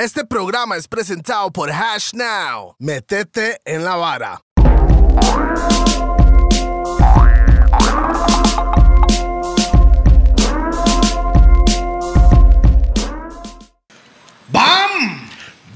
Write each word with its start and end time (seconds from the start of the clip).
Este 0.00 0.24
programa 0.24 0.78
es 0.78 0.88
presentado 0.88 1.50
por 1.50 1.70
Hash 1.70 2.14
Now. 2.14 2.74
Metete 2.78 3.60
en 3.66 3.84
la 3.84 3.96
vara. 3.96 4.40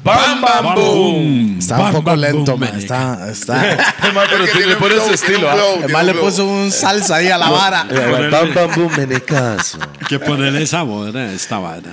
¡Bam, 0.04 0.42
bam, 0.42 0.74
boom! 0.74 1.56
Está 1.58 1.78
un 1.78 1.92
poco 1.92 2.14
lento, 2.14 2.58
man. 2.58 2.78
Está, 2.78 3.26
está. 3.30 3.94
Pero 4.02 4.44
tiene 4.52 4.76
por 4.76 4.92
ese 4.92 5.14
estilo, 5.14 5.48
un 5.48 5.96
¿ah? 5.96 6.02
le 6.02 6.12
puso 6.12 6.44
un 6.44 6.70
salsa 6.70 7.16
ahí 7.16 7.28
a 7.28 7.38
la 7.38 7.48
vara. 7.50 7.84
Bam, 8.30 8.52
bam, 8.52 8.70
boom, 8.76 9.00
en 9.00 9.12
el 9.12 9.24
caso. 9.24 9.78
Hay 9.80 10.06
que 10.06 10.18
ponerle 10.18 10.66
sabor 10.66 11.16
a 11.16 11.32
esta 11.32 11.58
vara. 11.58 11.90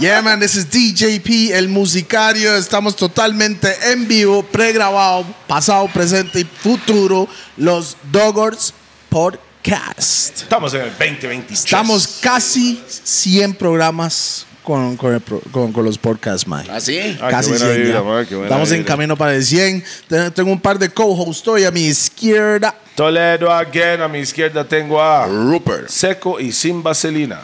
Yeah, 0.00 0.20
man, 0.20 0.40
this 0.40 0.56
is 0.56 0.68
DJP, 0.68 1.52
el 1.52 1.68
musicario. 1.68 2.56
Estamos 2.56 2.96
totalmente 2.96 3.72
en 3.92 4.08
vivo, 4.08 4.42
pregrabado, 4.42 5.24
pasado, 5.46 5.86
presente 5.94 6.40
y 6.40 6.44
futuro. 6.44 7.28
Los 7.56 7.96
Doggers 8.10 8.74
Podcast. 9.08 10.38
Estamos 10.42 10.74
en 10.74 10.80
el 10.80 10.90
2023. 10.90 11.64
Estamos 11.64 12.18
casi 12.20 12.82
100 12.88 13.54
programas 13.54 14.44
con, 14.64 14.96
con, 14.96 15.14
el 15.14 15.20
pro- 15.20 15.42
con- 15.52 15.72
con 15.72 15.84
los 15.84 15.98
podcasts, 15.98 16.46
man. 16.48 16.66
¿Ah, 16.70 16.80
sí? 16.80 16.98
Ah, 17.20 17.28
Casi 17.28 17.52
qué 17.52 17.58
buena 17.58 17.72
100 17.74 17.82
vibra, 17.84 17.98
ya. 17.98 18.02
man, 18.04 18.26
qué 18.26 18.34
buena 18.34 18.48
Estamos 18.48 18.70
en 18.72 18.78
vibra. 18.78 18.92
camino 18.94 19.16
para 19.16 19.34
el 19.34 19.44
100. 19.44 19.84
Te- 20.08 20.30
Tengo 20.32 20.50
un 20.50 20.60
par 20.60 20.78
de 20.78 20.88
co-hosts 20.88 21.46
hoy 21.46 21.64
a 21.64 21.70
mi 21.70 21.82
izquierda. 21.82 22.74
Toledo 22.96 23.52
again. 23.52 24.00
A 24.00 24.08
mi 24.08 24.18
izquierda 24.20 24.64
tengo 24.66 25.00
a 25.00 25.26
Rupert. 25.26 25.88
Seco 25.88 26.40
y 26.40 26.50
sin 26.52 26.82
vaselina. 26.82 27.40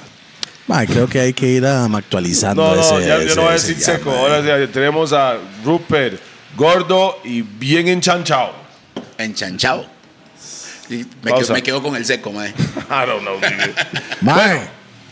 Man, 0.67 0.87
creo 0.87 1.09
que 1.09 1.19
hay 1.21 1.33
que 1.33 1.47
ir 1.49 1.65
um, 1.65 1.95
actualizando 1.97 2.63
No, 2.63 2.75
no, 2.77 2.81
ese- 2.99 3.07
ya, 3.09 3.17
yo 3.19 3.23
ese- 3.27 3.37
no 3.37 3.43
voy 3.43 3.53
a 3.53 3.57
ese 3.57 3.69
decir 3.69 3.85
ya, 3.87 3.93
seco. 3.97 4.11
Ahora 4.13 4.41
ya 4.41 4.67
tenemos 4.73 5.13
a 5.13 5.37
Rupert, 5.65 6.21
gordo 6.57 7.19
y 7.25 7.43
bien 7.43 7.89
enchanchado. 7.89 8.53
Enchanchado. 9.19 9.87
Y 10.89 11.05
me, 11.23 11.31
Pausa. 11.31 11.45
quedo, 11.45 11.55
me 11.55 11.63
quedo 11.63 11.83
con 11.83 11.97
el 11.97 12.05
seco, 12.05 12.33
mae. 12.33 12.49
I 12.91 13.07
don't 13.07 13.21
know, 13.23 13.37
nigga. 13.41 13.73
Mae, 14.21 14.61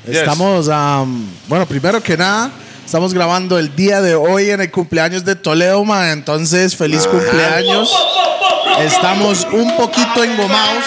yes. 0.07 0.17
estamos, 0.19 0.69
um, 0.69 1.27
bueno, 1.49 1.67
primero 1.67 2.03
que 2.03 2.17
nada, 2.17 2.51
estamos 2.85 3.13
grabando 3.15 3.59
el 3.59 3.75
día 3.75 4.01
de 4.01 4.15
hoy 4.15 4.51
en 4.51 4.61
el 4.61 4.71
cumpleaños 4.71 5.25
de 5.25 5.37
Toledo, 5.37 5.85
mae. 5.85 6.13
Entonces, 6.13 6.77
feliz 6.77 7.07
cumpleaños. 7.07 7.95
Estamos 8.81 9.47
un 9.53 9.77
poquito 9.77 10.23
engomados. 10.25 10.85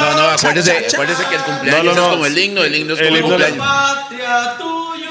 No, 0.00 0.14
no, 0.14 0.28
acuérdese, 0.30 0.86
acuérdese 0.92 1.24
que 1.28 1.34
el 1.34 1.42
cumpleaños 1.42 1.84
No, 1.84 1.92
no, 1.94 2.00
no. 2.00 2.06
es 2.06 2.12
como 2.12 2.26
el 2.26 2.38
himno, 2.38 2.62
el 2.62 2.74
himno 2.76 2.94
es 2.94 3.00
El 3.00 3.06
como 3.06 3.16
el, 3.16 3.24
himno 3.24 3.38
de- 3.38 3.50
cumpleaños. 3.50 3.68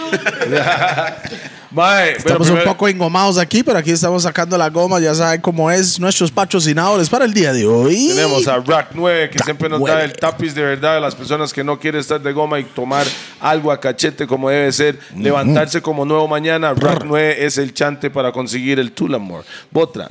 Mae, 1.77 2.13
Estamos 2.13 2.49
un 2.49 2.63
poco 2.63 2.87
engomados 2.87 3.37
aquí, 3.37 3.61
pero 3.61 3.77
aquí 3.77 3.91
estamos 3.91 4.23
sacando 4.23 4.57
la 4.57 4.67
goma. 4.67 4.99
Ya 4.99 5.13
saben 5.13 5.39
cómo 5.41 5.69
es 5.69 5.99
nuestros 5.99 6.31
patrocinadores 6.31 7.07
para 7.07 7.23
el 7.23 7.31
día 7.35 7.53
de 7.53 7.67
hoy. 7.67 8.07
Tenemos 8.15 8.47
a 8.47 8.57
Rack 8.57 8.87
9 8.95 9.29
que 9.29 9.37
siempre 9.37 9.69
nos 9.69 9.79
da 9.81 9.93
9. 9.93 10.05
el 10.05 10.13
tapiz 10.13 10.55
de 10.55 10.63
verdad 10.63 10.97
a 10.97 10.99
las 10.99 11.13
personas 11.13 11.53
que 11.53 11.63
no 11.63 11.79
quieren 11.79 12.01
estar 12.01 12.19
de 12.19 12.33
goma 12.33 12.59
y 12.59 12.63
tomar 12.63 13.05
algo 13.39 13.71
a 13.71 13.79
cachete 13.79 14.25
como 14.25 14.49
debe 14.49 14.71
ser, 14.71 14.99
levantarse 15.15 15.79
como 15.79 16.03
nuevo 16.03 16.27
mañana. 16.27 16.73
Rack 16.73 17.03
9 17.05 17.45
es 17.45 17.59
el 17.59 17.75
chante 17.75 18.09
para 18.09 18.31
conseguir 18.31 18.79
el 18.79 18.91
Tulamore. 18.91 19.45
Botran. 19.69 20.09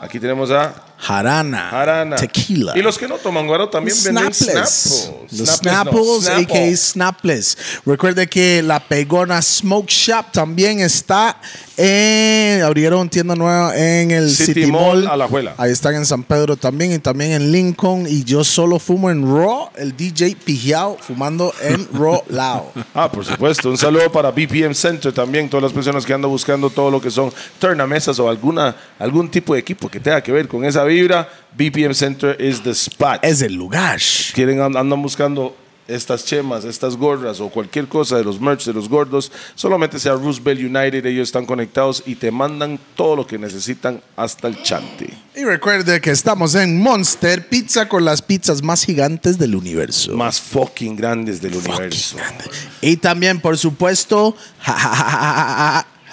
Aquí 0.00 0.18
tenemos 0.18 0.50
a 0.50 0.74
Jarana, 0.98 1.70
Harana. 1.70 2.16
Tequila. 2.16 2.72
Y 2.76 2.82
los 2.82 2.98
que 2.98 3.06
no 3.06 3.16
toman 3.18 3.46
guaro 3.46 3.68
también 3.68 3.96
venden 4.02 4.32
Snapples. 4.32 4.70
Snapples. 4.70 5.38
Los 5.38 5.48
Snapples, 5.50 6.24
no, 6.24 6.36
a.k.a. 6.36 6.76
Snapples. 6.76 7.58
Recuerde 7.84 8.26
que 8.26 8.62
la 8.62 8.80
Pegona 8.80 9.40
Smoke 9.42 9.90
Shop 9.90 10.32
también 10.32 10.80
está 10.80 11.38
en... 11.76 12.62
Abrieron 12.62 13.08
tienda 13.08 13.36
nueva 13.36 13.76
en 13.76 14.10
el 14.10 14.30
City 14.30 14.54
City, 14.54 14.66
Mall, 14.72 15.02
Mall. 15.02 15.08
Alajuela. 15.08 15.54
Ahí 15.58 15.70
están 15.70 15.94
en 15.94 16.06
San 16.06 16.22
Pedro 16.22 16.56
también 16.56 16.92
y 16.92 16.98
también 16.98 17.32
en 17.32 17.52
Lincoln. 17.52 18.06
Y 18.08 18.24
yo 18.24 18.42
solo 18.42 18.78
fumo 18.78 19.10
en 19.10 19.22
Raw, 19.22 19.70
el 19.76 19.94
DJ 19.96 20.36
Pijao 20.44 20.96
fumando 20.98 21.52
en 21.60 21.86
Raw 21.92 22.22
Lao. 22.28 22.72
Ah, 22.94 23.10
por 23.12 23.24
supuesto. 23.24 23.68
Un 23.68 23.76
saludo 23.76 24.10
para 24.10 24.30
BPM 24.30 24.74
Center 24.74 25.12
también, 25.12 25.48
todas 25.48 25.64
las 25.64 25.72
personas 25.72 26.06
que 26.06 26.14
andan 26.14 26.30
buscando 26.30 26.70
todo 26.70 26.90
lo 26.90 27.00
que 27.00 27.10
son 27.10 27.32
tornamesas 27.58 28.18
o 28.18 28.28
alguna, 28.28 28.74
algún 28.98 29.30
tipo 29.30 29.52
de 29.52 29.60
equipo 29.60 29.88
que 29.88 30.00
tenga 30.00 30.22
que 30.22 30.32
ver 30.32 30.48
con 30.48 30.64
esa 30.64 30.85
vibra. 30.86 31.28
BPM 31.56 31.94
Center 31.94 32.36
is 32.40 32.62
the 32.62 32.70
spot. 32.72 33.20
Es 33.22 33.42
el 33.42 33.54
lugar. 33.54 34.00
quieren 34.34 34.60
and- 34.60 34.76
andan 34.76 35.00
buscando 35.02 35.56
estas 35.88 36.24
chemas, 36.24 36.64
estas 36.64 36.96
gorras 36.96 37.38
o 37.38 37.48
cualquier 37.48 37.86
cosa 37.86 38.16
de 38.18 38.24
los 38.24 38.40
merch 38.40 38.64
de 38.64 38.72
los 38.72 38.88
gordos, 38.88 39.30
solamente 39.54 40.00
sea 40.00 40.14
Roosevelt 40.14 40.58
United, 40.60 41.06
ellos 41.06 41.28
están 41.28 41.46
conectados 41.46 42.02
y 42.06 42.16
te 42.16 42.32
mandan 42.32 42.76
todo 42.96 43.14
lo 43.14 43.24
que 43.24 43.38
necesitan 43.38 44.02
hasta 44.16 44.48
el 44.48 44.60
chante. 44.64 45.08
Y 45.36 45.44
recuerde 45.44 46.00
que 46.00 46.10
estamos 46.10 46.56
en 46.56 46.80
Monster 46.80 47.48
Pizza 47.48 47.88
con 47.88 48.04
las 48.04 48.20
pizzas 48.20 48.64
más 48.64 48.84
gigantes 48.84 49.38
del 49.38 49.54
universo. 49.54 50.12
Más 50.16 50.40
fucking 50.40 50.96
grandes 50.96 51.40
del 51.40 51.54
universo. 51.54 52.16
Y 52.80 52.96
también, 52.96 53.40
por 53.40 53.56
supuesto, 53.56 54.36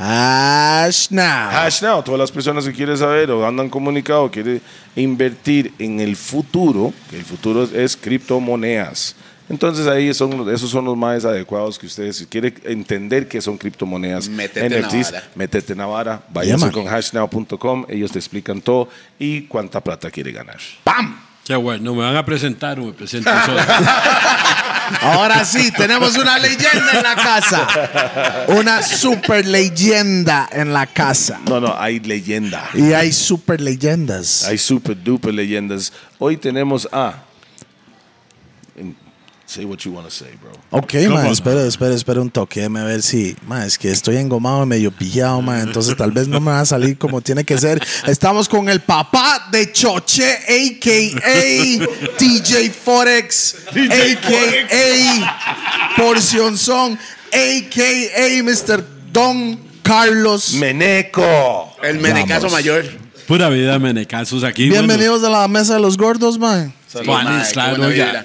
Hash 0.05 1.09
Now. 1.11 1.49
Hash 1.49 1.81
now, 1.81 2.03
todas 2.03 2.19
las 2.19 2.31
personas 2.31 2.65
que 2.65 2.73
quieren 2.73 2.97
saber 2.97 3.31
o 3.31 3.47
andan 3.47 3.69
comunicado, 3.69 4.29
quieren 4.29 4.61
invertir 4.97 5.73
en 5.79 6.01
el 6.01 6.17
futuro, 6.17 6.93
que 7.09 7.17
el 7.17 7.23
futuro 7.23 7.63
es, 7.63 7.95
criptomonedas. 7.95 9.15
Entonces 9.47 9.87
ahí 9.87 10.13
son, 10.13 10.49
esos 10.53 10.69
son 10.69 10.85
los 10.85 10.97
más 10.97 11.23
adecuados 11.23 11.79
que 11.79 11.85
ustedes, 11.85 12.17
si 12.17 12.25
quieren 12.25 12.53
entender 12.65 13.27
qué 13.27 13.41
son 13.41 13.57
criptomonedas, 13.57 14.27
la 14.27 14.45
NFTs, 14.45 15.11
vara. 15.11 15.27
métete 15.35 15.73
en 15.73 15.79
la 15.79 15.85
vara, 15.85 16.23
váyanse 16.29 16.71
con 16.71 16.85
hashnow.com, 16.85 17.85
ellos 17.87 18.11
te 18.11 18.19
explican 18.19 18.61
todo 18.61 18.89
y 19.19 19.43
cuánta 19.43 19.81
plata 19.81 20.11
quiere 20.11 20.31
ganar. 20.31 20.59
¡Pam! 20.83 21.32
Qué 21.45 21.55
bueno, 21.55 21.93
¿me 21.93 22.03
van 22.03 22.15
a 22.15 22.25
presentar 22.25 22.79
o 22.79 22.85
me 22.85 22.93
presento 22.93 23.29
solo? 23.45 23.59
Ahora 25.01 25.43
sí, 25.43 25.71
tenemos 25.71 26.17
una 26.17 26.37
leyenda 26.39 26.91
en 26.93 27.03
la 27.03 27.15
casa. 27.15 27.67
Una 28.47 28.81
super 28.81 29.45
leyenda 29.45 30.47
en 30.51 30.71
la 30.71 30.87
casa. 30.87 31.39
No, 31.45 31.59
no, 31.59 31.75
hay 31.77 31.99
leyenda. 31.99 32.69
Y 32.73 32.93
hay 32.93 33.11
super 33.11 33.59
leyendas. 33.59 34.45
Hay 34.45 34.57
super 34.57 35.01
duper 35.01 35.33
leyendas. 35.33 35.91
Hoy 36.17 36.37
tenemos 36.37 36.87
a... 36.91 37.23
Say 39.53 39.65
what 39.65 39.85
you 39.85 39.91
want 39.91 40.07
to 40.07 40.11
say, 40.11 40.35
bro. 40.41 40.51
Ok, 40.71 40.93
¿Cómo 40.93 41.13
man, 41.13 41.25
no? 41.25 41.31
espera, 41.31 41.63
espera, 41.67 41.93
espera 41.93 42.19
un 42.19 42.31
toque, 42.31 42.61
déjame 42.61 42.83
ver 42.85 43.03
si, 43.03 43.35
man, 43.45 43.61
es 43.61 43.77
que 43.77 43.91
estoy 43.91 44.17
engomado, 44.17 44.65
medio 44.65 44.89
pillado, 44.91 45.43
man, 45.43 45.59
entonces 45.59 45.95
tal 45.95 46.11
vez 46.11 46.27
no 46.27 46.39
me 46.39 46.49
va 46.49 46.61
a 46.61 46.65
salir 46.65 46.97
como 46.97 47.21
tiene 47.21 47.43
que 47.43 47.59
ser. 47.59 47.79
Estamos 48.07 48.49
con 48.49 48.67
el 48.67 48.79
papá 48.79 49.49
de 49.51 49.71
Choche, 49.71 50.25
a.k.a. 50.25 52.17
DJ 52.17 52.71
Forex, 52.71 53.57
a.k.a. 53.67 55.17
Porción 55.97 56.57
Son, 56.57 56.93
a.k.a. 57.31 58.43
Mr. 58.43 58.83
Don 59.11 59.59
Carlos. 59.83 60.53
Meneco. 60.53 61.75
El 61.83 61.99
menecazo 61.99 62.49
mayor. 62.49 63.02
Pura 63.27 63.49
vida, 63.49 63.79
menecazos 63.79 64.43
aquí. 64.43 64.69
Bienvenidos 64.69 65.23
a 65.23 65.29
la 65.29 65.47
mesa 65.47 65.75
de 65.75 65.79
los 65.79 65.97
gordos, 65.97 66.37
man. 66.37 66.73
Salud, 66.87 67.07
Juanes, 67.07 67.49
claro, 67.53 67.83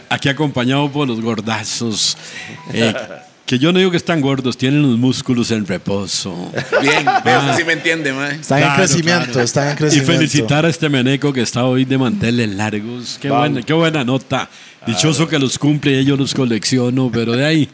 aquí 0.08 0.28
acompañado 0.28 0.90
por 0.90 1.06
los 1.08 1.20
gordazos. 1.20 2.16
eh, 2.72 2.92
que 3.46 3.58
yo 3.58 3.72
no 3.72 3.78
digo 3.78 3.90
que 3.90 3.96
están 3.96 4.20
gordos, 4.20 4.58
tienen 4.58 4.82
los 4.82 4.98
músculos 4.98 5.50
en 5.52 5.66
reposo. 5.66 6.52
Bien, 6.82 7.06
eso 7.24 7.56
sí 7.56 7.64
me 7.64 7.72
entiende, 7.74 8.12
mae. 8.12 8.34
Están 8.34 8.58
Claro, 8.60 8.72
en 8.74 8.76
crecimiento, 8.88 9.24
claro. 9.32 9.40
están 9.42 9.68
en 9.68 9.72
Y 9.72 9.76
crecimiento. 9.76 10.12
felicitar 10.12 10.66
a 10.66 10.68
este 10.68 10.88
meneco 10.90 11.32
que 11.32 11.40
está 11.42 11.64
hoy 11.64 11.84
de 11.86 11.96
manteles 11.96 12.50
largos. 12.50 13.18
Qué, 13.22 13.30
buena, 13.30 13.62
qué 13.62 13.72
buena 13.72 14.04
nota. 14.04 14.50
Dichoso 14.86 15.26
que 15.28 15.38
los 15.38 15.58
cumple 15.58 15.98
y 16.00 16.04
yo 16.04 16.16
los 16.16 16.34
colecciono, 16.34 17.10
pero 17.12 17.32
de 17.32 17.46
ahí 17.46 17.68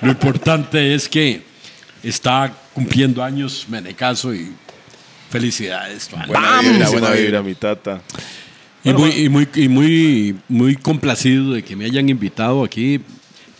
lo 0.00 0.10
importante 0.10 0.94
es 0.94 1.08
que 1.08 1.42
está 2.02 2.50
cumpliendo 2.72 3.22
años 3.22 3.66
menecazo 3.68 4.34
y 4.34 4.50
felicidades. 5.30 6.08
Juan. 6.10 6.26
Buena 6.28 6.48
vibra, 6.60 6.60
Buenísima 6.62 6.90
buena 7.00 7.10
vibra, 7.14 7.24
vibra. 7.40 7.42
mi 7.42 7.54
tata. 7.54 8.02
Y 8.84 8.92
muy, 8.92 9.10
y 9.10 9.28
muy, 9.28 9.48
y 9.54 9.68
muy, 9.68 10.36
muy 10.48 10.76
complacido 10.76 11.52
de 11.52 11.62
que 11.62 11.76
me 11.76 11.84
hayan 11.84 12.08
invitado 12.08 12.64
aquí 12.64 13.00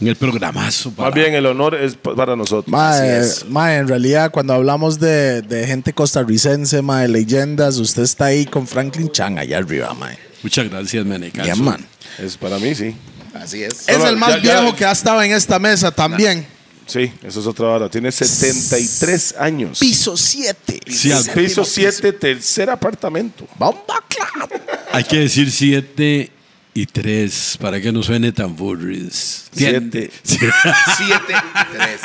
en 0.01 0.07
el 0.09 0.17
programazo. 0.17 0.93
para- 0.93 1.09
Más 1.11 1.15
bien, 1.15 1.35
el 1.35 1.45
honor 1.47 1.75
es 1.75 1.97
pa- 1.97 2.15
para 2.15 2.37
nosotros. 2.37 2.69
Mae, 2.69 3.21
mae, 3.49 3.79
en 3.79 3.89
realidad, 3.89 4.31
cuando 4.31 4.55
hablamos 4.55 5.01
de, 5.01 5.43
de 5.43 5.67
gente 5.67 5.93
costarricense, 5.93 6.81
mae, 6.83 7.09
leyendas, 7.09 7.79
usted 7.79 8.05
está 8.05 8.27
ahí 8.27 8.47
con 8.47 8.67
Franklin 8.67 9.11
Chang 9.11 9.39
allá 9.39 9.59
arriba, 9.59 9.93
mae. 9.95 10.17
Muchas 10.43 10.71
gracias, 10.71 11.05
menecazo. 11.05 11.45
Yeah, 11.47 11.57
man. 11.57 11.85
Es 12.19 12.37
para 12.37 12.59
mí, 12.61 12.75
sí. 12.75 12.95
Así 13.35 13.63
es. 13.65 13.89
Es 13.89 13.97
Solo- 13.97 14.09
el 14.09 14.17
más 14.17 14.37
ya- 14.37 14.43
ya- 14.43 14.61
viejo 14.61 14.77
que 14.77 14.85
ha 14.85 14.93
estado 14.93 15.21
en 15.23 15.33
esta 15.33 15.59
mesa 15.59 15.91
también. 15.91 16.47
Sí, 16.89 17.13
eso 17.23 17.41
es 17.41 17.47
otra 17.47 17.67
hora. 17.69 17.89
Tiene 17.91 18.11
73 18.11 19.35
años. 19.39 19.79
Piso 19.79 20.17
7. 20.17 20.81
Sí, 20.87 21.13
al- 21.13 21.25
Piso 21.35 21.63
7, 21.65 22.13
tercer 22.15 22.71
apartamento. 22.71 23.47
Bomba 23.59 24.03
clap. 24.09 24.51
Hay 24.93 25.05
que 25.05 25.19
decir 25.19 25.51
siete 25.53 26.31
y 26.73 26.87
tres, 26.87 27.59
para 27.61 27.79
que 27.81 27.93
no 27.93 28.03
suene 28.03 28.33
tan 28.33 28.57
burris. 28.57 29.45
Siete. 29.53 30.11
Siete, 30.23 31.35
tres. 31.73 32.01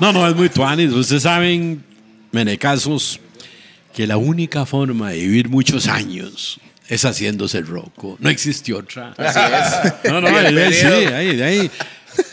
No, 0.00 0.12
no, 0.12 0.26
es 0.26 0.34
muy 0.34 0.48
tuanis. 0.48 0.90
Ustedes 0.92 1.24
saben, 1.24 1.84
menecazos, 2.32 3.20
que 3.94 4.06
la 4.06 4.16
única 4.16 4.64
forma 4.64 5.10
de 5.10 5.18
vivir 5.18 5.48
muchos 5.50 5.86
años 5.86 6.58
es 6.88 7.04
haciéndose 7.04 7.60
roco. 7.60 8.16
No 8.20 8.30
existe 8.30 8.72
otra. 8.72 9.14
Así 9.18 9.38
es. 9.38 10.10
No, 10.10 10.20
no, 10.22 10.28
ahí, 10.28 10.72
sí, 10.72 10.86
ahí, 10.86 11.40
ahí. 11.42 11.70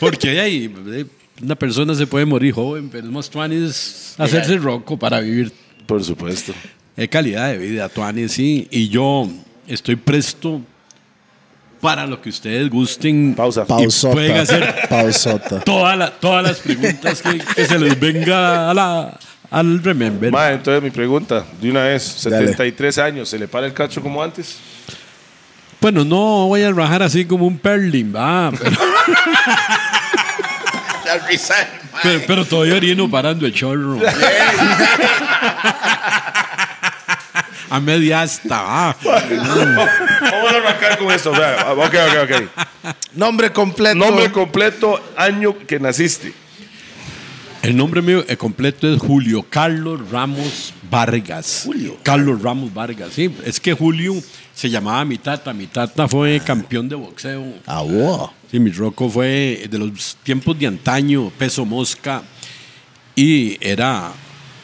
Porque 0.00 0.30
ahí, 0.30 0.40
ahí, 0.40 1.06
una 1.42 1.54
persona 1.54 1.94
se 1.94 2.06
puede 2.06 2.24
morir 2.26 2.52
joven, 2.54 2.88
pero 2.90 3.06
es 3.06 3.12
más 3.12 3.28
tuanis 3.30 4.14
hacerse 4.18 4.56
roco 4.56 4.98
para 4.98 5.20
vivir 5.20 5.52
Por 5.86 6.02
supuesto. 6.02 6.52
de 6.96 7.08
calidad 7.08 7.48
de 7.52 7.58
vida, 7.58 7.88
tuanis, 7.88 8.32
sí. 8.32 8.66
Y 8.70 8.88
yo 8.88 9.28
estoy 9.66 9.96
presto 9.96 10.60
para 11.80 12.06
lo 12.06 12.20
que 12.20 12.28
ustedes 12.30 12.68
gusten. 12.68 13.34
Pausa. 13.36 13.64
Pausota. 13.64 14.14
pueden 14.14 14.36
hacer- 14.36 14.74
Pausota. 14.88 15.60
Toda 15.60 15.94
la- 15.94 16.10
todas 16.10 16.42
las 16.42 16.58
preguntas 16.58 17.22
que, 17.22 17.38
que 17.54 17.64
se 17.66 17.78
les 17.78 17.98
venga 18.00 18.70
a 18.70 18.74
la, 18.74 19.18
al 19.50 19.82
remember. 19.82 20.32
Ma, 20.32 20.50
entonces 20.50 20.82
mi 20.82 20.90
pregunta, 20.90 21.44
de 21.60 21.70
una 21.70 21.84
vez, 21.84 22.20
Dale. 22.24 22.38
73 22.48 22.98
años, 22.98 23.28
¿se 23.28 23.38
le 23.38 23.46
para 23.46 23.66
el 23.66 23.72
cacho 23.72 24.02
como 24.02 24.20
antes? 24.22 24.56
Bueno, 25.80 26.04
no 26.04 26.48
voy 26.48 26.62
a 26.62 26.72
rajar 26.72 27.04
así 27.04 27.24
como 27.24 27.46
un 27.46 27.56
perlin, 27.56 28.12
va, 28.12 28.50
pero, 28.50 28.76
La 31.08 31.26
risa, 31.26 31.54
mae. 31.92 32.02
pero, 32.02 32.20
pero 32.26 32.44
todavía 32.44 32.74
orino 32.74 33.10
parando 33.10 33.46
el 33.46 33.54
chorro. 33.54 33.98
A 37.70 37.80
media 37.80 38.22
hasta, 38.22 38.62
va. 38.62 38.96
Vamos 39.02 40.52
a 40.52 40.56
arrancar 40.56 40.98
con 40.98 41.10
esto. 41.12 41.32
Ok, 41.32 41.94
ok, 41.94 41.94
ok. 42.24 42.32
Nombre 43.14 43.52
completo. 43.52 43.94
Nombre 43.94 44.32
completo, 44.32 45.12
año 45.16 45.54
que 45.66 45.78
naciste. 45.78 46.32
El 47.62 47.76
nombre 47.76 48.00
mío 48.00 48.24
eh, 48.28 48.36
completo 48.36 48.92
es 48.92 49.00
Julio 49.00 49.44
Carlos 49.48 50.10
Ramos 50.10 50.72
Vargas. 50.90 51.62
Julio. 51.64 51.96
Carlos 52.02 52.40
Ramos 52.40 52.72
Vargas, 52.72 53.10
sí. 53.14 53.34
Es 53.44 53.60
que 53.60 53.74
Julio 53.74 54.14
se 54.58 54.68
llamaba 54.68 55.04
mi 55.04 55.18
tata. 55.18 55.54
Mi 55.54 55.68
tata 55.68 56.08
fue 56.08 56.40
campeón 56.40 56.88
de 56.88 56.96
boxeo. 56.96 57.44
Ah, 57.64 57.80
wow. 57.80 58.30
Sí, 58.50 58.58
mi 58.58 58.72
roco 58.72 59.08
fue 59.08 59.68
de 59.70 59.78
los 59.78 60.16
tiempos 60.24 60.58
de 60.58 60.66
antaño, 60.66 61.30
peso 61.38 61.64
mosca. 61.64 62.24
Y 63.14 63.56
era, 63.60 64.10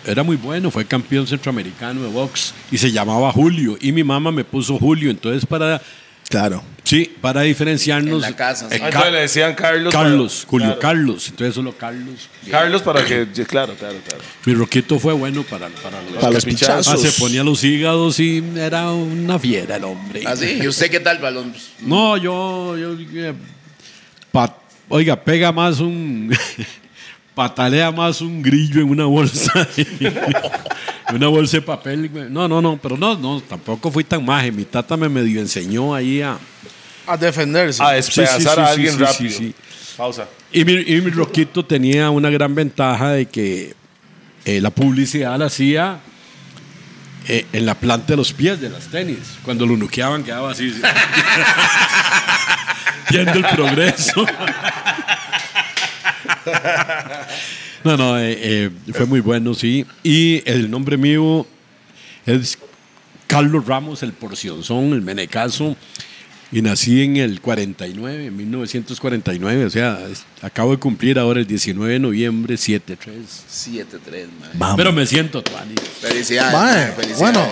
era 0.05 0.25
muy 0.25 0.35
bueno, 0.35 0.73
fue 0.73 0.85
campeón 0.85 1.29
centroamericano 1.29 2.03
de 2.03 2.09
box. 2.09 2.53
Y 2.73 2.79
se 2.79 2.91
llamaba 2.91 3.31
Julio. 3.31 3.79
Y 3.81 3.93
mi 3.93 4.03
mamá 4.03 4.33
me 4.33 4.43
puso 4.43 4.77
Julio. 4.79 5.13
Entonces, 5.13 5.47
para, 5.47 5.81
Claro. 6.29 6.63
sí, 6.85 7.13
para 7.21 7.43
diferenciarnos. 7.43 8.15
En 8.25 8.31
la 8.31 8.37
casa, 8.37 8.69
sí. 8.69 8.77
eh, 8.77 8.81
Ah, 8.83 8.87
Entonces 8.89 9.13
le 9.13 9.21
decían 9.21 9.55
Carlos. 9.55 9.93
Carlos, 9.93 10.35
para- 10.41 10.51
Julio 10.51 10.67
claro. 10.69 10.81
Carlos. 10.81 11.29
Entonces, 11.29 11.55
solo 11.55 11.73
Carlos. 11.77 12.29
Carlos 12.51 12.83
para 12.83 13.05
que. 13.05 13.27
Claro, 13.47 13.75
claro, 13.75 13.97
claro. 14.09 14.25
Mi 14.45 14.55
roquito 14.55 14.99
fue 14.99 15.13
bueno 15.13 15.43
para, 15.45 15.69
para 15.69 16.03
los. 16.03 16.15
Para 16.15 16.33
los 16.33 16.45
pichazos. 16.45 16.89
Ah, 16.89 16.97
se 16.97 17.13
ponía 17.21 17.45
los 17.45 17.63
hígados 17.63 18.19
y 18.21 18.43
era 18.57 18.91
una 18.91 19.39
fiera 19.39 19.77
el 19.77 19.85
hombre. 19.85 20.23
Así. 20.27 20.59
¿Y 20.63 20.67
usted 20.69 20.91
qué 20.91 21.01
tal, 21.01 21.19
balón? 21.19 21.55
No, 21.81 22.17
yo, 22.17 22.77
yo 22.77 22.97
eh, 23.15 23.35
pa- 24.33 24.57
oiga, 24.89 25.23
pega 25.23 25.53
más 25.53 25.81
un, 25.81 26.35
patalea 27.35 27.91
más 27.93 28.21
un 28.21 28.43
grillo 28.43 28.81
en 28.81 28.89
una 28.91 29.05
bolsa, 29.07 29.53
una 31.13 31.29
bolsa 31.29 31.59
de 31.59 31.63
papel. 31.63 32.11
No, 32.33 32.49
no, 32.49 32.63
no, 32.63 32.79
pero 32.81 32.97
no, 32.97 33.17
no, 33.17 33.41
tampoco 33.41 33.91
fui 33.91 34.05
tan 34.05 34.25
maje. 34.25 34.51
Mi 34.51 34.65
tata 34.65 34.97
me 34.97 35.09
medio 35.09 35.41
enseñó 35.41 35.95
ahí 35.95 36.23
a. 36.23 36.39
A 37.07 37.17
defenderse. 37.17 37.83
A 37.83 37.93
despedazar 37.93 38.41
Sí, 38.41 38.47
sí, 38.47 38.55
sí, 38.55 38.61
a 38.61 38.67
alguien 38.67 38.93
sí, 38.93 38.99
rápido. 38.99 39.31
sí, 39.31 39.39
sí. 39.39 39.55
Pausa. 39.97 40.27
Y 40.53 40.65
mi, 40.65 40.73
y 40.73 41.01
mi 41.01 41.11
roquito 41.11 41.65
tenía 41.65 42.11
una 42.11 42.31
gran 42.31 42.55
ventaja 42.55 43.11
de 43.11 43.27
que 43.27 43.75
eh, 44.45 44.61
la 44.61 44.71
publicidad 44.71 45.39
la 45.39 45.47
hacía 45.47 45.99
eh, 47.29 47.47
en 47.53 47.67
la 47.67 47.75
planta 47.75 48.07
de 48.09 48.17
los 48.17 48.33
pies 48.33 48.61
de 48.61 48.71
las 48.71 48.89
tenis. 48.89 49.19
Cuando 49.45 49.67
lo 49.67 49.77
nuqueaban 49.77 50.23
quedaba 50.25 50.51
así. 50.53 50.71
sí. 50.71 50.81
Viendo 53.11 53.33
el 53.33 53.45
progreso. 53.45 54.25
no, 57.85 57.97
no, 57.97 58.19
eh, 58.19 58.37
eh, 58.41 58.71
fue 58.93 59.07
muy 59.07 59.21
bueno, 59.21 59.55
sí. 59.55 59.85
Y 60.03 60.43
el 60.49 60.71
nombre 60.71 60.97
mío 60.97 61.47
es 62.27 62.59
Carlos 63.27 63.67
Ramos, 63.67 64.03
el 64.03 64.13
porcionzón, 64.13 64.93
el 64.93 65.03
menecazo. 65.03 65.77
Y 66.53 66.63
nací 66.63 67.03
en 67.03 67.17
el 67.17 67.41
49, 67.41 68.27
en 68.27 68.37
1949. 68.37 69.65
O 69.65 69.71
sea, 69.71 69.99
es- 70.09 70.25
acabo 70.41 70.71
de 70.71 70.77
cumplir 70.77 71.19
ahora 71.19 71.41
el 71.41 71.47
19 71.47 71.95
de 71.95 71.99
noviembre, 71.99 72.57
7-3. 72.57 73.45
7-3, 73.51 74.29
mae. 74.41 74.51
Vamos. 74.55 74.77
Pero 74.77 74.93
me 74.93 75.05
siento, 75.05 75.43
Tuani. 75.43 75.75
Felicidades. 76.01 76.53
Mae, 76.53 76.93
felicidades. 76.93 77.19
bueno, 77.19 77.45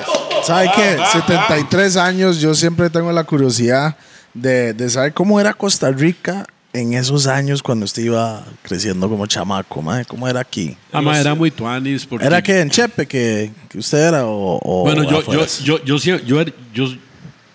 ¿sabe 0.47 0.71
qué? 0.77 0.99
73 1.13 1.97
años, 1.97 2.41
yo 2.41 2.55
siempre 2.55 2.91
tengo 2.91 3.11
la 3.11 3.25
curiosidad 3.25 3.97
de, 4.35 4.73
de 4.73 4.89
saber 4.89 5.13
cómo 5.15 5.41
era 5.41 5.53
Costa 5.53 5.91
Rica 5.91 6.47
en 6.75 6.95
esos 6.95 7.27
años 7.27 7.63
cuando 7.63 7.85
usted 7.85 8.03
iba 8.05 8.45
creciendo 8.63 9.09
como 9.09 9.27
chamaco, 9.27 9.83
mae. 9.83 10.05
¿Cómo 10.07 10.27
era 10.27 10.41
aquí? 10.41 10.77
Ama, 10.91 11.19
era 11.21 11.35
muy 11.35 11.51
tuanis. 11.51 12.07
Porque, 12.07 12.27
¿Era 12.27 12.43
que 12.43 12.61
en 12.61 12.71
Chepe 12.71 13.07
que, 13.07 13.51
que 13.69 13.79
usted 13.79 13.99
era 14.09 14.27
o, 14.27 14.59
o 14.63 14.83
Bueno, 14.83 15.05
yo, 15.05 15.23
yo, 15.31 15.47
yo, 15.85 15.97
yo, 15.99 16.17
yo, 16.25 16.45
yo, 16.73 16.87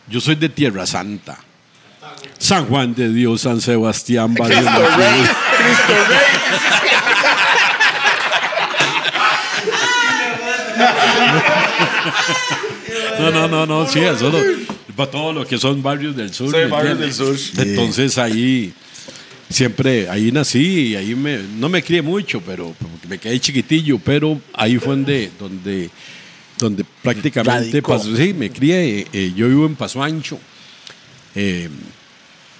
yo 0.08 0.22
soy 0.22 0.36
de 0.36 0.50
Tierra 0.50 0.86
Santa. 0.86 1.38
San 2.38 2.68
Juan 2.68 2.94
de 2.94 3.10
Dios, 3.10 3.42
San 3.42 3.60
Sebastián, 3.60 4.36
Barrio 4.36 4.58
Cristo. 4.58 4.80
Rey. 4.98 5.22
Cristo 5.58 5.94
Rey. 6.10 6.18
No, 13.20 13.32
no, 13.32 13.48
no, 13.48 13.66
no, 13.66 13.88
sí, 13.88 14.00
eso 14.00 14.30
lo- 14.30 14.40
para 14.96 15.12
todo 15.12 15.34
lo 15.34 15.46
que 15.46 15.58
son 15.58 15.82
barrios 15.84 16.16
del 16.16 16.34
sur. 16.34 16.50
Sí, 16.50 16.58
¿me 16.58 16.66
barrios 16.68 17.00
del 17.00 17.14
sur. 17.14 17.36
Entonces 17.58 18.18
ahí 18.18 18.74
siempre, 19.50 20.10
ahí 20.10 20.32
nací 20.32 20.90
y 20.90 20.96
ahí 20.96 21.16
me, 21.16 21.38
no 21.58 21.70
me 21.70 21.82
crié 21.84 22.02
mucho, 22.02 22.42
pero 22.46 22.76
me 23.08 23.18
quedé 23.18 23.40
chiquitillo, 23.40 24.00
pero 24.00 24.40
ahí 24.54 24.78
fue 24.78 24.96
donde, 24.96 25.32
donde, 25.40 25.90
donde 26.58 26.86
prácticamente 27.02 27.82
pasó, 27.82 28.16
sí, 28.16 28.34
me 28.34 28.50
crié, 28.50 29.00
eh, 29.00 29.08
eh, 29.14 29.34
yo 29.36 29.48
vivo 29.48 29.66
en 29.66 29.76
Paso 29.76 30.04
Ancho. 30.04 30.40
eh, 31.36 31.70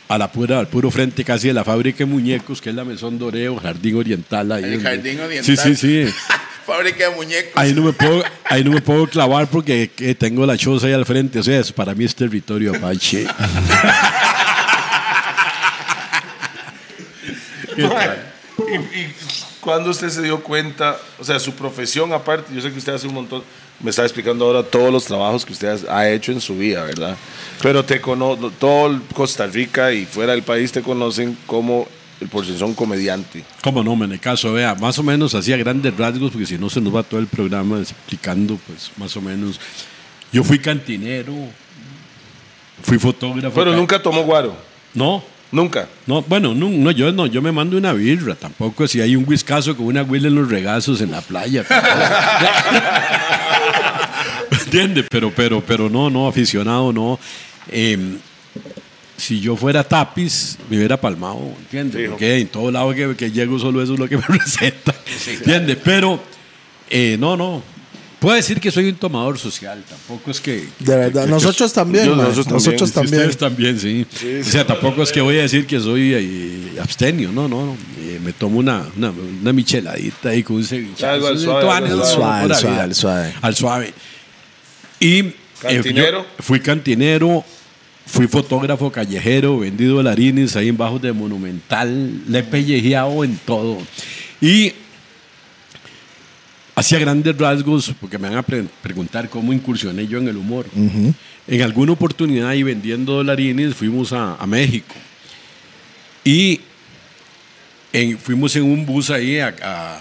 a 0.10 0.18
la 0.18 0.32
pura, 0.32 0.60
al 0.60 0.70
puro 0.70 0.90
frente 0.90 1.22
casi 1.26 1.50
de 1.50 1.54
la 1.54 1.66
fábrica 1.66 1.98
de 1.98 2.06
muñecos, 2.06 2.62
que 2.62 2.70
es 2.70 2.76
la 2.78 2.86
Mesón 2.86 3.20
Doreo, 3.20 3.58
Jardín 3.58 3.98
Oriental. 3.98 4.50
Ahí 4.54 4.64
El 4.64 4.72
donde- 4.76 4.86
Jardín 4.90 5.20
Oriental. 5.20 5.58
Sí, 5.58 5.76
sí, 5.76 6.06
sí. 6.08 6.14
Fábrica 6.66 7.10
de 7.10 7.16
muñecos. 7.18 7.52
Ahí 7.56 7.74
no 7.74 7.82
me 7.84 7.92
puedo, 7.92 8.24
ahí 8.46 8.64
no 8.64 8.72
me 8.72 8.80
puedo 8.82 9.06
clavar 9.08 9.50
porque 9.50 9.92
que 9.94 10.16
tengo 10.16 10.46
la 10.46 10.56
choza 10.58 10.88
ahí 10.88 10.94
al 10.94 11.06
frente. 11.06 11.40
O 11.40 11.44
sea, 11.44 11.62
para 11.76 11.94
mí 11.94 12.06
es 12.06 12.16
territorio 12.16 12.74
apache. 12.74 13.28
¿Y, 18.58 18.76
y 19.00 19.14
cuándo 19.62 19.90
usted 19.92 20.10
se 20.10 20.22
dio 20.24 20.42
cuenta? 20.42 20.98
O 21.20 21.24
sea, 21.24 21.40
su 21.40 21.54
profesión 21.54 22.12
aparte, 22.14 22.54
yo 22.54 22.62
sé 22.62 22.72
que 22.72 22.80
usted 22.80 22.94
hace 22.94 23.08
un 23.08 23.14
montón, 23.14 23.44
me 23.80 23.92
está 23.92 24.04
explicando 24.04 24.46
ahora 24.46 24.64
todos 24.64 24.92
los 24.92 25.06
trabajos 25.06 25.46
que 25.46 25.54
usted 25.54 25.88
ha 25.90 26.10
hecho 26.10 26.32
en 26.32 26.42
su 26.42 26.58
vida, 26.58 26.84
¿verdad? 26.84 27.16
Pero 27.62 27.86
te 27.86 28.02
cono 28.02 28.36
todo 28.60 28.88
el 28.88 29.02
Costa 29.14 29.46
Rica 29.46 29.92
y 29.94 30.06
fuera 30.06 30.32
del 30.34 30.42
país 30.44 30.72
te 30.72 30.82
conocen 30.82 31.38
como 31.46 31.88
el 32.20 32.28
porcenzón 32.30 32.74
comediante. 32.74 33.44
¿Cómo 33.62 33.84
no, 33.84 33.96
me 33.96 34.18
caso? 34.18 34.52
Vea, 34.54 34.74
más 34.74 34.98
o 34.98 35.04
menos 35.04 35.36
hacía 35.36 35.56
grandes 35.58 35.96
rasgos 35.96 36.32
porque 36.32 36.48
si 36.48 36.58
no 36.58 36.70
se 36.70 36.82
nos 36.82 36.96
va 36.96 37.04
todo 37.04 37.20
el 37.20 37.28
programa 37.28 37.80
explicando, 37.80 38.58
pues 38.66 38.92
más 38.98 39.16
o 39.16 39.22
menos. 39.22 39.60
Yo 40.32 40.44
fui 40.44 40.58
cantinero, 40.58 41.34
fui 42.82 42.98
fotógrafo. 42.98 43.54
Pero 43.56 43.72
ca- 43.72 43.78
nunca 43.78 44.02
tomó 44.02 44.24
guaro, 44.24 44.56
No, 44.94 45.24
nunca. 45.52 45.88
no, 46.06 46.22
bueno, 46.24 46.54
no, 46.54 46.70
no, 46.70 46.92
yo 46.92 47.12
no, 47.12 47.26
yo 47.26 47.42
me 47.42 47.52
mando 47.52 47.78
una 47.78 47.94
birra, 47.94 48.36
tampoco 48.36 48.88
si 48.88 49.02
hay 49.02 49.16
un 49.16 49.26
whiskazo 49.28 49.76
con 49.76 49.86
una 49.86 50.04
huila 50.04 50.28
en 50.28 50.36
los 50.36 50.50
regazos 50.50 51.02
en 51.02 51.12
la 51.12 51.22
playa. 51.22 51.66
¿Me 54.52 54.58
entiende? 54.64 55.04
Pero, 55.04 55.32
pero, 55.36 55.62
pero 55.62 55.90
no, 55.90 56.10
no, 56.10 56.28
aficionado, 56.28 56.92
no. 56.92 57.20
Eh, 57.70 58.18
si 59.18 59.40
yo 59.40 59.56
fuera 59.56 59.84
tapiz, 59.84 60.58
me 60.70 60.78
hubiera 60.78 60.96
palmado, 60.96 61.40
¿entiendes? 61.60 62.10
Porque 62.10 62.38
en 62.38 62.48
todo 62.48 62.72
lado 62.72 62.94
que, 62.94 63.16
que 63.16 63.32
llego 63.32 63.58
solo 63.58 63.82
eso 63.82 63.94
es 63.94 64.00
lo 64.00 64.08
que 64.08 64.18
me 64.18 64.24
receta, 64.28 64.94
¿entiendes? 65.28 65.78
Pero, 65.84 66.20
eh, 66.90 67.18
no, 67.20 67.36
no. 67.36 67.64
Puedo 68.20 68.36
decir 68.36 68.60
que 68.60 68.72
soy 68.72 68.90
un 68.90 68.96
tomador 68.96 69.38
social, 69.38 69.84
tampoco 69.88 70.32
es 70.32 70.42
que... 70.42 70.68
De 70.80 70.96
verdad, 70.96 71.22
que- 71.22 71.28
que- 71.28 71.32
nosotros 71.32 71.72
también, 71.72 72.06
Yo- 72.06 72.16
nosotros 72.16 72.48
nosotros, 72.52 72.92
también. 72.92 73.16
Ustedes 73.22 73.38
también, 73.38 73.80
sí. 73.80 74.06
o 74.42 74.44
sea, 74.44 74.66
tampoco 74.66 75.04
es 75.04 75.12
que 75.12 75.22
voy 75.22 75.38
a 75.38 75.44
decir 75.44 75.68
que 75.68 75.80
soy 75.80 76.14
eh, 76.16 76.80
abstemio, 76.82 77.32
no, 77.32 77.48
no. 77.48 77.68
no. 77.68 77.78
Eh, 78.00 78.20
me 78.24 78.34
tomo 78.34 78.58
una, 78.58 78.88
una, 78.98 79.12
una 79.12 79.54
micheladita 79.54 80.30
ahí 80.30 80.42
con 80.42 80.56
un 80.56 80.64
ceviche. 80.64 81.06
Algo 81.06 81.28
al 81.28 81.38
suave, 81.38 81.62
tuanes, 81.64 81.92
Al 81.92 82.06
suave, 82.08 82.80
al 82.82 82.96
suave. 82.96 83.34
Al 83.40 83.56
suave. 83.56 83.94
Y 85.00 85.20
eh, 85.20 85.36
¿Cantinero? 85.62 86.26
fui 86.40 86.60
cantinero 86.60 87.46
fui 88.08 88.26
fotógrafo 88.28 88.90
callejero, 88.92 89.60
vendí 89.60 89.86
dolarines 89.86 90.56
ahí 90.56 90.70
en 90.70 90.78
Bajos 90.78 91.02
de 91.02 91.12
Monumental, 91.12 92.22
le 92.28 92.40
he 92.40 92.44
pellejeado 92.44 93.24
en 93.24 93.38
todo. 93.46 93.78
Y 94.42 94.72
hacía 96.78 97.00
grandes 97.00 97.36
rasgos, 97.38 97.92
porque 98.00 98.18
me 98.18 98.30
van 98.30 98.38
a 98.38 98.44
pre- 98.44 98.66
preguntar 98.84 99.30
cómo 99.30 99.52
incursioné 99.52 100.06
yo 100.08 100.20
en 100.20 100.28
el 100.28 100.38
humor. 100.38 100.66
En 101.48 101.62
alguna 101.62 101.94
oportunidad 101.94 102.54
y 102.54 102.62
vendiendo 102.64 103.14
dolarines 103.14 103.74
fuimos 103.74 104.14
a, 104.14 104.36
a 104.36 104.46
México. 104.46 104.94
Y 106.24 106.62
en- 107.94 108.18
fuimos 108.18 108.56
en 108.56 108.64
un 108.64 108.86
bus 108.86 109.10
ahí 109.10 109.40
a, 109.40 109.56
a 109.64 110.00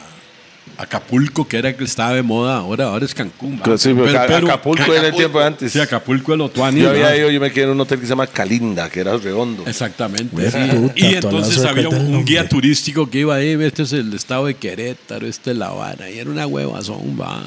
Acapulco, 0.78 1.48
que 1.48 1.56
era 1.56 1.70
el 1.70 1.76
que 1.76 1.84
estaba 1.84 2.12
de 2.12 2.22
moda, 2.22 2.58
ahora, 2.58 2.86
ahora 2.86 3.04
es 3.04 3.14
Cancún. 3.14 3.60
Acapulco 3.62 4.92
era 4.92 5.08
el 5.08 5.14
tiempo 5.14 5.40
antes. 5.40 5.72
Sí, 5.72 5.80
Acapulco 5.80 6.34
el 6.34 6.42
Otuani. 6.42 6.80
Yo 6.80 6.90
había 6.90 7.16
ido, 7.16 7.30
yo 7.30 7.40
me 7.40 7.50
quedé 7.50 7.64
en 7.64 7.70
un 7.70 7.80
hotel 7.80 7.98
que 7.98 8.04
se 8.04 8.10
llama 8.10 8.26
Calinda, 8.26 8.90
que 8.90 9.00
era 9.00 9.16
redondo. 9.16 9.64
Exactamente. 9.66 10.50
Sí. 10.50 10.58
puta, 10.76 10.92
y 10.96 11.14
entonces 11.14 11.64
había 11.64 11.88
un, 11.88 12.24
guía 12.24 12.46
turístico 12.46 13.08
que 13.08 13.20
iba 13.20 13.34
ahí, 13.34 13.56
este 13.62 13.84
es 13.84 13.92
el 13.92 14.12
estado 14.12 14.46
de 14.46 14.54
Querétaro, 14.54 15.26
este 15.26 15.52
es 15.52 15.56
La 15.56 15.68
Habana, 15.68 16.10
y 16.10 16.18
era 16.18 16.30
una 16.30 16.46
huevazón, 16.46 17.18
va. 17.18 17.42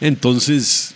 Entonces, 0.00 0.95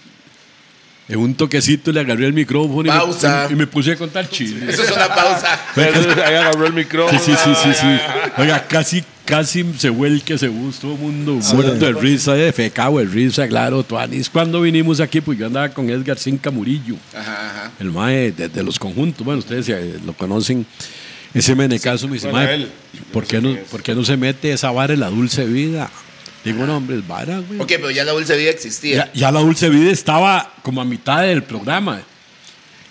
en 1.11 1.19
un 1.19 1.35
toquecito 1.35 1.93
le 1.93 2.01
agarré 2.01 2.27
el 2.27 2.33
micrófono 2.33 2.89
y 2.89 2.93
me- 2.93 2.99
Pausa. 2.99 3.49
y, 3.51 3.55
me 3.55 3.67
puse 3.67 3.93
a 3.93 3.97
contar 3.97 4.29
chismes. 4.29 4.69
Eso 4.75 4.83
es 4.85 4.91
una 4.93 5.09
pausa. 5.09 5.61
Pero 5.75 5.99
ahí 6.25 6.35
agarró 6.35 6.67
el 6.67 6.73
micrófono. 6.73 7.19
Sí, 7.19 7.33
sí, 7.33 7.37
sí, 7.45 7.51
sí, 7.65 7.71
sí. 7.81 7.87
Oiga, 8.39 8.65
casi, 8.67 9.03
casi 9.25 9.65
se 9.77 9.91
vuelque, 9.91 10.39
se 10.39 10.49
bus, 10.49 10.79
todo 10.79 10.93
el 10.95 10.99
mundo 10.99 11.33
muerto 11.55 11.87
de 11.87 11.93
risa, 11.93 12.35
de 12.35 12.53
fecado 12.53 12.99
de 12.99 13.05
risa, 13.07 13.47
claro, 13.49 13.83
Tuanis. 13.83 14.31
Cuando 14.31 14.61
vinimos 14.61 15.01
aquí, 15.01 15.21
pues 15.21 15.39
yo 15.39 15.47
andaba 15.47 15.69
con 15.71 15.91
Edgar 15.91 16.19
Cinca 16.19 16.51
Murillo, 16.51 16.95
Ajá, 17.15 17.51
ajá. 17.51 17.71
el 17.81 17.91
mae 17.91 18.33
de, 18.33 18.49
de 18.49 18.63
los 18.63 18.79
conjuntos. 18.79 19.25
Bueno, 19.25 19.41
ustedes 19.41 19.69
eh, 19.69 19.99
lo 20.05 20.13
conocen. 20.13 20.65
Ese 21.33 21.55
menecazo 21.55 22.09
me 22.09 22.15
dice, 22.15 22.31
mae. 22.33 22.67
¿por 23.13 23.25
qué, 23.25 23.41
no, 23.41 23.55
¿por 23.71 23.83
qué 23.85 23.95
no 23.95 24.05
se 24.05 24.17
mete 24.17 24.53
esa 24.53 24.71
vara 24.73 24.95
en 24.95 25.01
la 25.01 25.11
dulce 25.11 25.45
vida? 25.45 25.89
Digo, 26.45 26.67
no, 26.67 26.77
hombre, 26.79 26.97
es 26.97 27.07
vara, 27.07 27.39
güey. 27.39 27.61
Ok, 27.61 27.69
pero 27.69 27.91
ya 27.91 28.05
la 28.05 28.13
dulce 28.13 28.37
vida 28.37 28.51
existía. 28.51 28.97
Ya, 28.97 29.13
ya 29.13 29.33
la 29.33 29.41
dulce 29.41 29.69
vida 29.69 29.91
estaba 29.91 30.55
como 30.63 30.81
a 30.81 30.85
mitad 30.85 31.23
del 31.23 31.43
programa. 31.43 32.03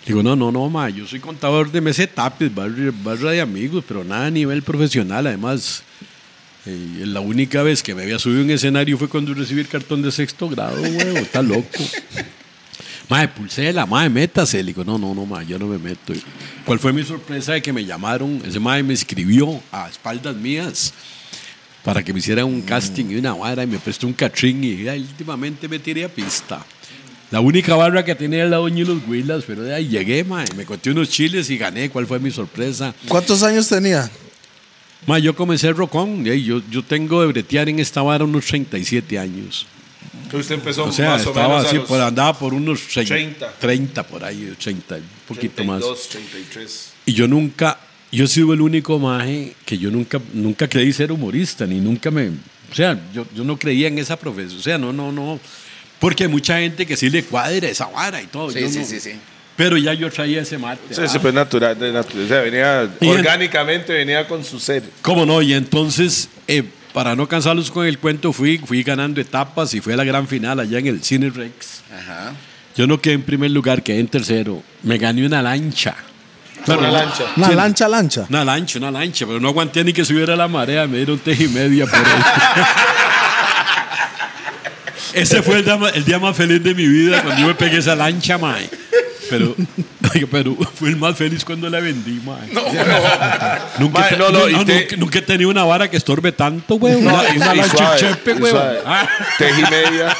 Digo, 0.06 0.22
no, 0.22 0.36
no, 0.36 0.52
no, 0.52 0.68
ma, 0.68 0.88
yo 0.88 1.06
soy 1.06 1.20
contador 1.20 1.70
de 1.70 1.80
mesetapes, 1.80 2.54
barra, 2.54 2.92
barra 3.02 3.32
de 3.32 3.40
amigos, 3.40 3.84
pero 3.86 4.04
nada 4.04 4.26
a 4.26 4.30
nivel 4.30 4.62
profesional. 4.62 5.26
Además, 5.26 5.82
eh, 6.66 7.02
la 7.04 7.20
única 7.20 7.62
vez 7.62 7.82
que 7.82 7.94
me 7.94 8.02
había 8.02 8.18
subido 8.18 8.42
un 8.42 8.50
escenario 8.50 8.96
fue 8.96 9.08
cuando 9.08 9.34
recibí 9.34 9.60
el 9.60 9.68
cartón 9.68 10.00
de 10.02 10.12
sexto 10.12 10.48
grado, 10.48 10.76
güey, 10.78 11.16
está 11.16 11.42
loco. 11.42 11.84
Mae, 13.08 13.26
pulsela, 13.26 13.86
mae, 13.86 14.08
métase. 14.08 14.58
Le 14.58 14.68
digo, 14.68 14.84
no, 14.84 14.96
no, 14.96 15.12
no, 15.12 15.26
mae, 15.26 15.44
yo 15.44 15.58
no 15.58 15.66
me 15.66 15.78
meto. 15.78 16.12
¿Cuál 16.64 16.78
fue 16.78 16.92
mi 16.92 17.02
sorpresa 17.02 17.54
de 17.54 17.62
que 17.62 17.72
me 17.72 17.84
llamaron? 17.84 18.40
Ese 18.46 18.60
mae 18.60 18.84
me 18.84 18.94
escribió 18.94 19.60
a 19.72 19.88
espaldas 19.88 20.36
mías 20.36 20.94
para 21.84 22.02
que 22.02 22.12
me 22.12 22.18
hicieran 22.18 22.46
un 22.46 22.62
casting 22.62 23.06
y 23.10 23.16
una 23.16 23.34
vara 23.34 23.62
y 23.62 23.66
me 23.66 23.78
prestó 23.78 24.06
un 24.06 24.12
catrín 24.12 24.62
y 24.62 24.88
ay, 24.88 25.00
últimamente 25.00 25.68
me 25.68 25.78
tiré 25.78 26.04
a 26.04 26.08
pista. 26.08 26.64
La 27.30 27.40
única 27.40 27.76
barra 27.76 28.04
que 28.04 28.14
tenía 28.14 28.40
era 28.40 28.48
la 28.48 28.56
doña 28.56 28.80
y 28.80 28.84
los 28.84 29.06
huilas, 29.06 29.44
pero 29.46 29.62
de 29.62 29.72
ahí 29.72 29.88
llegué, 29.88 30.24
mae, 30.24 30.46
me 30.56 30.64
conté 30.64 30.90
unos 30.90 31.08
chiles 31.10 31.48
y 31.48 31.56
gané. 31.56 31.88
¿Cuál 31.88 32.06
fue 32.06 32.18
mi 32.18 32.30
sorpresa? 32.30 32.92
¿Cuántos 33.06 33.44
años 33.44 33.68
tenía? 33.68 34.10
Mae, 35.06 35.22
yo 35.22 35.34
comencé 35.34 35.72
rocón, 35.72 36.26
y 36.26 36.42
yo, 36.42 36.60
yo 36.68 36.82
tengo 36.82 37.20
de 37.20 37.28
bretear 37.28 37.68
en 37.68 37.78
esta 37.78 38.02
vara 38.02 38.24
unos 38.24 38.46
37 38.46 39.18
años. 39.18 39.66
Usted 40.32 40.56
empezó 40.56 40.84
O 40.84 40.92
sea, 40.92 41.10
más 41.10 41.26
o 41.26 41.34
menos 41.34 41.64
a 41.64 41.68
así, 41.68 41.76
los 41.76 41.88
por, 41.88 42.00
andaba 42.00 42.36
por 42.38 42.52
unos 42.54 42.82
30, 42.82 43.14
30. 43.14 43.52
30 43.58 44.06
por 44.06 44.24
ahí, 44.24 44.48
80, 44.50 44.96
un 44.96 45.02
poquito 45.28 45.64
más. 45.64 45.80
32, 45.80 46.08
33. 46.08 46.92
Y 47.06 47.12
yo 47.12 47.28
nunca, 47.28 47.78
yo 48.12 48.24
he 48.24 48.28
sido 48.28 48.52
el 48.52 48.60
único 48.60 48.98
maje 48.98 49.54
que 49.64 49.78
yo 49.78 49.90
nunca, 49.90 50.20
nunca 50.32 50.68
creí 50.68 50.92
ser 50.92 51.12
humorista, 51.12 51.66
ni 51.66 51.80
nunca 51.80 52.10
me, 52.10 52.28
o 52.28 52.74
sea, 52.74 52.98
yo, 53.12 53.26
yo 53.34 53.44
no 53.44 53.58
creía 53.58 53.88
en 53.88 53.98
esa 53.98 54.16
profesión, 54.18 54.58
o 54.58 54.62
sea, 54.62 54.78
no, 54.78 54.92
no, 54.92 55.12
no, 55.12 55.38
porque 55.98 56.24
hay 56.24 56.30
mucha 56.30 56.58
gente 56.58 56.86
que 56.86 56.96
sí 56.96 57.10
le 57.10 57.22
cuadra 57.24 57.68
esa 57.68 57.86
vara 57.86 58.22
y 58.22 58.26
todo. 58.26 58.50
Sí, 58.50 58.60
yo 58.60 58.68
sí, 58.68 58.78
no. 58.78 58.84
sí, 58.86 59.00
sí. 59.00 59.12
Pero 59.56 59.76
ya 59.76 59.92
yo 59.92 60.10
traía 60.10 60.40
ese 60.40 60.56
mate. 60.56 60.80
Sí, 60.94 61.00
ah. 61.04 61.08
sí, 61.08 61.18
pues 61.18 61.34
natural, 61.34 61.78
de 61.78 61.92
natural. 61.92 62.24
O 62.24 62.28
sea, 62.28 62.40
venía 62.40 62.90
Y 62.98 63.06
en- 63.06 63.18
orgánicamente, 63.18 63.92
venía 63.92 64.26
con 64.26 64.42
su 64.42 64.58
ser. 64.58 64.82
¿Cómo 65.02 65.26
no? 65.26 65.42
Y 65.42 65.52
entonces, 65.52 66.30
eh, 66.48 66.62
para 66.94 67.14
no 67.14 67.28
cansarlos 67.28 67.70
con 67.70 67.86
el 67.86 67.98
cuento, 67.98 68.32
fui, 68.32 68.56
fui 68.56 68.82
ganando 68.82 69.20
etapas 69.20 69.74
y 69.74 69.82
fui 69.82 69.92
a 69.92 69.96
la 69.96 70.04
gran 70.04 70.26
final 70.26 70.58
allá 70.60 70.78
en 70.78 70.86
el 70.86 71.02
Cine 71.02 71.28
Rex. 71.28 71.82
Ajá. 71.94 72.32
Yo 72.74 72.86
no 72.86 72.98
quedé 73.02 73.14
en 73.14 73.22
primer 73.22 73.50
lugar, 73.50 73.82
quedé 73.82 74.00
en 74.00 74.08
tercero. 74.08 74.62
Me 74.82 74.96
gané 74.96 75.26
una 75.26 75.42
lancha. 75.42 75.94
Una 76.66 76.76
no- 76.76 76.90
lancha. 76.92 77.24
Una 77.36 77.48
Sí. 77.48 77.54
lancha, 77.54 77.88
lancha. 77.88 78.26
Una 78.28 78.44
lancha, 78.44 78.78
una 78.78 78.90
lancha, 78.90 79.26
pero 79.26 79.40
no 79.40 79.48
aguanté 79.48 79.84
ni 79.84 79.92
que 79.92 80.04
subiera 80.04 80.36
la 80.36 80.48
marea, 80.48 80.86
me 80.86 80.98
dieron 80.98 81.18
teje 81.18 81.44
y 81.44 81.48
media 81.48 81.86
por 81.86 81.96
ahí. 81.98 82.04
Ese 85.12 85.42
fue 85.42 85.56
el 85.56 85.64
día, 85.64 85.76
más, 85.76 85.92
el 85.96 86.04
día 86.04 86.18
más 86.20 86.36
feliz 86.36 86.62
de 86.62 86.72
mi 86.74 86.86
vida 86.86 87.20
cuando 87.22 87.40
yo 87.42 87.48
me 87.48 87.54
pegué 87.54 87.78
esa 87.78 87.96
lancha, 87.96 88.38
mae. 88.38 88.68
Pero, 89.28 89.54
pero 90.30 90.56
fue 90.74 90.90
el 90.90 90.96
más 90.96 91.16
feliz 91.16 91.44
cuando 91.44 91.68
la 91.68 91.80
vendí, 91.80 92.20
mae. 92.24 92.48
Nunca, 93.78 94.10
no, 94.16 94.30
no, 94.30 94.48
y 94.48 94.52
no, 94.52 94.64
te- 94.64 94.80
nunca, 94.82 94.96
nunca 94.96 95.18
he 95.18 95.22
tenido 95.22 95.50
una 95.50 95.64
vara 95.64 95.90
que 95.90 95.96
estorbe 95.96 96.30
tanto, 96.32 96.76
güey. 96.76 96.94
Una, 96.94 97.24
y- 97.32 97.36
una 97.38 97.54
y 97.54 97.58
lancha 97.58 97.96
chepe, 97.96 98.32
y 98.32 98.34
güey. 98.34 98.52
Ah. 98.86 99.08
Teji 99.38 99.62
media. 99.62 100.16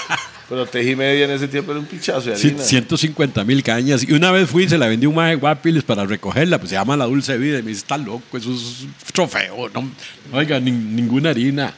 Pero 0.51 0.67
teji 0.67 0.97
media 0.97 1.25
en 1.27 1.31
ese 1.31 1.47
tiempo 1.49 1.71
era 1.71 1.81
un 1.81 1.87
pichazo 1.87 2.29
de 2.29 2.37
Sí, 2.37 2.49
harina. 2.49 2.63
150 2.65 3.45
mil 3.45 3.63
cañas. 3.63 4.03
Y 4.07 4.13
una 4.13 4.33
vez 4.33 4.51
fui 4.51 4.65
y 4.65 4.69
se 4.69 4.77
la 4.77 4.89
vendí 4.89 5.07
un 5.07 5.15
maje 5.15 5.37
guapiles 5.37 5.85
para 5.85 6.05
recogerla, 6.05 6.59
pues 6.59 6.71
se 6.71 6.75
llama 6.75 6.97
La 6.97 7.05
Dulce 7.07 7.39
Vida. 7.39 7.61
Y 7.61 7.63
me 7.63 7.69
dice, 7.69 7.83
está 7.83 7.97
loco, 7.97 8.37
eso 8.37 8.53
es 8.53 8.83
un 8.83 8.93
trofeo. 9.13 9.69
No, 9.73 9.89
oiga, 10.33 10.59
nin- 10.61 10.91
ninguna 10.91 11.31
harina. 11.31 11.73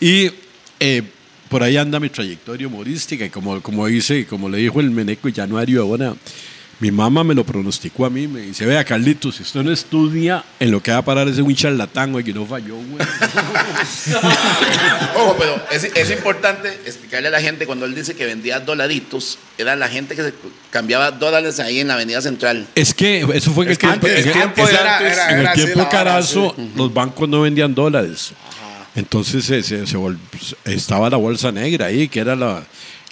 Y 0.00 0.28
eh, 0.80 1.02
por 1.48 1.62
ahí 1.62 1.76
anda 1.76 2.00
mi 2.00 2.08
trayectoria 2.08 2.66
humorística. 2.66 3.24
Y 3.24 3.30
como, 3.30 3.62
como 3.62 3.86
dice, 3.86 4.26
como 4.26 4.48
le 4.48 4.58
dijo 4.58 4.80
el 4.80 4.90
meneco 4.90 5.28
Januario 5.34 5.82
ahora, 5.82 6.12
mi 6.78 6.90
mamá 6.90 7.24
me 7.24 7.34
lo 7.34 7.44
pronosticó 7.44 8.04
a 8.06 8.10
mí. 8.10 8.28
Me 8.28 8.40
dice, 8.40 8.66
vea, 8.66 8.84
Carlitos, 8.84 9.36
si 9.36 9.42
usted 9.42 9.62
no 9.62 9.72
estudia, 9.72 10.44
en 10.60 10.70
lo 10.70 10.82
que 10.82 10.90
va 10.90 10.98
a 10.98 11.04
parar 11.04 11.26
es 11.28 11.38
un 11.38 11.54
charlatán, 11.54 12.12
güey, 12.12 12.22
que 12.24 12.32
no 12.34 12.44
falló, 12.44 12.76
güey. 12.76 13.06
Ojo, 15.16 15.36
pero 15.38 15.62
es, 15.70 15.84
es 15.84 16.10
importante 16.10 16.68
explicarle 16.84 17.28
a 17.28 17.30
la 17.30 17.40
gente 17.40 17.66
cuando 17.66 17.86
él 17.86 17.94
dice 17.94 18.14
que 18.14 18.26
vendía 18.26 18.60
dolaritos, 18.60 19.38
era 19.58 19.74
la 19.76 19.88
gente 19.88 20.14
que 20.14 20.22
se 20.22 20.34
cambiaba 20.70 21.10
dólares 21.10 21.58
ahí 21.60 21.80
en 21.80 21.88
la 21.88 21.94
Avenida 21.94 22.20
Central. 22.20 22.66
Es 22.74 22.92
que 22.94 23.26
eso 23.34 23.52
fue 23.52 23.64
en 23.64 23.68
el 23.70 23.72
Es 23.72 23.78
que 23.78 23.86
tiempo, 23.86 24.06
antes- 24.06 24.26
en 25.30 25.38
el- 25.46 25.52
tiempo 25.54 25.88
carazo, 25.88 26.54
los 26.76 26.92
bancos 26.92 27.28
no 27.28 27.40
vendían 27.42 27.74
dólares. 27.74 28.32
Entonces 28.94 29.44
se, 29.44 29.62
se- 29.62 29.86
se 29.86 29.96
vol- 29.98 30.16
estaba 30.64 31.10
la 31.10 31.16
bolsa 31.18 31.52
negra 31.52 31.86
ahí, 31.86 32.08
que 32.08 32.20
era 32.20 32.34
la. 32.34 32.64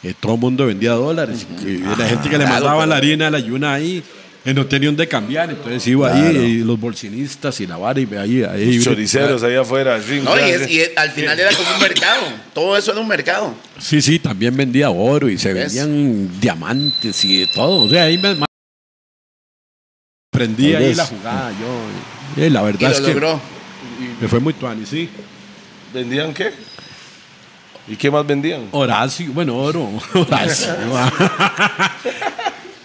Eh, 0.04 0.14
todo 0.20 0.34
el 0.34 0.40
mundo 0.40 0.66
vendía 0.66 0.92
dólares. 0.92 1.46
Y 1.66 1.78
la 1.78 2.06
gente 2.08 2.28
que 2.28 2.38
le 2.38 2.44
claro, 2.44 2.50
mandaba 2.54 2.74
pero- 2.80 2.86
la 2.86 2.96
harina, 2.96 3.30
la 3.30 3.38
ayuna 3.38 3.72
ahí, 3.74 4.02
eh, 4.44 4.52
no 4.52 4.66
tenían 4.66 4.94
de 4.94 5.08
cambiar. 5.08 5.48
Entonces 5.50 5.86
iba 5.88 6.12
ahí, 6.12 6.36
y 6.36 6.58
los 6.58 6.78
bolsinistas 6.78 7.58
y 7.60 7.66
la 7.66 7.76
vara, 7.78 7.98
y 7.98 8.06
ahí. 8.14 8.42
ahí 8.42 8.80
Choriceros 8.82 9.42
ahí 9.42 9.54
afuera. 9.56 10.00
sí, 10.02 10.20
No, 10.22 10.36
y, 10.38 10.50
es- 10.50 10.90
al 10.96 11.10
final 11.10 11.40
era 11.40 11.50
como 11.52 11.68
un 11.74 11.80
mercado. 11.80 12.22
Todo 12.52 12.76
eso 12.76 12.92
era 12.92 13.00
un 13.00 13.08
mercado. 13.08 13.54
Sí, 13.78 14.02
sí, 14.02 14.18
también 14.18 14.54
vendía 14.56 14.90
oro 14.90 15.28
y 15.30 15.38
se 15.38 15.52
¿Ves? 15.54 15.74
vendían 15.74 16.40
diamantes 16.40 17.24
y 17.24 17.40
de 17.40 17.46
todo. 17.48 17.86
O 17.86 17.88
sea, 17.88 18.04
ahí 18.04 18.18
me. 18.18 18.36
Aprendí 20.32 20.74
ahí 20.74 20.94
la 20.94 21.06
jugada 21.06 21.52
yo. 21.52 22.44
Y 22.44 22.50
la 22.50 22.60
Y 22.60 22.64
verdad 22.64 22.80
lo 22.80 22.88
es 22.88 23.00
que. 23.00 23.08
logró. 23.14 23.40
Me 24.20 24.28
fue 24.28 24.40
muy 24.40 24.52
tuani, 24.52 24.84
sí. 24.84 25.08
¿Vendían 25.92 26.34
qué? 26.34 26.50
¿Y 27.86 27.96
qué 27.96 28.10
más 28.10 28.26
vendían? 28.26 28.68
Horacio, 28.72 29.30
bueno, 29.32 29.56
oro. 29.56 29.88
Horacio. 30.14 30.74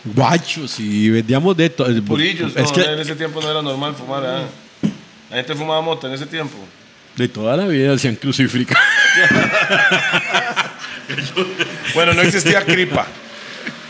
Guachos 0.04 0.80
y 0.80 1.10
vendíamos 1.10 1.56
de 1.56 1.70
todo. 1.70 2.04
Purillos. 2.04 2.54
Es 2.56 2.64
no, 2.64 2.74
que 2.74 2.82
en 2.84 3.00
ese 3.00 3.16
tiempo 3.16 3.42
no 3.42 3.50
era 3.50 3.62
normal 3.62 3.96
fumar. 3.96 4.24
ah. 4.26 4.44
La 5.30 5.38
gente 5.38 5.56
fumaba 5.56 5.82
moto 5.82 6.08
en 6.08 6.14
ese 6.14 6.26
tiempo. 6.26 6.58
de 7.16 7.28
toda 7.28 7.56
la 7.56 7.68
vida 7.68 7.98
se 7.98 8.08
han 8.08 8.16
crucificado. 8.16 8.80
Bueno, 11.96 12.14
no 12.14 12.22
existía 12.22 12.64
cripa. 12.64 13.06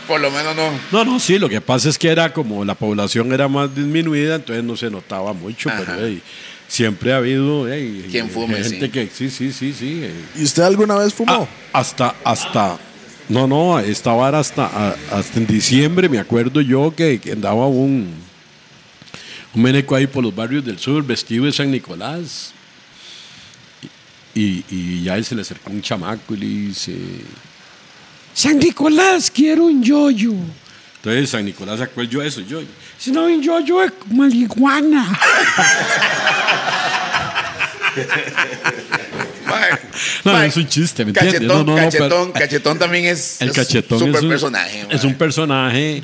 Por 0.08 0.20
lo 0.20 0.30
menos 0.30 0.56
no. 0.56 0.70
No, 0.90 1.04
no, 1.04 1.20
sí, 1.20 1.38
lo 1.38 1.48
que 1.48 1.60
pasa 1.60 1.88
es 1.88 1.98
que 1.98 2.08
era 2.08 2.32
como 2.32 2.64
la 2.64 2.74
población 2.74 3.32
era 3.32 3.46
más 3.46 3.72
disminuida, 3.74 4.36
entonces 4.36 4.64
no 4.64 4.76
se 4.76 4.90
notaba 4.90 5.32
mucho, 5.34 5.68
Ajá. 5.68 5.82
pero 5.86 6.06
ey, 6.06 6.22
siempre 6.70 7.12
ha 7.12 7.16
habido 7.16 7.66
ey, 7.68 8.06
Quien 8.10 8.30
fume, 8.30 8.54
gente 8.62 8.86
sí. 8.86 8.88
que 8.90 9.08
sí, 9.12 9.28
sí, 9.28 9.52
sí, 9.52 9.72
sí. 9.76 10.04
ey. 10.04 10.14
¿Y 10.36 10.44
usted 10.44 10.62
alguna 10.62 10.94
vez 10.94 11.12
fumó? 11.12 11.32
Ah, 11.32 11.78
hasta, 11.80 12.14
hasta, 12.24 12.78
no, 13.28 13.46
no, 13.48 13.78
esta 13.80 14.12
vara 14.12 14.38
hasta, 14.38 14.66
a- 14.66 14.96
hasta 15.10 15.38
en 15.38 15.46
diciembre 15.48 16.08
me 16.08 16.18
acuerdo 16.20 16.60
yo 16.60 16.94
que, 16.94 17.18
que 17.20 17.32
andaba 17.32 17.66
un, 17.66 18.08
un 19.52 19.62
meneco 19.62 19.96
ahí 19.96 20.06
por 20.06 20.22
los 20.22 20.34
barrios 20.34 20.64
del 20.64 20.78
sur 20.78 21.04
vestido 21.04 21.44
de 21.44 21.52
San 21.52 21.70
Nicolás. 21.72 22.52
Y, 24.32 24.64
y 24.70 25.02
ya 25.02 25.16
él 25.16 25.24
se 25.24 25.34
le 25.34 25.42
acercó 25.42 25.72
un 25.72 25.82
chamaco 25.82 26.34
y 26.34 26.36
le 26.38 26.46
dice, 26.46 26.94
San 28.32 28.58
Nicolás, 28.60 29.28
quiero 29.28 29.64
un 29.64 29.82
yoyo. 29.82 30.34
Entonces 31.02 31.30
San 31.30 31.44
Nicolás 31.44 31.78
sacó 31.78 32.02
el 32.02 32.08
yo 32.10 32.22
eso, 32.22 32.40
yo. 32.42 32.60
Si 32.98 33.10
no, 33.10 33.28
yo, 33.40 33.60
yo 33.60 33.82
es 33.82 33.90
marihuana. 34.10 35.18
No, 40.24 40.32
mae, 40.32 40.48
es 40.48 40.56
un 40.56 40.68
chiste, 40.68 41.04
¿me 41.04 41.10
entiendes? 41.10 41.34
Cachetón, 41.40 41.66
No, 41.66 41.72
no, 41.74 41.76
no, 41.76 41.84
cachetón, 41.84 42.32
pero- 42.32 42.44
cachetón 42.44 42.78
también 42.78 43.04
es 43.06 43.40
El 43.40 43.52
cachetón 43.52 43.98
super 43.98 44.14
es 44.16 44.22
un 44.22 44.28
personaje. 44.28 44.86
Es 44.90 45.04
un 45.04 45.14
personaje 45.14 46.02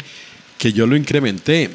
que 0.58 0.72
yo 0.72 0.86
lo 0.86 0.96
incrementé. 0.96 1.70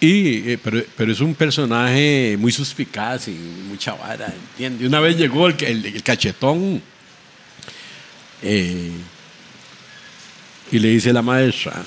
Y, 0.00 0.50
eh, 0.52 0.58
pero, 0.62 0.82
pero 0.96 1.12
es 1.12 1.20
un 1.20 1.34
personaje 1.34 2.36
muy 2.38 2.50
suspicaz 2.50 3.28
y 3.28 3.32
mucha 3.68 3.92
vara, 3.94 4.32
¿entiendes? 4.52 4.88
Una 4.88 4.98
vez 5.00 5.16
llegó 5.16 5.46
el, 5.46 5.54
el- 5.64 5.86
el 5.86 6.02
cachetón 6.02 6.82
eh, 8.42 8.90
y 10.72 10.78
le 10.80 10.88
dice 10.88 11.12
la 11.12 11.22
maestra, 11.22 11.84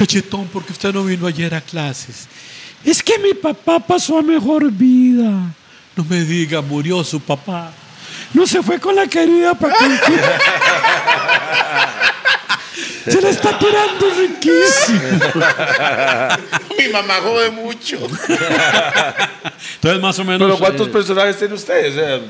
cachetón, 0.00 0.46
¿por 0.46 0.64
qué 0.64 0.72
usted 0.72 0.94
no 0.94 1.04
vino 1.04 1.26
ayer 1.26 1.54
a 1.54 1.60
clases? 1.60 2.26
Es 2.82 3.02
que 3.02 3.18
mi 3.18 3.34
papá 3.34 3.78
pasó 3.78 4.18
a 4.18 4.22
mejor 4.22 4.72
vida. 4.72 5.54
No 5.94 6.04
me 6.08 6.24
diga, 6.24 6.62
murió 6.62 7.04
su 7.04 7.20
papá. 7.20 7.70
No 8.32 8.46
se 8.46 8.62
fue 8.62 8.80
con 8.80 8.96
la 8.96 9.06
querida 9.06 9.52
para 9.54 9.74
Se 13.04 13.20
le 13.20 13.28
está 13.28 13.58
tirando 13.58 14.06
riquísimo. 14.18 15.00
Mi 16.78 16.88
mamá 16.88 17.16
jode 17.22 17.50
mucho. 17.50 17.98
Entonces, 19.74 20.00
más 20.00 20.18
o 20.18 20.24
menos. 20.24 20.40
Pero 20.40 20.58
¿cuántos 20.58 20.88
eh, 20.88 20.90
personajes 20.90 21.38
tiene 21.38 21.52
usted? 21.52 21.90
O 21.90 21.94
sea, 21.94 22.20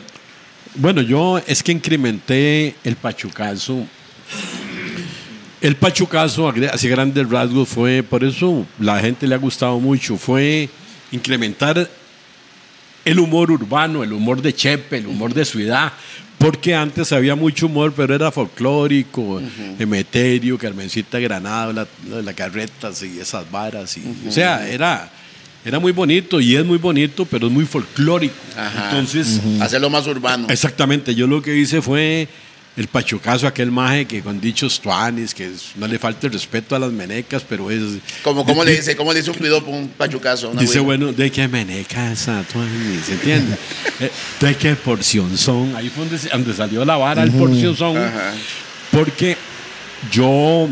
Bueno, 0.75 1.03
yo 1.03 1.41
es 1.47 1.63
que 1.63 1.71
incrementé 1.71 2.75
el 2.83 2.97
pachucazo. 2.97 3.87
El 5.61 5.77
pachucazo, 5.77 6.53
así 6.73 6.89
grandes 6.89 7.29
rasgos, 7.29 7.69
fue, 7.69 8.03
por 8.03 8.25
eso 8.25 8.67
la 8.79 8.99
gente 8.99 9.27
le 9.27 9.35
ha 9.35 9.39
gustado 9.39 9.79
mucho, 9.79 10.17
fue 10.17 10.71
incrementar 11.13 11.89
el 13.05 13.19
humor 13.19 13.51
urbano, 13.51 14.03
el 14.03 14.13
humor 14.13 14.41
de 14.41 14.55
Chepe, 14.55 14.99
el 14.99 15.07
humor 15.07 15.35
de 15.35 15.45
ciudad, 15.45 15.93
porque 16.39 16.75
antes 16.75 17.13
había 17.13 17.35
mucho 17.35 17.67
humor, 17.67 17.93
pero 17.95 18.15
era 18.15 18.31
folclórico, 18.31 19.43
Emeterio, 19.79 20.57
Carmencita 20.57 21.19
Granado, 21.19 21.75
la, 21.75 21.87
la, 22.23 22.33
carretas 22.33 23.03
y 23.03 23.21
esas 23.21 23.51
varas. 23.51 23.99
Y, 23.99 24.29
O 24.29 24.33
sea, 24.33 24.67
era, 24.67 25.11
era 25.63 25.79
muy 25.79 25.93
bonito 25.93 26.41
y 26.41 26.57
es 26.57 26.65
muy 26.65 26.79
bonito, 26.79 27.27
pero 27.27 27.49
es 27.49 27.53
muy 27.53 27.67
folclórico. 27.67 28.35
Ajá. 28.57 28.89
Entonces, 28.91 29.39
Hacerlo 29.61 29.91
más 29.91 30.07
urbano. 30.07 30.47
Exactamente, 30.49 31.15
yo 31.15 31.27
lo 31.27 31.43
que 31.43 31.55
hice 31.55 31.83
fue 31.83 32.27
el 32.81 32.89
pachucazo, 32.89 33.47
aquel 33.47 33.71
maje 33.71 34.07
que 34.07 34.23
con 34.23 34.41
dichos 34.41 34.81
tuanis, 34.81 35.35
que 35.35 35.45
es- 35.47 35.73
no 35.77 35.87
le 35.87 35.99
falta 35.99 36.27
el 36.27 36.33
respeto 36.33 36.75
a 36.75 36.79
las 36.79 36.91
menecas, 36.91 37.45
pero 37.47 37.71
es... 37.71 37.83
Como, 38.23 38.45
¿Cómo 38.47 38.65
le 38.65 38.73
dice? 38.75 38.97
¿Cómo 38.97 39.13
le 39.13 39.19
dice 39.19 39.31
un 39.31 39.37
piropo, 39.37 39.71
un 39.71 39.89
pachucazo? 39.89 40.49
una 40.49 40.63
Dice, 40.63 40.81
bueno, 40.81 41.13
de 41.13 41.31
qué 41.31 41.47
meneca 41.47 42.11
esa 42.11 42.43
tuanis, 42.51 43.05
¿se 43.05 43.13
entiende? 43.13 43.57
Eh, 44.01 44.11
de 44.41 44.55
qué 44.57 44.75
porción 44.77 45.37
son. 45.37 45.77
Ahí 45.77 45.91
fue 45.91 46.07
donde, 46.07 46.27
donde 46.31 46.55
salió 46.55 46.83
la 46.87 46.97
vara, 46.97 47.23
el 47.23 47.31
porción 47.33 47.77
son. 47.77 47.99
Ajá. 47.99 48.33
Porque 48.91 49.37
yo 50.11 50.71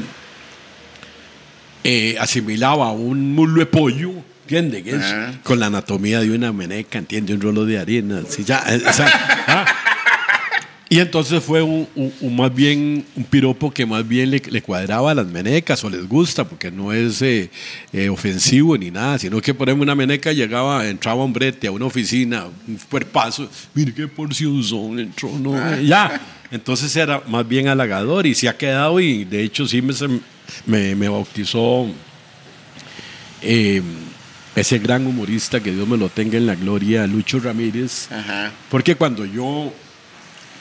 eh, 1.84 2.16
asimilaba 2.18 2.90
un 2.92 3.34
muslo 3.34 3.60
de 3.60 3.66
pollo, 3.66 4.12
¿entiendes? 4.44 4.82
Que 4.82 4.90
es 4.92 5.02
Ajá. 5.02 5.32
Con 5.42 5.60
la 5.60 5.66
anatomía 5.66 6.20
de 6.20 6.30
una 6.30 6.54
meneca, 6.54 6.98
¿entiendes? 6.98 7.34
Un 7.36 7.42
rolo 7.42 7.66
de 7.66 7.78
harina. 7.78 8.22
así, 8.26 8.44
ya, 8.44 8.64
eh, 8.66 8.80
o 8.88 8.92
sea, 8.94 9.44
ah. 9.46 9.66
Y 10.90 11.00
entonces 11.00 11.42
fue 11.42 11.60
un, 11.62 11.86
un- 11.94 12.12
un 12.22 12.36
más 12.36 12.54
bien 12.54 13.04
un 13.14 13.24
piropo 13.24 13.70
que 13.70 13.84
más 13.84 14.08
bien 14.08 14.30
le, 14.30 14.40
le 14.50 14.62
cuadraba 14.62 15.10
a 15.10 15.14
las 15.14 15.26
menecas 15.26 15.84
o 15.84 15.90
les 15.90 16.08
gusta, 16.08 16.44
porque 16.48 16.70
no 16.70 16.92
es 16.94 17.20
eh, 17.20 17.50
eh, 17.92 18.08
ofensivo 18.08 18.76
ni 18.78 18.90
nada, 18.90 19.18
sino 19.18 19.38
que 19.42 19.52
por 19.52 19.68
ejemplo 19.68 19.82
una 19.82 19.94
meneca 19.94 20.32
llegaba, 20.32 20.86
entraba 20.88 21.22
un 21.24 21.32
brete 21.34 21.66
a 21.66 21.72
una 21.72 21.84
oficina, 21.84 22.46
un 22.66 22.78
cuerpazo, 22.90 23.50
mire 23.74 23.92
qué 23.92 24.08
porción 24.08 24.62
son, 24.64 24.98
entró, 24.98 25.30
no, 25.38 25.54
eh, 25.74 25.84
ya. 25.84 26.20
Entonces 26.50 26.96
era 26.96 27.22
más 27.28 27.46
bien 27.46 27.68
halagador 27.68 28.26
y 28.26 28.34
se 28.34 28.48
ha 28.48 28.56
quedado 28.56 28.98
y 28.98 29.24
de 29.24 29.42
hecho 29.42 29.68
sí 29.68 29.82
me, 29.82 29.92
me, 30.64 30.94
me 30.94 31.08
bautizó 31.10 31.86
ese 33.42 34.78
gran 34.78 35.06
humorista, 35.06 35.60
que 35.62 35.70
Dios 35.72 35.86
me 35.86 35.96
lo 35.98 36.08
tenga 36.08 36.38
en 36.38 36.46
la 36.46 36.54
gloria, 36.54 37.06
Lucho 37.06 37.38
Ramírez. 37.40 38.10
Ajá. 38.10 38.50
Porque 38.70 38.96
cuando 38.96 39.24
yo 39.24 39.72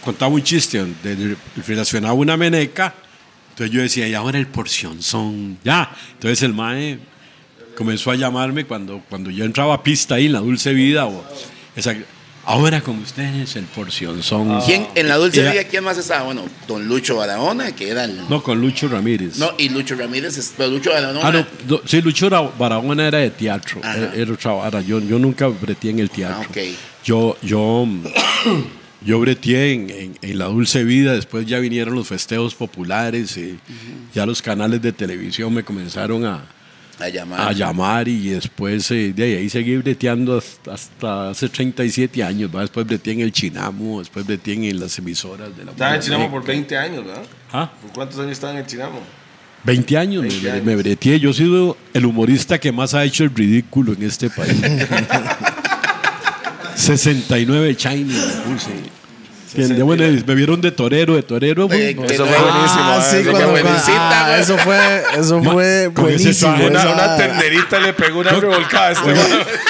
contaba 0.04 0.32
un 0.34 0.44
chiste 0.44 0.80
donde 0.80 1.36
relacionaba 1.66 2.14
una 2.14 2.38
meneca, 2.38 2.94
entonces 3.50 3.76
yo 3.76 3.82
decía, 3.82 4.08
y 4.08 4.14
ahora 4.14 4.38
el 4.38 4.48
porción 4.48 5.02
son, 5.02 5.58
ya. 5.64 5.92
Entonces 6.14 6.44
el 6.44 6.54
mae 6.54 7.00
comenzó 7.76 8.12
a 8.12 8.16
llamarme 8.16 8.66
cuando, 8.66 9.02
cuando 9.10 9.30
yo 9.30 9.46
entraba 9.46 9.74
a 9.76 9.84
pista 9.84 10.16
ahí 10.16 10.28
en 10.28 10.34
la 10.34 10.40
Dulce 10.40 10.74
Vida, 10.74 11.06
o 11.08 11.24
esa- 11.76 11.96
ahora 12.46 12.80
con 12.82 13.00
ustedes 13.00 13.56
el 13.58 13.66
porción 13.66 14.24
son. 14.24 14.62
¿Quién, 14.62 14.88
en 14.96 15.08
la 15.10 15.18
dulce 15.18 15.42
vida, 15.52 15.64
quién 15.66 15.84
más 15.84 15.98
estaba? 15.98 16.24
Bueno, 16.24 16.44
don 16.68 16.88
Lucho 16.88 17.18
Barahona, 17.18 17.76
que 17.76 17.90
era 17.90 18.06
el. 18.06 18.22
No, 18.30 18.42
con 18.42 18.62
Lucho 18.62 18.88
Ramírez. 18.88 19.38
No, 19.38 19.52
y 19.58 19.68
Lucho 19.70 19.96
Ramírez, 19.96 20.54
pero 20.56 20.70
Lucho 20.70 20.92
Barahona. 20.92 21.20
Ah, 21.24 21.32
no, 21.32 21.46
no, 21.68 21.82
sí, 21.86 22.02
Lucho 22.02 22.30
Ra- 22.30 22.50
Barahona 22.58 23.08
era 23.10 23.18
de 23.18 23.32
teatro. 23.32 23.82
Era, 23.84 24.14
era. 24.16 24.82
Yo, 24.82 25.00
yo 25.02 25.20
nunca 25.20 25.48
breteé 25.48 25.92
en 25.92 26.00
el 26.00 26.10
teatro. 26.10 26.38
Ah, 26.42 26.48
ok. 26.50 26.58
Yo, 27.04 27.38
yo, 27.42 27.86
yo 29.06 29.20
breteé 29.20 29.74
en, 29.74 29.90
en- 29.90 30.18
en 30.22 30.38
La 30.40 30.46
Dulce 30.46 30.84
Vida. 30.84 31.14
Después 31.14 31.46
ya 31.46 31.60
vinieron 31.60 31.96
los 31.96 32.08
festejos 32.08 32.56
populares. 32.56 33.38
eh, 33.38 33.56
Ya 34.14 34.26
los 34.26 34.42
canales 34.42 34.82
de 34.82 34.92
televisión 34.92 35.54
me 35.54 35.64
comenzaron 35.64 36.26
a, 36.26 36.46
A 37.00 37.10
llamar. 37.10 37.40
a 37.42 37.52
llamar. 37.54 38.08
Y 38.08 38.30
después 38.30 38.90
eh, 38.92 39.14
de 39.16 39.38
ahí 39.38 39.50
seguí 39.50 39.78
breteando 39.78 40.38
hasta, 40.38 40.74
hasta 40.74 41.30
hace 41.30 41.48
37 41.50 42.24
años. 42.24 42.50
¿va? 42.54 42.62
Después 42.62 42.86
breteé 42.88 43.14
en 43.14 43.22
el 43.22 43.32
Chinamo. 43.32 44.00
Después 44.00 44.26
breteé 44.26 44.54
en 44.70 44.80
las 44.80 44.98
emisoras 44.98 45.56
de 45.56 45.64
la 45.66 45.72
estaba 45.72 45.96
en 45.96 46.02
Chinamo 46.02 46.24
Meca. 46.24 46.32
por 46.32 46.46
20 46.46 46.78
años, 46.78 47.06
¿verdad? 47.06 47.24
¿Ah? 47.54 47.72
¿Por 47.82 47.92
cuántos 47.94 48.20
años 48.20 48.32
estaba 48.32 48.54
en 48.54 48.60
el 48.60 48.66
Chinamo? 48.66 49.00
20 49.64 49.98
años, 49.98 50.24
me- 50.24 50.30
20 50.30 50.44
me, 50.46 50.52
años. 50.54 50.66
me 50.66 50.76
breteé. 50.76 51.20
Yo 51.20 51.30
he 51.30 51.34
sido 51.34 51.78
el 51.94 52.06
humorista 52.06 52.58
que 52.60 52.72
más 52.72 52.94
ha 52.94 53.04
hecho 53.04 53.24
el 53.24 53.34
ridículo 53.36 53.94
en 53.94 54.04
este 54.04 54.30
país. 54.30 54.56
69 56.78 57.76
China 57.76 58.14
me 60.26 60.36
vieron 60.36 60.62
de 60.62 60.72
torero, 60.72 61.16
de 61.16 61.24
torero. 61.24 61.66
Eh, 61.72 61.96
fue- 61.96 62.08
que 62.08 62.14
Eso 62.14 62.26
fue 62.26 62.38
buenísimo. 62.38 62.82
Ah, 62.84 63.00
¿eh? 63.00 63.08
sí, 63.10 63.18
Eso 63.18 63.32
cuando, 63.32 63.54
ah, 63.98 64.38
eso 64.40 64.58
fue, 64.58 65.04
eso 65.18 65.40
Ma- 65.42 65.52
fue 65.54 65.92
con 65.94 66.10
ese 66.12 66.34
traje, 66.34 66.68
Una, 66.68 66.88
una 66.94 67.18
ternerita 67.18 67.80
le 67.80 67.94
pegó 67.94 68.20
una 68.20 68.32
revolcada 68.32 68.88
a 68.90 68.92
este 68.92 69.04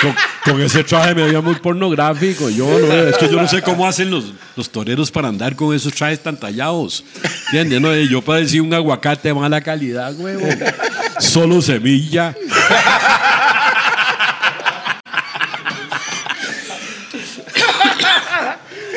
con, 0.01 0.15
con 0.45 0.61
ese 0.61 0.83
traje 0.83 1.15
me 1.15 1.23
veía 1.25 1.41
muy 1.41 1.55
pornográfico. 1.55 2.49
Yo 2.49 2.65
no, 2.67 2.93
es 2.93 3.17
que 3.17 3.29
yo 3.29 3.39
no 3.41 3.47
sé 3.47 3.61
cómo 3.61 3.87
hacen 3.87 4.09
los, 4.09 4.33
los 4.55 4.69
toreros 4.69 5.11
para 5.11 5.27
andar 5.29 5.55
con 5.55 5.73
esos 5.75 5.93
trajes 5.93 6.21
tan 6.21 6.37
tallados. 6.37 7.03
¿Entiendes? 7.45 7.79
No, 7.79 7.95
yo 7.95 8.21
parecía 8.21 8.61
un 8.63 8.73
aguacate 8.73 9.29
de 9.29 9.33
mala 9.33 9.61
calidad, 9.61 10.13
huevo. 10.15 10.47
Solo 11.19 11.61
semilla. 11.61 12.35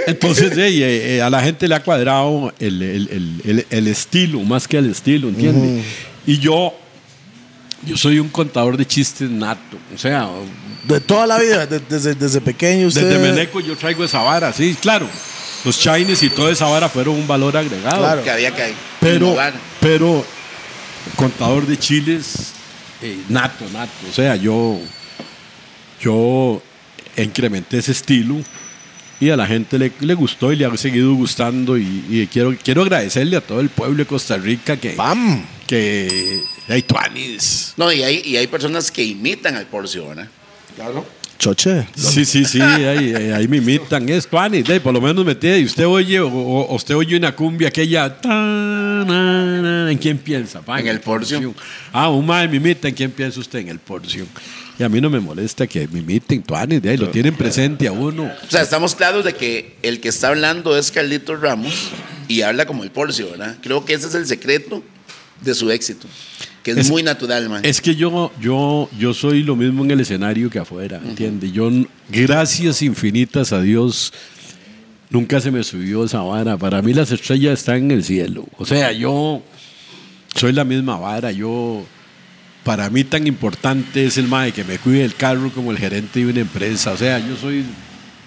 Entonces, 0.06 0.56
eh, 0.56 0.68
eh, 0.68 1.16
eh, 1.16 1.22
a 1.22 1.30
la 1.30 1.42
gente 1.42 1.66
le 1.68 1.74
ha 1.74 1.82
cuadrado 1.82 2.52
el, 2.58 2.82
el- 2.82 3.08
el- 3.10 3.42
el- 3.44 3.66
el 3.70 3.86
estilo, 3.88 4.40
más 4.40 4.66
que 4.68 4.78
el 4.78 4.90
estilo, 4.90 5.28
¿entiendes? 5.28 5.84
Y 6.26 6.38
yo, 6.38 6.74
yo 7.86 7.96
soy 7.96 8.18
un 8.18 8.28
contador 8.28 8.76
de 8.76 8.86
chistes 8.86 9.28
nato. 9.30 9.76
O 9.94 9.98
sea, 9.98 10.28
De 10.86 11.00
toda 11.00 11.26
la 11.26 11.38
vida, 11.38 11.66
de- 11.66 11.80
desde, 11.80 12.14
desde 12.14 12.40
pequeño 12.40 12.86
usted... 12.88 13.06
desde 13.08 13.18
Meneco 13.18 13.60
yo 13.60 13.76
traigo 13.76 14.04
esa 14.04 14.22
vara, 14.22 14.52
sí, 14.52 14.76
claro. 14.80 15.06
Los 15.64 15.78
Chinese 15.78 16.24
y 16.26 16.30
toda 16.30 16.50
esa 16.50 16.66
vara 16.66 16.88
fueron 16.88 17.16
un 17.16 17.26
valor 17.28 17.56
agregado. 17.56 17.98
Claro. 17.98 18.22
Que 18.24 18.30
había 18.30 18.54
que 18.54 18.72
Pero, 18.98 19.26
innovar. 19.26 19.52
pero 19.80 20.24
contador 21.16 21.66
de 21.66 21.78
chiles, 21.78 22.52
eh, 23.02 23.18
nato, 23.28 23.66
nato. 23.72 23.90
O 24.08 24.12
sea, 24.12 24.36
yo, 24.36 24.78
yo 26.00 26.62
incrementé 27.16 27.78
ese 27.78 27.92
estilo 27.92 28.36
y 29.20 29.28
a 29.30 29.37
la 29.37 29.46
gente 29.46 29.78
le, 29.78 29.92
le 30.00 30.14
gustó 30.14 30.52
y 30.52 30.56
le 30.56 30.64
ha 30.64 30.76
seguido 30.76 31.14
gustando. 31.14 31.76
Y, 31.76 32.04
y 32.09 32.26
quiero, 32.26 32.54
quiero 32.62 32.83
agradecerle 32.83 33.37
a 33.37 33.40
todo 33.40 33.61
el 33.61 33.68
pueblo 33.68 33.98
de 33.98 34.06
Costa 34.06 34.37
Rica 34.38 34.76
que, 34.78 34.90
¡Pam! 34.90 35.44
que 35.66 36.42
hay 36.68 36.83
tuanis. 36.83 37.74
No, 37.76 37.92
y 37.92 38.02
hay, 38.02 38.22
y 38.24 38.37
hay 38.37 38.46
personas 38.46 38.90
que 38.90 39.04
imitan 39.04 39.54
al 39.56 39.66
porcio, 39.66 40.09
¿verdad? 40.09 40.28
Claro. 40.74 41.06
Choche. 41.38 41.87
Sí, 41.96 42.26
sí, 42.26 42.44
sí, 42.44 42.61
ahí, 42.61 43.14
ahí- 43.14 43.48
me 43.48 43.56
imitan, 43.56 44.06
es 44.11 44.26
tuanis, 44.28 44.62
de, 44.66 44.78
por 44.78 44.92
lo 44.92 45.00
menos 45.00 45.24
me 45.24 45.35
tiene, 45.35 45.61
y 45.61 45.64
usted 45.64 45.87
oye, 45.87 46.20
o, 46.20 46.28
o- 46.28 46.74
usted 46.74 46.94
oye 46.94 47.16
una 47.16 47.35
cumbia 47.35 47.68
aquella, 47.68 48.20
ta, 48.20 48.28
na, 48.28 49.62
na, 49.62 49.90
¿en 49.90 49.96
quién 49.96 50.18
piensa? 50.18 50.61
pa? 50.61 50.78
En 50.80 50.87
el 50.88 51.00
Porcio. 51.00 51.54
Ah, 51.94 52.11
un 52.11 52.26
mae 52.26 52.46
me 52.46 52.56
imita, 52.56 52.88
¿en 52.88 52.94
quién 52.94 53.11
piensa 53.11 53.40
usted? 53.40 53.61
En 53.61 53.68
el 53.68 53.78
Porcio. 53.78 54.26
Y 54.80 54.82
a 54.82 54.88
mí 54.88 54.98
no 54.98 55.10
me 55.10 55.20
molesta 55.20 55.66
que 55.66 55.86
me 55.88 55.98
imiten 55.98 56.42
tuanis, 56.42 56.80
de 56.80 56.88
ahí 56.88 56.96
lo 56.96 57.10
tienen 57.10 57.36
presente 57.36 57.86
a 57.86 57.92
uno. 57.92 58.24
O 58.24 58.50
sea, 58.50 58.62
estamos 58.62 58.94
claros 58.94 59.26
de 59.26 59.34
que 59.34 59.76
el 59.82 60.00
que 60.00 60.08
está 60.08 60.28
hablando 60.28 60.74
es 60.74 60.90
Carlitos 60.90 61.38
Ramos 61.38 61.90
y 62.28 62.40
habla 62.40 62.64
como 62.64 62.82
el 62.82 62.90
porcio, 62.90 63.30
¿verdad? 63.30 63.58
Creo 63.60 63.84
que 63.84 63.92
ese 63.92 64.06
es 64.06 64.14
el 64.14 64.26
secreto 64.26 64.82
de 65.42 65.54
su 65.54 65.70
éxito. 65.70 66.06
que 66.62 66.70
es, 66.70 66.88
muy 66.88 67.02
natural, 67.02 67.50
man. 67.50 67.62
Es 67.62 67.82
que 67.82 67.94
yo, 67.94 68.32
yo, 68.40 68.88
yo 68.98 69.12
soy 69.12 69.42
lo 69.42 69.54
mismo 69.54 69.84
en 69.84 69.90
el 69.90 70.00
escenario 70.00 70.48
que 70.48 70.60
afuera, 70.60 70.98
¿entiendes? 71.04 71.52
Yo, 71.52 71.70
gracias 72.08 72.80
infinitas 72.80 73.52
a 73.52 73.60
Dios, 73.60 74.14
nunca 75.10 75.42
se 75.42 75.50
me 75.50 75.62
subió 75.62 76.06
esa 76.06 76.22
vara. 76.22 76.56
Para 76.56 76.80
mí 76.80 76.94
las 76.94 77.12
estrellas 77.12 77.58
están 77.58 77.76
en 77.76 77.90
el 77.90 78.02
cielo. 78.02 78.46
O 78.56 78.64
sea, 78.64 78.92
yo 78.92 79.42
soy 80.34 80.54
la 80.54 80.64
misma 80.64 80.96
vara. 80.96 81.32
Yo, 81.32 81.84
para 82.64 82.90
mí 82.90 83.04
tan 83.04 83.26
importante 83.26 84.04
es 84.06 84.18
el 84.18 84.28
mae 84.28 84.52
que 84.52 84.64
me 84.64 84.78
cuide 84.78 85.04
el 85.04 85.14
carro 85.14 85.50
como 85.54 85.70
el 85.70 85.78
gerente 85.78 86.20
de 86.20 86.26
una 86.26 86.40
empresa. 86.40 86.92
O 86.92 86.96
sea, 86.96 87.18
yo 87.18 87.36
soy 87.36 87.64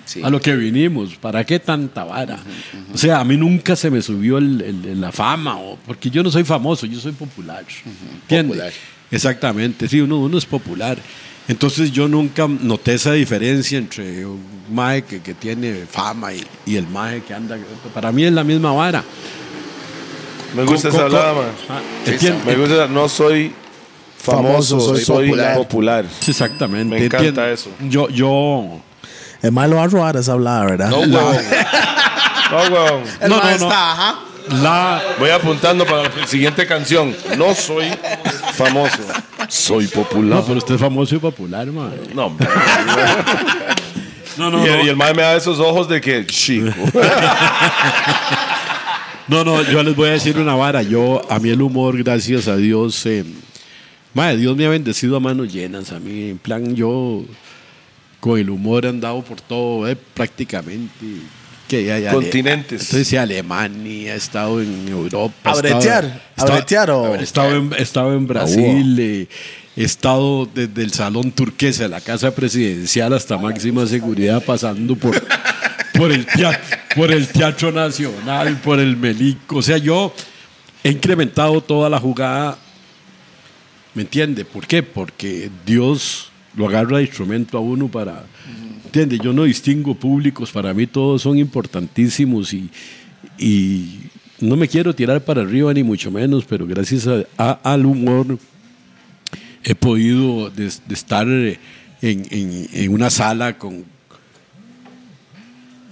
Sí. 0.06 0.22
a 0.22 0.30
lo 0.30 0.42
que 0.42 0.54
vinimos. 0.56 1.16
¿Para 1.16 1.46
qué 1.46 1.60
tanta 1.60 2.04
vara? 2.04 2.38
O 2.94 2.98
sea, 2.98 3.20
a 3.20 3.24
mí 3.24 3.38
nunca 3.38 3.76
se 3.76 3.90
me 3.90 4.02
subió 4.02 4.38
el- 4.38 4.62
el- 4.62 5.00
la 5.02 5.12
fama, 5.14 5.58
o- 5.58 5.78
porque 5.86 6.10
yo 6.10 6.22
no 6.24 6.30
soy 6.32 6.44
famoso, 6.44 6.86
yo 6.86 7.00
soy 7.00 7.14
popular. 7.14 7.64
¿Entiende? 8.24 8.50
Popular. 8.54 8.74
Exactamente, 9.12 9.88
sí, 9.88 10.02
uno, 10.02 10.18
uno 10.20 10.38
es 10.38 10.46
popular. 10.46 10.98
Entonces 11.48 11.92
yo 11.92 12.08
nunca 12.08 12.48
noté 12.48 12.96
esa 12.96 13.14
diferencia 13.14 13.78
entre 13.78 14.26
un 14.26 14.42
mae 14.72 15.04
que, 15.04 15.22
que 15.22 15.34
tiene 15.34 15.86
fama 15.90 16.34
y, 16.34 16.44
y 16.66 16.76
el 16.78 16.88
mae 16.88 17.22
que 17.22 17.34
anda. 17.34 17.58
Para 17.94 18.12
mí 18.12 18.24
es 18.26 18.32
la 18.34 18.44
misma 18.44 18.72
vara. 18.74 19.04
Me 20.56 20.64
gusta 20.66 20.90
Co- 20.90 20.96
esa 20.98 21.08
co- 21.10 21.16
hablada, 21.18 21.34
man. 21.34 21.46
Ah, 21.70 21.82
Sí, 22.06 22.30
Me 22.46 22.56
gusta 22.56 22.74
esa- 22.76 22.88
no 22.88 23.08
soy 23.10 23.52
famoso, 24.24 24.80
soy, 24.80 25.02
soy 25.02 25.26
popular. 25.28 25.58
popular. 25.58 26.06
Sí, 26.20 26.32
Exactamente. 26.32 26.96
Me 26.96 27.06
encanta 27.06 27.50
eso. 27.50 27.70
Yo, 27.82 28.10
yo, 28.10 28.82
El 29.42 29.52
mae 29.52 29.68
lo 29.68 29.76
va 29.76 29.84
a 29.84 29.88
robar 29.88 30.16
esa 30.16 30.34
hablada, 30.34 30.66
¿verdad? 30.66 30.90
No, 30.90 31.00
huevón. 31.00 31.38
No, 32.52 32.58
huevón. 32.58 33.04
No, 33.22 33.28
no, 33.28 33.44
no. 33.44 33.50
está, 33.50 33.92
ajá. 33.92 34.20
la, 34.62 35.02
Voy 35.20 35.30
apuntando 35.30 35.86
para 35.86 36.04
la 36.04 36.28
siguiente 36.28 36.66
canción. 36.66 37.16
No 37.38 37.54
soy 37.54 37.86
famoso, 38.54 39.00
soy 39.50 39.88
popular. 39.88 40.40
no, 40.40 40.46
pero 40.46 40.58
usted 40.60 40.76
es 40.76 40.82
famoso 40.82 41.16
y 41.16 41.20
popular, 41.20 41.68
mae. 41.68 42.00
No. 42.14 42.36
No, 44.36 44.50
no, 44.50 44.66
y, 44.66 44.70
no. 44.70 44.84
y 44.84 44.90
el 44.90 44.96
mae 44.96 45.14
me 45.14 45.22
da 45.22 45.36
esos 45.36 45.60
ojos 45.60 45.88
de 45.88 46.02
que 46.02 46.26
chico. 46.26 46.72
No, 49.28 49.44
no, 49.46 49.62
yo 49.64 49.82
les 49.84 49.96
voy 49.96 50.10
a 50.10 50.12
decir 50.12 50.38
una 50.38 50.54
vara. 50.54 50.82
Yo, 50.82 51.22
a 51.30 51.40
mí 51.40 51.50
el 51.50 51.62
humor, 51.62 51.98
gracias 51.98 52.50
a 52.50 52.58
Dios, 52.58 53.06
eh, 53.06 53.24
madre, 54.14 54.38
Dios 54.38 54.56
me 54.56 54.66
ha 54.66 54.70
bendecido 54.70 55.16
a 55.18 55.20
manos 55.20 55.52
llenas. 55.52 55.92
A 55.92 56.00
mí, 56.00 56.30
en 56.30 56.38
plan, 56.38 56.76
yo 56.76 57.24
con 58.20 58.40
el 58.40 58.50
humor 58.50 58.86
he 58.86 58.90
andado 58.90 59.22
por 59.24 59.42
todo, 59.42 59.88
eh, 59.88 59.96
prácticamente. 60.14 60.90
Que 61.68 61.86
ya- 61.86 61.98
ya- 62.00 62.12
Continentes. 62.12 62.82
Entonces, 62.82 63.08
sí, 63.08 63.18
Alemania, 63.18 64.14
he 64.14 64.18
estado 64.18 64.62
en 64.62 64.88
Europa. 64.88 65.34
¿A 65.52 65.54
he 65.54 65.56
estado- 65.56 65.76
bretear? 65.80 66.04
he 66.06 66.08
¿A 66.10 66.14
estado- 66.38 66.54
bretear 66.54 66.90
o- 66.92 67.16
He 67.16 67.24
estado 67.24 67.56
en, 67.56 67.74
he 67.78 67.82
estado 67.82 68.14
en 68.16 68.28
Brasil. 68.28 68.98
eh, 69.00 69.28
he 69.76 69.84
estado 69.84 70.46
desde 70.54 70.84
el 70.84 70.92
salón 70.92 71.32
turquesa 71.32 71.88
la 71.88 72.00
casa 72.02 72.36
presidencial 72.36 73.14
hasta 73.14 73.38
máxima 73.38 73.86
seguridad, 73.88 74.44
pasando 74.44 74.96
por, 74.96 75.20
por, 75.96 76.12
el 76.12 76.26
teatro, 76.28 76.78
por 76.96 77.12
el 77.12 77.28
Teatro 77.28 77.72
Nacional, 77.72 78.58
por 78.62 78.80
el 78.80 78.96
Melico. 78.98 79.58
O 79.58 79.62
sea, 79.64 79.78
yo 79.78 80.14
he 80.84 80.92
incrementado 80.92 81.60
toda 81.62 81.90
la 81.90 82.00
jugada. 82.00 82.60
¿Me 83.96 84.02
entiende? 84.04 84.44
¿Por 84.46 84.66
qué? 84.68 84.82
Porque 84.84 85.50
Dios 85.66 86.30
lo 86.56 86.68
agarra 86.68 86.98
de 86.98 87.04
instrumento 87.04 87.58
a 87.58 87.62
uno 87.62 87.88
para. 87.88 88.26
¿Entiende? 88.86 89.18
Yo 89.20 89.34
no 89.34 89.44
distingo 89.44 89.96
públicos, 89.96 90.52
para 90.52 90.74
mí 90.74 90.86
todos 90.88 91.22
son 91.24 91.38
importantísimos 91.38 92.54
y, 92.54 92.70
y 93.40 94.00
no 94.40 94.56
me 94.56 94.68
quiero 94.68 94.94
tirar 94.94 95.24
para 95.24 95.42
arriba 95.42 95.74
ni 95.74 95.82
mucho 95.84 96.12
menos, 96.12 96.46
pero 96.46 96.66
gracias 96.68 97.08
a- 97.38 97.52
al 97.64 97.86
humor 97.86 98.38
he 99.64 99.74
podido 99.76 100.50
de, 100.52 100.68
estar 100.68 101.28
en, 101.28 101.58
en- 102.02 102.68
en 102.72 102.92
una 102.94 103.10
sala 103.10 103.58
con, 103.58 103.84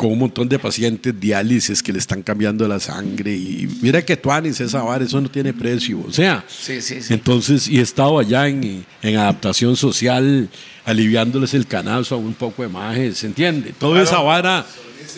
con 0.01 0.11
un 0.13 0.17
montón 0.17 0.49
de 0.49 0.57
pacientes 0.57 1.13
diálisis 1.19 1.83
que 1.83 1.93
le 1.93 1.99
están 1.99 2.23
cambiando 2.23 2.67
la 2.67 2.79
sangre 2.79 3.35
y 3.35 3.67
mira 3.83 4.03
que 4.03 4.17
tuanis 4.17 4.59
esa 4.59 4.81
vara, 4.81 5.05
eso 5.05 5.21
no 5.21 5.29
tiene 5.29 5.53
precio, 5.53 6.03
o 6.07 6.11
sea, 6.11 6.43
Sí, 6.49 6.81
sí, 6.81 7.03
sí. 7.03 7.13
entonces 7.13 7.67
y 7.67 7.77
he 7.77 7.81
estado 7.83 8.17
allá 8.17 8.47
en, 8.47 8.83
en 9.03 9.15
adaptación 9.17 9.75
social, 9.75 10.49
aliviándoles 10.85 11.53
el 11.53 11.67
canazo 11.67 12.15
a 12.15 12.17
un 12.17 12.33
poco 12.33 12.63
de 12.63 12.69
majes, 12.69 13.19
¿se 13.19 13.27
entiende? 13.27 13.73
Toda 13.77 14.01
esa 14.01 14.17
vara 14.21 14.65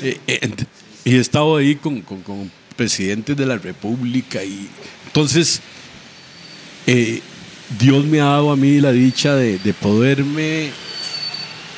eh, 0.02 0.18
eh, 0.28 0.52
y 1.06 1.16
he 1.16 1.20
estado 1.20 1.56
ahí 1.56 1.76
con, 1.76 2.02
con- 2.02 2.22
con 2.22 2.52
presidentes 2.76 3.38
de 3.38 3.46
la 3.46 3.58
república 3.58 4.44
y 4.44 4.68
entonces 5.06 5.62
eh, 6.88 7.22
Dios 7.80 8.04
me 8.06 8.20
ha 8.20 8.26
dado 8.26 8.52
a 8.52 8.58
mí 8.58 8.82
la 8.82 8.92
dicha 8.92 9.34
de, 9.36 9.60
de 9.60 9.74
poderme 9.74 10.72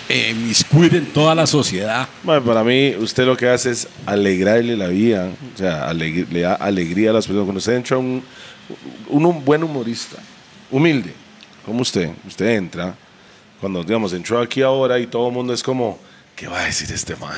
eh, 0.09 0.31
inmiscuir 0.31 0.95
en 0.95 1.05
toda 1.07 1.33
la 1.35 1.47
sociedad. 1.47 2.07
Mae, 2.23 2.41
para 2.41 2.63
mí, 2.63 2.95
usted 2.97 3.25
lo 3.25 3.35
que 3.35 3.47
hace 3.49 3.71
es 3.71 3.87
alegrarle 4.05 4.75
la 4.77 4.87
vida. 4.87 5.29
O 5.53 5.57
sea, 5.57 5.89
alegr- 5.91 6.27
le 6.29 6.41
da 6.41 6.53
alegría 6.55 7.09
a 7.09 7.13
las 7.13 7.25
personas. 7.25 7.45
Cuando 7.45 7.59
usted 7.59 7.73
entra 7.73 7.97
un, 7.97 8.23
un, 9.09 9.25
un 9.25 9.43
buen 9.45 9.63
humorista, 9.63 10.17
humilde, 10.71 11.13
como 11.65 11.81
usted, 11.81 12.09
usted 12.27 12.45
entra, 12.49 12.95
cuando, 13.59 13.83
digamos, 13.83 14.13
entró 14.13 14.39
aquí 14.39 14.61
ahora 14.61 14.99
y 14.99 15.07
todo 15.07 15.27
el 15.29 15.33
mundo 15.33 15.53
es 15.53 15.63
como, 15.63 15.97
¿qué 16.35 16.47
va 16.47 16.59
a 16.61 16.65
decir 16.65 16.91
este 16.91 17.15
man? 17.15 17.31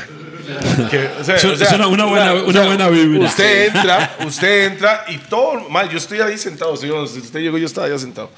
Que, 0.91 1.10
o 1.19 1.23
sea, 1.23 1.36
Es- 1.36 1.43
es 1.45 1.71
una- 1.73 1.88
una 1.88 2.06
buena- 2.06 2.34
una 2.34 2.65
buena 2.65 2.89
vibra. 2.89 3.27
Usted 3.27 3.67
entra, 3.67 4.17
usted 4.25 4.65
entra 4.71 5.06
y 5.08 5.17
todo, 5.17 5.69
man, 5.69 5.88
yo 5.89 5.97
estoy 5.97 6.19
ahí 6.19 6.38
sentado, 6.38 6.75
si 6.75 6.89
usted 6.91 7.39
llegó, 7.39 7.58
yo 7.58 7.65
estaba 7.65 7.88
allá 7.88 7.97
sentado. 7.99 8.30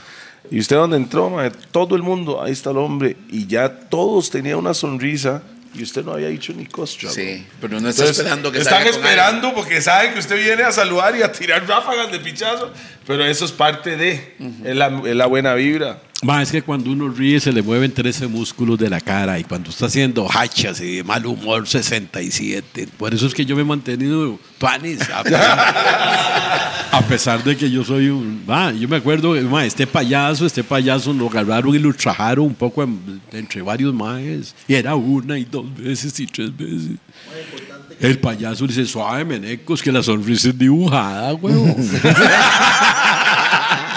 Y 0.51 0.59
usted 0.59 0.75
donde 0.75 0.97
entró, 0.97 1.31
todo 1.71 1.95
el 1.95 2.03
mundo, 2.03 2.41
ahí 2.41 2.51
está 2.51 2.71
el 2.71 2.77
hombre, 2.77 3.15
y 3.29 3.47
ya 3.47 3.69
todos 3.69 4.29
tenían 4.29 4.57
una 4.57 4.73
sonrisa 4.73 5.43
y 5.73 5.83
usted 5.83 6.03
no 6.03 6.13
había 6.13 6.29
dicho 6.29 6.51
ni 6.53 6.65
costra. 6.65 7.09
Sí, 7.09 7.45
pero 7.61 7.79
no 7.79 7.89
está 7.89 8.01
Entonces, 8.01 8.19
esperando 8.19 8.51
que 8.51 8.57
están 8.59 8.87
esperando 8.87 9.53
porque 9.53 9.81
saben 9.81 10.13
que 10.13 10.19
usted 10.19 10.37
viene 10.37 10.63
a 10.63 10.71
saludar 10.71 11.15
y 11.15 11.21
a 11.21 11.31
tirar 11.31 11.67
ráfagas 11.67 12.11
de 12.11 12.19
pichazo, 12.19 12.71
pero 13.05 13.23
eso 13.25 13.45
es 13.45 13.51
parte 13.51 13.95
de, 13.95 14.35
es, 14.65 14.75
la, 14.75 14.87
es 15.05 15.15
la 15.15 15.27
buena 15.27 15.53
vibra. 15.53 15.99
Ma, 16.21 16.41
es 16.41 16.51
que 16.51 16.61
cuando 16.61 16.91
uno 16.91 17.07
ríe 17.07 17.39
se 17.39 17.53
le 17.53 17.61
mueven 17.61 17.93
13 17.93 18.27
músculos 18.27 18.77
de 18.77 18.89
la 18.89 18.99
cara 18.99 19.39
y 19.39 19.45
cuando 19.45 19.69
está 19.69 19.85
haciendo 19.85 20.27
hachas 20.29 20.81
y 20.81 20.97
de 20.97 21.03
mal 21.05 21.25
humor 21.25 21.65
67. 21.65 22.89
Por 22.97 23.13
eso 23.13 23.25
es 23.25 23.33
que 23.33 23.45
yo 23.45 23.55
me 23.55 23.61
he 23.61 23.65
mantenido 23.65 24.37
tuanis. 24.57 24.99
A 25.09 25.23
pesar, 25.23 26.87
a 26.91 27.01
pesar 27.07 27.41
de 27.43 27.55
que 27.55 27.71
yo 27.71 27.85
soy 27.85 28.09
un... 28.09 28.43
Ma, 28.45 28.73
yo 28.73 28.89
me 28.89 28.97
acuerdo, 28.97 29.33
ma, 29.49 29.65
este 29.65 29.87
payaso, 29.87 30.45
este 30.45 30.61
payaso 30.61 31.13
lo 31.13 31.27
agarraron 31.29 31.73
y 31.73 31.79
lo 31.79 31.93
trajaron 31.93 32.47
un 32.47 32.55
poco 32.55 32.83
en- 32.83 33.21
entre 33.31 33.61
varios 33.61 33.93
majes. 33.93 34.53
Y 34.67 34.73
era 34.73 34.95
una 34.95 35.39
y 35.39 35.45
dos 35.45 35.73
veces 35.77 36.19
y 36.19 36.27
tres 36.27 36.55
veces. 36.57 36.97
El 38.01 38.19
payaso 38.19 38.65
le 38.65 38.73
dice, 38.73 38.85
suave, 38.85 39.23
menecos, 39.23 39.81
que 39.81 39.91
la 39.91 40.03
sonrisa 40.03 40.49
es 40.49 40.57
dibujada, 40.57 41.33
huevo. 41.33 41.75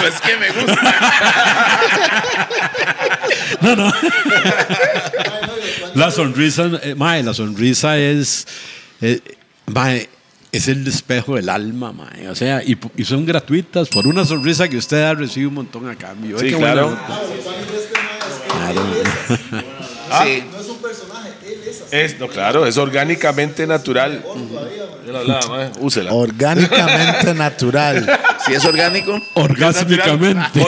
Pues 0.03 0.21
que 0.21 0.37
me 0.37 0.51
gusta. 0.51 0.81
La 5.95 6.11
sonrisa, 6.11 6.69
eh, 6.83 6.95
mae, 6.97 7.23
la 7.23 7.35
sonrisa 7.35 7.97
es, 7.99 8.47
eh, 9.01 9.21
mae, 9.67 10.09
es 10.51 10.67
el 10.69 10.87
espejo 10.89 11.37
del 11.37 11.49
alma, 11.49 11.93
mae. 11.93 12.29
O 12.29 12.35
sea, 12.35 12.63
y, 12.65 12.77
y 12.97 13.05
son 13.05 13.25
gratuitas 13.27 13.89
por 13.89 14.07
una 14.07 14.25
sonrisa 14.25 14.69
que 14.69 14.79
usted 14.79 15.03
ha 15.03 15.15
recibido 15.15 15.51
un 15.51 15.57
montón 15.57 15.89
a 15.89 15.95
cambio. 15.95 16.39
Sí, 16.39 16.53
claro. 16.53 16.91
nota. 16.91 17.21
Sí. 20.25 20.43
Es, 21.93 22.19
no, 22.19 22.27
claro, 22.27 22.65
es 22.67 22.79
orgánicamente 22.79 23.67
natural. 23.67 24.25
Yo 25.07 25.13
la 25.13 25.19
hablaba, 25.19 25.47
mae, 25.49 25.71
Úsela. 25.79 26.11
Orgánicamente 26.13 27.35
natural. 27.35 28.21
Si 28.47 28.55
es 28.55 28.65
orgánico, 28.65 29.21
Orgásmicamente. 29.35 30.63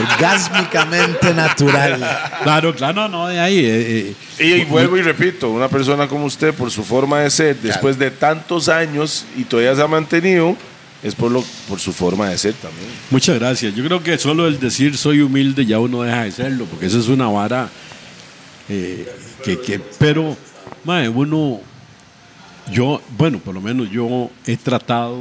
Orgásmicamente 0.00 1.34
natural. 1.34 1.98
Claro, 2.42 2.74
claro, 2.74 2.94
no, 2.94 3.08
no, 3.08 3.28
de 3.28 3.38
ahí. 3.38 3.58
eh, 3.58 4.14
eh, 4.38 4.44
Y, 4.44 4.62
y 4.62 4.64
vuelvo 4.64 4.96
y 4.96 5.02
repito, 5.02 5.50
una 5.50 5.68
persona 5.68 6.08
como 6.08 6.24
usted, 6.24 6.54
por 6.54 6.70
su 6.70 6.82
forma 6.82 7.20
de 7.20 7.30
ser, 7.30 7.56
después 7.60 7.98
de 7.98 8.10
tantos 8.10 8.70
años 8.70 9.26
y 9.36 9.44
todavía 9.44 9.76
se 9.76 9.82
ha 9.82 9.86
mantenido, 9.86 10.56
es 11.02 11.14
por, 11.14 11.30
lo, 11.30 11.44
por 11.68 11.78
su 11.78 11.92
forma 11.92 12.30
de 12.30 12.38
ser 12.38 12.54
también. 12.54 12.88
Muchas 13.10 13.38
gracias. 13.38 13.74
Yo 13.74 13.84
creo 13.84 14.02
que 14.02 14.16
solo 14.16 14.46
el 14.46 14.58
decir 14.58 14.96
soy 14.96 15.20
humilde 15.20 15.66
ya 15.66 15.78
uno 15.78 16.02
deja 16.02 16.24
de 16.24 16.32
serlo, 16.32 16.64
porque 16.64 16.86
eso 16.86 16.98
es 16.98 17.08
una 17.08 17.28
vara 17.28 17.68
eh, 18.70 19.06
que, 19.44 19.60
que- 19.60 19.80
pero, 19.98 20.36
mae, 20.84 21.08
uno, 21.08 21.60
yo, 22.72 23.00
bueno, 23.16 23.38
por 23.38 23.54
lo 23.54 23.60
menos 23.60 23.90
yo 23.90 24.30
he 24.46 24.56
tratado 24.56 25.18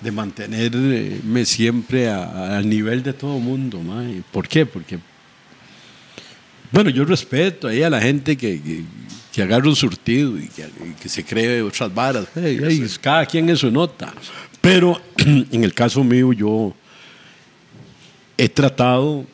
de 0.00 0.10
mantenerme 0.10 1.44
siempre 1.44 2.10
al 2.10 2.68
nivel 2.68 3.02
de 3.02 3.12
todo 3.12 3.36
el 3.36 3.42
mundo, 3.42 3.80
mae. 3.80 4.22
¿Por 4.32 4.48
qué? 4.48 4.66
Porque, 4.66 4.98
bueno, 6.70 6.90
yo 6.90 7.04
respeto 7.04 7.68
ahí 7.68 7.82
a 7.82 7.90
la 7.90 8.00
gente 8.00 8.36
que, 8.36 8.60
que, 8.60 8.82
que 9.32 9.42
agarra 9.42 9.68
un 9.68 9.76
surtido 9.76 10.38
y 10.38 10.48
que, 10.48 11.08
se 11.08 11.24
cree 11.24 11.62
otras 11.62 11.92
varas. 11.94 12.26
Hey, 12.34 12.58
hey, 12.62 12.86
cada 13.00 13.26
quien 13.26 13.48
es 13.48 13.60
su 13.60 13.70
nota. 13.70 14.12
Pero 14.60 15.00
en 15.18 15.64
el 15.64 15.72
caso 15.74 16.02
mío, 16.02 16.32
yo 16.32 16.74
he 18.36 18.48
tratado 18.48 19.24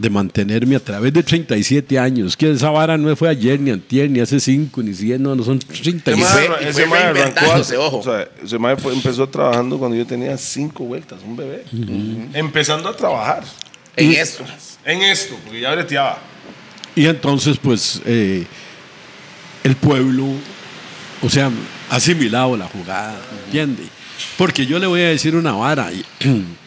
de 0.00 0.10
mantenerme 0.10 0.76
a 0.76 0.80
través 0.80 1.12
de 1.12 1.22
37 1.22 1.98
años. 1.98 2.36
Que 2.36 2.50
esa 2.50 2.70
vara 2.70 2.96
no 2.96 3.14
fue 3.16 3.28
ayer, 3.28 3.60
ni 3.60 3.70
antier, 3.70 4.10
ni 4.10 4.20
hace 4.20 4.40
5, 4.40 4.82
ni 4.82 4.94
100, 4.94 5.22
no, 5.22 5.34
no 5.34 5.42
son 5.44 5.56
Y 5.56 5.60
37. 5.60 6.16
fue- 6.24 6.48
Mae, 6.48 6.64
y 6.64 6.68
ese 6.68 6.86
mae 6.86 7.02
arrancó 7.04 7.52
hace- 7.52 7.76
ojo. 7.76 7.98
O 7.98 8.02
sea, 8.02 8.28
ese 8.42 8.58
mae 8.58 8.76
empezó 8.92 9.28
trabajando 9.28 9.78
cuando 9.78 9.96
yo 9.96 10.06
tenía 10.06 10.36
cinco 10.38 10.84
vueltas, 10.84 11.18
un 11.24 11.36
bebé. 11.36 11.64
Empezando 12.34 12.88
a 12.88 12.96
trabajar 12.96 13.44
En 13.96 14.12
esto. 14.12 14.44
en 14.84 15.02
esto, 15.02 15.36
porque 15.44 15.60
ya 15.60 15.72
breteaba. 15.72 16.18
Y 16.96 17.06
entonces, 17.06 17.56
pues, 17.62 18.00
eh, 18.04 18.44
el 19.64 19.76
pueblo, 19.76 20.24
o 21.22 21.28
sea, 21.30 21.50
ha 21.90 21.96
asimilado 21.96 22.56
la 22.56 22.66
jugada, 22.66 23.20
¿entiende? 23.46 23.82
Porque 24.36 24.64
yo 24.66 24.78
le 24.78 24.86
voy 24.86 25.00
a 25.02 25.08
decir 25.08 25.34
una 25.36 25.52
vara. 25.52 25.90
y- 25.92 26.04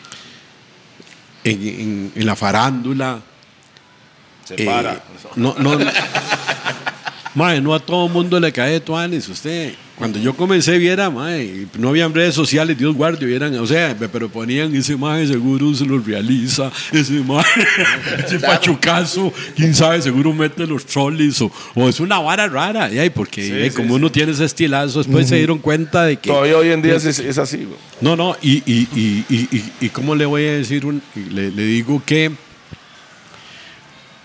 En, 1.43 1.62
en- 1.67 2.12
en 2.15 2.25
la 2.25 2.36
farándula. 2.36 3.19
Se 4.45 4.56
eh, 4.62 4.65
para. 4.65 5.01
no, 5.36 5.56
no, 5.58 5.77
mae, 7.36 7.62
no 7.62 7.73
a 7.73 7.79
todo 7.79 8.08
mundo 8.10 8.39
le 8.39 8.51
cae 8.51 8.79
tuanes. 8.79 9.27
Usted, 9.29 9.73
cuando 9.97 10.17
yo 10.19 10.36
comencé, 10.36 10.79
viera, 10.79 11.10
mae, 11.12 11.67
no 11.77 11.89
habían 11.89 12.13
redes 12.13 12.34
sociales, 12.34 12.77
Dios 12.77 12.95
guarde, 12.95 13.25
vieran, 13.27 13.53
o 13.60 13.67
sea, 13.67 13.95
pero 14.12 14.27
ponían 14.27 14.75
ese 14.75 14.97
mae, 14.97 15.27
seguro 15.27 15.73
se 15.75 15.86
lo 15.86 15.99
realiza, 15.99 16.71
ese 16.91 17.13
mae, 17.21 17.43
ese 18.25 18.39
pachucazo, 18.39 19.32
quién 19.56 19.75
sabe, 19.75 20.01
seguro 20.01 20.34
mete 20.34 20.65
los 20.65 20.86
trolleys, 20.86 21.39
o, 21.41 21.51
o 21.75 21.88
es 21.88 21.99
una 21.99 22.17
vara 22.19 22.47
rara, 22.47 22.89
y 22.91 23.10
porque 23.12 23.43
Sí, 23.45 23.51
ay, 23.51 23.69
sí, 23.69 23.75
como 23.75 23.89
sí. 23.89 23.93
uno 23.95 24.12
tiene 24.12 24.32
ese 24.32 24.45
estilazo, 24.45 24.99
después 24.99 25.29
se 25.29 25.36
dieron 25.38 25.60
cuenta 25.60 26.06
de 26.06 26.17
que. 26.17 26.29
Todavía 26.29 26.58
hoy 26.58 26.69
en 26.71 26.82
día 26.82 26.95
es, 26.95 27.06
es 27.06 27.38
así, 27.38 27.58
güey. 27.58 27.77
No, 28.01 28.15
no, 28.15 28.36
y, 28.41 28.58
y, 28.65 28.88
y, 28.95 29.25
y, 29.29 29.36
y, 29.58 29.71
y 29.82 29.89
cómo 29.89 30.15
le 30.15 30.25
voy 30.25 30.43
a 30.45 30.53
decir, 30.53 30.86
un- 30.86 31.01
le, 31.32 31.51
le 31.51 31.63
digo 31.65 32.01
que 32.06 32.32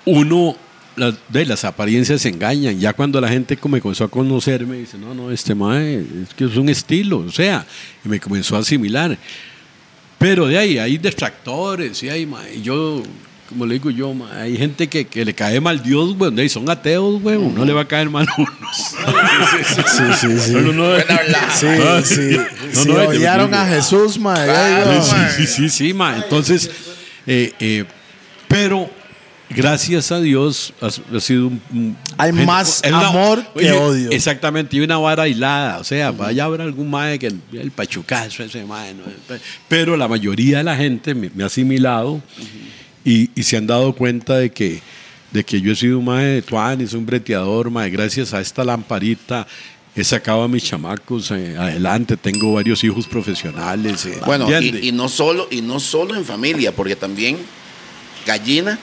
uno, 0.07 0.57
las, 0.98 1.14
de 1.28 1.46
las 1.46 1.64
apariencias 1.64 2.24
engañan. 2.26 2.78
Ya 2.78 2.92
cuando 2.92 3.20
la 3.20 3.28
gente 3.28 3.56
como 3.56 3.78
comenzó 3.80 4.04
a 4.04 4.08
conocerme, 4.08 4.76
dice, 4.78 4.98
no, 4.98 5.14
no, 5.14 5.30
este 5.30 5.54
mae, 5.54 5.96
es 6.22 6.34
que 6.37 6.44
es 6.44 6.56
un 6.56 6.68
estilo, 6.68 7.18
o 7.18 7.30
sea, 7.32 7.64
y 8.04 8.08
me 8.08 8.20
comenzó 8.20 8.56
a 8.56 8.61
asimilar. 8.61 9.16
Pero 10.18 10.46
de 10.46 10.58
ahí 10.58 10.78
hay 10.78 10.98
detractores, 10.98 12.02
y 12.02 12.08
hay, 12.08 12.26
mae, 12.26 12.56
y 12.56 12.62
yo, 12.62 13.02
como 13.48 13.64
le 13.66 13.74
digo 13.74 13.88
yo, 13.90 14.12
mae, 14.12 14.42
hay 14.42 14.56
gente 14.56 14.88
que, 14.88 15.06
que 15.06 15.24
le 15.24 15.32
cae 15.32 15.61
mal 15.61 15.80
Dios, 15.82 16.14
güey, 16.16 16.32
de 16.34 16.42
ahí 16.42 16.48
son 16.48 16.68
ateos, 16.68 17.22
güey, 17.22 17.38
no 17.38 17.64
le 17.64 17.72
va 17.72 17.82
a 17.82 17.88
caer 17.88 18.11
mal 18.11 18.26
a 18.28 18.34
uno. 18.40 18.50
Sí, 19.87 20.02
sí, 20.20 20.38
sí. 20.40 20.52
No. 20.52 20.98
Sí, 20.98 21.66
Ah, 21.66 22.00
sí. 22.04 22.37
No, 22.37 22.82
Sí, 22.82 22.90
odiaron 22.90 23.50
yo- 23.50 23.56
a 23.56 23.66
Jesús, 23.66 24.18
mae. 24.18 24.44
Claro, 24.44 24.90
Ay, 24.90 25.00
Sí, 25.37 25.46
sí, 25.46 25.68
sí, 25.68 25.68
sí. 25.70 25.94
Entonces, 26.16 26.70
eh, 27.26 27.52
eh, 27.61 27.84
pero 28.48 28.90
gracias 29.50 30.12
a 30.12 30.20
Dios 30.20 30.72
ha, 30.80 30.87
ha 31.16 31.20
sido 31.20 31.48
un, 31.48 31.96
Hay 32.16 32.30
gente- 32.30 32.46
más 32.46 32.82
una- 32.87 33.08
amor 33.08 33.44
que 33.54 33.58
oye, 33.58 33.72
odio. 33.72 34.11
Exactamente, 34.11 34.76
y 34.76 34.80
una 34.80 34.98
vara 34.98 35.24
aislada. 35.24 35.78
O 35.78 35.84
sea, 35.84 36.11
vaya 36.11 36.42
a 36.44 36.46
haber 36.46 36.61
algún 36.61 36.90
mae 36.90 37.18
que 37.18 37.28
el, 37.28 37.40
el 37.52 37.70
pachucazo 37.70 38.42
ese 38.42 38.64
mae. 38.64 38.94
¿no? 38.94 39.04
Pero 39.68 39.96
la 39.96 40.08
mayoría 40.08 40.58
de 40.58 40.64
la 40.64 40.76
gente 40.76 41.14
me, 41.14 41.30
me 41.34 41.42
ha 41.42 41.46
asimilado 41.46 42.20
y, 43.04 43.30
y 43.34 43.42
se 43.42 43.56
han 43.56 43.66
dado 43.66 43.92
cuenta 43.94 44.37
de 44.37 44.50
que, 44.50 44.80
de 45.30 45.44
que 45.44 45.61
yo 45.61 45.72
he 45.72 45.76
sido 45.76 45.98
un 45.98 46.04
mae 46.06 46.24
de 46.26 46.42
tuanis, 46.42 46.92
un 46.92 47.06
breteador, 47.06 47.70
mae. 47.70 47.90
Gracias 47.90 48.34
a 48.34 48.40
esta 48.40 48.64
lamparita. 48.64 49.46
He 49.96 50.04
sacado 50.04 50.42
a 50.44 50.48
mis 50.48 50.62
chamacos 50.62 51.32
eh, 51.32 51.56
adelante, 51.58 52.16
tengo 52.16 52.52
varios 52.52 52.84
hijos 52.84 53.06
profesionales. 53.08 54.06
eh, 54.06 54.20
Bueno, 54.24 54.46
y, 54.61 54.88
y 54.88 54.92
no 54.92 55.08
solo, 55.08 55.48
y 55.50 55.61
no 55.61 55.80
solo 55.80 56.14
en 56.14 56.24
familia, 56.24 56.70
porque 56.70 56.94
también 56.94 57.37
gallina, 58.24 58.78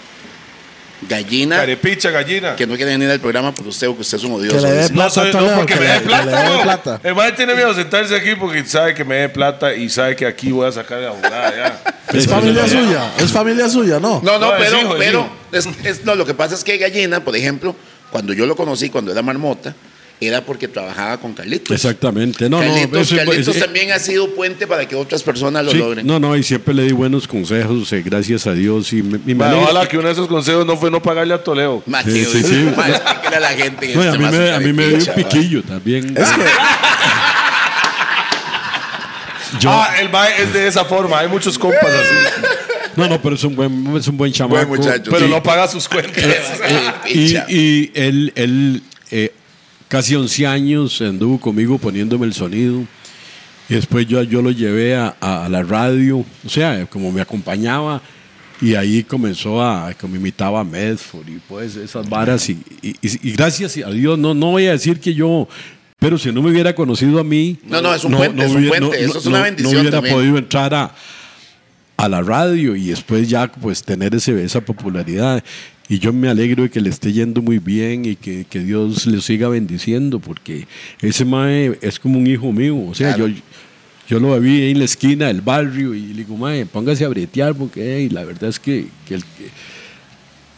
gallina, 1.08 1.58
Carepicha, 1.58 2.10
gallina. 2.12 2.56
que 2.56 2.66
no 2.66 2.76
quiere 2.76 2.92
venir 2.92 3.10
al 3.10 3.20
programa 3.20 3.54
por 3.54 3.68
usted, 3.68 3.88
porque 3.88 4.02
usted 4.02 4.18
es 4.18 4.24
un 4.24 4.34
odioso. 4.34 4.58
Que 4.58 4.62
le 4.64 4.72
dé. 4.72 4.82
No, 4.90 4.96
plata 4.96 5.10
soy, 5.10 5.26
no, 5.32 5.40
Toledo, 5.40 5.56
porque 5.58 5.74
que 5.74 5.80
me 5.80 5.86
le- 5.88 5.94
dé 5.94 6.00
que 6.00 6.06
plata. 6.06 6.26
le 6.26 6.50
dé 6.50 6.56
no. 6.58 6.62
plata. 6.64 7.00
El 7.04 7.16
mae 7.16 7.32
tiene 7.34 7.54
miedo 7.56 7.70
de 7.70 7.76
sentarse 7.82 8.16
aquí 8.16 8.36
porque 8.36 8.66
sabe 8.66 8.94
que 8.96 9.04
me 9.06 9.16
dé 9.16 9.30
plata 9.30 9.74
y 9.74 9.90
sabe 9.90 10.16
que 10.16 10.26
aquí 10.26 10.52
voy 10.52 10.68
a 10.68 10.72
sacar 10.72 11.00
la 11.00 11.12
jugada 11.12 11.56
ya. 11.56 11.82
Es 12.18 12.28
familia 12.28 12.68
suya. 12.68 13.12
Es 13.20 13.32
familia 13.32 13.70
suya, 13.70 14.00
¿no? 14.00 14.22
No, 14.24 14.40
no, 14.40 14.52
No, 14.52 14.56
es 14.58 14.64
pero, 14.64 14.82
hijo, 14.82 14.94
es 14.96 15.00
pero 15.00 15.30
hijo. 15.54 15.72
es- 15.84 16.04
no, 16.06 16.16
lo 16.16 16.26
que 16.26 16.34
pasa 16.34 16.56
es 16.56 16.64
que 16.64 16.78
Gallina, 16.78 17.20
por 17.24 17.36
ejemplo, 17.36 17.76
cuando 18.12 18.34
yo 18.34 18.46
lo 18.46 18.56
conocí, 18.56 18.90
cuando 18.90 19.12
era 19.12 19.22
marmota, 19.22 19.76
era 20.22 20.42
porque 20.46 20.68
trabajaba 20.68 21.18
con 21.20 21.34
Carlitos. 21.34 21.76
Exactamente. 21.76 22.50
No, 22.50 22.60
Carlitos, 22.60 22.92
no, 22.92 23.00
eso 23.00 23.16
es- 23.16 23.26
Carlitos 23.26 23.60
también 23.60 23.92
ha 23.92 24.00
sido 24.00 24.34
puente 24.34 24.66
para 24.66 24.88
que 24.88 24.96
otras 24.96 25.22
personas 25.24 25.66
lo 25.66 25.72
sí, 25.72 25.78
logren. 25.78 26.08
no, 26.08 26.20
no, 26.20 26.36
y 26.38 26.44
siempre 26.44 26.74
le 26.74 26.84
di 26.84 26.94
buenos 26.94 27.28
consejos, 27.28 27.92
eh, 27.94 28.02
gracias 28.04 28.48
a 28.48 28.54
Dios. 28.54 28.92
Y 28.94 29.04
me, 29.04 29.20
y 29.30 29.36
me 29.36 29.46
ojalá 29.54 29.88
que 29.88 29.98
uno 29.98 30.08
de 30.08 30.14
esos 30.14 30.28
consejos 30.28 30.66
no 30.66 30.78
fue 30.78 30.90
no 30.90 31.02
pagarle 31.02 31.34
a 31.34 31.44
Toledo. 31.44 31.84
Ma, 31.86 32.02
Sí, 32.04 32.12
que- 32.14 32.26
sí, 32.26 32.70
a 32.76 33.40
la 33.40 33.50
gente. 33.50 33.88
que 33.90 33.96
No, 33.96 34.02
a, 34.02 34.12
mí 34.14 34.18
me, 34.26 34.32
se 34.32 34.54
a 34.54 34.60
mí 34.60 34.74
me 34.74 34.88
dio 34.88 34.98
un 34.98 35.06
piquillo 35.16 35.64
también. 35.64 36.16
Es 36.18 36.30
que 36.30 36.42
Yo- 39.60 39.70
Ah, 39.72 39.96
el 40.00 40.10
mae 40.10 40.42
es 40.42 40.54
de 40.54 40.68
esa 40.68 40.84
forma. 40.86 41.20
Hay 41.20 41.28
muchos 41.28 41.58
compas 41.58 41.84
así. 41.86 42.46
no, 42.96 43.08
no, 43.08 43.22
pero 43.22 43.36
es 43.36 43.44
un 43.44 43.56
buen, 43.56 43.96
es 43.96 44.08
un 44.08 44.18
buen 44.18 44.32
chamaco. 44.34 44.66
Buen 44.66 44.82
muchacho. 44.82 45.12
Pero 45.12 45.26
Sí. 45.26 45.32
no 45.32 45.42
paga 45.44 45.68
sus 45.68 45.88
cuentas. 45.88 46.24
Y, 47.08 47.36
y 47.48 47.92
él, 47.94 48.34
él 48.36 48.82
eh, 49.12 49.32
casi 49.96 50.14
11 50.14 50.46
años 50.46 51.02
anduvo 51.02 51.40
conmigo 51.40 51.78
poniéndome 51.78 52.26
el 52.26 52.34
sonido. 52.34 52.84
Y 53.70 53.76
después 53.76 54.06
yo, 54.08 54.22
yo 54.24 54.42
lo 54.42 54.52
llevé 54.52 54.94
a, 54.94 55.16
a 55.22 55.48
la 55.48 55.64
radio, 55.64 56.18
o 56.46 56.50
sea, 56.50 56.86
como 56.88 57.14
me 57.14 57.22
acompañaba. 57.22 58.02
Y 58.62 58.76
ahí 58.76 59.04
comenzó 59.04 59.62
a, 59.62 59.94
como 59.94 60.18
imitaba 60.18 60.60
a 60.60 60.64
Medford 60.66 61.30
y 61.30 61.40
pues 61.48 61.78
esas 61.78 62.10
varas. 62.10 62.50
Y, 62.50 62.58
y- 62.82 62.90
y- 63.02 63.30
y 63.30 63.32
gracias 63.32 63.78
a 63.78 63.90
Dios, 63.90 64.20
no, 64.20 64.34
no 64.34 64.52
voy 64.52 64.68
a 64.68 64.72
decir 64.72 65.00
que 65.00 65.14
yo, 65.14 65.48
pero 65.98 66.18
si 66.18 66.30
no 66.34 66.42
me 66.42 66.52
hubiera 66.52 66.76
conocido 66.76 67.18
a 67.20 67.24
mí. 67.24 67.58
No, 67.64 67.82
no, 67.82 67.94
es 67.96 68.04
un 68.04 68.12
puente, 68.16 68.46
es 68.46 68.52
un 68.52 68.68
puente, 68.68 69.02
eso 69.02 69.18
es 69.20 69.26
una 69.26 69.42
bendición 69.44 69.74
No 69.76 69.80
hubiera 69.80 69.98
también. 69.98 70.16
podido 70.16 70.38
entrar 70.38 70.74
a, 70.74 70.94
a 71.96 72.10
la 72.10 72.22
radio 72.22 72.76
y 72.76 72.88
después 72.88 73.30
ya 73.30 73.50
pues 73.50 73.82
tener 73.82 74.14
ese, 74.14 74.44
esa 74.44 74.60
popularidad. 74.60 75.42
Y 75.88 76.00
yo 76.00 76.12
me 76.14 76.30
alegro 76.30 76.64
de 76.64 76.70
que 76.72 76.82
le 76.82 76.90
esté 76.90 77.14
yendo 77.14 77.42
muy 77.44 77.60
bien 77.60 78.06
y 78.06 78.16
que, 78.16 78.46
que 78.50 78.60
Dios 78.60 79.06
le 79.06 79.22
siga 79.22 79.48
bendiciendo 79.50 80.20
porque 80.20 80.68
ese 81.02 81.26
mae 81.26 81.78
es 81.82 82.00
como 82.00 82.18
un 82.18 82.26
hijo 82.28 82.52
mío. 82.52 82.76
O 82.88 82.96
sea, 82.96 83.14
Claro. 83.16 83.28
yo, 83.28 83.36
yo 84.08 84.20
lo 84.20 84.40
vi 84.40 84.62
ahí 84.64 84.72
en 84.72 84.80
la 84.80 84.86
esquina 84.86 85.28
del 85.28 85.42
barrio 85.42 85.94
y 85.94 86.02
le 86.08 86.14
digo, 86.24 86.38
mae, 86.38 86.66
póngase 86.66 87.06
a 87.06 87.08
bretear 87.10 87.54
porque 87.54 87.98
hey, 87.98 88.10
la 88.10 88.24
verdad 88.24 88.50
es 88.50 88.60
que, 88.60 88.88
que, 89.08 89.16
el- 89.16 89.24
que, 89.24 89.50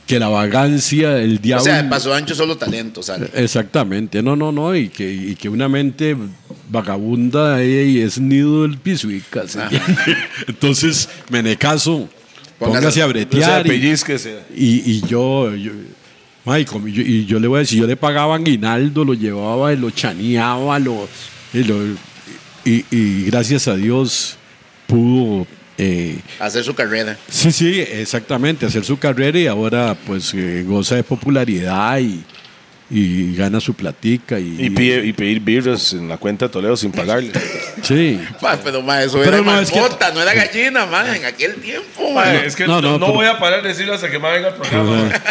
que 0.08 0.20
la 0.20 0.30
vagancia, 0.30 1.18
el 1.22 1.36
O 1.36 1.40
diablo... 1.40 1.66
sea, 1.66 1.84
de 1.84 1.90
paso 1.90 2.14
ancho 2.14 2.34
solo 2.34 2.56
talento, 2.58 3.04
¿sale? 3.04 3.30
Exactamente, 3.34 4.24
no, 4.24 4.38
no, 4.38 4.54
no, 4.54 4.74
y 4.74 4.88
que, 4.88 5.14
y 5.14 5.36
que 5.36 5.50
una 5.50 5.68
mente 5.68 6.16
vagabunda 6.70 7.62
ey, 7.62 8.00
es 8.00 8.20
nido 8.20 8.64
del 8.64 8.78
pisuica. 8.78 9.46
¿se 9.48 9.62
entiende? 9.62 9.96
Entonces, 10.48 11.10
me 11.30 11.44
ne 11.44 11.58
caso, 11.58 12.08
Póngase- 12.60 12.80
póngase 12.80 13.02
a 13.02 13.06
bretear. 13.08 13.66
y, 13.66 13.70
pellizquese. 13.70 14.40
y, 14.56 14.92
y 14.92 15.02
yo, 15.08 15.54
yo 15.56 15.72
yo- 16.46 17.02
y 17.02 17.26
yo 17.26 17.40
le 17.40 17.48
voy 17.48 17.58
a 17.58 17.60
decir, 17.60 17.80
yo 17.80 17.88
le 17.88 17.98
pagaba 17.98 18.36
aguinaldo, 18.36 19.04
lo 19.04 19.14
llevaba 19.14 19.74
y 19.74 19.78
lo 19.78 19.90
chaneaba, 19.92 20.80
lo, 20.80 21.08
y, 21.54 21.64
lo- 21.64 21.84
y- 22.66 22.86
y 22.90 23.24
gracias 23.26 23.68
a 23.68 23.76
Dios 23.76 24.38
pudo... 24.88 25.46
eh, 25.78 26.18
Hacer 26.40 26.64
su 26.64 26.74
carrera. 26.74 27.18
Sí, 27.30 27.52
sí, 27.52 27.80
exactamente, 27.82 28.66
hacer 28.66 28.84
su 28.86 28.98
carrera 28.98 29.38
y 29.40 29.48
ahora 29.48 29.96
pues 30.08 30.34
eh, 30.34 30.64
goza 30.66 30.96
de 30.96 31.04
popularidad 31.04 32.00
y, 32.00 32.24
y 32.90 33.36
gana 33.36 33.60
su 33.60 33.74
platica. 33.74 34.40
Y, 34.40 34.56
Y, 34.60 34.70
pide- 34.70 35.06
y 35.06 35.14
pedir 35.14 35.40
birras 35.42 35.94
en 35.94 36.08
la 36.10 36.18
cuenta 36.18 36.46
de 36.48 36.52
Toledo 36.52 36.78
sin 36.78 36.92
pagarle. 36.92 37.32
Sí. 37.84 38.20
Ma, 38.42 38.58
pero 38.64 38.82
ma, 38.82 39.02
eso 39.04 39.20
Pero 39.20 39.38
era 39.38 39.42
no, 39.46 39.60
es 39.60 39.70
que- 39.72 39.80
marmota, 39.80 40.12
no 40.14 40.22
era 40.22 40.34
gallina, 40.34 40.86
ma, 40.86 41.16
en 41.16 41.26
aquel 41.26 41.56
tiempo. 41.56 42.12
ma. 42.14 42.26
Mae, 42.26 42.46
es 42.48 42.56
que 42.56 42.66
No, 42.66 42.82
no, 42.82 42.92
no, 42.92 43.00
no 43.00 43.06
pero- 43.08 43.14
voy 43.18 43.26
a 43.28 43.38
parar 43.40 43.62
de 43.62 43.70
decirlo 43.70 43.94
hasta 43.94 44.10
que 44.10 44.20
me 44.20 44.32
venga 44.32 44.50
el 44.50 44.54
programa. 44.56 45.10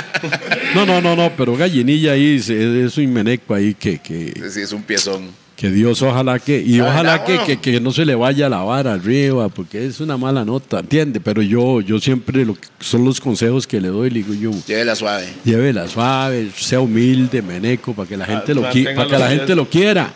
No, 0.74 0.84
no, 0.84 1.00
no, 1.00 1.16
no, 1.16 1.32
pero 1.36 1.56
gallinilla 1.56 2.12
ahí 2.12 2.36
es, 2.36 2.48
es 2.50 2.96
un 2.98 3.12
meneco 3.12 3.54
ahí 3.54 3.72
que, 3.74 3.98
que, 3.98 4.32
Sí, 4.50 4.60
es 4.60 4.72
un 4.72 4.82
piezón. 4.82 5.30
Que 5.56 5.70
Dios 5.70 6.02
ojalá 6.02 6.38
que, 6.38 6.60
y 6.60 6.76
La 6.76 6.84
ojalá 6.90 7.24
que, 7.24 7.38
que, 7.46 7.56
que 7.58 7.80
no 7.80 7.90
se 7.90 8.04
le 8.04 8.14
vaya 8.14 8.46
la 8.50 8.58
vara 8.58 8.92
arriba, 8.92 9.48
porque 9.48 9.86
es 9.86 10.00
una 10.00 10.18
mala 10.18 10.44
nota, 10.44 10.80
¿entiende? 10.80 11.18
Pero 11.18 11.40
yo, 11.40 11.80
yo 11.80 11.98
siempre, 11.98 12.44
lo 12.44 12.54
que 12.54 12.68
son 12.80 13.06
los 13.06 13.18
consejos 13.20 13.66
que 13.66 13.80
le 13.80 13.88
doy, 13.88 14.10
le 14.10 14.22
digo 14.22 14.34
yo, 14.34 14.50
Llévela 14.66 14.94
suave. 14.94 15.26
llévela 15.46 15.88
suave, 15.88 16.50
sea 16.54 16.80
humilde, 16.80 17.40
meneco, 17.40 17.94
para 17.94 18.06
que 18.06 18.16
la 18.18 18.26
gente, 18.26 18.54
lo, 18.54 18.64
qui- 18.70 18.94
para 18.94 19.08
que 19.08 19.18
la 19.18 19.28
gente 19.30 19.54
lo 19.54 19.66
quiera. 19.68 20.12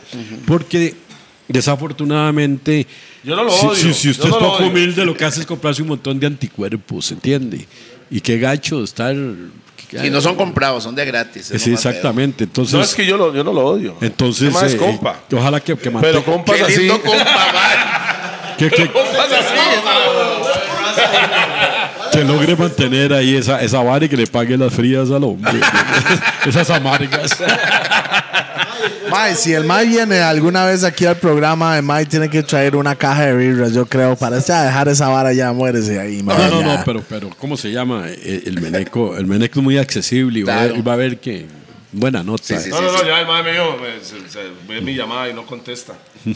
Porque 0.46 0.94
desafortunadamente, 1.48 2.86
Yo 3.24 3.36
no 3.36 3.44
lo 3.44 3.50
si, 3.50 3.66
odio, 3.66 3.74
si- 3.76 3.94
si 3.94 4.10
usted 4.10 4.28
yo 4.28 4.38
es 4.38 4.44
poco 4.44 4.64
humilde, 4.66 5.04
lo 5.04 5.16
que 5.16 5.24
hace 5.24 5.40
es 5.40 5.46
comprarse 5.46 5.82
un 5.82 5.88
montón 5.88 6.18
de 6.20 6.26
anticuerpos, 6.26 7.10
¿entiende? 7.12 7.66
Y 8.10 8.20
qué 8.20 8.38
gacho 8.38 8.82
estar... 8.84 9.14
Y 9.92 10.10
no 10.10 10.20
son 10.20 10.36
comprados, 10.36 10.82
son 10.84 10.94
de 10.94 11.04
gratis. 11.04 11.52
Sí, 11.56 11.72
exactamente. 11.72 12.44
Entonces, 12.44 12.74
No 12.74 12.82
es 12.82 12.94
que 12.94 13.04
yo, 13.06 13.16
lo, 13.16 13.34
yo 13.34 13.42
no 13.42 13.52
lo 13.52 13.64
odio. 13.66 13.96
entonces 14.00 14.54
es 14.62 14.74
eh, 14.74 14.76
compa. 14.76 15.16
eh, 15.30 15.34
ojalá 15.36 15.58
que, 15.60 15.76
que 15.76 15.90
Pero 15.90 16.00
mantenga- 16.20 16.24
compas 16.24 16.56
Qué 16.56 16.62
así. 16.62 16.88
compa, 16.88 17.10
que- 18.58 18.70
Compas 18.70 19.32
así. 19.32 19.54
que 22.12 22.24
logre 22.24 22.56
mantener 22.56 23.12
ahí 23.12 23.36
esa, 23.36 23.60
esa 23.62 23.82
vara 23.82 24.04
y 24.04 24.08
que 24.08 24.16
le 24.16 24.26
pague 24.26 24.56
las 24.56 24.72
frías 24.72 25.10
al 25.10 25.24
hombre. 25.24 25.52
Esas 26.46 26.68
amargas. 26.70 27.30
Mae, 29.10 29.34
si 29.34 29.52
el 29.52 29.64
Mae 29.64 29.86
viene 29.86 30.20
alguna 30.20 30.64
vez 30.64 30.84
aquí 30.84 31.04
al 31.06 31.16
programa, 31.16 31.76
el 31.76 31.82
Mae 31.82 32.06
tiene 32.06 32.28
que 32.30 32.42
traer 32.42 32.76
una 32.76 32.94
caja 32.96 33.26
de 33.26 33.34
birras, 33.36 33.72
yo 33.72 33.86
creo, 33.86 34.16
para 34.16 34.38
ya 34.38 34.64
dejar 34.64 34.88
esa 34.88 35.08
vara 35.08 35.32
ya, 35.32 35.52
muérese 35.52 35.98
ahí, 35.98 36.18
No, 36.18 36.34
mae, 36.34 36.50
no, 36.50 36.60
ya. 36.60 36.76
no, 36.78 36.84
pero, 36.84 37.02
pero 37.08 37.30
¿cómo 37.38 37.56
se 37.56 37.70
llama? 37.70 38.08
El, 38.08 38.42
el 38.46 38.60
meneco, 38.60 39.16
el 39.16 39.26
meneco 39.26 39.58
es 39.60 39.64
muy 39.64 39.78
accesible 39.78 40.40
y 40.40 40.42
va, 40.42 40.54
a 40.54 40.58
Claro. 40.66 40.76
y 40.76 40.82
va 40.82 40.92
a 40.92 40.96
ver 40.96 41.18
que 41.18 41.46
buena 41.92 42.22
nota. 42.22 42.44
Sí, 42.44 42.56
sí, 42.64 42.70
No, 42.70 42.80
no, 42.80 42.92
no, 42.92 43.04
ya 43.06 43.20
el 43.20 43.26
madre 43.26 43.52
mío 43.52 43.76
me- 43.80 44.04
se- 44.04 44.28
se- 44.30 44.50
ve 44.68 44.80
mi 44.80 44.94
llamada 44.94 45.28
y 45.28 45.34
no 45.34 45.44
contesta. 45.46 45.94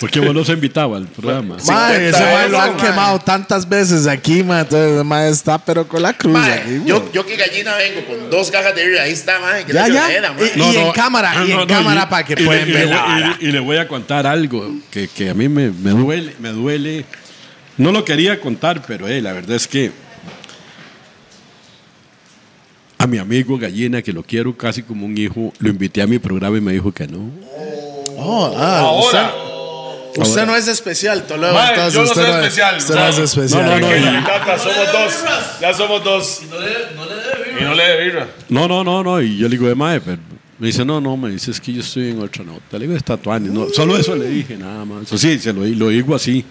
Porque 0.00 0.20
vos 0.20 0.34
los 0.34 0.48
invitaba 0.48 0.96
al 0.96 1.06
programa. 1.08 1.56
Mae, 1.66 2.08
ese 2.08 2.18
50 2.18 2.32
mae 2.34 2.48
lo 2.48 2.60
han 2.60 2.76
quemado 2.76 3.18
tantas 3.18 3.68
veces 3.68 4.06
aquí, 4.06 4.42
mae, 4.44 4.60
entonces 4.62 4.98
el 4.98 5.04
mae 5.04 5.28
está 5.30 5.58
pero 5.58 5.86
con 5.88 6.02
la 6.02 6.12
cruz 6.12 6.36
aquí, 6.36 6.82
yo, 6.84 7.10
yo 7.12 7.26
que 7.26 7.36
gallina 7.36 7.74
vengo 7.76 8.04
con 8.06 8.30
dos 8.30 8.50
cajas 8.50 8.74
de 8.74 8.86
birra, 8.86 9.02
ahí 9.02 9.12
está, 9.12 9.38
mae. 9.40 9.64
que 9.64 9.72
Ya, 9.72 9.88
la 9.88 9.94
ya. 10.10 10.32
mae. 10.32 10.52
Y- 10.54 10.76
en 10.76 10.92
cámara, 10.92 11.44
y 11.46 11.52
en 11.52 11.66
cámara 11.66 12.08
para 12.08 12.24
que 12.24 12.34
y 12.34 12.44
le 12.44 12.64
ver 12.64 12.68
y. 13.40 13.46
Y, 13.48 13.52
le 13.52 13.60
voy 13.60 13.76
a 13.78 13.88
contar 13.88 14.26
algo 14.26 14.70
que, 14.90 15.08
que 15.08 15.30
a 15.30 15.34
mí 15.34 15.48
me, 15.48 15.70
me 15.70 15.90
duele, 15.90 16.34
me 16.38 16.50
duele. 16.50 17.04
No 17.76 17.92
lo 17.92 18.04
quería 18.04 18.40
contar, 18.40 18.82
pero 18.86 19.06
eh, 19.08 19.20
la 19.20 19.32
verdad 19.32 19.56
es 19.56 19.66
que 19.68 19.92
a 22.98 23.06
mi 23.06 23.18
amigo 23.18 23.56
Gallina, 23.58 24.02
que 24.02 24.12
lo 24.12 24.22
quiero 24.22 24.56
casi 24.56 24.82
como 24.82 25.06
un 25.06 25.16
hijo, 25.16 25.52
lo 25.58 25.68
invité 25.70 26.02
a 26.02 26.06
mi 26.06 26.18
programa 26.18 26.56
y 26.58 26.60
me 26.60 26.72
dijo 26.72 26.90
que 26.92 27.06
no. 27.06 27.30
Oh, 28.16 28.52
ah, 28.56 28.78
Ahora, 28.80 29.32
usted, 30.12 30.20
usted 30.22 30.46
no 30.46 30.56
es 30.56 30.66
especial, 30.66 31.22
Toledo. 31.24 31.54
Mae, 31.54 31.68
entonces 31.70 31.94
yo 31.94 32.00
no 32.02 32.08
usted 32.08 32.22
soy 32.22 32.30
es- 32.30 32.36
especial, 32.38 32.76
Usted 32.78 32.94
no 32.96 33.06
es 33.08 33.18
especial. 33.18 33.64
No, 33.64 33.70
no, 33.70 33.78
no, 33.80 33.88
que 33.88 33.98
y- 33.98 34.00
mi 34.00 34.24
tata, 34.24 34.58
somos 34.58 34.92
dos. 34.92 35.14
Ya 35.60 35.74
somos 35.74 36.04
dos. 36.04 36.40
Y 36.42 37.64
no 37.64 37.74
le 37.74 37.84
dé 37.84 38.04
birra. 38.04 38.28
No, 38.48 38.66
no, 38.66 38.82
no, 38.82 39.04
no. 39.04 39.20
Y 39.22 39.36
yo 39.38 39.48
le 39.48 39.56
digo, 39.56 39.68
de 39.68 39.74
mae, 39.76 40.00
pero 40.00 40.18
me 40.58 40.66
dice, 40.66 40.84
no, 40.84 41.00
no, 41.00 41.16
me 41.16 41.30
dice, 41.30 41.52
es 41.52 41.60
que 41.60 41.72
yo 41.72 41.80
estoy 41.82 42.10
en 42.10 42.20
otra 42.20 42.42
nota. 42.44 42.78
Le 42.78 42.86
digo, 42.86 42.96
está 42.96 43.16
Tuani. 43.16 43.48
No, 43.48 43.68
solo 43.68 43.96
eso 43.96 44.16
le 44.16 44.26
dije, 44.28 44.56
nada 44.56 44.84
más. 44.84 45.04
Eso 45.04 45.16
sí, 45.18 45.38
se 45.38 45.52
lo, 45.52 45.62
di- 45.62 45.76
lo 45.76 45.88
digo 45.88 46.16
así. 46.16 46.44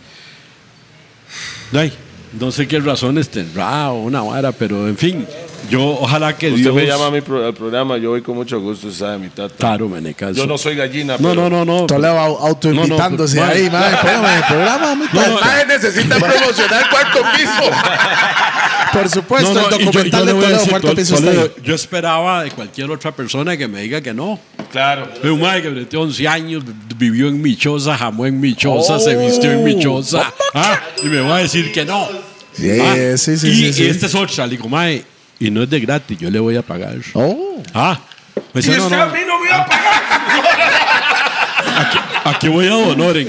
Ay, 1.74 1.92
no 2.40 2.52
sé 2.52 2.68
qué 2.68 2.80
razones 2.80 3.28
tendrá 3.30 3.92
o 3.92 4.04
una 4.04 4.22
vara, 4.22 4.54
pero 4.54 4.88
en 4.88 4.98
fin, 4.98 5.26
yo 5.70 5.84
ojalá 5.86 6.38
que 6.38 6.48
Usted 6.50 6.62
Dios. 6.64 6.76
me 6.76 6.86
llama 6.86 7.08
a 7.08 7.12
mi 7.12 7.22
pro- 7.22 7.46
al 7.46 7.54
programa, 7.54 7.98
yo 7.98 8.12
voy 8.12 8.22
con 8.22 8.36
mucho 8.36 8.60
gusto, 8.60 8.88
usted 8.88 9.00
sabe, 9.06 9.18
mi 9.20 9.30
tata. 9.30 9.54
Claro, 9.58 9.88
Menecas. 9.90 10.36
Yo 10.36 10.46
no 10.48 10.58
soy 10.58 10.76
gallina, 10.76 11.18
No, 11.20 11.30
pero- 11.30 11.50
no, 11.50 11.66
no, 11.66 11.80
no. 11.82 11.86
Toledo 11.88 12.18
au- 12.18 12.40
autoinvitándose 12.48 13.38
No, 13.38 13.46
no, 13.46 13.52
ahí. 13.52 13.70
Póngame 13.70 14.28
en 14.30 14.38
el 14.38 14.44
programa, 14.46 14.96
mi 14.96 15.06
No, 15.14 15.28
no, 15.28 15.40
necesita 15.68 16.16
promocionar 16.18 16.90
cuarto 16.90 17.20
piso. 17.36 17.72
Por 18.94 19.10
supuesto, 19.10 19.54
No, 19.54 19.62
no, 19.62 19.66
el 19.68 19.72
yo- 19.72 19.86
documental 19.86 20.28
yo 20.28 20.40
le 20.42 20.48
de 20.58 20.70
cuarto 20.70 20.96
piso 20.96 21.16
está 21.16 21.30
ahí. 21.32 21.52
Yo 21.64 21.76
esperaba 21.76 22.44
de 22.44 22.52
cualquier 22.52 22.90
otra 22.90 23.12
persona 23.12 23.58
que 23.58 23.68
me 23.68 23.82
diga 23.82 24.02
que 24.02 24.14
no. 24.14 24.40
Claro. 24.72 25.08
Es 25.22 25.30
un 25.30 25.42
madre 25.42 25.62
que 25.64 25.70
metió 25.70 26.02
11 26.02 26.28
años, 26.28 26.64
vivió 26.98 27.28
en 27.28 27.42
mi 27.42 27.56
choza, 27.56 27.98
jamó 27.98 28.26
en 28.26 28.40
mi 28.40 28.56
choza, 28.56 29.00
se 29.00 29.16
vistió 29.16 29.52
en 29.52 29.64
mi 29.64 29.80
choza. 29.80 30.32
Ah, 30.54 30.80
y 31.04 31.08
me 31.08 31.20
va 31.22 31.38
a 31.38 31.40
decir 31.40 31.72
que 31.72 31.86
no. 31.86 32.08
Sí, 32.54 32.80
Ah, 32.82 32.96
sí, 33.18 33.38
sí, 33.38 33.48
y, 33.50 33.54
sí, 33.56 33.74
sí. 33.74 33.84
y 33.84 33.88
este 33.88 34.08
es 34.08 34.16
otra, 34.16 34.46
le 34.48 34.52
digo, 34.58 34.68
mae, 34.68 35.04
y 35.40 35.52
no 35.52 35.64
es 35.64 35.70
de 35.70 35.80
gratis, 35.80 36.18
yo 36.18 36.30
le 36.30 36.40
voy 36.40 36.56
a 36.58 36.62
pagar. 36.62 36.96
Oh. 37.14 37.62
Ah, 37.74 38.00
Y 38.54 38.60
no, 38.70 38.90
no, 38.90 39.02
a 39.02 39.06
mí 39.08 39.20
no 39.28 39.40
me 39.40 39.50
va 39.50 39.58
a 39.62 39.66
pagar. 39.66 40.04
aquí 42.36 42.48
voy 42.48 42.68
a 42.68 42.72
Donoren. 42.72 43.28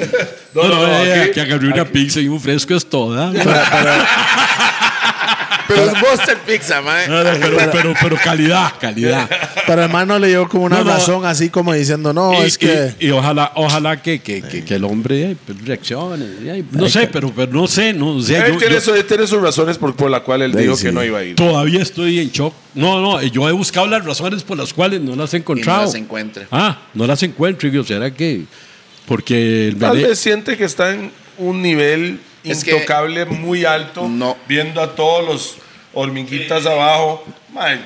No, 0.54 0.62
No, 0.62 0.68
no, 0.68 0.74
no, 0.74 0.86
no, 0.88 1.04
eh, 1.04 1.22
aquí- 1.22 1.32
que 1.32 1.40
agarré 1.42 1.68
una 1.68 1.84
pizza 1.84 2.20
y 2.20 2.28
un 2.28 2.40
fresco 2.40 2.74
es 2.74 2.88
toda. 2.88 3.30
Pero 5.68 5.83
es 5.85 6.00
Buster 6.00 6.38
Pizza, 6.46 6.81
mae. 6.83 7.07
No, 7.09 7.22
no, 7.22 7.31
pero, 7.38 7.59
pero, 7.70 7.94
pero 8.02 8.16
calidad, 8.16 8.72
calidad. 8.81 9.28
Pero 9.66 9.83
hermano 9.83 10.18
le 10.18 10.28
dio 10.28 10.48
como 10.48 10.64
una 10.64 10.78
No, 10.78 10.85
no. 10.85 10.90
razón 10.92 11.26
así 11.26 11.50
como 11.50 11.72
diciendo, 11.74 12.12
no, 12.14 12.33
y, 12.33 12.46
es 12.46 12.57
que... 12.59 12.94
y- 12.98 13.07
y 13.09 13.11
ojalá, 13.11 13.52
ojalá 13.54 14.00
que, 14.02 14.20
que, 14.20 14.40
que, 14.42 14.64
que 14.64 14.74
el 14.76 14.85
hombre 14.85 15.33
eh, 15.33 15.37
pues, 15.46 15.62
reaccione. 15.64 16.24
eh, 16.44 16.64
No 16.72 16.88
sé, 16.88 17.07
pero, 17.09 17.31
pero 17.37 17.52
no 17.52 17.66
sé, 17.66 17.92
no 17.92 18.20
sé. 18.22 18.38
Él 18.38 18.52
yo- 18.52 18.59
tiene, 18.59 18.74
yo- 18.76 18.81
su- 18.81 18.94
él 18.94 19.04
tiene 19.04 19.26
sus 19.26 19.42
razones 19.42 19.76
por, 19.78 19.94
por 19.94 20.11
la 20.11 20.20
cual 20.20 20.42
él 20.42 20.52
dijo 20.54 20.74
sí. 20.74 20.85
que 20.85 20.92
no 20.92 21.04
iba 21.04 21.18
a 21.18 21.24
ir. 21.24 21.37
Todavía 21.37 21.83
estoy 21.83 22.18
en 22.18 22.31
shock. 22.31 22.54
No, 22.74 23.00
no, 23.00 23.22
yo 23.22 23.48
he 23.48 23.52
buscado 23.52 23.87
las 23.87 24.04
razones 24.04 24.42
por 24.42 24.57
las 24.57 24.72
cuales 24.72 25.00
no 25.02 25.14
las 25.16 25.35
he 25.35 25.38
encontrado. 25.38 25.83
las 25.83 25.94
encuentra. 25.94 26.46
Ah, 26.50 26.78
no 26.94 27.07
las 27.07 27.22
encuentro. 27.22 27.68
Y 27.68 27.72
yo, 27.72 27.85
¿será 27.85 28.11
que? 28.11 28.42
Porque 29.07 29.68
el 29.68 29.76
Tal 29.78 29.96
vez 29.96 30.18
siente 30.18 30.57
que 30.57 30.64
está 30.64 30.92
en 30.94 31.11
un 31.38 31.62
nivel 31.62 32.20
Es 32.44 32.64
que- 32.64 32.72
intocable 32.72 33.24
muy 33.27 33.64
alto, 33.64 34.09
No. 34.09 34.37
viendo 34.46 34.81
a 34.81 34.94
todos 34.94 35.24
los 35.24 35.57
hormiguitas 35.92 36.64
abajo. 36.66 37.24
Mae, 37.53 37.81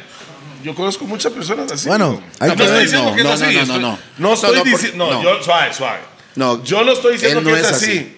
yo 0.63 0.75
conozco 0.75 1.05
muchas 1.07 1.33
personas 1.33 1.71
así. 1.73 1.89
Bueno, 1.89 2.23
hay 2.39 2.51
no 2.51 2.57
que 2.57 2.63
estoy 2.63 2.77
ver. 2.79 2.85
diciendo 2.85 3.11
No, 3.11 3.15
que 3.17 3.21
es 3.23 3.27
no, 3.27 3.33
así. 3.33 3.45
no, 3.57 3.67
no, 3.67 3.67
no, 3.67 3.79
no. 3.81 3.99
No 4.19 4.35
estoy 4.35 4.61
diciendo. 4.63 5.11
No, 5.13 5.23
yo, 5.23 5.43
suave, 5.43 5.73
suave. 5.75 5.99
No, 6.35 6.63
Yo 6.65 6.83
no 6.85 6.93
estoy 6.93 7.15
diciendo 7.15 7.43
que 7.53 7.61
es, 7.61 7.67
así. 7.67 7.85
así. 7.91 8.17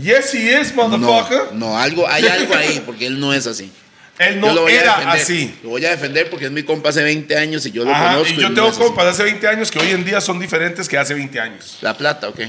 Yes, 0.00 0.34
he 0.34 0.60
is, 0.60 0.74
motherfucker. 0.74 1.52
No, 1.52 1.68
no, 1.70 1.78
algo, 1.78 2.06
hay 2.08 2.26
algo 2.26 2.54
ahí, 2.54 2.82
porque 2.84 3.06
él 3.06 3.18
no 3.20 3.32
es 3.32 3.46
así. 3.46 3.70
Él 4.18 4.40
no 4.40 4.68
era 4.68 5.10
así. 5.12 5.54
Lo 5.62 5.70
voy 5.70 5.84
a 5.84 5.90
defender 5.90 6.28
porque 6.30 6.46
es 6.46 6.50
mi 6.52 6.62
compa 6.62 6.90
hace 6.90 7.02
20 7.02 7.36
años 7.36 7.64
y 7.66 7.70
yo 7.72 7.84
lo 7.84 7.92
Ajá, 7.92 8.12
conozco. 8.14 8.34
y 8.34 8.36
yo 8.36 8.48
no 8.48 8.54
tengo 8.54 8.72
compas 8.72 9.06
hace 9.06 9.22
20 9.24 9.46
años 9.48 9.70
que 9.70 9.78
hoy 9.78 9.90
en 9.90 10.04
día 10.04 10.20
son 10.20 10.38
diferentes 10.38 10.88
que 10.88 10.98
hace 10.98 11.14
20 11.14 11.40
años. 11.40 11.78
La 11.80 11.96
plata, 11.96 12.28
ok. 12.28 12.40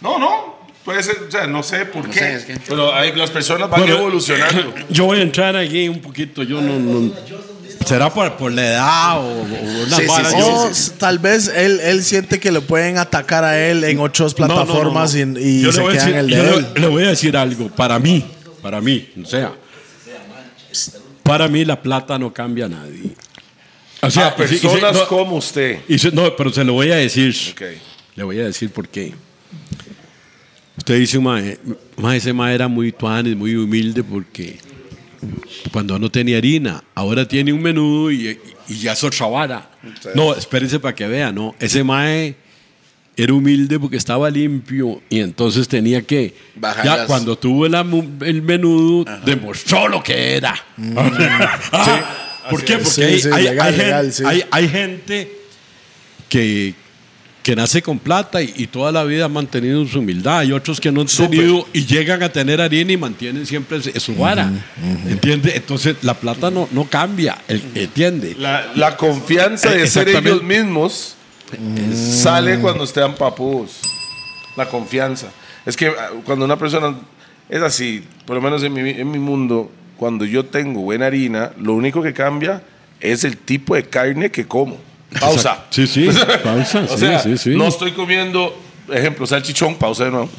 No, 0.00 0.18
no. 0.18 0.61
Puede 0.84 1.02
ser, 1.02 1.16
o 1.28 1.30
sea, 1.30 1.46
no 1.46 1.62
sé 1.62 1.86
por 1.86 2.04
No 2.06 2.10
qué. 2.10 2.18
sé, 2.18 2.34
es 2.34 2.44
que- 2.44 2.56
Pero 2.68 2.92
hay, 2.92 3.12
las 3.14 3.30
personas 3.30 3.70
van 3.70 3.80
Bueno, 3.82 3.98
evolucionando. 3.98 4.74
Yo 4.90 5.04
voy 5.04 5.18
a 5.20 5.22
entrar 5.22 5.56
aquí 5.56 5.88
un 5.88 6.00
poquito. 6.00 6.42
Yo 6.42 6.60
no. 6.60 6.78
no- 6.78 7.12
¿Será 7.86 8.12
por, 8.14 8.36
por 8.36 8.52
la 8.52 8.66
edad 8.66 9.18
o, 9.18 9.22
o 9.22 9.42
una 9.86 9.96
Sí, 9.96 10.02
sí, 10.02 10.22
sí, 10.30 10.36
Yo- 10.38 10.64
O 10.64 10.70
tal 10.98 11.18
vez 11.18 11.48
él, 11.48 11.80
él 11.80 12.02
siente 12.04 12.38
que 12.38 12.52
le 12.52 12.60
pueden 12.60 12.96
atacar 12.98 13.42
a 13.44 13.58
él 13.58 13.82
en 13.84 13.98
otras 14.00 14.38
No, 14.38 14.46
no, 14.46 14.54
no, 14.54 14.64
plataformas 14.64 15.14
no. 15.14 15.38
y, 15.38 15.42
y 15.42 15.60
Yo 15.62 15.66
le 15.68 15.72
se 15.72 15.80
voy 15.80 15.90
a 15.90 15.92
queda 15.98 16.04
en 16.06 16.12
decir- 16.12 16.18
el 16.18 16.28
yo 16.30 16.42
de 16.42 16.50
le- 16.50 16.56
él. 16.58 16.66
le 16.80 16.86
voy 16.86 17.04
a 17.04 17.08
decir 17.08 17.36
algo. 17.36 17.68
Para 17.70 17.98
mí, 17.98 18.24
para 18.62 18.80
mí, 18.80 19.08
o 19.22 19.26
sea, 19.26 19.52
para 21.22 21.48
mí 21.48 21.64
la 21.64 21.80
plata 21.80 22.18
no 22.18 22.32
cambia 22.32 22.66
a 22.66 22.68
nadie. 22.68 23.10
O 24.00 24.10
sea, 24.10 24.34
a 24.36 24.44
y 24.44 24.48
si- 24.48 24.54
y 24.56 24.58
personas 24.58 24.94
no, 24.94 25.06
como 25.08 25.36
usted. 25.36 25.78
y 25.88 25.98
si- 25.98 26.10
no, 26.10 26.34
pero 26.36 26.52
se 26.52 26.64
lo 26.64 26.72
voy 26.74 26.90
a 26.90 26.96
decir. 26.96 27.34
Ok. 27.52 27.62
Le 28.16 28.24
voy 28.24 28.40
a 28.40 28.44
decir 28.44 28.70
por 28.70 28.88
qué. 28.88 29.14
Usted 30.82 30.98
dice, 30.98 31.20
mae, 31.20 31.58
mae, 31.96 32.16
ese 32.18 32.32
mae 32.32 32.56
era 32.56 32.66
muy 32.66 32.90
tuanes, 32.90 33.36
muy 33.36 33.54
humilde 33.54 34.02
porque 34.02 34.58
cuando 35.70 35.96
no 35.96 36.10
tenía 36.10 36.38
harina, 36.38 36.82
ahora 36.96 37.26
tiene 37.28 37.52
un 37.52 37.62
menudo 37.62 38.10
y, 38.10 38.36
y 38.68 38.74
ya 38.78 38.94
es 38.94 39.04
otra 39.04 39.28
vara. 39.28 39.70
No, 40.16 40.34
espérense 40.34 40.80
para 40.80 40.92
que 40.92 41.06
vean, 41.06 41.36
¿no? 41.36 41.54
Ese 41.60 41.84
mae 41.84 42.34
era 43.16 43.32
humilde 43.32 43.78
porque 43.78 43.96
estaba 43.96 44.28
limpio 44.28 45.00
y 45.08 45.20
entonces 45.20 45.68
tenía 45.68 46.02
que... 46.02 46.34
Bajar 46.56 46.84
ya 46.84 46.96
las- 46.96 47.06
cuando 47.06 47.38
tuvo 47.38 47.64
el, 47.64 48.42
menudo, 48.42 49.04
demostró 49.24 49.86
lo 49.86 50.02
que 50.02 50.34
era. 50.34 50.52
Ah, 51.70 52.48
¿Por 52.50 52.64
qué? 52.64 52.78
Porque 52.78 52.90
Sí, 52.90 53.02
hay, 53.04 53.20
sí, 53.20 53.28
hay- 53.32 53.44
legal, 53.44 53.66
hay 53.68 53.72
gen- 53.76 53.84
legal, 53.86 54.12
sí. 54.12 54.22
hay- 54.26 54.44
hay 54.50 54.68
gente 54.68 55.32
que, 56.28 56.74
que 57.42 57.56
nace 57.56 57.82
con 57.82 57.98
plata 57.98 58.40
y, 58.40 58.52
y 58.56 58.66
toda 58.68 58.92
la 58.92 59.02
vida 59.04 59.24
han 59.24 59.32
mantenido 59.32 59.84
su 59.86 59.98
humildad. 59.98 60.38
Hay 60.38 60.52
otros 60.52 60.80
que 60.80 60.92
no 60.92 61.00
han 61.00 61.08
tenido 61.28 61.66
y 61.72 61.84
llegan 61.86 62.22
a 62.22 62.28
tener 62.28 62.60
harina 62.60 62.92
y 62.92 62.96
mantienen 62.96 63.44
siempre 63.46 63.82
su- 63.82 63.98
su 63.98 64.14
vara. 64.14 64.50
¿Entiende? 65.08 65.52
Entonces 65.56 65.96
la 66.02 66.14
plata 66.14 66.50
no, 66.50 66.68
no 66.70 66.84
cambia. 66.84 67.38
el- 67.48 67.62
¿Entiende? 67.74 68.36
La, 68.38 68.70
la 68.76 68.96
confianza 68.96 69.70
de 69.70 69.86
ser 69.88 70.08
ellos 70.08 70.42
mismos 70.44 71.16
sale 71.94 72.58
cuando 72.60 72.84
estén 72.84 73.14
papudos. 73.14 73.80
La 74.56 74.68
confianza. 74.68 75.28
Es 75.66 75.76
que 75.76 75.86
ah, 75.88 76.10
cuando 76.24 76.44
una 76.44 76.56
persona 76.58 76.94
es 77.48 77.60
así, 77.62 78.04
por 78.26 78.36
lo 78.36 78.42
menos 78.42 78.62
en 78.62 78.72
mi, 78.72 78.90
en 78.90 79.10
mi 79.10 79.18
mundo, 79.18 79.70
cuando 79.96 80.24
yo 80.24 80.44
tengo 80.46 80.80
buena 80.82 81.06
harina, 81.06 81.52
lo 81.58 81.74
único 81.74 82.02
que 82.02 82.12
cambia 82.12 82.62
es 83.00 83.24
el 83.24 83.36
tipo 83.36 83.74
de 83.74 83.84
carne 83.84 84.30
que 84.30 84.46
como. 84.46 84.76
Pausa. 85.20 85.64
Sí, 85.70 85.86
sí. 85.86 86.08
Pausa. 86.44 86.80
O 86.80 86.88
sí, 86.88 86.98
sea, 86.98 87.18
sí, 87.20 87.36
sí. 87.38 87.50
no 87.50 87.66
estoy 87.68 87.92
comiendo, 87.92 88.58
ejemplo, 88.92 89.26
salchichón, 89.26 89.76
pausa 89.76 90.04
de 90.04 90.10
nuevo. 90.10 90.30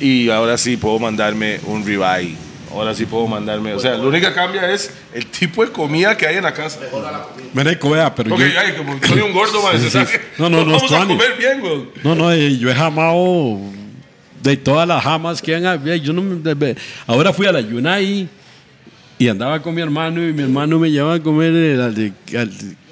Y 0.00 0.28
ahora 0.30 0.58
sí 0.58 0.76
puedo 0.76 0.98
mandarme 0.98 1.60
un 1.66 1.84
ribeye. 1.84 2.34
Ahora 2.72 2.94
sí 2.94 3.06
puedo 3.06 3.26
mandarme. 3.26 3.72
O 3.72 3.78
sea, 3.80 3.94
lo 3.96 4.08
único 4.08 4.28
que 4.28 4.34
cambia 4.34 4.70
es 4.70 4.90
el 5.14 5.26
tipo 5.26 5.64
de 5.64 5.72
comida 5.72 6.14
que 6.16 6.26
hay 6.26 6.36
en 6.36 6.42
la 6.42 6.52
casa. 6.52 6.78
Meneco, 7.54 7.90
vea, 7.90 8.14
pero 8.14 8.30
Porque, 8.30 8.52
yo- 8.52 8.60
ay, 8.60 8.72
como 8.76 8.98
soy 9.02 9.20
un 9.20 9.32
gordo, 9.32 9.62
man, 9.62 9.80
se 9.80 9.88
sabe. 9.88 10.08
No, 10.36 10.50
no, 10.50 10.58
no, 10.64 10.72
Vamos 10.72 10.82
a 10.82 10.86
Stanley. 10.86 11.16
comer 11.16 11.36
bien, 11.38 11.60
güey. 11.60 11.88
No, 12.04 12.14
no, 12.14 12.30
eh, 12.32 12.58
yo 12.58 12.70
he 12.70 12.74
jamado 12.74 13.58
de 14.42 14.56
todas 14.58 14.86
las 14.86 15.02
jamas 15.02 15.40
que 15.40 15.54
han 15.54 15.64
habido. 15.64 15.96
Yo 15.96 16.12
no 16.12 16.20
me- 16.22 16.76
ahora 17.06 17.32
fui 17.32 17.46
a 17.46 17.52
la 17.52 17.60
Yunai 17.62 18.28
y 19.18 19.28
andaba 19.28 19.62
con 19.62 19.74
mi 19.74 19.80
hermano 19.80 20.22
y 20.28 20.32
mi 20.34 20.42
hermano 20.42 20.78
me 20.78 20.90
llevaba 20.90 21.14
a 21.14 21.20
comer 21.22 21.52
de- 21.52 21.82
al 21.82 21.94
de- 21.94 22.12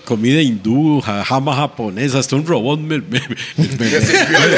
comida 0.05 0.41
hindú, 0.41 1.01
ja- 1.01 1.25
jama 1.25 1.55
japonesa, 1.57 2.19
hasta 2.19 2.37
un 2.37 2.47
robot 2.47 2.79
me, 2.81 2.99
me- 2.99 3.21
me- 3.57 3.67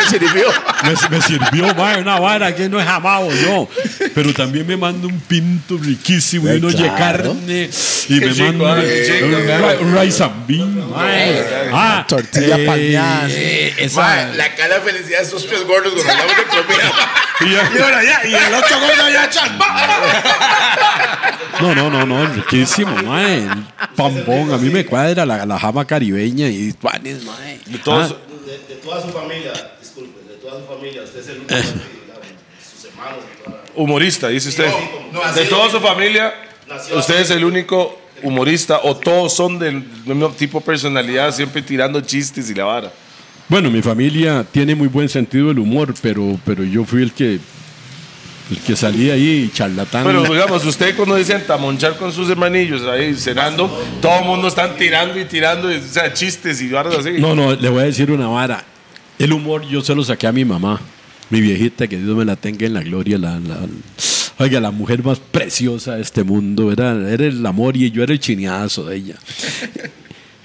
sirvió, 0.09 0.47
me- 0.83 1.17
me 1.17 1.23
sirvió 1.23 1.75
mae, 1.75 2.01
una 2.01 2.19
vara 2.19 2.55
que 2.55 2.69
no 2.69 2.81
es 2.81 2.87
jamado 2.87 3.29
yo. 3.31 3.69
Pero 4.15 4.33
también 4.35 4.67
me 4.67 4.77
manda 4.77 5.07
un 5.07 5.21
pinto 5.21 5.79
riquísimo 5.79 6.49
y 6.49 6.53
Eh, 6.53 6.57
uno 6.59 6.69
de 6.69 6.75
claro. 6.77 6.97
carne. 6.99 7.71
Y 8.09 8.15
me 8.21 8.35
manda 8.35 8.75
un, 9.81 9.97
rice 9.99 10.23
and 10.25 10.47
bean. 10.47 10.85
Ah, 11.73 12.05
Tortilla 12.09 12.57
eh, 13.29 13.75
esa- 13.79 14.01
Mae, 14.01 14.37
la 14.37 14.55
cara 14.55 14.79
de 14.79 14.81
felicidad 14.93 15.21
de 15.21 15.27
esos 15.27 15.47
tres 15.47 15.65
gordos 15.67 15.93
cuando 15.95 16.13
hablamos 16.13 16.37
de 16.37 16.45
comida. 16.45 16.93
Y 17.41 17.51
yo- 17.51 17.59
Y 17.75 17.79
ahora 17.83 18.03
ya, 18.05 18.21
y 18.27 18.35
el 18.35 18.55
otro 18.55 18.81
gordo 18.81 19.11
ya, 19.13 19.29
chan. 19.31 19.59
No, 21.61 21.75
no, 21.75 21.91
no, 21.91 22.05
no, 22.07 22.27
riquísimo, 22.35 22.95
mae. 23.03 23.39
El 23.45 23.67
Pambón, 23.97 24.53
a 24.53 24.59
mí 24.59 24.69
me 24.71 24.85
cuadra 24.85 25.25
la, 25.25 25.47
la 25.47 25.59
jama 25.59 25.85
caribeña 25.87 26.49
y 26.49 26.73
tuanes, 26.73 27.25
mae. 27.25 27.59
De 27.67 27.79
todos- 27.79 28.13
Ah, 28.13 28.17
De, 28.47 28.75
de 28.75 28.81
toda 28.81 29.03
su 29.03 29.09
familia, 29.09 29.53
disculpe, 29.81 30.21
de 30.29 30.37
toda 30.37 30.61
su 30.61 30.67
familia, 30.67 31.03
usted 31.03 31.19
es 31.21 31.29
el 31.29 31.39
único, 31.39 31.55
así, 31.55 31.63
digamos, 31.65 32.27
sus 32.73 32.85
hermanos. 32.91 33.19
y 33.25 33.43
toda 33.45 33.57
la- 33.57 33.63
Humorista, 33.75 34.29
dice 34.29 34.49
usted. 34.51 34.71
no, 35.13 35.33
de 35.33 35.45
toda 35.47 35.71
su 35.71 35.81
familia, 35.81 36.33
Nació 36.69 36.97
usted 36.99 37.17
es 37.21 37.31
el 37.31 37.45
único 37.45 37.99
humorista 38.23 38.81
o 38.85 38.97
todos 38.97 39.35
son 39.35 39.59
del 39.59 39.83
mismo 39.83 40.29
tipo 40.31 40.61
de 40.61 40.65
personalidad, 40.67 41.33
siempre 41.35 41.61
tirando 41.63 42.01
chistes 42.01 42.49
y 42.51 42.55
la 42.55 42.65
vara. 42.65 42.93
Bueno, 43.49 43.71
mi 43.71 43.81
familia 43.83 44.45
tiene 44.51 44.75
muy 44.75 44.89
buen 44.89 45.09
sentido 45.09 45.49
del 45.49 45.59
humor, 45.61 45.95
pero, 46.03 46.39
pero 46.45 46.65
yo 46.65 46.85
fui 46.85 47.03
el 47.03 47.13
que 47.13 47.39
el 48.49 48.59
que 48.65 48.77
salí 48.77 49.11
ahí 49.11 49.51
charlatán. 49.53 50.05
Pero 50.05 50.23
digamos, 50.23 50.65
usted 50.65 50.95
cuando 50.97 51.17
dicen 51.17 51.45
tamonchar 51.47 51.97
con 51.97 52.13
sus 52.13 52.29
hermanillos 52.31 52.83
ahí 52.83 53.15
cenando, 53.15 53.69
todo 54.01 54.21
el 54.21 54.25
mundo 54.25 54.47
están 54.49 54.77
tirando 54.77 55.19
y 55.21 55.25
tirando, 55.25 55.69
o 55.69 55.73
sea, 55.89 56.13
chistes 56.13 56.61
y 56.63 56.69
varas 56.69 56.95
así. 56.97 57.13
No, 57.19 57.35
no, 57.35 57.55
le 57.55 57.69
voy 57.69 57.81
a 57.83 57.85
decir 57.87 58.11
una 58.11 58.29
vara. 58.29 58.65
El 59.19 59.33
humor 59.33 59.67
yo 59.67 59.81
se 59.81 59.95
lo 59.95 60.05
saqué 60.05 60.27
a 60.29 60.33
mi 60.33 60.45
mamá, 60.45 60.81
mi 61.31 61.41
viejita, 61.41 61.89
que 61.89 61.99
Dios 61.99 62.17
me 62.17 62.25
la 62.25 62.37
tenga 62.37 62.67
en 62.67 62.75
la 62.75 62.83
gloria. 62.83 63.19
La, 63.19 63.39
la- 63.41 63.67
oiga, 64.39 64.61
la 64.61 64.71
mujer 64.71 65.03
más 65.03 65.19
preciosa 65.19 65.97
de 65.97 66.03
este 66.03 66.23
mundo. 66.23 66.71
Era, 66.71 66.93
era 67.11 67.25
el 67.27 67.45
amor 67.47 67.77
y 67.77 67.91
yo 67.91 68.03
era 68.05 68.13
el 68.13 68.21
chineazo 68.21 68.87
de 68.87 68.97
ella. 68.97 69.15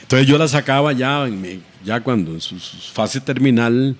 Entonces 0.02 0.28
yo 0.28 0.38
la 0.40 0.48
sacaba 0.48 0.92
ya, 0.94 1.26
en 1.28 1.40
mi- 1.42 1.60
ya 1.86 2.00
cuando 2.02 2.32
en 2.32 2.42
su, 2.42 2.60
su 2.60 2.78
fase 2.94 3.20
terminal, 3.22 3.96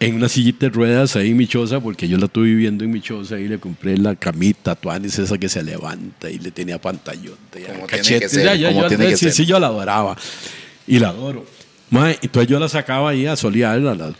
en 0.00 0.14
una 0.16 0.28
sillita 0.28 0.66
de 0.66 0.70
ruedas 0.70 1.14
ahí 1.14 1.30
en 1.30 1.36
mi 1.36 1.46
choza, 1.46 1.78
porque 1.80 2.08
yo 2.08 2.18
la 2.18 2.26
estuve 2.26 2.46
viviendo 2.46 2.82
en 2.84 2.90
mi 2.90 3.00
choza 3.00 3.38
y 3.38 3.46
le 3.46 3.58
compré 3.60 3.96
la 3.96 4.16
camita, 4.16 4.74
tuanis, 4.74 5.18
esa 5.18 5.38
que 5.38 5.48
se 5.48 5.62
levanta 5.62 6.28
y 6.28 6.38
le 6.38 6.50
tenía 6.50 6.80
pantallón. 6.80 7.36
Como 7.52 7.86
tiene 7.86 8.18
que 8.20 8.28
ser, 8.28 8.44
ya, 8.44 8.54
ya, 8.56 8.68
como 8.70 8.82
yo- 8.82 8.88
tiene 8.88 9.06
que 9.08 9.16
sí, 9.16 9.26
ser. 9.26 9.32
sí, 9.32 9.46
yo 9.46 9.60
la 9.60 9.68
adoraba. 9.68 10.16
Y 10.88 10.98
la 10.98 11.10
adoro. 11.10 11.46
Mae, 11.90 12.18
entonces 12.22 12.50
yo 12.50 12.58
la 12.58 12.68
sacaba 12.68 13.10
ahí 13.10 13.26
a 13.26 13.36
solear, 13.36 13.76
a 13.86 13.94
la- 13.94 14.12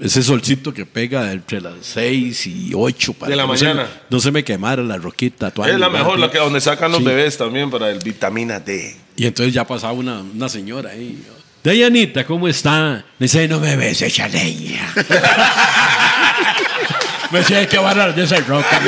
ese 0.00 0.20
solcito 0.24 0.74
que 0.74 0.84
pega 0.84 1.30
entre 1.30 1.60
las 1.60 1.74
6 1.82 2.48
y 2.48 2.72
8 2.74 3.12
para 3.12 3.30
De 3.30 3.36
la 3.36 3.44
que 3.44 3.48
no 3.50 3.56
se- 3.56 3.64
mañana. 3.66 3.88
no 4.10 4.18
se 4.18 4.32
me 4.32 4.42
quemara 4.42 4.82
la 4.82 4.96
roquita. 4.96 5.52
tuanis, 5.52 5.74
es 5.74 5.80
la 5.80 5.90
mejor, 5.90 6.18
la 6.18 6.28
que, 6.32 6.38
donde 6.38 6.60
sacan 6.60 6.90
los 6.90 6.98
Sí. 6.98 7.04
bebés 7.06 7.36
también 7.38 7.70
para 7.70 7.88
el 7.90 8.00
vitamina 8.00 8.58
D. 8.58 8.96
Y 9.16 9.26
entonces 9.26 9.54
ya 9.54 9.64
pasaba 9.64 9.92
una, 9.92 10.20
una 10.22 10.48
señora 10.48 10.90
ahí. 10.90 11.22
Dayanita, 11.64 12.24
¿cómo 12.26 12.46
está? 12.46 13.02
Me 13.18 13.24
dice, 13.24 13.48
no 13.48 13.58
me 13.58 13.74
ves, 13.74 14.02
echa 14.02 14.28
leña. 14.28 14.92
me 17.32 17.38
decía, 17.38 17.60
hay 17.60 17.66
que 17.66 17.78
barrar 17.78 18.14
de 18.14 18.24
esa 18.24 18.38
roca. 18.40 18.78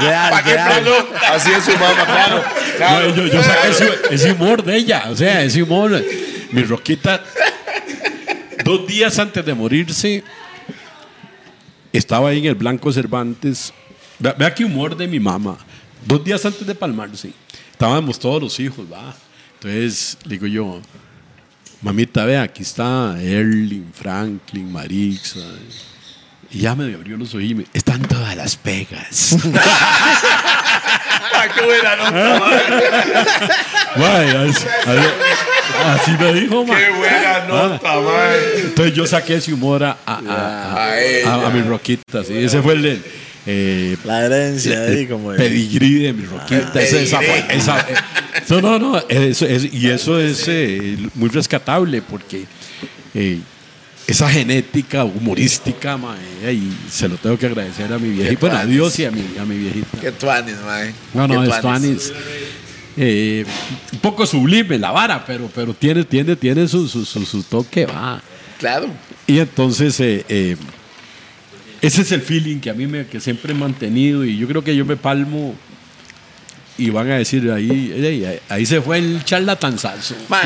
Real, 0.00 0.44
real. 0.44 0.84
Así 1.28 1.50
es 1.50 1.64
su 1.64 1.72
mamá, 1.72 2.06
claro. 2.06 2.44
claro. 2.76 3.08
No, 3.08 3.16
yo, 3.16 3.26
yo 3.26 3.42
saqué 3.42 3.68
ese, 3.68 3.90
ese 4.12 4.30
humor 4.30 4.62
de 4.62 4.76
ella, 4.76 5.06
o 5.08 5.16
sea, 5.16 5.42
ese 5.42 5.60
humor. 5.60 6.00
Mi 6.52 6.62
roquita, 6.62 7.20
dos 8.64 8.86
días 8.86 9.18
antes 9.18 9.44
de 9.44 9.52
morirse, 9.52 10.22
estaba 11.92 12.28
ahí 12.28 12.38
en 12.38 12.44
el 12.44 12.54
Blanco 12.54 12.92
Cervantes. 12.92 13.74
Vea, 14.20 14.34
vea 14.34 14.54
qué 14.54 14.64
humor 14.64 14.96
de 14.96 15.08
mi 15.08 15.18
mamá. 15.18 15.58
Dos 16.06 16.22
días 16.22 16.46
antes 16.46 16.64
de 16.64 16.76
palmarse, 16.76 17.32
estábamos 17.72 18.20
todos 18.20 18.40
los 18.40 18.60
hijos, 18.60 18.86
va. 18.90 19.12
Entonces, 19.54 20.16
digo 20.24 20.46
yo, 20.46 20.80
mamita, 21.82 22.24
vea, 22.24 22.42
aquí 22.42 22.62
está 22.62 23.16
Erling, 23.20 23.92
Franklin, 23.92 24.70
Marixa. 24.72 25.40
Y 26.52 26.60
ya 26.60 26.74
me 26.74 26.92
abrió 26.94 27.16
los 27.16 27.28
ojos 27.30 27.44
y 27.44 27.54
me, 27.54 27.64
están 27.72 28.02
todas 28.02 28.36
las 28.36 28.56
pegas. 28.56 29.36
Ah, 31.32 31.46
qué 31.54 31.64
buena 31.64 31.96
nota, 31.96 32.50
Vaya, 33.96 34.42
así, 34.42 34.66
así 35.86 36.10
me 36.18 36.32
dijo, 36.34 36.64
man. 36.66 36.76
Qué 36.76 36.90
buena 36.90 37.44
nota, 37.48 37.94
man. 38.00 38.30
Entonces 38.56 38.94
yo 38.94 39.06
saqué 39.06 39.36
ese 39.36 39.54
humor 39.54 39.82
a, 39.84 39.96
a, 40.04 40.14
a, 40.18 40.74
a, 40.84 41.34
a- 41.34 41.46
a 41.46 41.50
mi 41.50 41.62
roquita, 41.62 42.22
sí. 42.24 42.36
Ese 42.36 42.60
fue 42.60 42.74
el, 42.74 43.02
eh, 43.46 43.96
La 44.04 44.26
herencia 44.26 44.82
ahí, 44.84 45.06
como. 45.06 45.32
el- 45.32 45.38
pedigrí 45.38 45.94
de 46.00 46.12
mi 46.12 46.24
roquita. 46.24 46.80
Esa 46.82 47.16
fue- 47.18 47.44
esa- 47.50 47.80
eh, 47.80 47.94
no, 48.48 48.60
no, 48.60 48.78
no. 48.78 48.98
Eso, 49.08 49.46
y 49.72 49.86
eso 49.88 50.20
es 50.20 50.44
eh, 50.48 50.96
muy 51.14 51.28
rescatable 51.30 52.02
porque 52.02 52.44
eh, 53.14 53.38
esa 54.06 54.28
genética 54.28 55.04
humorística, 55.04 55.98
eh, 56.42 56.52
y 56.52 56.72
se 56.90 57.08
lo 57.08 57.16
tengo 57.16 57.38
que 57.38 57.46
agradecer 57.46 57.92
a 57.92 57.98
mi 57.98 58.10
viejita. 58.10 58.40
Bueno, 58.40 58.56
a 58.58 58.66
Dios 58.66 58.98
y 58.98 59.04
a 59.04 59.10
mi, 59.10 59.24
a 59.38 59.44
mi 59.44 59.56
viejita. 59.56 59.98
Qué 60.00 60.12
tuanis, 60.12 60.56
mae. 60.66 60.92
No, 61.14 61.26
no, 61.28 61.42
es 61.44 61.60
tuanis. 61.60 62.12
Eh, 62.96 63.44
un 63.92 63.98
poco 64.00 64.26
sublime 64.26 64.76
la 64.78 64.90
vara, 64.90 65.24
pero, 65.24 65.48
pero 65.54 65.72
tiene, 65.72 66.04
tiene, 66.04 66.34
tiene 66.36 66.66
su, 66.68 66.88
su, 66.88 67.04
su, 67.04 67.24
su 67.24 67.42
toque, 67.44 67.86
va. 67.86 68.20
Claro. 68.58 68.88
Y 69.26 69.38
entonces, 69.38 69.98
eh, 70.00 70.24
eh, 70.28 70.56
ese 71.82 72.02
es 72.02 72.12
el 72.12 72.22
feeling 72.22 72.58
que 72.60 72.70
a 72.70 72.74
mí 72.74 72.86
me, 72.86 73.06
que 73.06 73.20
siempre 73.20 73.52
he 73.52 73.54
mantenido 73.54 74.24
y 74.24 74.36
yo 74.36 74.46
creo 74.48 74.62
que 74.62 74.74
yo 74.76 74.84
me 74.84 74.96
palmo 74.96 75.54
y 76.78 76.88
van 76.90 77.10
a 77.10 77.16
decir 77.16 77.50
ahí, 77.50 77.92
"Ey, 77.94 78.24
ahí, 78.24 78.38
ahí 78.48 78.66
se 78.66 78.80
fue 78.80 78.98
el 78.98 79.22
charlatanzazo. 79.24 80.14
Ma, 80.28 80.40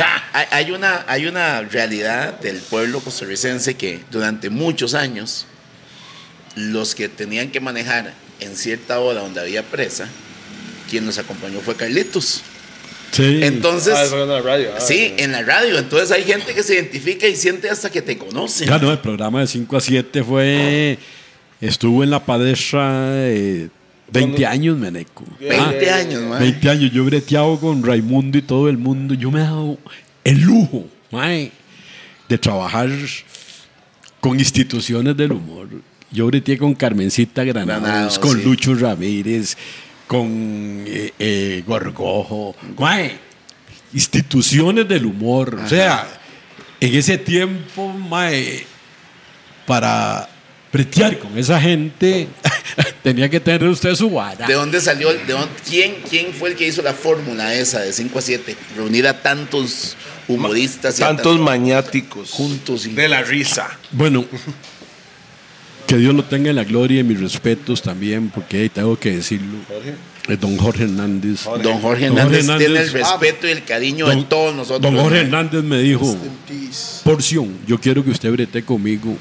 hay, 0.51 0.70
una, 0.72 1.05
hay 1.07 1.26
una 1.26 1.61
realidad 1.62 2.41
del 2.41 2.57
pueblo 2.59 3.01
costarricense 3.01 3.74
que 3.74 4.01
durante 4.11 4.51
muchos 4.51 4.95
años 4.95 5.47
los 6.57 6.95
que 6.95 7.09
tenían 7.09 7.51
que 7.51 7.61
manejar 7.61 8.14
en 8.41 8.57
cierta 8.57 8.99
hora 9.01 9.20
donde 9.20 9.41
había 9.41 9.62
presa, 9.62 10.09
quien 10.91 11.07
nos 11.07 11.18
acompañó 11.18 11.61
fue 11.61 11.76
Carlitos. 11.76 12.43
Sí. 13.12 13.41
Entonces, 13.45 13.95
Ah, 13.97 14.05
en 14.12 14.28
la 14.28 14.41
radio. 14.41 14.70
ah, 14.76 14.80
sí, 14.80 15.14
en 15.16 15.30
la 15.30 15.43
radio. 15.43 15.78
Entonces 15.78 16.11
hay 16.11 16.24
gente 16.24 16.53
que 16.53 16.64
se 16.64 16.74
identifica 16.74 17.28
y 17.28 17.37
siente 17.37 17.70
hasta 17.70 17.89
que 17.91 18.03
te 18.03 18.18
conoce. 18.18 18.66
Ya 18.66 18.76
no, 18.78 18.91
el 18.91 18.99
programa 18.99 19.41
de 19.41 19.47
5 19.47 19.76
a 19.76 19.80
7 19.80 20.24
fue. 20.24 20.99
Estuvo 21.64 22.04
en 22.04 22.10
la 22.10 22.24
palestra 22.24 23.00
eh, 23.14 23.68
20 24.12 24.46
años, 24.46 24.76
Meneco. 24.76 25.24
20 25.40 25.90
Ah, 25.90 25.96
años, 25.96 26.22
mae. 26.22 26.40
20 26.40 26.70
años. 26.70 26.92
Yo 26.92 27.02
he 27.02 27.06
breteado 27.06 27.58
con 27.58 27.82
Raimundo 27.82 28.36
y 28.36 28.42
todo 28.42 28.68
el 28.68 28.76
mundo. 28.76 29.14
Yo 29.14 29.30
me 29.30 29.40
he 29.40 29.44
dado 29.44 29.78
el 30.24 30.40
lujo, 30.42 30.84
mae, 31.10 31.50
de 32.28 32.38
trabajar 32.38 32.90
con 34.20 34.38
instituciones 34.38 35.16
del 35.16 35.32
humor. 35.32 35.68
Yo 36.10 36.26
breteé 36.26 36.58
con 36.58 36.74
Carmencita 36.74 37.42
Granados, 37.44 37.82
Granados, 37.82 38.18
con 38.18 38.36
sí. 38.36 38.44
Lucho 38.44 38.74
Ramírez, 38.74 39.56
con 40.06 40.84
eh, 40.86 41.12
eh, 41.18 41.64
Gorgojo. 41.66 42.54
Mae, 42.78 43.16
instituciones 43.94 44.86
del 44.86 45.06
humor. 45.06 45.58
O 45.64 45.68
sea, 45.68 46.06
en 46.78 46.94
ese 46.94 47.16
tiempo, 47.16 47.88
mae, 47.92 48.66
para 49.66 50.28
bretear 50.75 51.18
con 51.20 51.39
esa 51.39 51.61
gente, 51.61 52.27
tenía 53.05 53.29
que 53.31 53.39
tener 53.39 53.62
usted 53.68 53.95
su 53.95 54.11
vara. 54.11 54.45
¿De 54.47 54.55
dónde 54.55 54.81
salió? 54.81 55.09
De 55.14 55.33
dónde- 55.33 55.49
quién, 55.68 55.95
¿Quién 56.11 56.33
fue 56.35 56.51
el 56.51 56.57
que 56.57 56.66
hizo 56.66 56.83
la 56.83 56.93
fórmula 56.93 57.55
esa 57.55 57.79
de 57.81 57.93
5 57.93 58.18
a 58.18 58.22
7? 58.22 58.57
Reunir 58.77 59.07
a 59.07 59.22
tantos 59.22 59.97
humoristas 60.27 60.99
y 60.99 61.03
a 61.05 61.07
Tantos 61.07 61.37
tan- 61.37 61.45
maniáticos. 61.45 62.31
juntos. 62.33 62.87
Y, 62.87 62.91
De 62.91 63.09
la 63.09 63.22
risa. 63.22 63.79
Bueno, 63.93 64.25
que 65.87 65.97
Dios 65.97 66.12
lo 66.12 66.25
tenga 66.25 66.51
en 66.51 66.57
la 66.57 66.64
gloria 66.64 67.01
y 67.01 67.05
mis 67.05 67.20
respetos 67.20 67.81
también, 67.81 68.31
porque 68.31 68.62
hey, 68.62 68.70
tengo 68.75 68.99
que 68.99 69.12
decirlo. 69.16 69.59
Don 70.41 70.57
Jorge 70.57 70.85
Hernández. 70.85 71.45
Don 71.62 71.81
Jorge 71.81 72.09
Don 72.09 72.18
Hernández, 72.18 72.47
Jorge 72.47 72.64
tiene 72.64 72.81
el 72.81 72.91
respeto 72.93 73.47
y 73.47 73.51
el 73.53 73.62
cariño 73.64 74.09
de 74.09 74.22
todos 74.25 74.57
nosotros. 74.57 74.83
Don 74.93 74.97
Jorge. 75.01 75.20
Hernández 75.20 75.62
me 75.62 75.79
dijo, 75.79 76.16
porción, 77.05 77.59
yo 77.64 77.79
quiero 77.79 78.03
que 78.03 78.11
usted 78.11 78.33
brete 78.33 78.64
conmigo, 78.64 79.16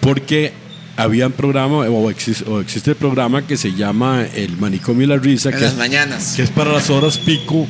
porque 0.00 0.52
había 0.96 1.26
un 1.26 1.32
programa, 1.32 1.78
o 1.78 2.10
existe, 2.10 2.44
o 2.48 2.60
existe 2.60 2.90
el 2.90 2.96
programa 2.96 3.46
que 3.46 3.56
se 3.56 3.72
llama 3.72 4.24
El 4.34 4.56
Manicomio 4.56 5.04
y 5.04 5.06
la 5.08 5.16
Risa, 5.16 5.50
En 5.50 5.56
que 5.56 5.60
las 5.62 5.72
es, 5.72 5.78
mañanas. 5.78 6.34
que 6.36 6.42
es 6.42 6.50
para 6.50 6.72
las 6.72 6.88
horas 6.90 7.18
pico, 7.18 7.66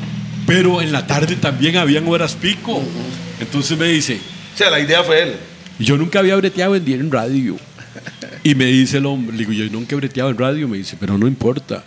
pero 0.46 0.80
en 0.80 0.92
la 0.92 1.06
tarde 1.06 1.36
también 1.36 1.76
habían 1.76 2.06
horas 2.08 2.34
pico. 2.34 2.80
Entonces 3.40 3.76
me 3.76 3.88
dice, 3.88 4.20
O 4.54 4.58
sea, 4.58 4.70
la 4.70 4.80
idea 4.80 5.02
fue 5.02 5.22
él. 5.22 5.32
yo 5.78 5.96
nunca 5.98 6.20
había 6.20 6.36
breteado 6.36 6.76
en 6.76 6.90
en 6.90 7.10
radio. 7.10 7.56
Y 8.44 8.54
me 8.54 8.66
dice 8.66 8.98
el 8.98 9.06
hombre, 9.06 9.36
digo, 9.36 9.52
yo 9.52 9.64
nunca 9.70 9.94
he 9.94 9.96
breteado 9.96 10.30
en 10.30 10.38
radio. 10.38 10.68
Me 10.68 10.78
dice, 10.78 10.96
pero 11.00 11.18
no 11.18 11.26
importa. 11.26 11.82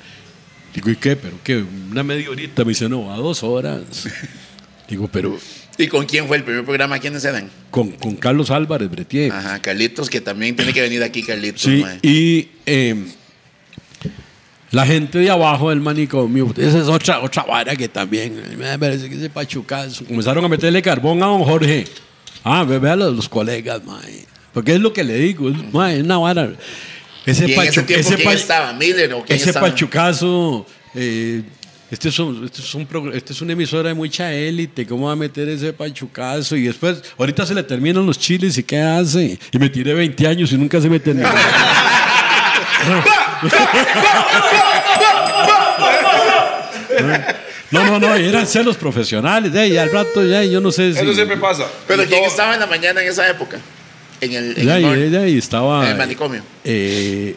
Digo, 0.74 0.90
¿y 0.90 0.96
qué? 0.98 1.16
¿Pero 1.16 1.38
qué? 1.44 1.64
Una 1.92 2.04
media 2.04 2.30
horita. 2.30 2.64
Me 2.66 2.70
dice, 2.70 2.90
no, 2.90 3.14
a 3.14 3.18
dos 3.18 3.44
horas. 3.44 3.82
Digo, 4.90 5.08
pero 5.08 5.38
¿Y 5.80 5.88
con 5.88 6.06
quién 6.06 6.28
fue 6.28 6.38
el 6.38 6.44
primer 6.44 6.64
programa? 6.66 7.00
¿Quiénes 7.00 7.24
eran? 7.26 7.50
con, 7.72 7.90
con 7.92 8.16
Carlos 8.18 8.52
Álvarez 8.52 8.90
Bretier. 8.92 9.32
Ajá, 9.32 9.60
Carlitos, 9.62 10.10
que 10.10 10.20
también 10.22 10.56
tiene 10.56 10.74
que 10.74 10.82
venir 10.82 11.02
aquí, 11.02 11.24
Carlitos. 11.24 11.62
Sí, 11.62 11.82
mae. 11.82 12.00
y 12.04 12.50
eh, 12.66 12.96
la 14.72 14.86
gente 14.86 15.18
de 15.20 15.30
abajo 15.30 15.70
del 15.70 15.80
manicomio, 15.80 16.54
esa 16.58 16.80
es 16.80 16.88
otra, 16.88 17.20
otra 17.22 17.44
vara 17.44 17.76
que 17.76 17.88
también, 17.88 18.40
me 18.58 18.78
parece 18.78 19.10
que 19.10 19.16
ese 19.16 19.30
pachucazo. 19.30 20.06
Comenzaron 20.06 20.44
a 20.46 20.48
meterle 20.48 20.82
carbón 20.82 21.24
a 21.24 21.28
don 21.28 21.44
Jorge. 21.44 21.86
Ah, 22.44 22.64
ve, 22.64 22.78
ve 22.78 22.90
a 22.90 22.96
los, 22.96 23.16
los 23.16 23.30
colegas, 23.30 23.84
mae. 23.84 24.26
Porque 24.54 24.74
es 24.76 24.80
lo 24.82 24.92
que 24.94 25.04
le 25.04 25.16
digo, 25.16 25.50
es, 25.50 25.56
mae, 25.74 25.98
es 25.98 26.04
una 26.04 26.18
vara. 26.18 26.52
Ese, 27.26 27.48
¿Y 27.48 27.54
en 27.54 27.62
ese 27.62 27.82
pachu- 27.82 27.86
tiempo 27.86 28.08
ese 28.08 28.16
quién 28.16 28.28
pa- 28.28 28.34
estaba? 28.34 28.74
¿Miller 28.74 29.14
o 29.14 29.24
quién 29.24 29.38
ese 29.40 29.50
estaba? 29.50 29.68
pachucazo, 29.68 30.66
eh, 30.96 31.42
este, 31.92 32.10
es 32.10 32.20
un, 32.20 32.46
este, 32.46 32.62
es 32.62 32.74
un 32.76 32.88
este 33.14 33.34
es 33.34 33.42
una 33.42 33.54
emisora 33.54 33.90
de 33.90 33.96
mucha 33.96 34.32
élite, 34.34 34.86
¿cómo 34.86 35.08
va 35.08 35.14
a 35.14 35.16
meter 35.16 35.48
ese 35.50 35.74
pachucazo? 35.74 36.56
Y 36.56 36.64
después, 36.64 37.02
ahorita 37.18 37.46
se 37.46 37.54
le 37.56 37.64
terminan 37.64 38.06
los 38.06 38.18
chiles 38.20 38.58
y 38.58 38.64
¿qué 38.64 38.80
hace? 38.80 39.40
Y 39.52 39.58
me 39.58 39.70
tiré 39.70 39.94
20 39.94 40.28
años 40.28 40.52
y 40.52 40.58
nunca 40.58 40.80
se 40.80 40.90
me 40.90 41.00
terminó. 41.00 41.30
No, 47.72 47.86
no, 47.86 48.00
no, 48.00 48.16
eran 48.16 48.48
celos 48.48 48.78
profesionales, 48.78 49.54
eh, 49.54 49.68
y 49.68 49.78
al 49.78 49.92
rato 49.92 50.26
ya, 50.26 50.44
yo 50.44 50.60
no 50.60 50.72
sé 50.72 50.92
si... 50.94 51.00
Eso 51.00 51.14
siempre 51.14 51.38
pasa. 51.38 51.66
Pero 51.88 52.04
¿quién 52.06 52.20
todo- 52.22 52.28
estaba 52.28 52.56
en 52.56 52.60
la 52.62 52.66
mañana 52.66 53.02
en 53.04 53.08
esa 53.10 53.30
época? 53.30 53.60
En 54.22 54.34
el, 54.34 54.58
en 54.58 54.66
Ya, 54.66 54.78
el 54.78 54.82
y, 54.82 54.86
norte. 54.86 55.12
ya, 55.12 55.28
y 55.28 55.38
estaba... 55.38 55.86
En 55.86 55.92
el 55.92 55.98
manicomio. 55.98 56.42
eh, 56.64 57.36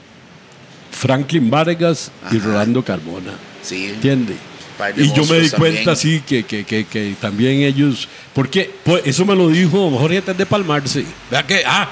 Franklin 0.91 1.51
Vargas 1.51 2.11
y. 2.31 2.39
Rolando 2.39 2.83
Carmona. 2.85 3.33
Sí. 3.63 3.87
¿Entiende? 3.87 4.35
Y 4.97 5.09
yo 5.13 5.25
me 5.27 5.35
di 5.35 5.49
monstruos 5.51 5.55
cuenta, 5.55 5.85
también. 5.95 5.97
sí, 5.97 6.23
que, 6.27 6.43
que, 6.45 6.65
que, 6.65 6.85
que 6.87 7.15
también 7.21 7.63
ellos. 7.63 8.09
Porque 8.35 8.71
pues, 8.85 9.03
eso 9.07 9.25
me 9.25 9.37
lo 9.37 9.49
dijo 9.49 9.91
Jorge 9.91 10.19
antes 10.19 10.37
de 10.37 10.47
palmarse. 10.47 11.05
Vea 11.31 11.47
que, 11.47 11.63
ah, 11.65 11.85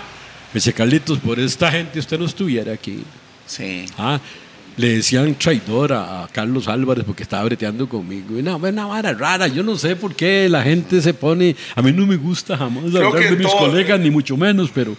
me 0.52 0.54
dice 0.58 0.72
Carlitos, 0.72 1.18
por 1.18 1.38
esta 1.38 1.70
gente 1.70 1.98
usted 2.00 2.18
no 2.18 2.24
estuviera 2.24 2.72
aquí. 2.72 3.00
Sí. 3.46 3.84
Ah, 3.96 4.18
le 4.76 4.94
decían 4.96 5.34
traidor 5.34 5.92
a, 5.92 6.24
a 6.24 6.28
Carlos 6.28 6.66
Álvarez 6.66 7.04
porque 7.04 7.22
estaba 7.22 7.44
breteando 7.44 7.88
conmigo. 7.88 8.36
Y 8.38 8.42
no, 8.42 8.56
una 8.56 8.86
vara 8.86 9.12
rara. 9.12 9.46
Yo 9.46 9.62
no 9.62 9.76
sé 9.76 9.94
por 9.94 10.14
qué 10.16 10.48
la 10.48 10.62
gente 10.62 11.00
se 11.02 11.12
pone. 11.14 11.54
A 11.76 11.82
mí 11.82 11.92
no 11.92 12.06
me 12.06 12.16
gusta 12.16 12.56
jamás 12.56 12.84
hablar 12.86 13.12
que 13.12 13.24
de 13.30 13.36
mis 13.36 13.46
todo- 13.46 13.58
colegas, 13.58 14.00
ni 14.00 14.10
mucho 14.10 14.36
menos, 14.36 14.70
pero. 14.74 14.96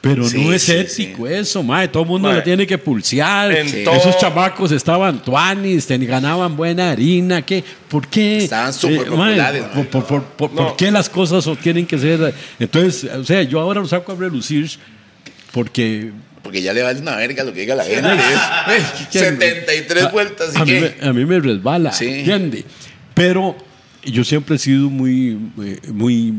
Pero 0.00 0.28
Sí, 0.28 0.44
no 0.44 0.52
es 0.52 0.62
sí, 0.62 0.72
ético 0.72 1.26
eso, 1.26 1.62
mae. 1.64 1.88
Todo 1.88 2.04
el 2.04 2.08
mundo 2.08 2.28
Mae. 2.28 2.36
le 2.36 2.42
tiene 2.42 2.66
que 2.66 2.78
pulsear. 2.78 3.50
En 3.50 3.66
Esos 3.66 4.16
chamacos 4.18 4.70
estaban 4.70 5.20
tuanis, 5.22 5.88
ganaban 5.88 6.56
buena 6.56 6.90
harina. 6.92 7.42
¿qué? 7.42 7.64
¿Por 7.88 8.06
qué? 8.06 8.38
Estaban 8.38 8.72
súper 8.72 9.08
Eh, 9.08 9.10
mae, 9.10 9.30
populares, 9.32 9.62
¿Por, 9.64 9.74
mae. 9.76 9.84
por, 9.86 10.04
por- 10.04 10.22
por- 10.24 10.50
No. 10.52 10.56
por 10.68 10.76
qué 10.76 10.90
las 10.92 11.08
cosas 11.08 11.44
tienen 11.60 11.86
que 11.86 11.98
ser? 11.98 12.32
Entonces, 12.60 13.10
o 13.12 13.24
sea, 13.24 13.42
yo 13.42 13.58
ahora 13.60 13.80
lo 13.80 13.88
saco 13.88 14.12
a 14.12 14.14
relucir 14.14 14.70
porque 15.52 16.12
Porque 16.42 16.62
ya 16.62 16.72
le 16.72 16.82
vale 16.82 17.00
una 17.00 17.16
verga 17.16 17.42
lo 17.42 17.52
que 17.52 17.60
diga 17.60 17.74
la 17.74 17.84
gente. 17.84 18.08
¿quién? 19.10 19.24
73 19.24 20.04
A- 20.04 20.08
vueltas 20.10 20.54
y 20.54 20.58
a, 20.58 20.64
mí 20.64 20.70
qué. 20.70 20.94
me, 21.00 21.08
a 21.08 21.12
mí 21.12 21.24
me 21.24 21.40
resbala, 21.40 21.90
Sí. 21.92 22.06
¿entiende? 22.06 22.64
Pero 23.14 23.56
yo 24.04 24.22
siempre 24.22 24.54
he 24.54 24.58
sido 24.60 24.88
muy, 24.88 25.36
eh, 25.64 25.80
muy, 25.92 26.34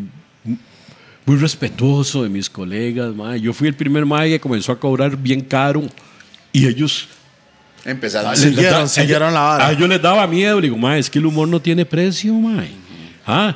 muy 1.27 1.37
respetuoso 1.37 2.23
de 2.23 2.29
mis 2.29 2.49
colegas. 2.49 3.13
mae. 3.13 3.39
Yo 3.39 3.53
fui 3.53 3.67
el 3.67 3.75
primer 3.75 4.05
mae 4.05 4.29
que 4.29 4.39
comenzó 4.39 4.71
a 4.71 4.79
cobrar 4.79 5.15
bien 5.15 5.41
caro 5.41 5.83
y 6.53 6.65
ellos... 6.67 7.07
Empezaron 7.85 8.29
a 8.29 8.31
les- 8.31 8.39
hacer- 8.39 8.49
les 8.49 8.55
Siguieron, 8.55 8.81
da- 8.81 8.87
siguieron 8.87 9.33
la 9.33 9.39
vara. 9.41 9.67
A 9.67 9.71
ellos 9.73 9.87
les 9.89 10.01
daba 10.01 10.25
miedo. 10.27 10.55
Le 10.59 10.63
digo, 10.67 10.77
mae, 10.77 10.99
es 10.99 11.09
que 11.09 11.19
el 11.19 11.25
humor 11.25 11.47
no 11.47 11.61
tiene 11.61 11.85
precio, 11.85 12.33
mae. 12.33 12.69
Ah, 13.25 13.55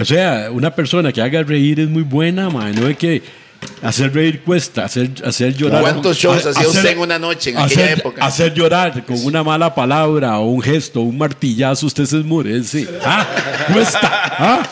o 0.00 0.04
sea, 0.04 0.48
una 0.52 0.74
persona 0.74 1.12
que 1.12 1.20
haga 1.22 1.42
reír 1.42 1.80
es 1.80 1.88
muy 1.88 2.02
buena, 2.02 2.48
mae. 2.50 2.72
No 2.74 2.86
es 2.88 2.96
que 2.96 3.22
hacer 3.82 4.12
reír 4.14 4.42
cuesta, 4.42 4.84
hacer, 4.84 5.10
hacer 5.24 5.54
llorar. 5.56 5.80
¿Cuántos 5.80 6.16
shows 6.18 6.44
ha- 6.46 6.50
hacía 6.50 6.66
usted 6.68 6.80
hacer- 6.80 6.92
en 6.92 6.98
una 6.98 7.18
noche 7.18 7.50
en 7.50 7.58
hacer, 7.58 7.78
aquella 7.78 7.92
época? 7.92 8.24
Hacer 8.24 8.52
llorar 8.54 9.04
con 9.04 9.22
una 9.24 9.42
mala 9.42 9.74
palabra 9.74 10.38
o 10.38 10.50
un 10.50 10.60
gesto, 10.62 11.00
un 11.00 11.16
martillazo, 11.18 11.86
usted 11.86 12.04
se 12.04 12.18
esmurece. 12.18 12.86
Ah, 13.04 13.26
cuesta. 13.72 14.10
Ah, 14.38 14.68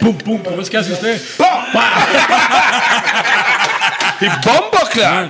pum, 0.00 0.16
pum, 0.18 0.38
¿cómo 0.42 0.60
es 0.62 0.70
que 0.70 0.76
hace 0.76 0.92
usted? 0.92 1.20
Y 4.20 4.26
bombo, 4.26 4.78
claro. 4.92 5.28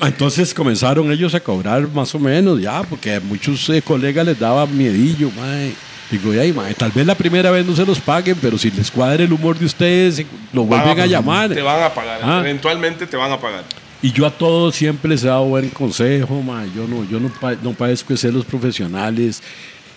Entonces 0.00 0.52
comenzaron 0.52 1.10
ellos 1.10 1.34
a 1.34 1.40
cobrar 1.40 1.88
más 1.88 2.14
o 2.14 2.18
menos 2.18 2.60
ya, 2.60 2.82
porque 2.82 3.14
a 3.14 3.20
muchos 3.20 3.68
eh, 3.70 3.80
colegas 3.80 4.26
les 4.26 4.38
daba 4.38 4.66
miedillo, 4.66 5.30
mae. 5.30 5.72
Digo, 6.10 6.30
"Ay, 6.38 6.52
mae, 6.52 6.74
tal 6.74 6.90
vez 6.90 7.06
la 7.06 7.14
primera 7.14 7.50
vez 7.50 7.64
no 7.64 7.74
se 7.74 7.86
los 7.86 7.98
paguen, 8.00 8.36
pero 8.42 8.58
si 8.58 8.70
les 8.70 8.90
cuadra 8.90 9.22
el 9.24 9.32
humor 9.32 9.58
de 9.58 9.64
ustedes, 9.64 10.18
eh, 10.18 10.26
lo 10.52 10.66
Van 10.66 10.82
vuelven 10.84 11.00
a 11.04 11.06
llamar. 11.06 11.48
Te 11.48 11.62
van 11.62 11.82
a 11.82 11.94
pagar. 11.94 12.20
Ah. 12.22 12.40
Eventualmente 12.40 13.06
te 13.06 13.16
van 13.16 13.32
a 13.32 13.40
pagar. 13.40 13.64
Y 14.02 14.12
yo 14.12 14.26
a 14.26 14.30
todos 14.30 14.74
siempre 14.74 15.08
les 15.10 15.22
he 15.24 15.28
dado 15.28 15.44
buen 15.44 15.70
consejo, 15.70 16.42
mae. 16.42 16.68
Yo 16.76 16.86
no, 16.86 17.08
yo 17.08 17.18
no, 17.18 17.28
pa- 17.30 17.54
no 17.62 17.72
padezco 17.72 18.12
de 18.12 18.18
ser 18.18 18.34
los 18.34 18.44
profesionales. 18.44 19.42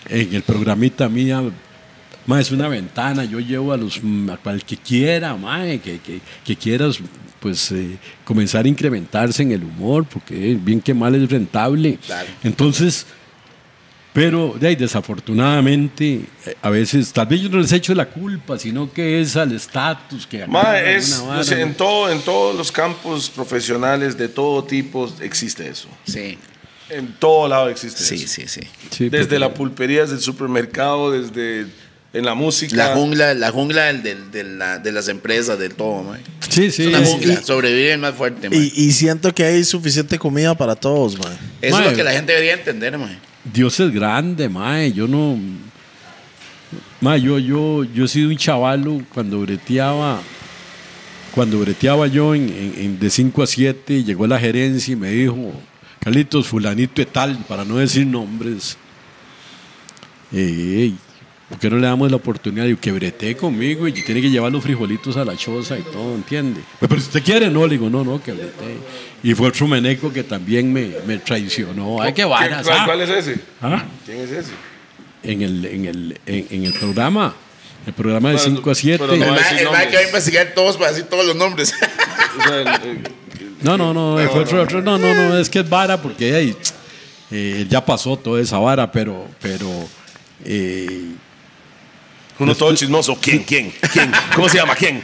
En 0.08 0.32
el 0.34 0.42
programita 0.42 1.08
mía, 1.08 1.42
mae, 2.26 2.42
es 2.42 2.50
una 2.50 2.68
ventana. 2.68 3.24
Yo 3.24 3.38
llevo 3.40 3.72
a 3.72 3.76
los 3.76 4.02
mm, 4.02 4.30
a 4.30 4.36
cual 4.36 4.64
que 4.64 4.76
quiera, 4.76 5.34
mae, 5.36 5.78
que, 5.80 5.98
que, 6.00 6.20
que 6.44 6.56
quieras 6.56 6.98
pues 7.40 7.70
eh, 7.72 7.96
comenzar 8.24 8.64
a 8.64 8.68
incrementarse 8.68 9.42
en 9.42 9.52
el 9.52 9.62
humor, 9.62 10.04
porque 10.06 10.52
eh, 10.52 10.58
bien 10.60 10.80
que 10.80 10.92
mal 10.94 11.14
es 11.14 11.30
rentable. 11.30 11.98
Claro. 12.04 12.28
Entonces, 12.42 13.06
pero 14.12 14.56
de 14.58 14.68
ahí, 14.68 14.76
desafortunadamente, 14.76 16.22
eh, 16.46 16.56
a 16.62 16.70
veces, 16.70 17.12
tal 17.12 17.26
vez 17.26 17.42
yo 17.42 17.50
no 17.50 17.58
les 17.58 17.70
echo 17.72 17.94
la 17.94 18.06
culpa, 18.06 18.58
sino 18.58 18.90
que 18.90 19.20
es 19.20 19.36
al 19.36 19.52
estatus 19.52 20.26
que 20.26 20.46
Ma, 20.46 20.80
es, 20.80 21.18
una 21.18 21.28
vara, 21.28 21.40
o 21.40 21.44
sea, 21.44 21.58
¿no? 21.58 21.62
en, 21.64 21.74
todo, 21.74 22.10
en 22.10 22.20
todos 22.22 22.56
los 22.56 22.72
campos 22.72 23.28
profesionales 23.28 24.16
de 24.16 24.28
todo 24.28 24.64
tipo 24.64 25.12
existe 25.20 25.68
eso. 25.68 25.88
Sí, 26.06 26.38
En 26.88 27.12
todo 27.18 27.46
lado 27.48 27.68
existe 27.68 28.02
sí, 28.02 28.14
eso. 28.14 28.26
sí, 28.28 28.48
sí. 28.48 28.60
Sí, 28.90 29.08
Desde 29.10 29.24
porque- 29.26 29.38
la 29.38 29.52
pulpería, 29.54 30.00
desde 30.02 30.14
el 30.16 30.20
supermercado, 30.22 31.10
desde 31.10 31.66
en 32.18 32.24
la 32.24 32.34
música. 32.34 32.74
La 32.76 32.94
jungla, 32.94 33.34
la 33.34 33.50
jungla 33.50 33.84
del- 33.84 34.02
del- 34.02 34.30
de, 34.30 34.44
la- 34.44 34.78
de 34.78 34.92
las 34.92 35.08
empresas, 35.08 35.58
de 35.58 35.68
todo, 35.68 36.02
mae. 36.02 36.20
Sí, 36.48 36.70
sí. 36.70 36.82
Es 36.82 36.88
una 36.88 37.04
sí. 37.04 37.12
jungla. 37.12 37.42
Sobrevive 37.42 37.92
el 37.92 37.98
más 38.00 38.14
fuerte, 38.14 38.48
mae. 38.50 38.58
Y, 38.58 38.72
y 38.74 38.92
siento 38.92 39.32
que 39.34 39.44
hay 39.44 39.64
suficiente 39.64 40.18
comida 40.18 40.54
para 40.56 40.74
todos, 40.76 41.18
man. 41.18 41.36
Eso 41.60 41.78
es 41.80 41.90
lo 41.90 41.96
que 41.96 42.02
la 42.04 42.12
gente 42.12 42.32
debería 42.32 42.54
entender, 42.54 42.96
mae. 42.98 43.18
Dios 43.52 43.78
es 43.80 43.90
grande, 43.92 44.48
mae. 44.48 44.92
Yo 44.92 45.06
no. 45.06 45.38
Mae, 47.00 47.20
yo, 47.20 47.38
yo, 47.38 47.84
yo 47.84 48.04
he 48.04 48.08
sido 48.08 48.30
un 48.30 48.36
chavalo 48.36 49.02
cuando 49.12 49.40
breteaba. 49.40 50.20
Cuando 51.32 51.58
breteaba 51.58 52.06
yo 52.06 52.34
en, 52.34 52.48
en- 52.48 52.74
en 52.78 52.98
de 52.98 53.10
5 53.10 53.42
a 53.42 53.46
7, 53.46 54.02
llegó 54.04 54.26
la 54.26 54.38
gerencia 54.40 54.92
y 54.92 54.96
me 54.96 55.10
dijo: 55.10 55.52
Carlitos, 56.00 56.46
Fulanito 56.48 56.94
de 57.02 57.06
tal, 57.06 57.36
para 57.46 57.64
no 57.64 57.76
decir 57.76 58.06
nombres. 58.06 58.78
Ey, 60.32 60.96
¿por 61.48 61.58
qué 61.58 61.70
no 61.70 61.76
le 61.76 61.86
damos 61.86 62.10
la 62.10 62.16
oportunidad? 62.16 62.64
Digo, 62.66 62.78
que 62.80 62.92
brete 62.92 63.36
conmigo 63.36 63.86
y 63.88 63.92
tiene 63.92 64.20
que 64.20 64.30
llevar 64.30 64.50
los 64.52 64.62
frijolitos 64.62 65.16
a 65.16 65.24
la 65.24 65.36
choza 65.36 65.78
y 65.78 65.82
todo, 65.82 66.14
¿entiende? 66.14 66.60
Pues, 66.78 66.88
pero 66.88 67.00
si 67.00 67.06
usted 67.08 67.22
quiere, 67.22 67.50
no, 67.50 67.64
le 67.66 67.72
digo, 67.74 67.88
no, 67.90 68.04
no, 68.04 68.22
que 68.22 68.32
brete. 68.32 68.78
Y 69.22 69.34
fue 69.34 69.48
otro 69.48 69.66
meneco 69.66 70.12
que 70.12 70.22
también 70.24 70.72
me, 70.72 70.92
me 71.06 71.18
traicionó. 71.18 72.00
Ay, 72.02 72.12
qué 72.12 72.16
¿Quién- 72.22 72.30
varas. 72.30 72.66
¿Cuál, 72.66 72.78
ah. 72.80 72.84
cuál 72.86 73.00
es 73.02 73.10
ese? 73.10 73.40
Ah, 73.62 73.84
¿Quién 74.04 74.18
es 74.20 74.30
ese? 74.30 74.50
en 75.22 75.42
el, 75.42 75.64
en 75.64 75.84
el, 75.86 76.20
en, 76.26 76.46
en 76.50 76.64
el 76.66 76.72
programa. 76.72 77.34
El 77.86 77.92
programa 77.92 78.30
de 78.30 78.36
Pero- 78.36 78.56
5 78.56 78.70
a 78.70 78.74
7. 78.74 78.98
pero 78.98 79.12
El 79.14 79.20
no 79.20 79.26
el 79.26 79.30
nombres. 79.32 79.86
que 79.88 79.96
va 79.96 80.00
a 80.00 80.04
investigar 80.04 80.52
todos 80.54 80.76
para 80.76 80.90
decir 80.90 81.06
todos 81.06 81.24
los 81.26 81.36
nombres. 81.36 81.72
O 82.38 82.42
sea, 82.42 82.60
el- 82.60 82.68
el- 82.90 83.02
No, 83.62 83.78
no, 83.78 83.94
no, 83.94 84.16
fue 84.30 84.40
otro, 84.42 84.62
otro- 84.62 84.82
no, 84.82 84.98
no, 84.98 85.14
no, 85.14 85.38
es 85.38 85.48
que 85.48 85.60
es 85.60 85.68
vara 85.68 86.00
porque 86.02 86.34
ahí, 86.34 86.56
eh, 87.30 87.66
ya 87.68 87.84
pasó 87.84 88.16
toda 88.18 88.40
esa 88.42 88.58
vara, 88.58 88.92
pero, 88.92 89.26
pero 89.40 89.68
eh, 90.44 91.12
uno 92.38 92.54
todo 92.54 92.74
chismoso. 92.74 93.16
¿Quién? 93.20 93.42
¿Quién? 93.44 93.72
¿Quién? 93.92 94.10
¿Cómo 94.34 94.48
se 94.48 94.58
llama? 94.58 94.74
¿Quién? 94.74 95.02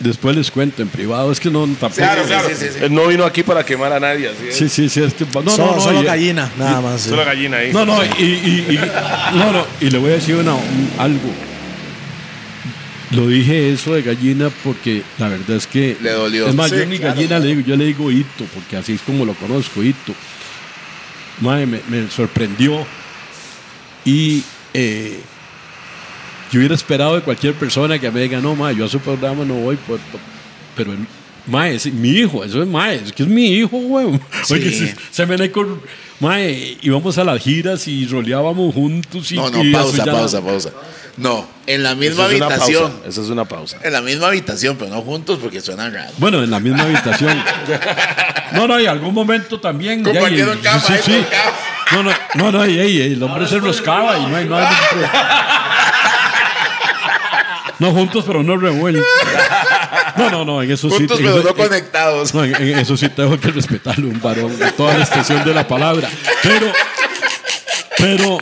después 0.00 0.36
les 0.36 0.50
cuento 0.50 0.82
en 0.82 0.88
privado. 0.88 1.32
Es 1.32 1.40
que 1.40 1.50
no, 1.50 1.60
tampoco. 1.66 1.94
Claro, 1.96 2.22
Sí, 2.22 2.28
claro. 2.28 2.48
sí, 2.48 2.54
sí, 2.56 2.66
sí. 2.72 2.78
Él 2.84 2.94
no 2.94 3.06
vino 3.08 3.24
aquí 3.24 3.42
para 3.42 3.64
quemar 3.64 3.92
a 3.92 3.98
nadie. 4.00 4.28
Así 4.28 4.48
es. 4.48 4.56
Sí, 4.56 4.68
sí, 4.68 4.88
sí, 4.88 5.02
es 5.02 5.14
que, 5.14 5.24
no, 5.24 5.50
solo 5.50 5.70
no, 5.70 5.76
no, 5.76 5.80
solo 5.80 6.02
y- 6.02 6.04
gallina, 6.04 6.50
nada 6.58 6.80
más. 6.80 7.00
sí. 7.00 7.08
Solo 7.10 7.24
gallina 7.24 7.56
ahí. 7.58 7.72
No, 7.72 7.84
no, 7.86 8.04
y, 8.04 8.22
y- 8.22 8.66
y- 8.74 8.80
no, 9.36 9.52
no, 9.52 9.66
y 9.80 9.90
le 9.90 9.98
voy 9.98 10.10
a 10.10 10.14
decir 10.14 10.36
una- 10.36 10.54
un- 10.54 10.90
algo. 10.98 11.30
Lo 13.12 13.28
dije 13.28 13.72
eso 13.72 13.94
de 13.94 14.02
gallina 14.02 14.50
porque 14.64 15.02
la 15.18 15.28
verdad 15.28 15.56
es 15.56 15.66
que. 15.66 15.96
Le 16.00 16.10
dolió. 16.10 16.48
Es 16.48 16.54
más, 16.54 16.70
Sí, 16.70 16.76
yo 16.76 16.86
ni 16.86 16.98
claro. 16.98 17.14
gallina 17.14 17.38
le 17.38 17.46
digo, 17.48 17.60
yo 17.60 17.76
le 17.76 17.84
digo 17.86 18.10
hito, 18.10 18.44
porque 18.52 18.76
así 18.76 18.92
es 18.94 19.00
como 19.02 19.24
lo 19.24 19.32
conozco, 19.34 19.82
hito. 19.82 20.12
Madre, 21.40 21.66
me, 21.66 21.80
me 21.88 22.10
sorprendió. 22.10 22.84
Y 24.04 24.42
eh, 24.74 25.20
yo 26.56 26.60
hubiera 26.60 26.74
esperado 26.74 27.14
de 27.14 27.20
cualquier 27.22 27.54
persona 27.54 27.98
que 27.98 28.10
me 28.10 28.20
diga, 28.20 28.40
no, 28.40 28.54
ma, 28.56 28.72
yo 28.72 28.86
a 28.86 28.88
su 28.88 28.98
programa 28.98 29.44
no 29.44 29.54
voy, 29.54 29.76
por- 29.76 29.98
por- 29.98 30.20
pero 30.74 30.92
él 30.92 31.06
Mae, 31.48 31.76
es 31.76 31.86
mi 31.92 32.08
hijo, 32.08 32.42
eso 32.42 32.60
es 32.60 32.66
mae, 32.66 32.96
es 32.96 33.12
que 33.12 33.22
es 33.22 33.28
mi 33.28 33.46
hijo, 33.46 33.78
güey. 33.78 34.18
Sí. 34.44 34.54
Oye, 34.54 34.72
se, 34.72 34.96
se 35.12 35.26
me 35.26 35.50
con. 35.52 35.80
Mae, 36.18 36.76
íbamos 36.82 37.16
a 37.18 37.24
las 37.24 37.40
giras 37.40 37.86
y 37.86 38.04
roleábamos 38.06 38.74
juntos. 38.74 39.30
Y, 39.30 39.36
No, 39.36 39.48
no, 39.50 39.62
y 39.62 39.70
pausa, 39.70 40.02
eso 40.02 40.10
pausa, 40.12 40.40
pausa. 40.42 40.70
No, 41.16 41.46
en 41.68 41.84
la 41.84 41.94
misma 41.94 42.24
habitación. 42.24 42.92
Esa 43.06 43.20
es 43.20 43.28
una 43.28 43.44
pausa. 43.44 43.78
En 43.84 43.92
la 43.92 44.00
misma 44.02 44.26
habitación, 44.26 44.76
pero 44.76 44.90
no 44.90 45.02
juntos 45.02 45.38
porque 45.40 45.60
suena 45.60 45.88
raro. 45.88 46.10
Bueno, 46.18 46.42
en 46.42 46.50
la 46.50 46.58
misma 46.58 46.82
habitación. 46.82 47.40
No, 48.52 48.66
no, 48.66 48.80
y 48.80 48.86
algún 48.86 49.14
momento 49.14 49.60
también. 49.60 50.02
Compartieron 50.02 50.58
cama, 50.58 50.80
sí, 50.80 50.94
sí. 51.04 51.24
No, 51.92 52.02
no, 52.02 52.10
no, 52.34 52.50
no, 52.50 52.66
y, 52.66 52.72
y 52.80 53.00
el 53.02 53.22
hombre 53.22 53.46
se 53.46 53.60
roscaba 53.60 54.18
y 54.18 54.26
no 54.26 54.34
hay 54.36 54.48
nada. 54.48 54.68
No 57.78 57.92
juntos, 57.92 58.24
pero 58.26 58.42
no 58.42 58.56
revueltos. 58.56 59.04
No, 60.16 60.30
no, 60.30 60.44
no, 60.44 60.62
en 60.62 60.70
eso 60.70 60.88
sí. 60.88 60.96
Juntos, 60.96 61.18
pero 61.20 61.38
eso- 61.40 61.48
no 61.48 61.54
conectados. 61.54 62.34
No, 62.34 62.44
en, 62.44 62.54
en 62.54 62.78
eso 62.78 62.96
sí 62.96 63.08
tengo 63.10 63.38
que 63.38 63.48
respetarlo, 63.48 64.08
un 64.08 64.20
varón, 64.20 64.52
en 64.60 64.72
toda 64.76 64.96
la 64.96 65.04
extensión 65.04 65.44
de 65.44 65.52
la 65.52 65.66
palabra. 65.68 66.08
Pero, 66.42 66.72
pero, 67.98 68.38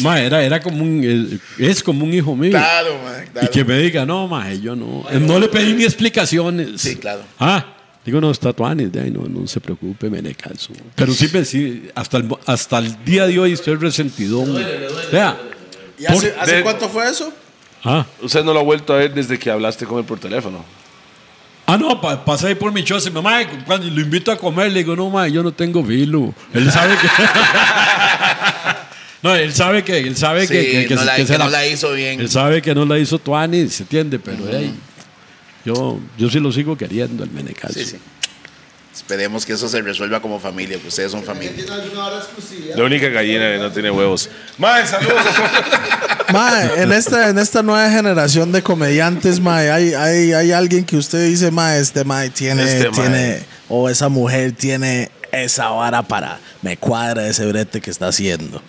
ma, 0.00 0.20
era, 0.20 0.42
era 0.42 0.60
como 0.60 0.82
un, 0.82 1.02
eh, 1.04 1.38
es 1.58 1.82
como 1.82 2.04
un 2.04 2.12
hijo 2.14 2.34
mío. 2.36 2.50
Claro, 2.52 2.98
man, 3.02 3.44
Y 3.44 3.48
que 3.48 3.64
me 3.64 3.78
diga, 3.78 4.04
no, 4.06 4.26
ma, 4.28 4.52
yo 4.54 4.74
no. 4.76 5.04
Eh, 5.10 5.18
No 5.20 5.38
le 5.38 5.48
pedí 5.48 5.72
ni 5.74 5.84
explicaciones. 5.84 6.80
Sí, 6.80 6.96
claro. 6.96 7.22
Ah, 7.38 7.64
digo, 8.04 8.20
no, 8.20 8.30
está 8.30 8.52
de 8.90 9.00
ahí, 9.00 9.10
no, 9.10 9.22
no 9.28 9.46
se 9.46 9.60
preocupe, 9.60 10.08
me 10.10 10.22
le 10.22 10.34
caso. 10.34 10.72
Pero 10.94 11.12
sí, 11.12 11.28
me- 11.32 11.44
sí, 11.44 11.88
hasta 11.94 12.18
el, 12.18 12.28
hasta 12.46 12.78
el 12.78 13.04
día 13.04 13.26
de 13.26 13.38
hoy 13.38 13.52
estoy 13.52 13.74
resentido. 13.76 14.44
Vea. 15.12 15.36
¿Y 15.98 16.06
hace, 16.06 16.30
Por- 16.30 16.40
hace 16.42 16.54
de- 16.56 16.62
cuánto 16.62 16.88
fue 16.88 17.08
eso? 17.10 17.32
Ah, 17.84 18.04
Usted 18.20 18.44
no 18.44 18.52
lo 18.52 18.60
ha 18.60 18.62
vuelto 18.62 18.92
a 18.92 18.96
ver 18.98 19.14
desde 19.14 19.38
que 19.38 19.50
hablaste 19.50 19.86
con 19.86 19.98
él 19.98 20.04
por 20.04 20.18
teléfono. 20.18 20.64
Ah, 21.66 21.78
no, 21.78 22.00
pa- 22.00 22.24
pasé 22.24 22.48
ahí 22.48 22.54
por 22.56 22.72
mi 22.72 22.82
choza 22.84 23.08
y 23.08 23.12
mamá, 23.12 23.40
cuando 23.64 23.86
lo 23.88 24.00
invito 24.00 24.32
a 24.32 24.36
comer, 24.36 24.72
le 24.72 24.80
digo, 24.80 24.96
no, 24.96 25.08
ma, 25.08 25.28
yo 25.28 25.42
no 25.42 25.52
tengo 25.52 25.82
vilo. 25.82 26.34
Él 26.52 26.70
sabe 26.72 26.96
que. 26.96 27.06
no, 29.22 29.34
él 29.34 29.52
sabe 29.54 29.84
que. 29.84 29.98
Él 29.98 30.16
sabe 30.16 30.46
Sí, 30.46 30.52
que, 30.54 30.70
que, 30.70 30.86
que 30.86 30.94
no 30.96 31.04
la- 31.04 31.16
que 31.16 31.26
se 31.26 31.32
que 31.34 31.38
no 31.38 31.48
la 31.48 31.66
hizo 31.66 31.92
bien. 31.92 32.20
Él 32.20 32.28
sabe 32.30 32.60
que 32.60 32.74
no 32.74 32.84
la 32.84 32.98
hizo 32.98 33.18
Tuani, 33.18 33.68
se 33.68 33.84
entiende, 33.84 34.18
pero 34.18 34.44
hey, 34.50 34.74
yo, 35.64 35.98
yo 36.18 36.28
sí 36.30 36.40
lo 36.40 36.50
sigo 36.52 36.76
queriendo, 36.76 37.22
el 37.24 37.30
Menecal. 37.30 37.72
Sí, 37.72 37.84
sí. 37.84 37.96
Esperemos 39.00 39.46
que 39.46 39.54
eso 39.54 39.66
se 39.68 39.80
resuelva 39.80 40.20
como 40.20 40.38
familia, 40.38 40.78
que 40.78 40.86
ustedes 40.86 41.10
son 41.10 41.24
familia. 41.24 41.64
La 42.76 42.84
única 42.84 43.08
gallina 43.08 43.50
que 43.52 43.58
no 43.58 43.72
tiene 43.72 43.90
huevos. 43.90 44.28
Mae, 44.58 44.86
saludos. 44.86 45.16
Mae, 46.32 46.82
en 46.82 46.92
esta, 46.92 47.28
en 47.30 47.38
esta 47.38 47.62
nueva 47.62 47.90
generación 47.90 48.52
de 48.52 48.62
comediantes, 48.62 49.40
mae, 49.40 49.68
hay, 49.72 49.94
hay, 49.94 50.32
hay 50.32 50.52
alguien 50.52 50.84
que 50.84 50.96
usted 50.96 51.26
dice, 51.26 51.50
mae, 51.50 51.80
este 51.80 52.04
mae 52.04 52.30
tiene, 52.30 52.62
Este 52.62 52.88
tiene, 52.90 53.42
o 53.68 53.88
esa 53.88 54.08
mujer 54.08 54.52
tiene 54.52 55.10
esa 55.32 55.70
vara 55.70 56.02
para, 56.02 56.38
me 56.62 56.76
cuadra 56.76 57.26
ese 57.26 57.46
brete 57.46 57.80
que 57.80 57.90
está 57.90 58.08
haciendo. 58.08 58.62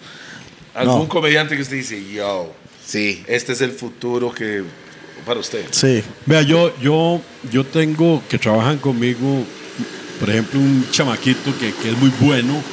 Algún 0.73 1.01
No. 1.03 1.07
comediante 1.07 1.55
que 1.55 1.61
usted 1.61 1.75
dice, 1.75 2.03
yo, 2.11 2.51
Sí. 2.83 3.23
este 3.27 3.51
es 3.53 3.61
el 3.61 3.73
futuro 3.73 4.33
que 4.33 4.63
para 5.23 5.39
usted. 5.39 5.65
Sí. 5.69 6.03
Vea, 6.25 6.41
yo, 6.41 6.75
yo, 6.79 7.21
yo 7.51 7.63
tengo 7.63 8.23
que 8.27 8.39
trabajan 8.39 8.79
conmigo, 8.79 9.43
por 10.21 10.29
ejemplo, 10.29 10.59
un 10.59 10.85
chamaquito 10.91 11.51
que, 11.59 11.73
que 11.73 11.89
es 11.89 11.97
muy 11.97 12.11
bueno, 12.21 12.63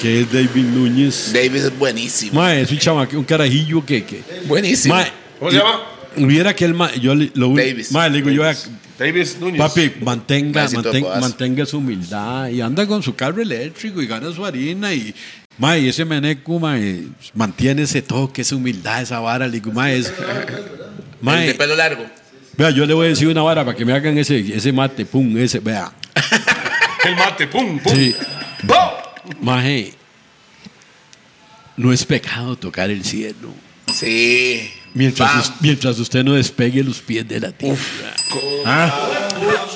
que 0.00 0.20
es 0.22 0.32
David 0.32 0.64
Núñez. 0.64 1.32
Davis 1.34 1.64
es 1.64 1.78
buenísimo. 1.78 2.40
Mae, 2.40 2.62
es 2.62 2.70
un 2.70 2.78
chamaquito, 2.78 3.18
un 3.18 3.24
carajillo 3.24 3.84
que. 3.84 4.04
que 4.04 4.22
Buenísimo. 4.46 4.94
mae, 4.94 5.12
¿Cómo 5.38 5.50
se 5.50 5.56
llama? 5.58 5.80
Hubiera 6.16 6.54
que 6.54 6.64
él, 6.64 6.74
ma- 6.74 6.94
yo 6.94 7.14
le- 7.14 7.30
lo 7.34 7.48
Davis. 7.54 7.92
mae, 7.92 8.08
le 8.10 8.16
digo 8.22 8.30
yo, 8.30 8.42
Davis 8.98 9.36
Núñez. 9.40 9.58
papi, 9.58 9.92
mantenga, 10.00 10.68
manten- 10.68 11.20
mantenga 11.20 11.66
su 11.66 11.78
humildad 11.78 12.48
y 12.48 12.60
anda 12.60 12.86
con 12.86 13.02
su 13.02 13.14
carro 13.14 13.40
eléctrico 13.42 14.00
y 14.02 14.06
gana 14.06 14.32
su 14.32 14.44
harina 14.44 14.92
y, 14.94 15.14
mae, 15.58 15.80
y 15.82 15.88
ese 15.88 16.04
meneco, 16.04 16.58
mae, 16.58 17.04
mantiene 17.34 17.82
ese 17.82 18.02
toque, 18.02 18.42
esa 18.42 18.56
humildad, 18.56 19.02
esa 19.02 19.20
vara, 19.20 19.46
le 19.46 19.52
digo, 19.54 19.70
mae, 19.72 19.98
es, 19.98 20.06
El 20.08 20.14
mae, 21.20 21.46
de 21.48 21.54
pelo 21.54 21.76
largo. 21.76 22.04
Vea, 22.58 22.70
yo 22.70 22.84
le 22.84 22.92
voy 22.92 23.06
a 23.06 23.08
decir 23.10 23.28
una 23.28 23.40
vara 23.42 23.64
para 23.64 23.74
que 23.76 23.84
me 23.86 23.92
hagan 23.94 24.18
ese, 24.18 24.38
ese 24.54 24.72
mate, 24.72 25.06
pum, 25.06 25.36
ese, 25.38 25.60
vea, 25.60 25.90
El 27.04 27.16
mate, 27.16 27.46
pum, 27.46 27.78
pum. 27.78 27.92
sí, 27.94 28.14
mae, 29.40 29.94
no 31.76 31.92
es 31.92 32.04
pecado 32.04 32.56
tocar 32.56 32.90
el 32.90 33.04
cielo. 33.04 33.48
Sí. 33.94 34.70
Mientras, 34.94 35.34
us- 35.36 35.52
mientras 35.60 35.98
usted 35.98 36.24
no 36.24 36.34
despegue 36.34 36.82
los 36.82 36.98
pies 37.00 37.26
de 37.28 37.40
la 37.40 37.52
tierra. 37.52 37.78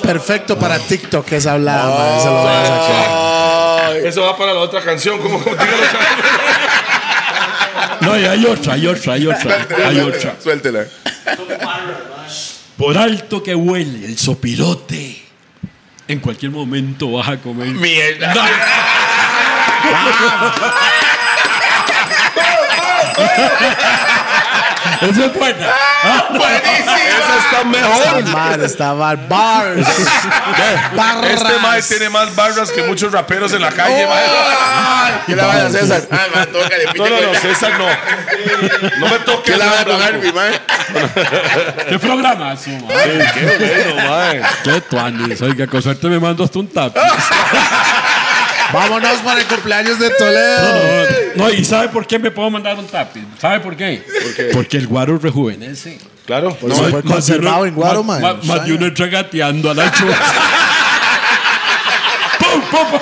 Perfecto 0.03 0.59
para 0.59 0.77
TikTok 0.79 1.31
esa 1.31 1.53
hablada, 1.53 1.97
mae, 1.97 2.19
se 2.19 2.25
lo 2.25 2.33
voy 2.33 2.51
a 2.51 2.65
sacar. 2.65 3.97
Eso 4.05 4.21
va 4.23 4.37
para 4.37 4.53
la 4.53 4.59
otra 4.59 4.81
canción. 4.83 5.19
como 5.19 5.39
dígalo. 5.39 5.57
No, 8.01 8.19
y 8.19 8.25
hay 8.25 8.45
otra, 8.45 8.73
hay 8.73 8.85
otra, 8.87 9.13
hay 9.13 9.27
otra, 9.27 9.67
hay 9.85 9.99
otra. 9.99 10.35
Suéltela. 10.43 10.85
Por 12.83 12.97
alto 12.97 13.41
que 13.41 13.55
huele 13.55 14.05
el 14.05 14.17
sopilote, 14.17 15.23
en 16.05 16.19
cualquier 16.19 16.51
momento 16.51 17.13
vas 17.13 17.29
a 17.29 17.37
comer. 17.37 17.69
Mierda. 17.69 18.33
Eso 25.01 25.25
es 25.25 25.33
buena. 25.33 25.67
Esa 26.03 27.37
está 27.39 27.63
mejor. 27.65 28.19
Esta 28.19 28.31
madre 28.31 28.65
está 28.65 28.93
bar- 28.93 29.27
bars. 29.27 29.87
Barras. 30.95 31.31
Este 31.31 31.57
mae 31.59 31.81
tiene 31.81 32.09
más 32.09 32.35
barras 32.35 32.71
que 32.71 32.83
muchos 32.83 33.11
raperos 33.11 33.51
en 33.53 33.61
la 33.61 33.71
calle. 33.71 34.05
mae. 34.07 34.23
¿Qué 35.25 35.35
le 35.35 35.41
va 35.43 35.53
a 35.53 35.69
César? 35.69 36.01
Ah, 36.11 36.25
me 36.35 36.45
toca 36.47 36.69
No, 36.95 37.07
no, 37.09 37.21
no, 37.33 37.39
César 37.39 37.71
no. 37.77 37.87
No 38.99 39.07
me 39.07 39.19
toques. 39.19 39.51
¿Qué 39.53 39.57
le 39.57 39.65
va 39.65 39.79
a 39.79 39.85
tocar, 39.85 40.13
mi 40.17 40.31
man? 40.31 40.51
¿Qué 41.89 41.99
programa 41.99 42.45
man? 42.45 42.57
Qué 42.57 43.57
bueno, 43.57 44.09
mae. 44.09 44.41
Qué 44.63 44.81
tuanis. 44.81 45.41
Oiga, 45.41 45.67
con 45.67 45.81
suerte 45.81 46.07
me 46.07 46.19
mando 46.19 46.43
hasta 46.43 46.59
un 46.59 46.67
tap. 46.67 46.95
Vámonos 48.73 49.17
para 49.23 49.39
el 49.39 49.45
cumpleaños 49.45 49.99
de 49.99 50.09
Toledo. 50.11 51.07
No, 51.35 51.49
¿y 51.51 51.63
sabe 51.63 51.89
por 51.89 52.07
qué 52.07 52.17
me 52.17 52.31
puedo 52.31 52.49
mandar 52.49 52.77
un 52.77 52.87
tap? 52.87 53.15
¿Sabe 53.39 53.59
por 53.59 53.75
qué? 53.77 54.03
Porque 54.53 54.77
el 54.77 54.87
guaro 54.87 55.17
rejuvenece. 55.19 55.99
Claro. 56.25 56.55
Por 56.55 56.71
eso 56.71 56.83
fue 56.85 57.03
conservado 57.03 57.65
en 57.65 57.75
Guaro, 57.75 58.01
mae. 58.03 58.21
más- 58.21 58.43
más 58.45 58.65
de 58.65 58.73
uno 58.73 58.85
entra 58.87 59.07
gateando 59.07 59.69
a 59.69 59.73
la 59.73 59.91
chuva. 59.97 60.15
¡Pum, 62.39 62.61
pum, 62.71 62.87
pum! 62.91 62.99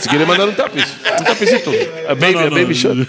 Si 0.00 0.08
quiere 0.08 0.24
mandar 0.26 0.48
un 0.48 0.54
tapiz, 0.54 0.84
un 1.18 1.24
tapicito, 1.24 1.70
a 2.08 2.14
baby, 2.14 2.32
no, 2.34 2.38
a 2.40 2.44
no, 2.44 2.50
baby 2.50 2.64
no. 2.66 2.72
shot, 2.72 2.92
un, 2.92 3.06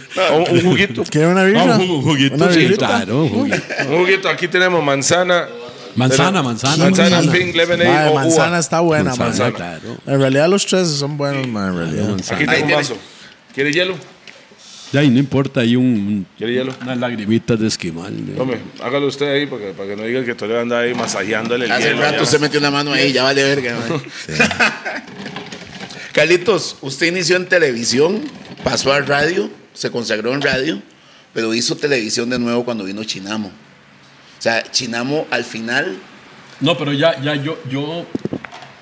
un 0.57 0.61
juguito, 0.63 1.03
¿Quiere 1.09 1.27
una 1.27 1.41
Ah, 1.41 1.45
birra? 1.45 1.63
un 1.63 1.88
jugo- 1.88 2.01
juguito, 2.01 2.36
¿Una 2.36 2.51
sí, 2.53 2.67
claro, 2.77 3.23
un 3.23 3.30
juguito. 3.30 3.57
un 3.88 3.97
juguito. 3.99 4.30
Aquí 4.30 4.47
tenemos 4.47 4.84
manzana, 4.84 5.47
Manzana, 5.96 6.42
manzana. 6.44 6.86
manzana, 6.86 7.32
pink 7.32 7.56
lemonade 7.56 7.90
Mae, 7.90 8.08
o 8.10 8.14
manzana 8.16 8.50
uva. 8.50 8.60
está 8.60 8.80
buena, 8.80 9.16
Manzana, 9.16 9.50
man. 9.50 9.54
claro. 9.54 9.98
En 10.06 10.20
realidad 10.20 10.48
los 10.50 10.66
tres 10.66 10.88
son 10.90 11.18
buenos, 11.18 11.48
man, 11.48 11.70
en 11.74 11.78
realidad. 11.78 12.18
Aquí 12.32 12.46
tengo 12.46 12.66
un 12.66 12.72
vaso. 12.74 12.98
¿Quiere 13.54 13.72
hielo? 13.74 13.96
Ya, 14.92 15.04
y 15.04 15.10
no 15.10 15.20
importa, 15.20 15.60
hay 15.62 15.76
un, 15.76 16.26
¿Quiere 16.38 16.54
hielo? 16.54 16.74
unas 16.82 16.98
lagrimitas 16.98 17.60
de 17.60 17.68
esquimal. 17.68 18.12
¿no? 18.26 18.34
Tome, 18.38 18.58
hágalo 18.82 19.06
usted 19.08 19.32
ahí 19.32 19.46
para 19.46 19.62
que, 19.62 19.72
para 19.74 19.90
que 19.90 19.96
no 19.96 20.04
digan 20.04 20.26
que 20.26 20.34
Toledo 20.34 20.62
anda 20.62 20.80
ahí 20.80 20.94
masajeándole 20.96 21.66
el 21.66 21.72
Hace 21.72 21.90
hielo. 21.90 22.02
rato 22.02 22.18
ya. 22.18 22.24
usted 22.24 22.40
metió 22.40 22.60
una 22.60 22.72
mano 22.72 22.92
ahí, 22.94 23.12
ya 23.14 23.22
vale 23.24 23.44
verga. 23.44 23.78
man. 23.78 24.02
Carlitos, 26.14 26.78
usted 26.82 27.08
inició 27.08 27.36
en 27.36 27.46
televisión, 27.46 28.22
pasó 28.64 28.92
a 28.92 29.00
radio, 29.02 29.50
se 29.74 29.92
consagró 29.92 30.34
en 30.34 30.42
radio, 30.42 30.82
pero 31.34 31.54
hizo 31.54 31.76
televisión 31.76 32.30
de 32.30 32.40
nuevo 32.40 32.66
cuando 32.66 32.84
vino 32.84 33.04
Chinamo. 33.04 33.52
O 34.40 34.42
sea, 34.42 34.64
Chinamo 34.72 35.28
al 35.32 35.44
final, 35.44 35.98
No, 36.62 36.78
pero 36.78 36.94
ya, 36.94 37.22
ya 37.22 37.36
yo, 37.36 37.60
yo 37.70 38.06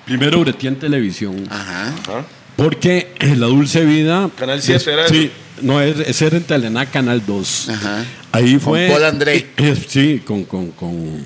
primero 0.04 0.40
breteé 0.40 0.68
en 0.68 0.78
televisión. 0.78 1.46
ajá, 1.50 1.88
Ajá. 1.88 2.24
Porque 2.56 3.12
en 3.20 3.38
La 3.40 3.46
Dulce 3.46 3.84
Vida. 3.84 4.30
Canal 4.36 4.60
7 4.60 4.92
era 4.92 5.08
Sí, 5.08 5.30
no, 5.62 5.80
es- 5.80 6.00
ese 6.00 6.26
era 6.26 6.36
en 6.38 6.42
Telená 6.44 6.86
Canal 6.86 7.24
2. 7.24 7.68
Ajá. 7.68 8.04
Ahí 8.32 8.58
fue. 8.58 8.88
Paul 8.88 9.04
André. 9.04 9.36
eh, 9.36 9.46
eh, 9.58 9.76
sí, 9.88 10.22
con. 10.24 10.44
con, 10.44 10.72
con 10.72 11.24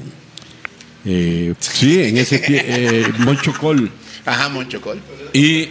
eh, 1.06 1.54
sí, 1.58 2.02
en 2.02 2.16
ese 2.18 2.42
eh, 2.48 3.12
Moncho 3.18 3.52
Col. 3.58 3.90
ajá, 4.26 4.48
Monchocol. 4.50 5.00
Y 5.32 5.68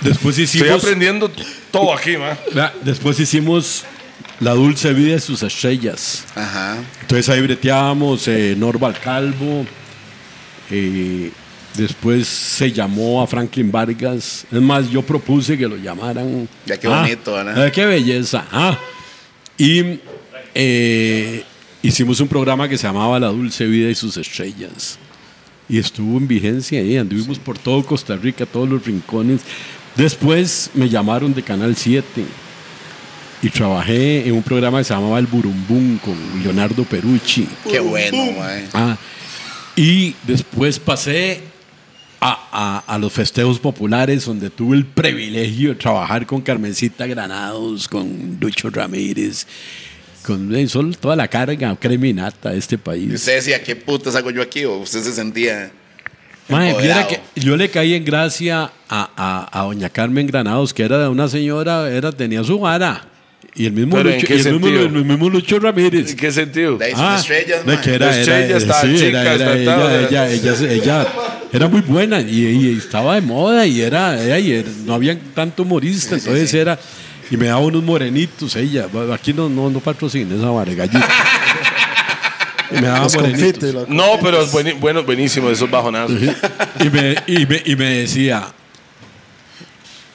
después 0.00 0.36
Estoy 0.38 0.62
hicimos. 0.62 0.82
aprendiendo 0.84 1.30
todo 1.70 1.94
aquí, 1.94 2.16
ma. 2.16 2.36
Vea, 2.52 2.72
Después 2.82 3.18
hicimos 3.20 3.84
La 4.40 4.52
Dulce 4.52 4.92
Vida 4.92 5.14
de 5.14 5.20
sus 5.20 5.42
estrellas. 5.42 6.24
Ajá. 6.34 6.78
Entonces 7.00 7.28
ahí 7.28 7.40
breteábamos 7.40 8.28
eh, 8.28 8.54
Norval 8.56 8.96
Calvo. 9.02 9.66
eh, 10.70 11.30
después 11.76 12.26
se 12.26 12.72
llamó 12.72 13.22
a 13.22 13.26
Franklin 13.26 13.70
Vargas. 13.70 14.46
Es 14.50 14.60
más, 14.60 14.88
yo 14.90 15.02
propuse 15.02 15.56
que 15.58 15.66
lo 15.68 15.76
llamaran. 15.76 16.48
Ya 16.66 16.78
qué 16.78 16.88
bonito, 16.88 17.32
¿verdad? 17.34 17.66
eh, 17.66 17.72
qué 17.72 17.86
belleza. 17.86 18.44
Ah. 18.52 18.78
Y 19.56 19.98
eh, 20.54 21.42
hicimos 21.82 22.20
un 22.20 22.28
programa 22.28 22.68
que 22.68 22.78
se 22.78 22.86
llamaba 22.86 23.18
La 23.18 23.28
Dulce 23.28 23.66
Vida 23.66 23.90
y 23.90 23.94
sus 23.94 24.16
Estrellas. 24.16 24.98
Y 25.68 25.78
estuvo 25.78 26.16
en 26.16 26.26
vigencia 26.26 26.80
ahí, 26.80 26.96
anduvimos 26.96 27.38
por 27.38 27.58
todo 27.58 27.84
Costa 27.84 28.16
Rica, 28.16 28.46
todos 28.46 28.68
los 28.68 28.84
rincones. 28.86 29.40
Después 29.96 30.70
me 30.74 30.88
llamaron 30.88 31.34
de 31.34 31.42
Canal 31.42 31.76
7 31.76 32.24
y 33.42 33.50
trabajé 33.50 34.26
en 34.26 34.34
un 34.34 34.42
programa 34.42 34.78
que 34.78 34.84
se 34.84 34.94
llamaba 34.94 35.18
El 35.18 35.26
Burumbum 35.26 35.98
con 35.98 36.16
Leonardo 36.42 36.84
Perucci. 36.84 37.46
Qué 37.70 37.78
bueno, 37.80 38.32
mae. 38.38 38.64
Ah, 38.74 38.96
y 39.76 40.14
después 40.26 40.78
pasé 40.78 41.40
a, 42.20 42.48
a- 42.86 42.94
a 42.94 42.98
los 42.98 43.12
festejos 43.12 43.60
populares 43.60 44.24
donde 44.24 44.50
tuve 44.50 44.76
el 44.76 44.84
privilegio 44.84 45.68
de 45.70 45.74
trabajar 45.76 46.26
con 46.26 46.40
Carmencita 46.40 47.06
Granados, 47.06 47.86
con 47.86 48.38
Lucho 48.40 48.70
Ramírez, 48.70 49.46
con 50.26 50.52
eh, 50.56 50.66
solo 50.66 50.92
toda 50.96 51.14
la 51.14 51.28
carga 51.28 51.76
creminata 51.76 52.50
de 52.50 52.58
este 52.58 52.74
Y 52.74 52.78
país. 52.78 53.14
usted 53.14 53.36
decía, 53.36 53.62
¿qué 53.62 53.76
putas 53.76 54.16
hago 54.16 54.30
yo 54.32 54.42
aquí? 54.42 54.64
O 54.64 54.78
usted 54.78 55.00
se 55.00 55.12
sentía. 55.12 55.70
Que 56.48 57.20
yo 57.40 57.56
le 57.56 57.70
caí 57.70 57.94
en 57.94 58.04
gracia 58.04 58.72
a, 58.88 59.10
a- 59.16 59.48
a 59.60 59.62
doña 59.64 59.90
Carmen 59.90 60.26
Granados, 60.26 60.74
que 60.74 60.82
era 60.82 61.08
una 61.10 61.28
señora, 61.28 61.88
era, 61.90 62.10
tenía 62.10 62.42
su 62.42 62.58
vara. 62.58 63.04
Y 63.54 63.66
el 63.66 63.72
mismo, 63.72 63.96
¿Pero 63.96 64.10
en 64.10 64.16
Lucho, 64.16 64.26
qué 64.28 64.36
y 64.36 64.40
el 64.40 64.60
mismo, 64.60 64.68
el 64.98 65.04
mismo 65.04 65.30
Lucho 65.30 65.58
Ramírez. 65.58 66.10
¿En 66.10 66.16
qué 66.16 66.30
sentido? 66.30 66.76
De 66.78 66.92
Ah, 66.94 67.16
estrellas, 67.18 67.62
que 67.82 67.94
era, 67.94 68.06
La 68.06 68.18
estrella 68.20 68.46
era, 68.46 68.56
estaba 68.58 68.80
sí, 68.82 68.94
chica, 68.96 69.08
era- 69.22 69.34
era- 69.34 69.54
estaba- 69.56 69.94
ella, 70.00 70.30
ella, 70.30 70.54
ella, 70.70 71.06
era 71.52 71.68
muy 71.68 71.80
buena 71.80 72.20
y, 72.20 72.44
y 72.46 72.78
estaba 72.78 73.16
de 73.16 73.20
moda 73.22 73.66
y 73.66 73.80
era, 73.80 74.38
y 74.38 74.52
era- 74.52 74.68
no 74.84 74.94
había 74.94 75.18
tanto 75.34 75.64
humorista, 75.64 76.14
entonces 76.14 76.52
era 76.54 76.78
y 77.30 77.36
me 77.36 77.46
daba 77.48 77.60
unos 77.60 77.82
morenitos 77.82 78.54
ella, 78.56 78.86
aquí 79.12 79.32
no 79.32 79.48
no 79.48 79.68
no 79.70 79.80
patrocina 79.80 80.36
esa 80.36 80.50
vara, 80.50 80.72
gallito. 80.74 81.04
Y 82.70 82.74
me 82.80 82.86
daba 82.86 83.08
morenitos. 83.08 83.88
No, 83.88 84.04
pero 84.22 84.42
es 84.42 84.52
bueni- 84.52 84.78
bueno, 84.78 85.02
buenísimo 85.02 85.50
esos 85.50 85.68
bajonazos. 85.70 86.16
Y 86.80 86.90
me, 86.90 87.16
y, 87.26 87.44
me, 87.46 87.62
y 87.64 87.74
me 87.76 87.90
decía, 88.00 88.46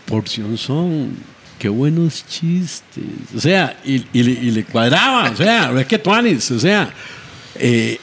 porción 0.06 0.58
son, 0.58 1.16
qué 1.64 1.70
buenos 1.70 2.26
chistes. 2.28 3.06
O 3.34 3.40
sea, 3.40 3.78
y, 3.86 4.04
y 4.12 4.22
le, 4.22 4.32
y 4.32 4.52
le 4.52 4.66
cuadraba, 4.66 5.32
o 5.32 5.36
sea, 5.38 5.72
es 5.80 5.88
que 5.88 5.98
tuanis, 5.98 6.52
o 6.52 6.60
sea, 6.60 6.92
eh, 7.56 7.98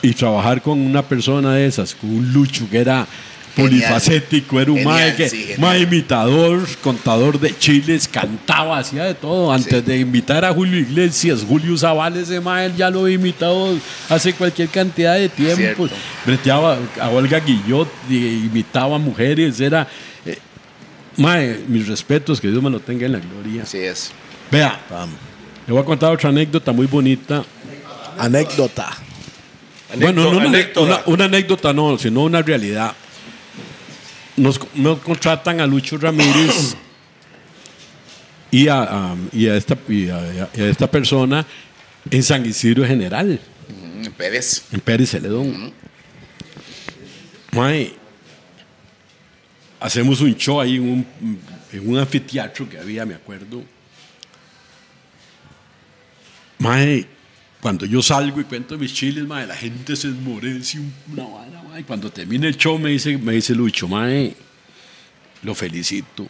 y 0.00 0.12
trabajar 0.14 0.62
con 0.62 0.80
una 0.80 1.02
persona 1.02 1.52
de 1.52 1.66
esas, 1.66 1.94
con 1.94 2.08
un 2.08 2.32
lucho 2.32 2.66
que 2.70 2.78
era 2.78 3.06
polifacético, 3.54 4.58
era 4.58 4.72
un 4.72 4.82
mae 4.84 5.14
que, 5.14 5.28
sí, 5.28 5.48
mae 5.58 5.80
imitador, 5.80 6.66
contador 6.80 7.38
de 7.38 7.54
chiles, 7.58 8.08
cantaba, 8.08 8.78
hacía 8.78 9.04
de 9.04 9.12
todo. 9.12 9.52
Antes 9.52 9.84
de 9.84 9.98
invitar 9.98 10.46
a 10.46 10.54
Julio 10.54 10.78
Iglesias, 10.78 11.44
Julio 11.46 11.76
Zaval, 11.76 12.16
ese 12.16 12.40
mae, 12.40 12.66
él 12.66 12.74
ya 12.74 12.88
lo 12.88 13.06
he 13.06 13.12
imitado 13.12 13.78
hace 14.08 14.32
cualquier 14.32 14.70
cantidad 14.70 15.16
de 15.16 15.28
tiempo. 15.28 15.90
Breteaba 16.24 16.78
a 16.98 17.10
Olga 17.10 17.38
Guillot, 17.38 17.90
imitaba 18.08 18.96
mujeres, 18.96 19.60
era... 19.60 19.86
eh, 20.24 20.38
mae, 21.18 21.62
mis 21.68 21.86
respetos, 21.86 22.40
que 22.40 22.48
Dios 22.48 22.62
me 22.62 22.70
lo 22.70 22.80
tenga 22.80 23.04
en 23.06 23.12
la 23.12 23.18
gloria. 23.20 23.62
Así 23.64 23.78
es. 23.78 24.10
Vea, 24.50 24.80
le 25.66 25.72
voy 25.72 25.82
a 25.82 25.84
contar 25.84 26.12
otra 26.12 26.30
anécdota 26.30 26.72
muy 26.72 26.86
bonita. 26.86 27.44
Anécdota. 28.18 28.88
Bueno, 30.00 30.22
no, 30.24 30.30
una, 30.38 30.44
anécdota. 30.48 30.80
una- 30.80 31.02
una 31.06 31.24
anécdota 31.26 31.72
no, 31.72 31.98
sino 31.98 32.22
una 32.24 32.40
realidad. 32.42 32.92
Nos, 34.36 34.58
nos 34.74 34.98
contratan 35.00 35.60
a 35.60 35.66
Lucho 35.66 35.96
Ramírez 35.98 36.74
y 38.50 38.68
a, 38.68 38.82
a- 38.82 39.16
y 39.32 39.48
a 39.48 39.56
esta, 39.56 39.76
y 39.88 40.08
a- 40.08 40.48
y 40.54 40.60
a 40.62 40.66
esta 40.68 40.90
persona 40.90 41.44
en 42.10 42.22
San 42.22 42.46
Isidro 42.46 42.86
General, 42.86 43.38
Mm, 43.68 44.06
Pérez. 44.16 44.62
en 44.72 44.80
Pérez 44.80 45.10
Celedón. 45.10 45.72
Mae, 47.52 47.94
hacemos 49.80 50.20
un 50.20 50.34
show 50.36 50.60
ahí 50.60 50.76
en 50.76 50.82
un, 50.82 51.06
en 51.72 51.88
un 51.88 51.98
anfiteatro 51.98 52.68
que 52.68 52.78
había, 52.78 53.04
me 53.06 53.14
acuerdo. 53.14 53.62
Mae, 56.58 57.06
cuando 57.60 57.86
yo 57.86 58.02
salgo 58.02 58.40
y 58.40 58.44
cuento 58.44 58.76
mis 58.78 58.92
chiles, 58.92 59.26
mae, 59.26 59.46
la 59.46 59.54
gente 59.56 59.94
se 59.96 60.08
esmorece 60.08 60.78
una 61.12 61.24
vara, 61.24 61.62
mae. 61.68 61.84
Cuando 61.84 62.10
termina 62.10 62.46
el 62.48 62.56
show 62.56 62.78
me 62.78 62.90
dice, 62.90 63.16
me 63.18 63.32
dice 63.34 63.54
Lucho, 63.54 63.86
mae, 63.88 64.34
lo 65.42 65.54
felicito. 65.54 66.26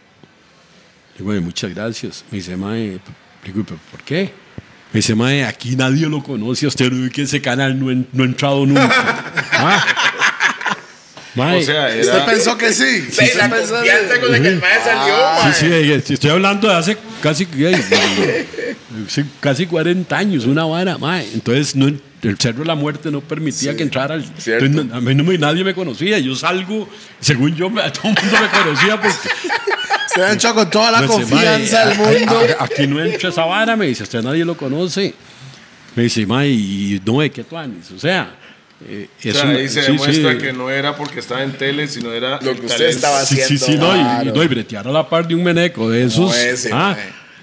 Digo, 1.17 1.31
"Mae, 1.31 1.39
muchas 1.39 1.73
gracias. 1.73 2.23
Me 2.31 2.37
dice, 2.37 2.55
mae, 2.55 2.99
digo, 3.43 3.63
"¿Pero 3.65 3.79
¿por 3.91 4.03
qué? 4.03 4.31
Me 4.93 4.99
dice, 4.99 5.15
mae, 5.15 5.43
aquí 5.43 5.75
nadie 5.75 6.07
lo 6.07 6.23
conoce, 6.23 6.65
usted 6.67 6.91
no 6.91 7.03
ve 7.03 7.09
que 7.09 7.23
ese 7.23 7.41
canal 7.41 7.77
no 7.79 7.89
ha 7.89 8.25
entrado 8.25 8.65
nunca. 8.65 9.25
Ah. 9.61 9.83
Mae, 11.39 11.57
O 11.59 11.63
sea, 11.63 11.87
¿Usted 11.99 12.25
pensó 12.25 12.57
que 12.57 12.73
sí? 12.73 13.07
Sí, 13.11 13.25
la 13.37 13.49
confianza 13.49 14.19
con 14.19 14.31
la 14.31 14.39
que 14.39 14.47
el 14.47 14.59
maestro 14.59 14.91
salió, 14.93 15.53
Sí, 15.53 15.65
sí, 15.97 16.01
sí, 16.05 16.13
estoy 16.13 16.29
hablando 16.31 16.67
de 16.67 16.75
hace 16.75 16.97
casi, 17.21 17.47
sí, 19.07 19.23
casi 19.39 19.65
40 19.65 20.17
años, 20.17 20.45
una 20.45 20.65
vara, 20.65 20.97
mae. 20.97 21.27
Entonces, 21.33 21.75
no, 21.75 21.87
el 21.87 22.37
Cerro 22.37 22.59
de 22.59 22.65
la 22.65 22.75
Muerte 22.75 23.11
no 23.11 23.21
permitía 23.21 23.75
que 23.75 23.83
entrara. 23.83 24.15
al- 24.15 24.23
entonces, 24.45 24.93
a 24.93 24.99
mí 25.01 25.15
no 25.15 25.23
me- 25.23 25.37
nadie 25.37 25.63
me 25.63 25.73
conocía. 25.73 26.19
Yo 26.19 26.35
salgo, 26.35 26.89
según 27.19 27.55
yo, 27.55 27.67
todo 27.71 27.79
el 28.03 28.23
mundo 28.23 28.37
me 28.41 28.59
conocía 28.63 28.99
porque. 29.01 29.29
Se 30.13 30.23
ha 30.23 30.33
hecho 30.33 30.53
con 30.55 30.69
toda 30.71 30.89
la 30.91 31.05
confianza 31.05 31.85
"Mae, 31.85 32.13
del 32.13 32.19
mundo. 32.25 32.39
a- 32.59 32.63
a- 32.63 32.65
Aquí 32.65 32.87
no 32.87 33.03
entra 33.03 33.29
esa 33.29 33.45
vara, 33.45 33.75
me 33.75 33.85
dice, 33.87 34.03
usted 34.03 34.21
nadie 34.23 34.43
lo 34.43 34.57
conoce. 34.57 35.13
Me 35.95 36.03
dice, 36.03 36.25
mae, 36.25 36.49
y 36.49 37.01
no 37.05 37.21
es 37.21 37.31
que 37.31 37.43
tú 37.43 37.57
andes. 37.57 37.91
O 37.91 37.99
sea, 37.99 38.35
eh, 38.87 39.07
o 39.17 39.31
sea, 39.33 39.49
ahí 39.49 39.67
se 39.67 39.81
sí, 39.83 39.91
demuestra 39.91 40.31
sí. 40.33 40.37
que 40.37 40.53
no 40.53 40.69
era 40.69 40.95
porque 40.95 41.19
estaba 41.19 41.43
en 41.43 41.51
tele, 41.53 41.87
sino 41.87 42.11
era 42.13 42.39
Lo 42.41 42.53
que 42.55 42.65
usted 42.65 42.67
talento. 42.77 42.95
estaba 42.95 43.25
Sí, 43.25 43.35
sí, 43.35 43.41
haciendo. 43.55 43.65
sí, 43.65 43.75
no, 43.77 43.95
y- 44.23 44.25
no, 44.33 44.43
y 44.43 44.47
bretear 44.47 44.87
a 44.87 44.91
la 44.91 45.07
par 45.09 45.27
de 45.27 45.35
un 45.35 45.43
meneco 45.43 45.89
de 45.89 46.03
esos. 46.05 46.35
ese, 46.37 46.69
ah, 46.73 46.95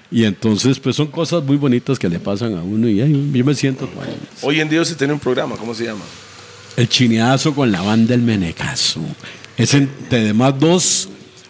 y 0.09 0.23
entonces, 0.23 0.79
pues 0.79 0.95
son 0.95 1.07
cosas 1.07 1.43
muy 1.43 1.57
bonitas 1.57 1.99
que 1.99 2.07
le 2.09 2.17
pasan 2.19 2.55
a 2.57 2.61
uno 2.63 2.87
y 2.87 3.01
ay, 3.01 3.31
yo 3.33 3.43
me 3.45 3.53
siento 3.53 3.87
bueno. 3.93 4.13
Hoy 4.41 4.61
en 4.61 4.69
día 4.69 4.83
se 4.85 4.95
tiene 4.95 5.13
un 5.13 5.19
programa, 5.19 5.55
¿cómo 5.57 5.73
se 5.75 5.83
llama? 5.85 6.03
el 6.77 6.87
chineazo 6.87 7.53
con 7.55 7.71
la 7.71 7.81
banda 7.81 8.13
El 8.13 8.21
Menecazo. 8.21 9.01
Es 9.57 9.73
entre 9.73 10.19
demás 10.25 10.53
dos. 10.59 11.09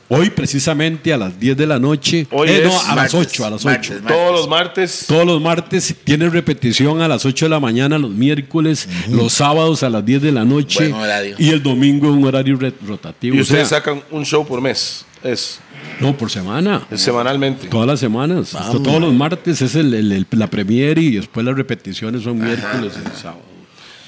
Hoy, 0.10 0.30
precisamente 0.30 1.12
a 1.12 1.18
las 1.18 1.38
10 1.38 1.58
de 1.58 1.68
la 1.68 1.80
noche. 1.80 2.28
Hoy 2.32 2.48
Eh, 2.50 2.62
no, 2.64 2.70
es 2.70 2.76
a 2.86 2.96
las 2.96 3.14
martes, 3.14 3.14
8, 3.14 3.46
a 3.46 3.50
las 3.50 3.66
8. 3.66 3.70
martes, 3.74 3.90
martes. 4.02 4.18
Todos 4.18 4.32
los 4.40 4.48
martes. 4.50 5.06
Todos 5.08 5.26
los 5.26 5.42
martes 5.42 5.96
tiene 6.06 6.30
repetición 6.30 7.02
a 7.02 7.08
las 7.10 7.26
8 7.26 7.46
de 7.46 7.50
la 7.50 7.60
mañana, 7.60 7.98
los 7.98 8.12
miércoles, 8.12 8.88
los 9.10 9.34
sábados 9.34 9.84
a 9.84 9.90
las 9.90 10.06
10 10.06 10.22
de 10.22 10.32
la 10.32 10.46
noche. 10.46 10.88
Buen 10.90 10.94
horario. 11.02 11.36
Y 11.38 11.50
el 11.50 11.62
domingo 11.62 12.10
un 12.12 12.24
horario 12.26 12.58
rotativo. 12.88 13.36
Y 13.36 13.42
O 13.42 13.44
sea, 13.44 13.56
ustedes 13.56 13.68
sacan 13.70 14.02
un 14.12 14.26
show 14.26 14.48
por 14.48 14.62
mes. 14.62 15.06
Es, 15.24 15.60
no, 16.00 16.16
por 16.16 16.30
semana. 16.32 16.88
semanalmente. 16.96 17.68
Todas 17.68 17.88
las 17.88 18.00
semanas. 18.00 18.56
Hasta 18.56 18.82
todos 18.82 19.02
los 19.02 19.14
martes 19.14 19.62
es 19.62 19.76
el, 19.76 19.94
el- 19.94 20.12
el- 20.12 20.28
la 20.32 20.48
premiere 20.48 21.02
y 21.02 21.16
después 21.16 21.46
las 21.46 21.56
repeticiones 21.58 22.22
son 22.24 22.40
miércoles 22.42 22.94
y 22.96 23.20
sábado. 23.20 23.42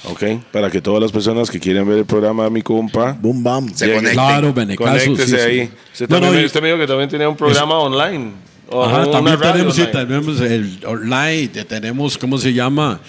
Ok, 0.05 0.23
para 0.51 0.69
que 0.71 0.81
todas 0.81 1.01
las 1.01 1.11
personas 1.11 1.49
que 1.51 1.59
quieren 1.59 1.87
ver 1.87 1.97
el 1.99 2.05
programa 2.05 2.45
de 2.45 2.49
mi 2.49 2.61
compa, 2.61 3.17
Boom, 3.19 3.43
bam. 3.43 3.73
Se 3.73 3.87
conecten. 3.87 4.13
Claro, 4.13 4.53
Benecaso. 4.53 4.89
conéctese 4.89 5.25
sí, 5.25 5.35
sí. 5.35 5.41
ahí. 5.41 5.71
Usted, 5.93 6.07
No, 6.09 6.15
también 6.15 6.31
no, 6.31 6.35
me, 6.37 6.41
y- 6.41 6.45
usted 6.45 6.61
me 6.61 6.67
dijo 6.69 6.79
que 6.79 6.87
también 6.87 7.09
tenía 7.09 7.27
un 7.29 7.35
programa 7.35 7.77
online. 7.79 8.31
O 8.71 8.83
Ajá, 8.85 8.97
una 9.01 9.11
también 9.11 9.39
radio 9.39 9.51
tenemos, 9.53 9.75
sí, 9.75 9.81
online. 9.81 10.05
tenemos 10.05 10.41
el 10.41 10.79
online, 10.85 11.47
te- 11.49 11.65
tenemos, 11.65 12.17
¿cómo 12.17 12.37
se 12.37 12.53
llama? 12.53 12.99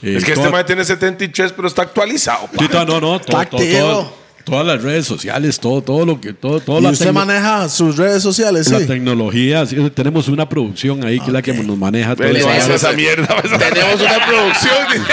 Eh, 0.00 0.14
Es 0.16 0.24
que 0.24 0.32
este 0.32 0.48
man 0.48 0.64
tiene 0.64 0.84
73, 0.84 1.52
pero 1.52 1.66
está 1.68 1.82
actualizado. 1.82 2.46
pa. 2.46 2.62
Sí, 2.64 2.68
no, 2.72 2.84
no, 2.84 3.00
todo- 3.00 3.16
Está 3.16 3.44
todo- 3.46 3.60
todo-. 3.60 4.12
Todas 4.48 4.66
las 4.66 4.82
redes 4.82 5.06
sociales, 5.06 5.58
todo, 5.60 5.82
todo 5.82 6.04
lo 6.06 6.20
que, 6.20 6.32
todo, 6.32 6.60
todo 6.60 6.78
¿Y 6.80 6.82
la, 6.82 6.90
usted 6.90 7.12
maneja 7.12 7.68
sus 7.68 7.96
redes 7.96 8.22
sociales? 8.22 8.70
la 8.70 8.80
Sí. 8.80 8.86
tecnología, 8.86 9.66
sí, 9.66 9.76
tenemos 9.94 10.28
una 10.28 10.48
producción 10.48 11.04
ahí 11.04 11.18
que 11.20 11.26
es 11.26 11.32
la 11.32 11.42
que 11.42 11.52
nos 11.54 11.76
maneja 11.78 12.14
todo 12.16 12.26
eso. 12.26 12.74
esa 12.74 12.92
mierda. 12.92 13.26
pues. 13.40 13.52
Tenemos 13.58 14.00
una 14.00 14.26
producción. 14.26 15.06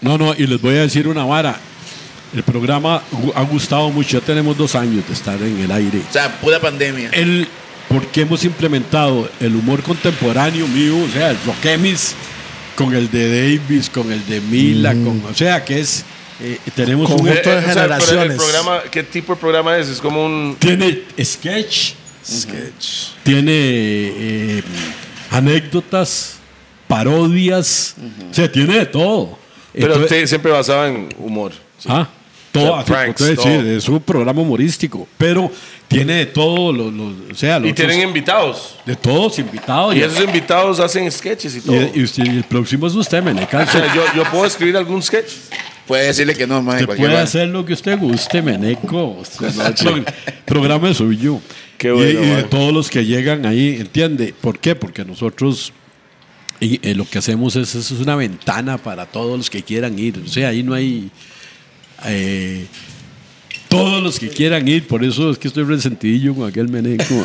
No, 0.00 0.18
no, 0.18 0.34
y 0.36 0.46
les 0.46 0.60
voy 0.60 0.74
a 0.76 0.80
decir 0.82 1.08
una 1.08 1.24
vara. 1.24 1.56
El 2.34 2.42
programa 2.42 3.00
gu- 3.12 3.32
ha 3.34 3.42
gustado 3.42 3.90
mucho, 3.90 4.18
ya 4.18 4.24
tenemos 4.24 4.56
dos 4.58 4.74
años 4.74 5.06
de 5.06 5.14
estar 5.14 5.40
en 5.40 5.58
el 5.60 5.70
aire. 5.70 6.00
o 6.08 6.12
sea, 6.12 6.38
pura 6.40 6.60
pandemia. 6.60 7.10
el 7.12 7.48
porque 7.88 8.22
hemos 8.22 8.44
implementado 8.44 9.30
el 9.38 9.54
humor 9.54 9.80
contemporáneo 9.82 10.66
mío, 10.66 10.96
o 10.98 11.08
sea, 11.12 11.30
el 11.30 11.36
Rockemis 11.46 12.14
con 12.74 12.92
el 12.94 13.08
de 13.12 13.56
Davis, 13.58 13.88
con 13.88 14.10
el 14.12 14.26
de 14.26 14.40
Mila, 14.40 14.92
con, 14.92 15.22
o 15.30 15.34
sea, 15.34 15.64
que 15.64 15.78
es 15.80 16.04
eh, 16.40 16.58
tenemos 16.74 17.10
un 17.10 17.16
Conjunto 17.18 17.32
de 17.34 17.38
Eh, 17.38 17.40
o 17.40 17.44
sea, 17.44 17.58
el 17.60 17.64
generaciones. 17.70 18.36
programa, 18.36 18.82
¿Qué 18.90 19.02
tipo 19.02 19.34
de 19.34 19.40
programa 19.40 19.76
es? 19.78 19.88
Es 19.88 20.00
como 20.00 20.24
un... 20.24 20.56
tiene 20.58 21.02
sketch, 21.22 21.92
tiene 23.22 23.52
eh, 23.52 24.62
anécdotas, 25.30 26.36
parodias, 26.88 27.94
o 28.30 28.34
sea, 28.34 28.50
tiene 28.50 28.78
de 28.78 28.86
todo. 28.86 29.38
Pero 29.72 29.86
Entonces- 29.94 30.12
usted 30.12 30.26
siempre 30.26 30.52
basado 30.52 30.86
en 30.86 31.08
humor. 31.18 31.52
Ah, 31.86 32.08
todo, 32.52 32.64
O 32.64 32.68
sea, 32.72 32.78
así, 32.80 32.90
pranks, 32.90 33.20
decir, 33.20 33.36
todo. 33.36 33.70
es 33.76 33.88
un 33.88 34.00
programa 34.00 34.40
humorístico, 34.40 35.06
pero 35.18 35.50
tiene 35.88 36.14
de 36.14 36.26
todo, 36.26 36.72
lo, 36.72 36.90
lo- 36.90 37.14
o 37.30 37.34
sea, 37.34 37.58
los 37.58 37.70
Y 37.70 37.74
tienen 37.74 37.96
otros- 37.98 38.08
invitados. 38.08 38.74
de 38.86 38.96
todos 38.96 39.38
invitados. 39.38 39.94
Y 39.94 39.98
Y, 39.98 40.02
esos 40.02 40.20
invitados 40.24 40.80
hacen 40.80 41.10
sketches 41.12 41.54
y 41.56 41.60
todo. 41.60 41.76
y- 41.76 41.90
y 42.00 42.02
usted- 42.04 42.24
y 42.24 42.30
el 42.38 42.44
próximo 42.44 42.86
es 42.86 42.94
usted, 42.94 43.22
Meneca. 43.22 43.58
O 43.62 43.66
sea, 43.70 43.94
yo, 43.94 44.02
yo 44.16 44.24
puedo 44.30 44.46
escribir 44.46 44.76
algún 44.76 45.02
sketch. 45.02 45.30
Puede 45.86 46.06
decirle 46.06 46.34
que 46.34 46.46
no, 46.46 46.62
mae. 46.62 46.82
Usted 46.82 46.96
puede 46.96 47.12
vara. 47.12 47.22
hacer 47.22 47.48
lo 47.48 47.64
que 47.64 47.72
usted 47.74 47.98
guste, 47.98 48.42
Meneco. 48.42 49.22
Pro- 49.38 50.04
programa 50.44 50.90
es 50.90 50.96
suyo. 50.96 51.40
Qué 51.78 51.88
Y- 51.88 51.92
bueno, 51.92 52.22
y, 52.24 52.26
de 52.28 52.42
todos 52.44 52.72
los 52.72 52.90
que 52.90 53.04
llegan 53.04 53.46
ahí, 53.46 53.76
¿entiende? 53.80 54.34
¿Por 54.40 54.58
qué? 54.58 54.74
Porque 54.74 55.04
nosotros 55.04 55.72
y, 56.58 56.80
eh, 56.88 56.94
lo 56.94 57.04
que 57.08 57.18
hacemos 57.18 57.54
es, 57.56 57.74
es 57.74 57.90
una 57.92 58.16
ventana 58.16 58.78
para 58.78 59.04
todos 59.06 59.36
los 59.36 59.50
que 59.50 59.62
quieran 59.62 59.98
ir. 59.98 60.20
O 60.24 60.28
sea, 60.28 60.48
ahí 60.48 60.62
no 60.62 60.72
hay... 60.74 61.10
eh, 62.06 62.66
todos 63.68 64.02
los 64.02 64.18
que 64.18 64.28
quieran 64.28 64.66
ir, 64.68 64.86
por 64.86 65.04
eso 65.04 65.30
es 65.30 65.38
que 65.38 65.48
estoy 65.48 65.64
resentidillo 65.64 66.34
con 66.34 66.48
aquel 66.48 66.68
meneco. 66.68 67.04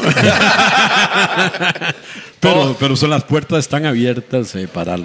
pero, 2.39 2.76
pero 2.80 2.95
son 2.95 3.09
las 3.12 3.24
puertas 3.24 3.59
están 3.59 3.86
abiertas 3.86 4.53
eh, 4.55 4.68
para 4.68 4.97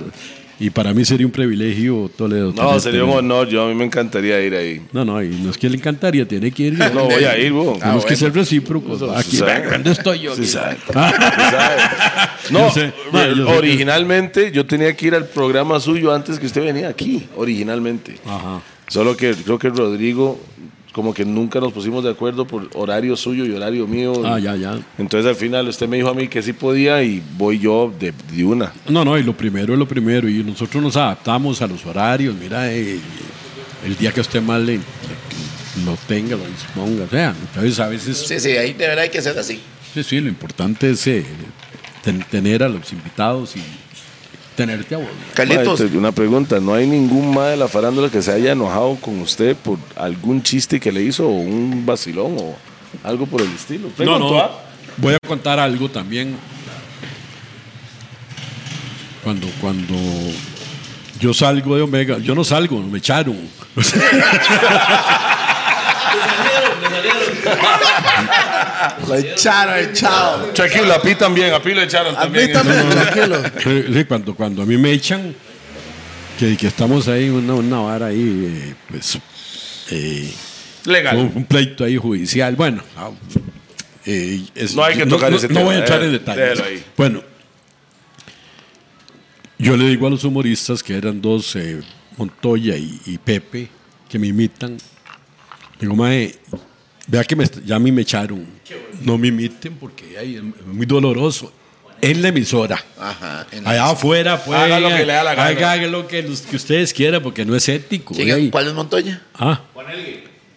y 0.59 0.71
para 0.71 0.95
mí 0.95 1.05
sería 1.05 1.27
un 1.27 1.33
privilegio 1.33 2.11
Toledo. 2.17 2.47
No, 2.49 2.55
tenerte. 2.55 2.81
sería 2.81 3.05
un 3.05 3.11
honor. 3.11 3.49
Yo 3.49 3.65
a 3.65 3.69
mí 3.69 3.75
me 3.75 3.85
encantaría 3.85 4.41
ir 4.43 4.55
ahí. 4.55 4.83
No, 4.93 5.05
no, 5.05 5.23
y 5.23 5.29
no 5.29 5.51
es 5.51 5.59
que 5.59 5.69
le 5.69 5.77
encantaría, 5.77 6.27
tiene 6.27 6.51
que 6.51 6.63
ir. 6.65 6.79
No 6.95 7.05
voy 7.05 7.25
a 7.25 7.39
ir, 7.39 7.53
bo. 7.53 7.77
Tenemos 7.79 8.05
que 8.07 8.17
ser 8.17 8.33
recíprocos. 8.35 9.03
Aquí, 9.17 9.37
sabe. 9.37 9.71
¿dónde 9.71 9.93
estoy 9.93 10.21
yo? 10.21 10.35
Sí 10.35 10.43
aquí? 10.43 10.51
sabe. 10.51 10.77
Ah, 10.95 12.37
No, 12.51 12.69
Yo 12.69 12.71
sé. 12.75 12.93
No, 13.13 13.27
yo 13.27 13.35
sé 13.35 13.35
que- 13.35 13.59
originalmente 13.59 14.51
yo 14.53 14.65
tenía 14.67 14.95
que 14.97 15.07
ir 15.09 15.15
al 15.15 15.27
programa 15.27 15.79
suyo 15.81 16.13
antes 16.15 16.39
que 16.39 16.47
usted 16.47 16.63
venía 16.65 16.89
aquí, 16.89 17.27
originalmente. 17.37 18.17
Ajá. 18.25 18.61
Solo 18.89 19.17
que 19.17 19.35
creo 19.35 19.59
que 19.59 19.69
Rodrigo, 19.69 20.39
como 20.97 21.13
que 21.13 21.27
nunca 21.27 21.61
nos 21.61 21.75
pusimos 21.75 22.03
de 22.03 22.09
acuerdo 22.11 22.47
por 22.47 22.71
horario 22.73 23.15
suyo 23.19 23.45
y 23.45 23.51
horario 23.53 23.87
mío. 23.87 24.15
Ah, 24.25 24.39
ya, 24.39 24.57
ya. 24.57 24.79
Entonces 24.97 25.29
al 25.29 25.37
final 25.37 25.69
usted 25.69 25.87
me 25.87 25.99
dijo 25.99 26.09
a 26.09 26.15
mí 26.15 26.27
que 26.27 26.41
sí 26.41 26.55
podía 26.55 27.03
y 27.03 27.23
voy 27.37 27.59
yo 27.59 27.93
de, 28.01 28.15
de 28.33 28.45
una. 28.47 28.73
No, 28.89 29.05
no, 29.05 29.19
y 29.19 29.23
lo 29.23 29.37
primero 29.37 29.75
es 29.75 29.79
lo 29.79 29.87
primero. 29.87 30.27
Y 30.27 30.43
nosotros 30.43 30.83
nos 30.83 30.97
adaptamos 30.97 31.61
a 31.61 31.67
los 31.67 31.85
horarios. 31.85 32.35
Mira, 32.35 32.73
eh, 32.73 32.99
el 33.85 33.95
día 33.99 34.11
que 34.11 34.23
usted 34.23 34.41
más 34.41 34.59
le, 34.63 34.77
le- 34.77 35.85
lo 35.85 35.99
tenga, 36.09 36.35
lo 36.35 36.47
disponga. 36.47 37.05
O 37.05 37.09
sea, 37.11 37.35
entonces 37.39 37.79
a 37.79 37.89
veces, 37.89 38.17
Sí, 38.27 38.41
sí, 38.41 38.53
ahí 38.53 38.73
de 38.73 38.87
verdad 38.87 39.05
hay 39.05 39.11
que 39.11 39.21
ser 39.21 39.39
así. 39.39 39.61
sí, 39.93 40.03
sí, 40.03 40.19
lo 40.19 40.31
importante 40.31 40.89
es 40.93 41.07
eh, 41.09 41.27
ten- 42.03 42.25
tener 42.31 42.63
a 42.63 42.71
los 42.71 42.91
invitados 42.91 43.55
y 43.57 43.61
tenerte 44.57 44.95
a 44.95 44.99
vos. 44.99 45.09
Carlitos, 45.35 45.81
una 45.81 46.11
pregunta, 46.11 46.59
¿no 46.59 46.75
hay 46.75 46.87
ningún 46.87 47.33
más 47.33 47.51
de 47.51 47.57
la 47.57 47.69
farándula 47.69 48.09
que 48.09 48.23
se 48.23 48.33
haya 48.33 48.53
enojado 48.53 48.97
con 48.97 49.21
usted 49.21 49.55
por 49.55 49.79
algún 49.95 50.43
chiste 50.43 50.81
que 50.81 50.91
le 50.91 51.03
hizo 51.03 51.29
o 51.29 51.33
un 51.33 51.85
vacilón 51.87 52.37
o 52.41 52.57
algo 53.05 53.27
por 53.27 53.43
el 53.43 53.53
estilo? 53.53 53.89
No, 53.99 54.19
no. 54.19 54.39
¿ah? 54.39 54.63
Voy 54.97 55.15
a 55.15 55.19
contar 55.25 55.61
algo 55.61 55.89
también. 55.89 56.37
Cuando, 59.23 59.47
cuando 59.61 59.95
yo 61.21 61.35
salgo 61.35 61.77
de 61.77 61.83
Omega, 61.83 62.19
yo 62.19 62.35
no 62.35 62.45
salgo, 62.45 62.81
me 62.81 62.99
echaron. 62.99 63.37
Lo 69.09 69.15
echaron, 69.15 69.79
echado. 69.79 70.47
Tranquilo, 70.53 70.93
a 70.95 71.01
Pi 71.03 71.15
también, 71.15 71.53
a 71.55 71.63
Pi 71.63 71.75
lo 71.75 71.83
echaron 71.83 72.15
A 72.17 72.27
mí 72.27 72.49
también. 72.51 72.53
también, 72.53 72.89
tranquilo. 72.91 73.43
Sí, 73.95 74.05
cuando, 74.05 74.35
cuando 74.35 74.63
a 74.63 74.67
mí 74.67 74.77
me 74.77 74.93
echan, 74.93 75.35
que, 76.39 76.57
que 76.57 76.67
estamos 76.67 77.09
ahí, 77.09 77.29
una, 77.29 77.55
una 77.55 77.79
vara 77.81 78.07
ahí, 78.07 78.47
eh, 78.71 78.75
pues, 78.91 79.19
eh, 79.91 80.33
Legal. 80.85 81.17
un, 81.17 81.33
un 81.35 81.45
pleito 81.45 81.85
ahí 81.85 81.97
judicial. 81.97 82.55
Bueno, 82.57 82.83
ah, 82.97 83.11
eh, 84.05 84.43
es- 84.55 84.75
No 84.75 84.85
hay 84.85 84.97
que 84.97 85.07
tocar 85.07 85.33
ese 85.33 85.49
no 85.49 85.55
tema, 85.55 85.67
voy 85.67 85.75
a 85.77 85.79
entrar 85.79 86.03
en 86.03 86.13
detalles. 86.13 86.51
déjalo 86.51 86.65
ahí. 86.69 86.85
Bueno, 86.97 87.23
yo 89.59 89.77
le 89.77 89.89
digo 89.89 90.07
a 90.07 90.11
los 90.11 90.25
humoristas 90.25 90.83
que 90.83 90.97
eran 90.97 91.21
dos, 91.21 91.57
eh, 91.57 91.81
Montoya 92.19 92.77
y, 92.77 93.01
y 93.07 93.19
Pepe, 93.19 93.69
que 94.09 94.19
me 94.19 94.29
imitan. 94.29 94.77
Digo, 95.81 95.95
mae, 95.95 96.35
vea 97.07 97.25
que 97.25 97.37
me, 97.37 97.45
ya 97.65 97.77
a 97.77 97.79
mí 97.79 97.91
me 97.93 98.03
echaron. 98.03 98.45
No 99.03 99.17
me 99.19 99.29
imiten 99.29 99.75
porque 99.75 100.17
ay, 100.19 100.37
es 100.37 100.43
muy 100.67 100.87
doloroso. 100.87 101.53
En 102.03 102.21
la 102.21 102.29
emisora. 102.29 102.79
Ajá. 102.99 103.47
en 103.53 103.65
la- 103.65 103.71
Allá 103.71 103.91
afuera, 103.91 104.45
pues. 104.45 104.59
Haga 104.59 104.79
lo 104.81 104.89
que 104.91 105.07
le 105.07 105.13
da 105.15 105.25
la 105.25 105.35
gana. 105.35 105.49
Haga 105.71 105.77
lo 105.87 106.07
que, 106.07 106.23
los- 106.23 106.43
que 106.43 106.57
ustedes 106.57 106.93
quieran, 106.93 107.23
porque 107.23 107.45
no 107.47 107.57
es 107.57 107.67
ético. 107.71 108.15
¿Quién- 108.15 108.31
ey. 108.37 108.51
¿Cuál 108.51 108.67
es 108.69 108.75
Montoya? 108.75 109.23
Ah. 109.35 109.63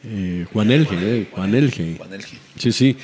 Eh, 0.04 0.46
Juan 0.54 0.72
Elge, 0.72 0.96
eh, 1.00 1.28
Juan 1.32 1.54
Elge. 1.56 1.96
Juan 1.98 2.14
Elge. 2.14 2.38
Sí, 2.58 2.72
sí. 2.72 2.98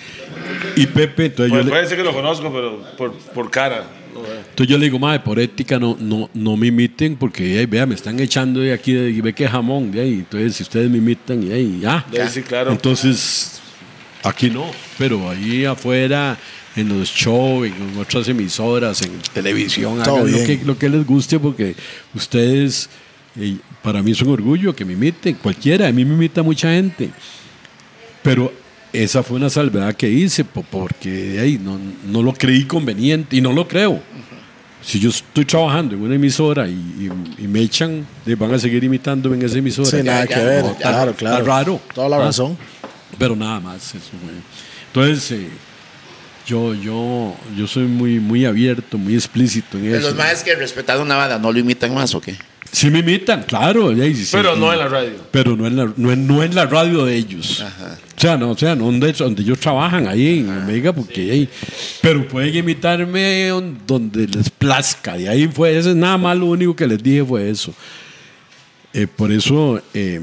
Y 0.76 0.88
Pepe, 0.88 1.26
entonces, 1.26 1.50
Pues 1.52 1.62
yo, 1.62 1.66
le, 1.66 1.70
puede 1.70 1.88
ser 1.88 1.98
que 1.98 2.04
lo 2.04 2.14
conozco, 2.14 2.52
pero 2.54 2.84
por, 2.98 3.14
por 3.18 3.52
cara. 3.52 3.86
Entonces 4.24 4.68
yo 4.68 4.78
le 4.78 4.86
digo, 4.86 5.00
madre, 5.00 5.20
por 5.20 5.40
ética 5.40 5.80
no, 5.80 5.98
no, 6.00 6.30
no 6.34 6.56
me 6.56 6.68
imiten, 6.68 7.16
porque 7.16 7.60
ay, 7.60 7.66
vea, 7.66 7.86
me 7.86 7.96
están 7.96 8.20
echando 8.20 8.60
de 8.60 8.74
aquí, 8.74 8.94
de, 8.94 9.22
ve 9.22 9.34
que 9.34 9.48
jamón, 9.48 9.92
de 9.92 10.02
ahí. 10.02 10.14
Entonces, 10.14 10.56
si 10.56 10.64
ustedes 10.64 10.90
me 10.90 10.98
imitan, 10.98 11.44
y 11.44 11.52
ahí, 11.52 11.80
ya. 11.82 12.06
De 12.12 12.22
ahí 12.22 12.30
sí, 12.30 12.42
claro. 12.42 12.72
Entonces, 12.72 13.60
aquí 14.24 14.50
no, 14.50 14.66
pero 14.98 15.30
ahí 15.30 15.66
afuera, 15.66 16.38
en 16.76 16.90
los 16.90 17.10
shows, 17.10 17.68
en 17.68 17.98
otras 17.98 18.28
emisoras, 18.28 19.02
en 19.02 19.12
televisión, 19.34 20.02
Todo 20.04 20.18
hagan 20.18 20.32
lo 20.32 20.38
que, 20.46 20.62
lo 20.66 20.78
que 20.78 20.90
les 20.90 21.06
guste, 21.06 21.40
porque 21.40 21.76
ustedes, 22.14 22.90
eh, 23.40 23.58
para 23.82 24.02
mí 24.02 24.12
es 24.12 24.22
un 24.22 24.32
orgullo 24.32 24.76
que 24.76 24.86
me 24.86 24.94
imiten, 24.94 25.36
cualquiera, 25.36 25.88
a 25.88 25.92
mí 25.92 26.06
me 26.06 26.14
imita 26.14 26.44
mucha 26.44 26.70
gente. 26.72 27.10
Pero 28.24 28.52
esa 29.04 29.24
fue 29.24 29.38
una 29.38 29.50
salvedad 29.50 29.94
que 29.96 30.10
hice, 30.10 30.44
po- 30.44 30.64
porque 30.70 31.10
de 31.10 31.40
ahí 31.40 31.60
no, 31.64 31.80
no 32.08 32.22
lo 32.24 32.34
creí 32.34 32.66
conveniente 32.66 33.36
y 33.36 33.42
no 33.42 33.52
lo 33.54 33.68
creo. 33.68 34.02
Si 34.82 35.00
yo 35.00 35.10
estoy 35.10 35.46
trabajando 35.46 35.96
en 35.96 36.02
una 36.04 36.16
emisora 36.16 36.68
y, 36.68 36.72
y- 37.40 37.44
y 37.44 37.48
me 37.48 37.62
echan, 37.62 38.06
van 38.38 38.54
a 38.54 38.60
seguir 38.60 38.84
imitándome 38.84 39.36
en 39.36 39.42
esa 39.44 39.58
emisora. 39.58 39.90
Sí, 39.90 39.98
nada 40.04 40.26
ya, 40.26 40.36
que 40.36 40.44
ver. 40.46 40.64
no, 40.64 40.74
ya, 40.74 40.78
claro, 40.90 41.12
está 41.12 41.20
claro. 41.26 41.46
raro. 41.46 41.82
Toda 41.94 42.10
la 42.10 42.18
Ah. 42.18 42.26
razón. 42.26 42.58
Pero 43.18 43.36
nada 43.36 43.60
más 43.60 43.96
eso. 43.96 44.12
Entonces, 44.94 45.32
eh, 45.32 45.48
yo, 46.46 46.74
yo, 46.76 47.36
yo 47.58 47.66
soy 47.68 47.86
muy, 47.86 48.20
muy 48.20 48.46
abierto, 48.46 48.98
muy 48.98 49.16
explícito 49.16 49.78
en 49.78 49.92
De 49.92 49.98
eso. 49.98 50.08
los 50.10 50.16
más 50.16 50.44
que 50.44 50.54
respetaron 50.56 51.04
una 51.04 51.16
banda, 51.16 51.40
¿no 51.40 51.52
lo 51.52 51.58
imitan 51.60 51.94
más 51.94 52.14
o 52.14 52.22
qué? 52.22 52.36
Sí 52.72 52.90
me 52.92 53.00
imitan, 53.00 53.44
claro. 53.44 53.92
ya, 53.94 54.06
y 54.06 54.14
sí, 54.16 54.28
Pero 54.32 54.54
sí. 54.54 54.60
no 54.60 54.72
en 54.74 54.80
la 54.80 54.88
radio. 54.88 55.14
Pero 55.32 55.56
no 55.56 55.66
en 55.66 55.76
la, 55.78 55.92
no 55.96 56.12
en, 56.12 56.28
no 56.28 56.44
en 56.44 56.54
la 56.54 56.66
radio 56.66 57.06
de 57.06 57.16
ellos. 57.16 57.64
O 58.18 58.20
sea, 58.22 58.38
no, 58.38 58.52
o 58.52 58.58
sea, 58.58 58.76
donde, 58.76 59.12
donde 59.12 59.42
ellos 59.42 59.60
trabajan 59.60 60.08
ahí 60.08 60.40
en 60.40 60.50
Omega, 60.50 60.94
porque 60.94 61.32
ahí, 61.32 61.50
pero 62.02 62.26
pueden 62.28 62.56
imitarme 62.56 63.52
on- 63.52 63.78
donde 63.86 64.26
les 64.28 64.50
plazca. 64.50 65.18
Y 65.20 65.28
ahí 65.28 65.48
fue, 65.48 65.78
eso 65.78 65.90
es 65.90 65.96
nada 65.98 66.18
más 66.18 66.38
lo 66.38 66.46
único 66.46 66.76
que 66.76 66.88
les 66.88 67.04
dije 67.04 67.26
fue 67.26 67.50
eso. 67.50 67.74
Eh, 68.94 69.06
por 69.08 69.32
eso, 69.34 69.82
eh, 69.94 70.22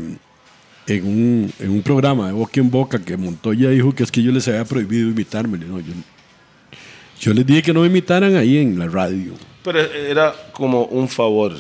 en, 0.86 1.05
un, 1.07 1.53
en 1.59 1.70
un 1.70 1.82
programa 1.82 2.28
de 2.28 2.32
boca 2.32 2.61
en 2.61 2.70
boca 2.70 2.99
que 2.99 3.16
Montoya 3.18 3.68
dijo 3.68 3.95
que 3.95 4.03
es 4.05 4.11
que 4.11 4.22
yo 4.22 4.32
les 4.32 4.49
había 4.49 4.64
prohibido 4.64 5.11
imitarme. 5.11 5.59
No, 5.59 5.78
yo, 5.78 5.93
yo 7.20 7.34
les 7.34 7.47
dije 7.47 7.62
que 7.62 7.72
no 7.74 7.82
me 7.82 7.88
imitaran 7.88 8.34
ahí 8.36 8.57
en 8.57 8.78
la 8.78 8.86
radio. 8.88 9.34
Pero 9.62 9.78
era 9.80 10.34
como 10.55 10.84
un 10.86 11.09
favor. 11.09 11.57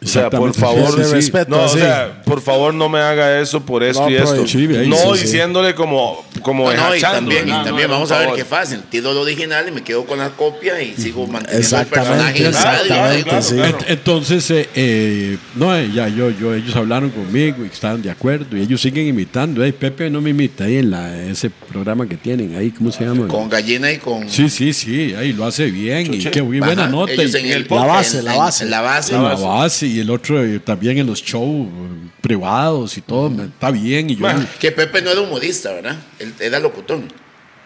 O 0.00 0.06
sea, 0.06 0.30
por 0.30 0.54
favor, 0.54 0.92
Sí, 0.92 0.98
de 1.00 1.04
sí. 1.06 1.12
respeto, 1.12 1.50
no, 1.50 1.68
sí. 1.68 1.76
o 1.78 1.80
sea, 1.80 2.22
por 2.24 2.40
favor 2.40 2.72
no 2.72 2.88
me 2.88 3.00
haga 3.00 3.40
eso 3.40 3.60
por 3.66 3.82
esto 3.82 4.02
No, 4.02 4.10
y 4.10 4.14
esto. 4.14 4.46
sí, 4.46 4.68
no 4.86 4.96
sí, 4.96 5.18
sí. 5.18 5.22
diciéndole 5.24 5.74
como, 5.74 6.24
como 6.40 6.72
No, 6.72 6.94
y 6.96 7.00
también, 7.00 7.42
y 7.48 7.50
¿verdad? 7.50 7.64
también 7.64 7.88
No, 7.88 7.94
vamos 7.94 8.12
a 8.12 8.18
ver 8.20 8.30
qué 8.36 8.44
fácil. 8.44 8.78
Tiro 8.88 9.12
lo 9.12 9.22
original 9.22 9.66
y 9.68 9.72
me 9.72 9.82
quedo 9.82 10.06
con 10.06 10.20
la 10.20 10.30
copia 10.30 10.80
y 10.80 10.94
sigo 10.94 11.26
manteniendo 11.26 11.58
Exactamente, 11.66 12.38
el 12.38 12.44
personaje. 12.44 12.46
en 12.46 12.52
la 12.52 12.62
radio, 12.62 12.80
exactamente, 12.84 13.24
claro, 13.28 13.46
claro. 13.48 13.78
Ent- 13.78 13.84
Entonces, 13.88 14.50
eh, 14.52 14.68
eh, 14.76 15.38
no, 15.56 15.76
eh, 15.76 15.90
ya 15.92 16.06
yo, 16.08 16.30
yo, 16.30 16.54
ellos 16.54 16.76
hablaron 16.76 17.10
conmigo 17.10 17.64
y 17.64 17.66
estaban 17.66 18.00
de 18.00 18.10
acuerdo 18.12 18.56
y 18.56 18.60
ellos 18.62 18.80
siguen 18.80 19.04
imitando. 19.08 19.62
Pepe 19.78 20.08
no 20.10 20.20
me 20.20 20.30
imita 20.30 20.64
ahí 20.64 20.76
en 20.76 20.92
la, 20.92 21.20
ese 21.24 21.50
programa 21.50 22.06
que 22.08 22.16
tienen 22.16 22.54
ahí, 22.56 22.70
¿cómo 22.70 22.92
se 22.92 23.04
llama? 23.04 23.26
Con 23.26 23.48
gallina 23.48 23.90
y 23.90 23.98
con. 23.98 24.28
Sí, 24.30 24.48
sí, 24.48 24.72
sí, 24.72 25.12
ahí 25.18 25.32
lo 25.32 25.44
hace 25.44 25.66
bien 25.72 26.14
y 26.14 26.18
qué 26.18 26.40
buena 26.40 26.70
Ajá, 26.84 26.86
nota. 26.86 27.12
y- 27.12 27.20
en 27.36 27.46
el 27.46 27.66
La 27.68 27.84
base, 27.84 28.18
en- 28.20 28.24
la 28.26 28.36
base. 28.36 28.64
en 28.64 28.70
la 28.70 28.80
base. 28.80 29.14
en 29.16 29.22
la 29.24 29.34
base 29.34 29.87
y 29.88 30.00
el 30.00 30.10
otro 30.10 30.42
eh, 30.44 30.60
también 30.60 30.98
en 30.98 31.06
los 31.06 31.22
shows 31.22 31.66
eh, 31.66 32.08
privados 32.20 32.96
y 32.96 33.00
todo, 33.00 33.30
me- 33.30 33.44
está 33.44 33.70
bien. 33.70 34.10
Y 34.10 34.14
yo, 34.14 34.20
Bueno. 34.20 34.46
Que 34.60 34.70
Pepe 34.72 35.02
no 35.02 35.10
era 35.10 35.20
humorista, 35.20 35.72
¿verdad? 35.72 35.96
Él 36.18 36.32
era 36.40 36.58
locutor. 36.60 37.00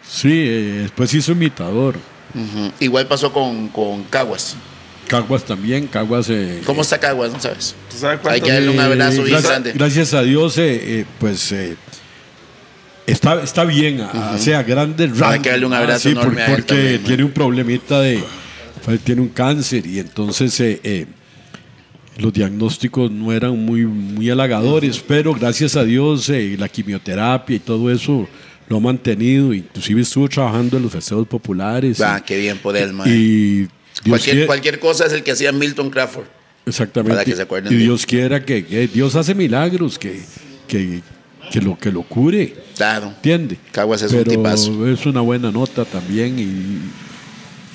sí, 0.09 0.31
eh, 0.33 0.79
después 0.83 1.13
hizo 1.15 1.33
imitador. 1.33 1.97
Ujú. 2.35 2.73
Igual 2.81 3.07
pasó 3.07 3.33
con, 3.33 3.69
con 3.69 4.05
Caguas. 4.05 4.57
Caguas 5.09 5.45
también, 5.45 5.87
Caguas. 5.89 6.29
eh, 6.31 6.63
¿Cómo 6.65 6.81
está 6.83 6.99
Caguas? 6.99 7.31
No 7.33 7.41
sabes. 7.41 7.75
¿Tú 7.91 7.99
sabes 7.99 8.21
Hay 8.27 8.41
que 8.41 8.51
darle 8.53 8.71
un 8.71 8.81
abrazo 8.81 9.21
Eh, 9.21 9.25
bien 9.25 9.29
gracias, 9.33 9.51
grande. 9.51 9.73
gracias 9.75 10.15
a 10.15 10.23
Dios, 10.23 10.57
eh, 10.57 11.01
eh, 11.01 11.05
pues 11.19 11.53
eh, 11.53 11.77
está, 13.07 13.43
está 13.43 13.65
bien, 13.65 14.01
a- 14.01 14.33
o 14.35 14.39
sea, 14.39 14.63
grandes 14.63 15.21
Hay 15.21 15.41
que 15.41 15.51
darle 15.51 15.67
un 15.67 15.75
Ah, 15.75 15.79
abrazo 15.79 16.01
sí, 16.09 16.11
enorme 16.11 16.33
por- 16.35 16.41
a 16.41 16.47
él 16.47 16.53
porque 16.55 16.75
también, 16.75 17.03
tiene 17.05 17.25
un 17.25 17.31
problemita 17.33 18.01
de, 18.01 18.23
pues, 18.85 19.01
tiene 19.01 19.21
un 19.21 19.29
cáncer 19.29 19.87
y 19.87 19.99
entonces 19.99 20.59
eh, 20.61 20.81
eh, 20.83 21.07
los 22.19 22.33
diagnósticos 22.33 23.11
no 23.11 23.33
eran 23.33 23.59
muy, 23.65 23.85
muy 23.87 24.29
halagadores, 24.31 25.03
pero 25.07 25.35
gracias 25.35 25.77
a 25.77 25.85
Dios 25.85 26.29
eh, 26.29 26.57
la 26.59 26.69
quimioterapia 26.69 27.57
y 27.57 27.59
todo 27.59 27.91
eso 27.91 28.29
lo 28.69 28.77
ha 28.77 28.81
mantenido. 28.81 29.53
Inclusive 29.55 30.03
estuvo 30.03 30.29
trabajando 30.29 30.77
en 30.77 30.83
los 30.85 30.93
festejos 30.93 31.27
populares. 31.27 32.01
Ah, 32.01 32.19
y- 32.21 32.23
qué 32.25 32.39
bien 32.39 32.59
por 32.59 32.77
él, 32.77 32.93
mae. 32.93 33.09
y 33.09 33.69
Cualquier, 34.09 34.47
cualquier 34.47 34.79
cosa 34.79 35.07
es 35.07 35.13
el 35.13 35.23
que 35.23 35.33
hacía 35.33 35.53
Milton 35.53 35.91
Crawford. 35.91 36.25
Exactamente. 36.67 37.13
Para 37.15 37.25
que 37.25 37.35
se 37.37 37.43
acuerden 37.43 37.73
y 37.73 37.77
Dios 37.77 38.07
quiera 38.07 38.45
que, 38.45 38.65
que 38.65 38.87
Dios 38.89 39.15
hace 39.17 39.35
milagros, 39.35 39.99
que, 39.99 40.21
que, 40.69 41.01
que 41.51 41.61
lo, 41.61 41.77
que 41.79 41.91
lo 41.93 42.03
cure. 42.03 42.55
Claro. 42.77 43.09
¿Entiende? 43.09 43.57
Caguas 43.73 44.03
es 44.03 44.13
un 44.13 44.19
Pero 44.19 44.31
tipazo. 44.31 44.87
es 44.89 45.05
una 45.07 45.21
buena 45.21 45.51
nota 45.51 45.85
también 45.85 46.39
y, 46.39 46.79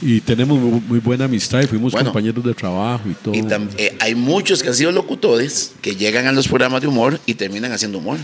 y 0.01 0.21
tenemos 0.21 0.59
muy, 0.59 0.79
muy 0.87 0.99
buena 0.99 1.25
amistad 1.25 1.61
y 1.61 1.67
fuimos 1.67 1.91
Bueno. 1.91 2.11
compañeros 2.11 2.43
de 2.43 2.53
trabajo 2.53 3.01
y 3.09 3.13
todo. 3.13 3.33
Y 3.33 3.41
tam- 3.43 3.69
eh, 3.77 3.95
hay 3.99 4.13
muchos 4.15 4.61
que 4.61 4.69
han 4.69 4.75
sido 4.75 4.91
locutores 4.91 5.71
que 5.81 5.95
llegan 5.95 6.27
a 6.27 6.31
los 6.31 6.47
programas 6.47 6.81
de 6.81 6.87
humor 6.87 7.19
y 7.25 7.33
terminan 7.33 7.71
haciendo 7.71 7.97
humor. 7.97 8.17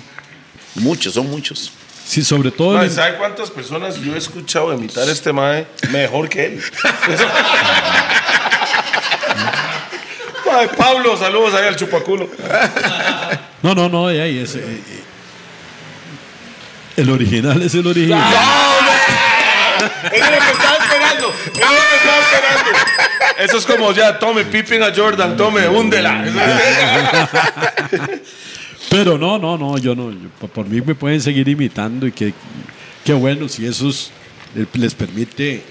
Muchos, 0.75 1.13
son 1.15 1.29
muchos. 1.29 1.71
sí, 2.05 2.23
sobre 2.23 2.51
todo 2.51 2.81
en- 2.83 2.91
¿Sabe 2.91 3.17
cuántas 3.17 3.49
personas 3.49 3.99
yo 4.01 4.13
he 4.13 4.17
escuchado 4.17 4.73
imitar 4.73 5.07
a 5.07 5.11
este 5.11 5.31
mae 5.33 5.65
mejor 5.91 6.27
que 6.29 6.45
él? 6.45 6.61
Mae, 10.45 10.67
Pablo, 10.69 11.17
saludos 11.17 11.53
ahí 11.55 11.67
al 11.67 11.75
chupaculo. 11.75 12.29
No, 13.63 13.73
no, 13.73 13.89
no, 13.89 14.07
ahí 14.07 14.37
es, 14.39 14.55
eh, 14.55 14.59
eh, 14.63 15.03
el 16.97 17.09
original 17.09 17.61
es 17.61 17.73
el 17.73 17.87
original. 17.87 18.21
Es 20.11 20.19
lo 20.19 20.31
que 20.31 20.51
estaba 20.51 20.72
esperando. 21.29 21.53
Es 21.53 21.71
lo 21.71 21.89
que 21.89 21.95
estaba 21.95 22.19
esperando. 22.19 23.43
Eso 23.43 23.57
es 23.57 23.65
como 23.65 23.91
ya, 23.93 24.19
tome 24.19 24.43
Pippin 24.45 24.83
a 24.83 24.93
Jordan, 24.95 25.35
tome, 25.37 25.67
húndela. 25.67 26.23
Pero 28.89 29.17
no, 29.17 29.37
no, 29.39 29.57
no, 29.57 29.77
yo 29.77 29.95
no. 29.95 30.11
yo- 30.11 30.47
por- 30.53 30.67
mí 30.67 30.81
me 30.81 30.93
pueden 30.95 31.21
seguir 31.21 31.47
imitando 31.47 32.05
y 32.05 32.11
que, 32.11 32.33
qué 33.03 33.13
bueno 33.13 33.47
si 33.49 33.65
eso 33.65 33.89
es- 33.89 34.11
les 34.73 34.93
permite 34.93 35.63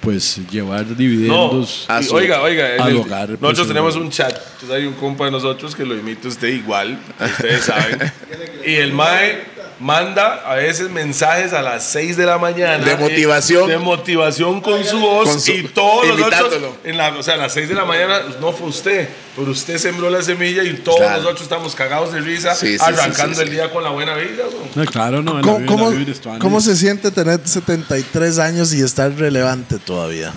pues 0.00 0.40
llevar 0.50 0.96
dividendos. 0.96 1.86
Y 2.00 2.04
sí. 2.04 2.10
oiga, 2.14 2.40
oiga, 2.40 2.82
Al 2.82 2.96
hogar, 2.96 3.30
nosotros 3.38 3.68
tenemos 3.68 3.96
un 3.96 4.10
chat, 4.10 4.32
entonces 4.32 4.70
hay 4.70 4.86
un 4.86 4.94
compa 4.94 5.26
de 5.26 5.30
nosotros 5.32 5.74
que 5.76 5.84
lo 5.84 5.94
imita 5.94 6.28
usted 6.28 6.48
igual, 6.48 6.98
ustedes 7.20 7.64
saben, 7.64 8.10
y 8.66 8.74
el 8.76 8.94
mae 8.94 9.42
manda 9.80 10.42
a 10.46 10.54
veces 10.56 10.90
mensajes 10.90 11.52
a 11.54 11.62
las 11.62 11.84
6 11.84 12.16
de 12.18 12.26
la 12.26 12.36
mañana. 12.38 12.84
De 12.84 12.96
motivación. 12.96 13.66
De 13.68 13.78
motivación 13.78 14.60
con 14.60 14.84
su 14.84 14.98
voz 15.00 15.28
Con 15.28 15.40
su- 15.40 15.52
y 15.52 15.62
todos 15.68 16.06
los 16.06 16.20
otros, 16.26 16.52
en 16.84 16.98
la, 16.98 17.08
o 17.16 17.22
sea, 17.22 17.34
a 17.34 17.38
las 17.38 17.52
6 17.54 17.68
de 17.68 17.74
la 17.74 17.84
mañana, 17.86 18.20
no 18.40 18.52
fue 18.52 18.68
usted, 18.68 19.08
pero 19.34 19.50
usted 19.50 19.78
sembró 19.78 20.10
la 20.10 20.20
semilla 20.22 20.62
y 20.62 20.74
todos 20.74 20.98
Claro. 20.98 21.16
nosotros 21.22 21.42
estamos 21.42 21.74
cagados 21.74 22.12
de 22.12 22.20
risa, 22.20 22.54
Sí, 22.54 22.76
sí, 22.78 22.84
arrancando 22.84 23.34
sí, 23.34 23.40
sí, 23.40 23.48
el 23.48 23.50
día 23.50 23.70
con 23.70 23.82
la 23.82 23.90
buena 23.90 24.14
vida. 24.16 24.44
No, 24.74 24.84
claro, 24.84 25.22
no. 25.22 25.40
¿Cómo, 25.40 25.58
vida- 25.90 26.14
cómo- 26.22 26.38
cómo 26.38 26.60
se 26.60 26.76
siente 26.76 27.10
tener 27.10 27.40
73 27.42 28.38
años 28.38 28.74
y 28.74 28.82
estar 28.82 29.10
relevante 29.14 29.78
todavía? 29.78 30.32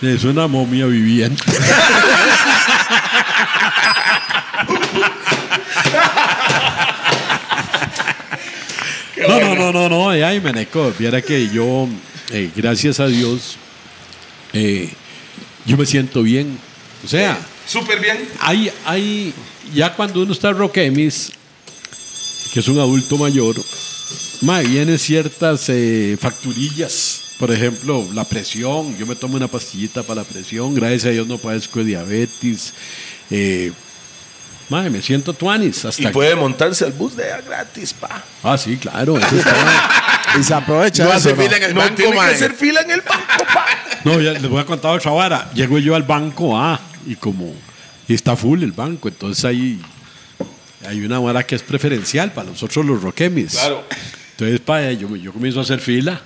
Es 0.00 0.22
una 0.24 0.46
momia 0.46 0.86
viviente. 0.86 1.42
no, 9.28 9.40
no, 9.40 9.54
no, 9.54 9.72
no, 9.72 9.88
no, 9.88 10.10
ay, 10.10 10.40
Meneco, 10.40 10.92
viera 10.98 11.20
que 11.22 11.48
yo, 11.48 11.88
eh, 12.32 12.50
gracias 12.54 13.00
a 13.00 13.06
Dios, 13.06 13.56
eh, 14.52 14.90
yo 15.66 15.76
me 15.76 15.86
siento 15.86 16.22
bien. 16.22 16.58
O 17.04 17.08
sea, 17.08 17.38
Súper 17.66 18.00
bien. 18.00 18.28
hay, 18.40 18.70
hay, 18.84 19.32
ya 19.74 19.94
cuando 19.94 20.22
uno 20.22 20.32
está 20.32 20.52
Roquemis, 20.52 21.32
que 22.52 22.60
es 22.60 22.68
un 22.68 22.78
adulto 22.78 23.16
mayor, 23.16 23.56
ma, 24.42 24.60
vienen 24.60 24.98
ciertas 24.98 25.68
eh, 25.68 26.16
facturillas. 26.20 27.20
Por 27.38 27.50
ejemplo, 27.50 28.06
la 28.14 28.24
presión. 28.24 28.96
Yo 28.96 29.06
me 29.06 29.16
tomo 29.16 29.36
una 29.36 29.48
pastillita 29.48 30.04
para 30.04 30.22
la 30.22 30.26
presión. 30.26 30.72
Gracias 30.72 31.06
a 31.06 31.10
Dios 31.10 31.26
no 31.26 31.36
padezco 31.36 31.80
de 31.80 31.86
diabetes. 31.86 32.72
Eh, 33.28 33.72
ma, 34.68 34.82
me 34.90 35.00
siento 35.02 35.32
tuanis. 35.32 35.84
Y 35.84 35.88
Hasta 35.88 36.12
puede 36.12 36.34
montarse 36.34 36.84
al 36.84 36.92
bus 36.92 37.16
de 37.16 37.24
gratis, 37.46 37.92
pa. 37.94 38.22
Ah, 38.42 38.56
sí, 38.58 38.76
claro. 38.76 39.18
eso 39.18 39.36
está- 39.36 39.90
Y 40.38 40.42
se 40.42 40.52
aprovecha 40.54 41.04
No 41.04 41.10
eso, 41.10 41.18
hace 41.18 41.34
¿no? 41.34 41.42
fila 41.42 41.56
en 41.58 41.62
el 41.62 41.74
No 41.74 41.80
banco, 41.80 41.94
tiene 41.94 42.10
que 42.12 42.16
mae. 42.18 42.34
hacer 42.34 42.54
fila 42.54 42.80
en 42.80 42.90
el 42.90 43.00
banco, 43.02 43.44
pa. 43.54 43.66
No, 44.04 44.20
ya 44.20 44.32
les 44.32 44.48
voy 44.48 44.60
a 44.60 44.66
contar 44.66 44.92
otra 44.96 45.12
vara. 45.12 45.50
Llego 45.54 45.78
yo 45.78 45.94
al 45.94 46.02
banco 46.02 46.58
A 46.58 46.80
y 47.06 47.14
como 47.16 47.54
y 48.08 48.14
está 48.14 48.34
full 48.36 48.62
el 48.62 48.72
banco, 48.72 49.08
entonces 49.08 49.44
hay, 49.44 49.80
hay 50.86 51.04
una 51.04 51.18
vara 51.20 51.42
que 51.46 51.54
es 51.54 51.62
preferencial 51.62 52.32
para 52.32 52.50
nosotros 52.50 52.84
los 52.84 53.00
roquemis. 53.02 53.52
Claro. 53.52 53.84
Entonces 54.32 54.60
para 54.60 54.92
yo, 54.92 55.14
yo 55.16 55.32
comienzo 55.32 55.60
a 55.60 55.62
hacer 55.62 55.78
fila 55.80 56.20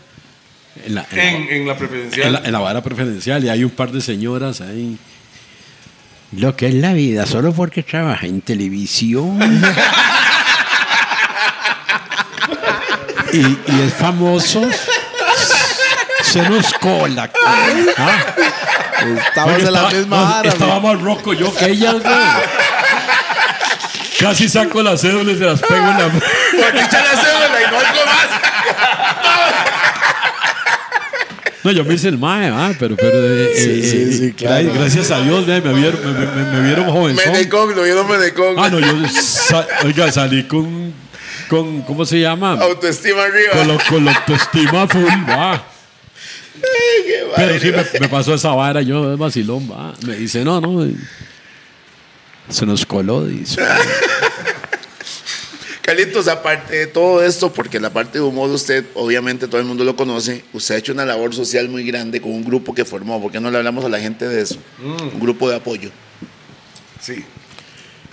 en 0.87 0.95
la, 0.95 1.07
en 1.11 1.17
la- 1.17 1.23
En, 1.31 1.49
en 1.51 1.69
la 1.69 1.77
preferencial. 1.77 2.27
en 2.29 2.33
la- 2.33 2.39
en 2.41 2.53
la 2.53 2.59
vara 2.61 2.83
preferencial 2.83 3.45
y 3.45 3.49
hay 3.51 3.63
un 3.63 3.71
par 3.71 3.93
de 3.93 4.01
señoras 4.01 4.61
ahí. 4.63 4.97
Lo 6.33 6.55
que 6.57 6.69
es 6.69 6.75
la 6.75 6.93
vida, 6.93 7.25
solo 7.27 7.53
porque 7.53 7.83
trabaja 7.83 8.27
en 8.27 8.43
televisión. 8.43 9.39
y, 13.33 13.39
y 13.39 13.81
es 13.87 13.95
famoso. 13.95 14.63
Se 16.23 16.43
nos 16.43 16.71
cola. 16.75 17.31
¿ah? 17.97 18.19
Estamos 19.27 19.59
en 19.59 19.65
la 19.65 19.69
estaba- 19.71 19.91
misma 19.91 20.17
no, 20.17 20.23
vara. 20.25 20.49
Estaba 20.49 20.81
más 20.81 21.01
roco 21.01 21.33
yo 21.33 21.55
que 21.55 21.65
ellas, 21.71 21.95
güey. 22.03 22.15
Casi 24.21 24.49
saco 24.49 24.83
las 24.83 25.01
cédulas 25.01 25.37
y 25.37 25.39
se 25.39 25.45
las 25.45 25.61
pego 25.61 25.77
en 25.77 25.99
la. 25.99 26.09
Porque 26.11 26.81
echan 26.81 27.05
la 27.05 27.23
cédula 27.23 27.63
y 27.67 27.71
no 27.71 27.79
algo 27.79 28.05
más. 28.05 28.29
No, 31.69 31.73
yo 31.75 31.85
me 31.85 31.93
hice 31.97 32.09
el 32.09 32.17
mae, 32.17 32.49
ah, 32.49 32.73
pero, 32.79 32.97
pero 32.97 33.19
eh, 33.19 33.51
Sí, 33.55 33.61
eh, 33.61 33.83
sí, 33.83 33.97
eh, 33.99 34.13
sí, 34.13 34.23
gra- 34.33 34.35
claro. 34.63 34.73
gracias 34.73 35.11
a 35.11 35.21
Dios, 35.21 35.45
ve, 35.45 35.61
me 35.61 35.75
vieron, 35.75 36.01
me, 36.03 36.27
me- 36.27 36.53
me 36.61 36.67
vieron 36.67 36.87
jovenzón. 36.91 37.31
Menecón, 37.31 37.77
lo 37.77 37.83
vieron 37.83 38.09
Menecón. 38.09 38.55
Ah, 38.57 38.71
no, 38.71 38.79
yo, 38.81 39.07
sa- 39.11 39.67
oiga, 39.85 40.11
salí 40.11 40.45
con, 40.45 40.95
con, 41.51 41.83
¿cómo 41.83 42.07
se 42.07 42.21
llama? 42.21 42.53
Autoestima 42.53 43.23
arriba. 43.23 43.53
Con, 43.53 43.69
lo, 43.69 43.79
con 43.87 44.03
la 44.03 44.13
autoestima 44.15 44.89
full, 44.89 45.03
va. 45.29 45.63
Pero 47.37 47.61
sí, 47.61 47.71
me, 47.71 48.01
me 48.01 48.09
pasó 48.09 48.33
esa 48.33 48.49
vara, 48.55 48.81
yo, 48.81 49.13
es 49.13 49.19
vacilón, 49.19 49.71
va. 49.71 49.93
Me 50.07 50.15
dice, 50.17 50.43
no, 50.47 50.63
no, 50.63 50.89
se 52.49 52.65
nos 52.65 52.87
coló, 52.87 53.27
dice. 53.27 53.61
Carlitos, 55.89 56.29
aparte 56.29 56.77
de 56.77 56.87
todo 56.87 57.25
esto, 57.25 57.51
porque 57.51 57.81
la 57.81 57.89
parte 57.89 58.19
de 58.19 58.21
humor 58.23 58.51
usted, 58.51 58.85
obviamente 58.93 59.49
todo 59.49 59.59
el 59.59 59.67
mundo 59.67 59.85
lo 59.85 59.97
conoce, 59.97 60.45
usted 60.53 60.75
ha 60.75 60.79
hecho 60.79 60.93
una 60.93 61.07
labor 61.07 61.35
social 61.35 61.67
muy 61.71 61.83
grande 61.83 62.21
con 62.21 62.31
un 62.31 62.45
grupo 62.45 62.75
que 62.75 62.85
formó. 62.85 63.23
¿Por 63.23 63.33
qué 63.33 63.41
no 63.41 63.51
le 63.51 63.57
hablamos 63.57 63.87
a 63.87 63.89
la 63.89 63.99
gente 63.99 64.29
de 64.29 64.43
eso? 64.43 64.59
Un 64.83 65.19
grupo 65.19 65.49
de 65.49 65.57
apoyo. 65.57 65.91
Sí. 67.01 67.25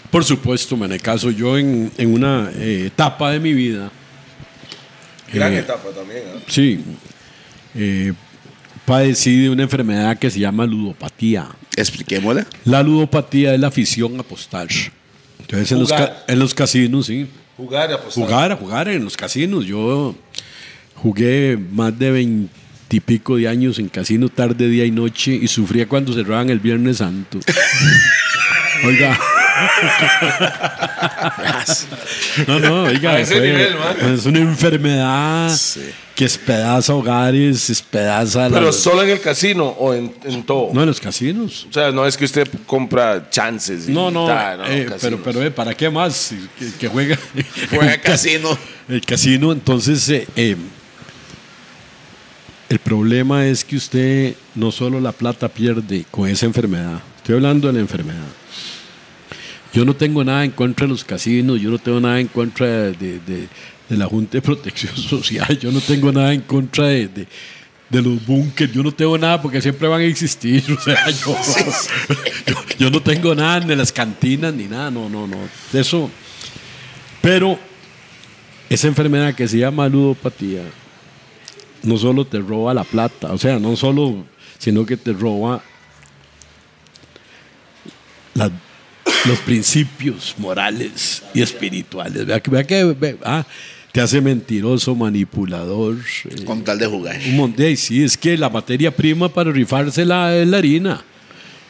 Por 0.09 0.23
supuesto, 0.23 0.77
me 0.77 0.97
caso 1.01 1.31
yo 1.31 1.57
en, 1.57 1.91
en 1.97 2.13
una 2.13 2.49
eh, 2.55 2.85
etapa 2.85 3.31
de 3.31 3.41
mi 3.41 3.51
vida. 3.51 3.91
Gran 5.33 5.51
eh, 5.51 5.59
etapa 5.59 5.89
también. 5.89 6.23
¿ah? 6.33 6.39
Sí. 6.47 6.79
Eh, 7.75 8.13
padecí 8.85 9.41
de 9.41 9.49
una 9.49 9.63
enfermedad 9.63 10.17
que 10.17 10.31
se 10.31 10.39
llama 10.39 10.65
ludopatía. 10.65 11.49
Expliquémosla. 11.75 12.47
La 12.63 12.81
ludopatía 12.81 13.53
es 13.53 13.59
la 13.59 13.67
afición 13.67 14.15
a 14.15 14.21
apostar. 14.21 14.69
Entonces, 15.41 15.73
en 15.73 15.79
los, 15.79 15.93
en 16.25 16.39
los 16.39 16.53
casinos, 16.53 17.07
sí. 17.07 17.27
Jugar 17.57 17.91
apostar. 17.91 18.23
Jugar, 18.23 18.51
a 18.51 18.55
jugar 18.55 18.87
en 18.89 19.03
los 19.03 19.15
casinos. 19.15 19.65
Yo 19.65 20.15
jugué 20.95 21.57
más 21.71 21.97
de 21.97 22.11
veintipico 22.11 23.37
de 23.37 23.47
años 23.47 23.79
en 23.79 23.89
casino 23.89 24.29
tarde, 24.29 24.67
día 24.67 24.85
y 24.85 24.91
noche 24.91 25.33
y 25.33 25.47
sufría 25.47 25.87
cuando 25.87 26.13
cerraban 26.13 26.49
el 26.49 26.59
Viernes 26.59 26.97
Santo. 26.97 27.39
Oiga. 28.85 29.17
No, 32.47 32.59
no, 32.59 32.83
oiga. 32.83 33.11
A 33.11 33.19
ese 33.19 33.37
fue- 33.37 33.47
nivel, 33.47 33.75
man. 33.75 34.13
es 34.13 34.25
una 34.25 34.39
enfermedad 34.39 35.51
que 36.13 36.25
espedaza 36.25 36.93
hogares, 36.93 37.69
espedaza 37.69 38.47
Pero 38.49 38.71
solo 38.71 39.03
en 39.03 39.09
el 39.09 39.19
casino 39.21 39.65
o 39.67 39.93
en, 39.93 40.13
en 40.23 40.43
todo. 40.43 40.69
No, 40.73 40.81
en 40.81 40.87
los 40.87 40.99
casinos. 40.99 41.67
O 41.69 41.73
sea, 41.73 41.91
no 41.91 42.05
es 42.05 42.15
que 42.17 42.25
usted 42.25 42.47
compra 42.65 43.29
chances. 43.29 43.89
y 43.89 43.91
No, 43.91 44.11
no, 44.11 44.27
tal, 44.27 44.61
eh, 44.67 44.89
pero, 45.01 45.21
pero 45.21 45.43
eh, 45.43 45.51
¿para 45.51 45.73
qué 45.73 45.89
más? 45.89 46.33
Que, 46.57 46.71
que 46.79 46.87
juega. 46.87 47.17
Juega 47.69 47.97
casino. 47.97 48.57
El 48.87 49.01
casino, 49.01 49.51
entonces, 49.51 50.07
eh, 50.09 50.27
eh, 50.35 50.55
el 52.69 52.79
problema 52.79 53.45
es 53.45 53.63
que 53.65 53.75
usted 53.75 54.35
no 54.53 54.71
solo 54.71 54.99
la 54.99 55.11
plata 55.11 55.47
pierde 55.49 56.05
con 56.11 56.29
esa 56.29 56.45
enfermedad, 56.45 56.99
estoy 57.17 57.35
hablando 57.35 57.67
de 57.67 57.73
la 57.73 57.79
enfermedad. 57.79 58.25
Yo 59.75 59.83
no 59.83 59.93
tengo 59.93 60.23
nada 60.23 60.45
en 60.45 60.51
contra 60.51 60.85
de 60.87 60.91
los 60.93 61.03
casinos, 61.03 61.59
yo 61.59 61.69
no 61.69 61.77
tengo 61.77 61.99
nada 61.99 62.19
en 62.21 62.27
contra 62.27 62.65
de, 62.65 62.91
de- 62.93 63.19
de- 63.19 63.47
de 63.89 63.97
la 63.97 64.05
Junta 64.07 64.37
de 64.37 64.41
Protección 64.41 64.95
Social, 64.97 65.59
yo 65.59 65.69
no 65.71 65.81
tengo 65.81 66.11
nada 66.13 66.33
en 66.33 66.41
contra 66.41 66.87
de, 66.87 67.07
de- 67.09 67.27
los 68.01 68.25
búnkers, 68.25 68.73
yo 68.73 68.81
no 68.83 68.91
tengo 68.91 69.17
nada 69.17 69.41
porque 69.41 69.61
siempre 69.61 69.87
van 69.87 70.01
a 70.01 70.05
existir. 70.05 70.63
O 70.77 70.81
sea, 70.81 71.09
yo, 71.11 71.35
yo, 72.47 72.55
Yo 72.79 72.89
no 72.89 73.01
tengo 73.01 73.35
nada 73.35 73.59
ni 73.59 73.75
las 73.75 73.91
cantinas 73.91 74.53
ni 74.53 74.63
nada, 74.65 74.89
no, 74.91 75.07
no, 75.09 75.27
no. 75.27 75.37
Eso. 75.73 76.09
Pero 77.21 77.57
esa 78.69 78.87
enfermedad 78.87 79.33
que 79.35 79.47
se 79.47 79.57
llama 79.59 79.87
ludopatía 79.89 80.61
no 81.83 81.97
solo 81.97 82.25
te 82.25 82.39
roba 82.39 82.73
la 82.73 82.83
plata, 82.83 83.31
o 83.33 83.37
sea, 83.37 83.59
no 83.59 83.75
solo, 83.75 84.25
sino 84.57 84.85
que 84.85 84.97
te 84.97 85.13
roba 85.13 85.61
la- 88.33 88.51
los 89.27 89.39
principios 89.39 90.35
morales 90.37 91.23
y 91.33 91.41
espirituales. 91.41 92.25
Vea 92.25 92.39
que, 92.39 92.51
vea 92.51 92.63
que 92.63 92.83
ve- 92.83 93.17
ah, 93.23 93.45
te 93.91 94.01
hace 94.01 94.21
mentiroso, 94.21 94.93
manipulador. 94.95 95.97
eh, 96.29 96.43
Con 96.45 96.63
tal 96.63 96.77
de 96.79 96.85
jugar. 96.87 97.17
un 97.27 97.35
montón. 97.37 97.65
Y 97.65 97.75
sí, 97.77 98.03
es 98.03 98.17
que 98.17 98.37
la 98.37 98.49
materia 98.49 98.91
prima 98.95 99.29
para 99.29 99.51
rifarse 99.51 100.01
es 100.01 100.07
la 100.07 100.27
harina. 100.57 101.03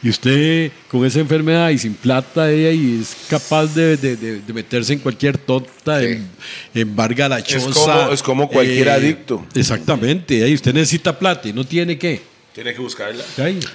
Y 0.02 0.10
usted 0.10 0.70
con 0.88 1.04
esa 1.06 1.20
enfermedad 1.20 1.70
y 1.70 1.78
sin 1.78 1.94
plata 1.94 2.50
ella 2.50 2.70
y 2.70 3.00
es 3.00 3.16
capaz 3.28 3.74
de, 3.74 3.96
de- 3.96 4.16
de- 4.16 4.40
de 4.40 4.52
meterse 4.52 4.92
en 4.92 4.98
cualquier 4.98 5.38
tonta, 5.38 6.00
Sí. 6.00 6.06
en, 6.06 6.28
embarga 6.74 7.28
la 7.28 7.42
choza. 7.42 7.70
como- 7.72 8.12
es 8.12 8.22
como 8.22 8.48
cualquier 8.48 8.90
adicto. 8.90 9.44
Exactamente. 9.54 10.44
Ahí 10.44 10.54
usted 10.54 10.74
necesita 10.74 11.18
plata 11.18 11.48
y 11.48 11.52
no 11.52 11.64
tiene 11.64 11.96
qué. 11.98 12.20
Tiene 12.54 12.72
que 12.74 12.80
buscarla. 12.80 13.22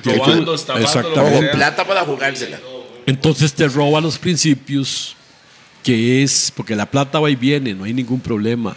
Robando, 0.04 0.56
estafando, 0.56 0.86
Exactamente. 0.88 1.38
Con 1.50 1.58
plata 1.58 1.86
para 1.86 2.02
jugársela. 2.02 2.60
Entonces 3.06 3.54
te 3.54 3.68
roba 3.68 4.02
los 4.02 4.18
principios, 4.18 5.16
que 5.84 6.24
es, 6.24 6.52
porque 6.56 6.76
la 6.76 6.86
plata 6.86 7.20
va 7.20 7.30
y 7.30 7.36
viene, 7.36 7.74
no 7.74 7.84
hay 7.84 7.93
ningún 7.93 8.20
problema. 8.20 8.76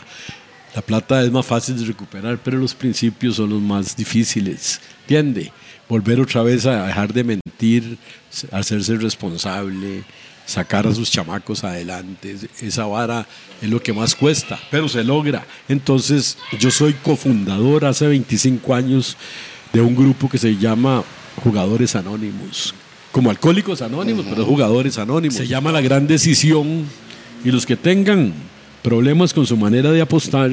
La 0.75 0.83
plata 0.83 1.23
es 1.23 1.31
más 1.31 1.47
fácil 1.47 1.79
de 1.79 1.85
recuperar, 1.85 2.39
pero 2.43 2.59
los 2.59 2.75
principios 2.75 3.37
son 3.37 3.51
los 3.51 3.61
más 3.61 3.97
difíciles. 3.97 4.81
¿Entiende? 5.03 5.53
Volver 5.89 6.21
otra 6.21 6.43
vez 6.43 6.67
a 6.67 6.87
dejar 6.87 7.13
de 7.13 7.23
mentir, 7.23 7.99
hacerse 8.51 8.97
responsable, 8.97 10.03
sacar 10.47 10.87
a 10.87 10.95
sus 10.95 11.11
chamacos 11.11 11.63
adelante. 11.63 12.37
Esa 12.61 12.87
vara 12.87 13.27
es 13.63 13.69
lo 13.69 13.81
que 13.81 13.93
más 13.93 14.15
cuesta, 14.15 14.59
pero 14.71 14.89
se 14.89 15.05
logra. 15.05 15.47
Entonces, 15.69 16.39
yo 16.59 16.71
soy 16.71 16.95
cofundador 16.95 17.85
hace 17.85 18.09
25 18.09 18.75
años 18.75 19.17
de 19.73 19.81
un 19.81 19.95
grupo 19.95 20.29
que 20.29 20.39
se 20.39 20.57
llama 20.57 21.05
Jugadores 21.43 21.95
Anónimos. 21.95 22.75
Como 23.15 23.31
alcohólicos 23.31 23.81
anónimos, 23.81 24.27
pero 24.29 24.45
jugadores 24.45 24.99
anónimos. 24.99 25.37
Se 25.37 25.47
llama 25.47 25.71
La 25.71 25.81
Gran 25.81 26.09
Decisión. 26.09 26.85
Y 27.45 27.53
los 27.53 27.65
que 27.65 27.77
tengan 27.77 28.33
problemas 28.83 29.33
con 29.33 29.47
su 29.47 29.57
manera 29.57 29.93
de 29.93 30.01
apostar, 30.01 30.51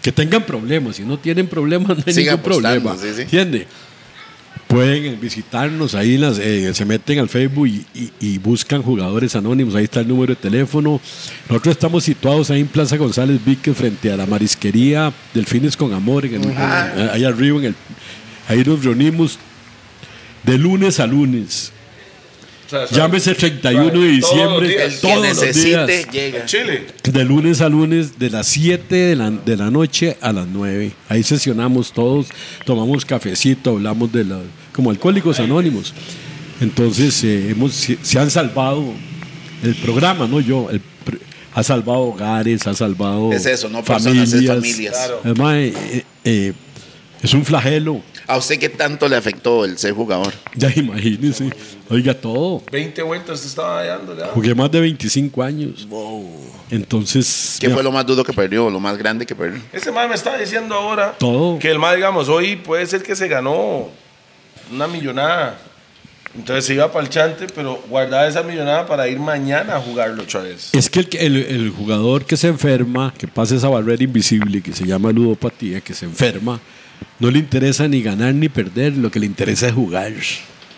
que 0.00 0.12
tengan 0.12 0.44
problemas. 0.46 0.96
Si 0.96 1.02
no 1.02 1.18
tienen 1.18 1.46
problemas, 1.46 1.98
no 1.98 2.04
hay 2.06 2.14
Siga 2.14 2.32
ningún 2.32 2.44
problema. 2.44 2.96
sí, 2.96 3.08
sí. 3.14 3.20
¿Entiende? 3.22 3.66
Pueden 4.66 5.20
visitarnos 5.20 5.94
ahí, 5.94 6.16
las, 6.16 6.38
eh, 6.38 6.72
se 6.72 6.86
meten 6.86 7.18
al 7.18 7.28
Facebook 7.28 7.66
y, 7.66 7.84
y- 7.94 8.12
y 8.20 8.38
buscan 8.38 8.80
jugadores 8.82 9.36
anónimos. 9.36 9.74
Ahí 9.74 9.84
está 9.84 10.00
el 10.00 10.08
número 10.08 10.34
de 10.34 10.40
teléfono. 10.40 10.98
Nosotros 11.50 11.72
estamos 11.72 12.02
situados 12.04 12.50
ahí 12.50 12.62
en 12.62 12.68
Plaza 12.68 12.96
González 12.96 13.38
Vique, 13.44 13.74
frente 13.74 14.10
a 14.10 14.16
la 14.16 14.24
marisquería 14.24 15.12
Delfines 15.34 15.76
con 15.76 15.92
Amor, 15.92 16.24
en 16.24 16.42
el- 16.44 17.10
ahí 17.10 17.24
arriba. 17.24 17.58
En 17.58 17.64
el, 17.66 17.74
ahí 18.48 18.64
nos 18.64 18.82
reunimos 18.82 19.38
de 20.44 20.58
lunes 20.58 21.00
a 21.00 21.06
lunes. 21.06 21.72
Llámese 22.90 23.34
31 23.34 23.84
de 23.84 23.90
Todos 23.90 24.02
los 24.02 24.16
diciembre, 24.16 24.68
días. 24.68 25.00
Todos 25.02 25.14
los 25.16 25.24
necesite 25.42 25.86
días. 25.86 26.10
llega. 26.10 26.46
Chile. 26.46 26.86
De 27.02 27.24
lunes 27.24 27.60
a 27.60 27.68
lunes, 27.68 28.18
de 28.18 28.30
las 28.30 28.46
7 28.46 28.94
de 28.96 29.14
la, 29.16 29.30
de 29.30 29.56
la 29.58 29.70
noche 29.70 30.16
a 30.22 30.32
las 30.32 30.46
9. 30.46 30.90
Ahí 31.10 31.22
sesionamos 31.22 31.92
todos, 31.92 32.28
tomamos 32.64 33.04
cafecito, 33.04 33.70
hablamos 33.72 34.10
de 34.10 34.24
la. 34.24 34.40
como 34.72 34.90
alcohólicos 34.90 35.38
anónimos. 35.38 35.92
Entonces, 36.62 37.22
eh, 37.24 37.50
hemos, 37.50 37.74
se, 37.74 37.98
se 38.00 38.18
han 38.18 38.30
salvado 38.30 38.82
el 39.62 39.74
programa, 39.74 40.26
no 40.26 40.40
yo. 40.40 40.70
el 40.70 40.78
pr- 40.80 41.18
ha 41.54 41.62
salvado 41.62 41.98
hogares, 42.00 42.66
ha 42.66 42.72
salvado. 42.72 43.34
Es 43.34 43.44
eso, 43.44 43.68
no 43.68 43.84
personas, 43.84 44.32
es 44.32 44.46
familias. 44.46 44.94
Claro. 44.94 45.20
Además, 45.24 45.54
eh, 45.56 46.04
eh, 46.24 46.52
es 47.22 47.32
un 47.34 47.44
flagelo. 47.44 48.00
¿A 48.26 48.36
usted 48.36 48.58
qué 48.58 48.68
tanto 48.68 49.08
le 49.08 49.16
afectó 49.16 49.64
el 49.64 49.78
ser 49.78 49.92
jugador? 49.92 50.32
Ya 50.54 50.70
imagínense. 50.74 51.50
Oiga, 51.88 52.14
todo. 52.14 52.62
20 52.70 53.02
vueltas 53.02 53.40
te 53.42 53.46
estaba 53.48 53.84
dando 53.84 54.16
ya. 54.16 54.26
Jugué 54.28 54.54
más 54.54 54.70
de 54.70 54.80
25 54.80 55.42
años. 55.42 55.86
Entonces. 56.70 57.56
¿Qué 57.60 57.70
fue 57.70 57.82
lo 57.82 57.92
más 57.92 58.06
duro 58.06 58.24
que 58.24 58.32
perdió, 58.32 58.70
lo 58.70 58.80
más 58.80 58.96
grande 58.96 59.26
que 59.26 59.34
perdió? 59.34 59.60
Ese 59.72 59.90
man 59.92 60.08
me 60.08 60.14
está 60.14 60.36
diciendo 60.38 60.74
ahora 60.74 61.12
Todo. 61.18 61.58
que 61.58 61.70
el 61.70 61.78
man, 61.78 61.94
digamos, 61.96 62.28
hoy 62.28 62.56
puede 62.56 62.86
ser 62.86 63.02
que 63.02 63.14
se 63.16 63.28
ganó 63.28 63.88
una 64.72 64.86
millonada. 64.86 65.58
Entonces 66.34 66.64
se 66.64 66.72
iba 66.74 66.90
para 66.90 67.04
el 67.04 67.10
chante, 67.10 67.46
pero 67.54 67.82
guardaba 67.90 68.26
esa 68.26 68.42
millonada 68.42 68.86
para 68.86 69.06
ir 69.06 69.18
mañana 69.18 69.76
a 69.76 69.80
jugarlo 69.80 70.22
otra 70.22 70.40
vez. 70.40 70.70
Es 70.72 70.88
que 70.88 71.00
el, 71.00 71.08
que- 71.10 71.18
el- 71.26 71.36
el 71.36 71.70
jugador 71.70 72.24
que 72.24 72.38
se 72.38 72.48
enferma, 72.48 73.12
que 73.18 73.28
pasa 73.28 73.54
esa 73.54 73.68
barrera 73.68 74.02
invisible 74.02 74.62
que 74.62 74.72
se 74.72 74.86
llama 74.86 75.12
ludopatía, 75.12 75.82
que 75.82 75.92
se 75.92 76.06
enferma, 76.06 76.58
no 77.18 77.30
le 77.30 77.38
interesa 77.38 77.88
ni 77.88 78.02
ganar 78.02 78.34
ni 78.34 78.48
perder, 78.48 78.96
lo 78.96 79.10
que 79.10 79.20
le 79.20 79.26
interesa 79.26 79.68
es 79.68 79.74
jugar. 79.74 80.12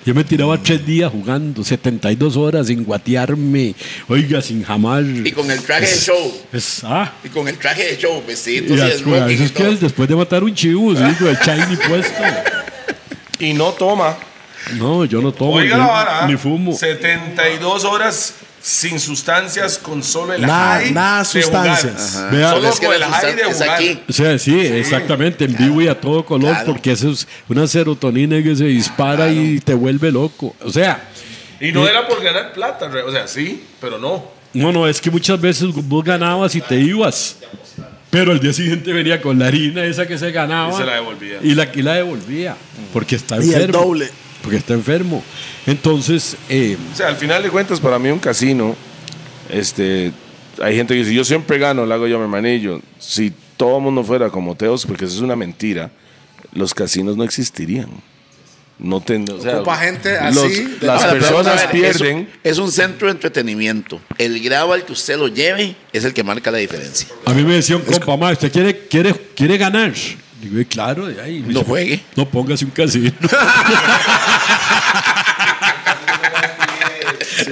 Yo 0.07 0.15
me 0.15 0.23
tiraba 0.23 0.63
tres 0.63 0.85
días 0.85 1.11
jugando, 1.11 1.65
72 1.65 2.37
horas 2.37 2.67
sin 2.67 2.85
guatearme, 2.85 3.75
oiga, 4.07 4.43
sin 4.43 4.63
jamás. 4.63 5.03
Y 5.25 5.33
con 5.33 5.51
el 5.51 5.63
traje 5.63 5.87
de 5.87 5.97
show. 5.99 6.33
Es, 6.53 6.85
ah, 6.85 7.11
Y 7.25 7.29
con 7.31 7.49
el 7.49 7.57
traje 7.57 7.85
de 7.85 7.97
show, 7.97 8.23
vestidos 8.27 8.79
y 8.79 9.43
es 9.43 9.53
que 9.53 9.65
después 9.65 10.07
de 10.07 10.15
matar 10.15 10.45
un 10.45 10.55
chivo, 10.55 10.95
sí, 10.95 11.03
con 11.19 11.29
el 11.29 11.39
shiny 11.39 11.77
puesto. 11.89 12.23
Y 13.39 13.55
no 13.55 13.73
toma. 13.73 14.17
No, 14.75 15.05
yo 15.07 15.23
no 15.23 15.33
tomo 15.33 15.53
Oiga 15.53 15.77
ni, 15.77 15.83
la 15.83 15.87
vara. 15.87 16.27
ni 16.27 16.37
fumo. 16.37 16.75
72 16.75 17.85
horas 17.85 18.35
sin 18.67 18.99
sustancias 18.99 19.77
con 19.77 20.03
solo 20.03 20.33
el 20.33 20.41
Nada- 20.41 20.81
high 20.81 20.91
nada 20.93 21.19
de 21.19 21.25
sustancias. 21.43 22.13
jugar. 22.15 22.31
Vea, 22.33 22.51
Solo 22.51 22.69
es 22.71 22.81
que 22.81 22.87
con 22.87 22.95
el 22.95 23.05
high 23.05 23.35
de 23.37 23.43
es 23.43 23.53
jugar. 23.59 23.69
aquí. 23.71 24.01
O 24.09 24.13
sea, 24.15 24.39
sí, 24.39 24.59
exactamente, 24.59 25.45
en 25.45 25.55
vivo 25.55 25.83
y 25.83 25.89
a 25.89 26.01
todo 26.01 26.25
color, 26.25 26.51
Claro. 26.53 26.73
porque 26.73 26.93
eso 26.93 27.11
es 27.11 27.29
una 27.47 27.67
serotonina 27.67 28.43
que 28.43 28.57
se 28.57 28.65
dispara 28.65 29.29
y 29.29 29.61
te 29.61 29.75
vuelve 29.75 30.11
loco. 30.11 30.57
O 30.65 30.71
sea, 30.73 31.11
Y 31.61 31.73
no 31.73 31.87
era 31.87 32.09
por 32.09 32.23
ganar 32.23 32.55
plata, 32.55 32.91
o 33.07 33.13
sea, 33.13 33.29
sí, 33.29 33.63
pero 33.83 33.99
no. 33.99 34.25
no, 34.55 34.73
no, 34.73 34.89
es 34.89 34.99
que 34.99 35.11
muchas 35.11 35.39
veces 35.39 35.69
vos 35.71 36.03
ganabas 36.03 36.55
y 36.55 36.63
te 36.63 36.77
ibas. 36.81 37.37
Pero 38.09 38.33
el 38.33 38.41
día 38.41 38.53
siguiente 38.55 38.93
venía 38.95 39.21
con 39.21 39.39
la 39.39 39.49
harina 39.49 39.85
esa 39.85 40.07
que 40.07 40.17
se 40.17 40.31
ganaba. 40.31 40.73
Y 40.73 40.77
se 40.77 40.85
la 40.87 40.95
devolvía. 40.95 41.39
Y 41.43 41.55
la, 41.55 41.69
y 41.75 41.83
la 41.83 41.95
devolvía. 41.97 42.57
Porque 42.95 43.17
está 43.17 43.37
Y 43.37 43.41
el 43.53 43.55
enfermo. 43.63 43.79
doble. 43.85 44.11
Porque 44.41 44.57
está 44.57 44.73
enfermo. 44.73 45.23
Entonces, 45.67 46.37
eh, 46.49 46.77
O 46.93 46.97
sea, 46.97 47.09
al 47.09 47.17
final 47.17 47.43
de 47.43 47.51
cuentas, 47.51 47.81
para 47.81 47.99
mí 47.99 48.11
un 48.11 48.19
casino, 48.19 48.77
este, 49.49 50.13
hay 50.63 50.77
gente 50.77 50.95
que 50.95 51.01
dice, 51.01 51.15
yo 51.15 51.25
siempre 51.25 51.59
gano, 51.59 51.87
lo 51.87 51.95
hago 51.95 52.07
yo 52.07 52.17
a 52.17 52.19
mi 52.19 52.25
hermanillo. 52.25 52.81
Si 52.99 53.33
todo 53.57 53.79
el 53.79 53.83
mundo 53.83 54.05
fuera 54.05 54.31
como 54.31 54.55
Teos, 54.55 54.85
porque 54.87 55.05
eso 55.07 55.15
es 55.17 55.21
una 55.23 55.37
mentira, 55.37 55.91
los 56.53 56.75
casinos 56.75 57.17
no 57.17 57.25
existirían. 57.25 57.89
No 58.77 59.01
ten- 59.01 59.25
o 59.31 59.41
sea, 59.41 59.57
Ocupa 59.59 59.77
gente 59.79 60.11
los- 60.33 60.37
así, 60.45 60.65
de- 60.65 60.87
las 60.87 61.01
Ahora, 61.05 61.13
personas 61.21 61.57
ver, 61.57 61.65
es 61.65 61.71
pierden. 61.71 62.29
Es, 62.43 62.59
un 62.59 62.73
centro 62.73 63.07
de 63.07 63.13
entretenimiento. 63.13 64.01
El 64.19 64.41
grado 64.43 64.73
al 64.73 64.85
que 64.85 64.93
usted 64.93 65.17
lo 65.17 65.29
lleve 65.29 65.77
es 65.93 66.05
el 66.05 66.13
que 66.13 66.25
marca 66.25 66.51
la 66.51 66.59
diferencia. 66.59 67.07
a 67.25 67.33
mí 67.33 67.45
me 67.45 67.55
decía 67.55 67.77
un 67.77 67.83
compa, 67.83 68.17
"Ma, 68.17 68.33
¿usted 68.33 68.51
quiere, 68.51 68.77
quiere, 68.89 69.15
quiere 69.37 69.57
ganar? 69.59 69.93
Digo, 70.43 70.59
"Eh, 70.59 70.67
claro, 70.67 71.09
y 71.11 71.19
ahí, 71.21 71.45
No 71.47 71.63
juegue. 71.63 72.03
No 72.17 72.29
póngase 72.29 72.65
un 72.65 72.73
casino. 72.73 73.13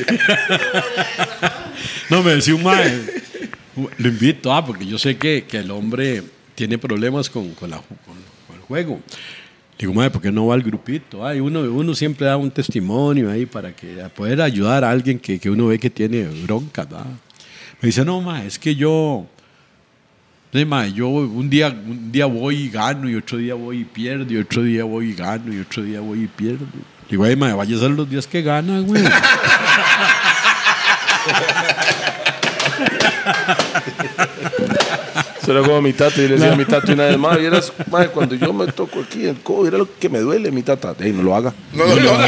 no, 2.10 2.22
me 2.22 2.32
decía 2.32 2.54
un 2.54 2.62
mae. 2.62 3.22
Lo 3.98 4.08
invito, 4.08 4.52
ah, 4.52 4.64
porque 4.64 4.86
yo 4.86 4.98
sé 4.98 5.16
que, 5.16 5.44
que 5.48 5.58
el 5.58 5.70
hombre 5.70 6.22
tiene 6.54 6.78
problemas 6.78 7.30
con, 7.30 7.54
con 7.54 7.72
el 7.72 7.80
juego. 8.66 9.00
Digo, 9.78 9.94
mae, 9.94 10.10
¿por 10.10 10.22
qué 10.22 10.30
no 10.30 10.46
va 10.46 10.54
al 10.54 10.62
grupito? 10.62 11.26
Ay, 11.26 11.40
uno, 11.40 11.62
uno 11.62 11.94
siempre 11.94 12.26
da 12.26 12.36
un 12.36 12.50
testimonio 12.50 13.28
ahí 13.28 13.46
para 13.46 13.74
que 13.74 13.96
poder 14.14 14.40
ayudar 14.40 14.84
a 14.84 14.90
alguien 14.90 15.18
que, 15.18 15.40
que 15.40 15.50
uno 15.50 15.66
ve 15.66 15.78
que 15.78 15.90
tiene 15.90 16.22
bronca. 16.44 16.84
¿verdad? 16.84 17.06
Me 17.80 17.88
dice, 17.88 18.04
no, 18.04 18.20
mae, 18.20 18.46
es 18.46 18.60
que 18.60 18.76
yo. 18.76 19.26
Sí, 20.52 20.64
mae, 20.64 20.92
yo 20.92 21.08
un 21.08 21.50
día, 21.50 21.68
un 21.68 22.12
día 22.12 22.26
voy 22.26 22.56
y 22.56 22.68
gano, 22.68 23.10
y 23.10 23.16
otro 23.16 23.38
día 23.38 23.54
voy 23.54 23.80
y 23.80 23.84
pierdo, 23.84 24.32
y 24.32 24.36
otro 24.36 24.62
día 24.62 24.84
voy 24.84 25.10
y 25.10 25.14
gano, 25.14 25.52
y 25.52 25.58
otro 25.58 25.82
día 25.82 26.00
voy 26.00 26.22
y 26.22 26.26
pierdo. 26.28 26.66
Digo, 27.12 27.24
ay, 27.24 27.36
mae, 27.36 27.52
vaya 27.52 27.76
a 27.76 27.78
ser 27.78 27.90
los 27.90 28.08
días 28.08 28.26
que 28.26 28.40
gana, 28.40 28.80
güey. 28.80 29.04
Era 35.46 35.60
como 35.60 35.82
mi 35.82 35.92
tata, 35.92 36.22
y 36.22 36.28
le 36.28 36.36
decía 36.36 36.54
a 36.54 36.56
mi 36.56 36.64
tata 36.64 36.90
una 36.90 37.04
vez 37.04 37.18
más, 37.18 37.38
vieras, 37.38 37.70
madre, 37.90 38.08
cuando 38.08 38.34
yo 38.34 38.50
me 38.54 38.66
toco 38.68 39.00
aquí 39.00 39.26
el 39.26 39.42
codo, 39.42 39.68
era 39.68 39.76
lo 39.76 39.98
que 39.98 40.08
me 40.08 40.20
duele, 40.20 40.50
mi 40.50 40.62
tata. 40.62 40.94
Ey, 40.98 41.12
no 41.12 41.22
lo 41.22 41.36
haga. 41.36 41.52
No, 41.74 41.84
no, 41.84 41.96
no. 41.96 42.12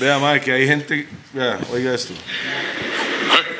Vea, 0.00 0.18
madre, 0.18 0.40
que 0.40 0.52
hay 0.52 0.66
gente, 0.66 1.06
vea, 1.32 1.60
oiga 1.72 1.94
esto. 1.94 2.12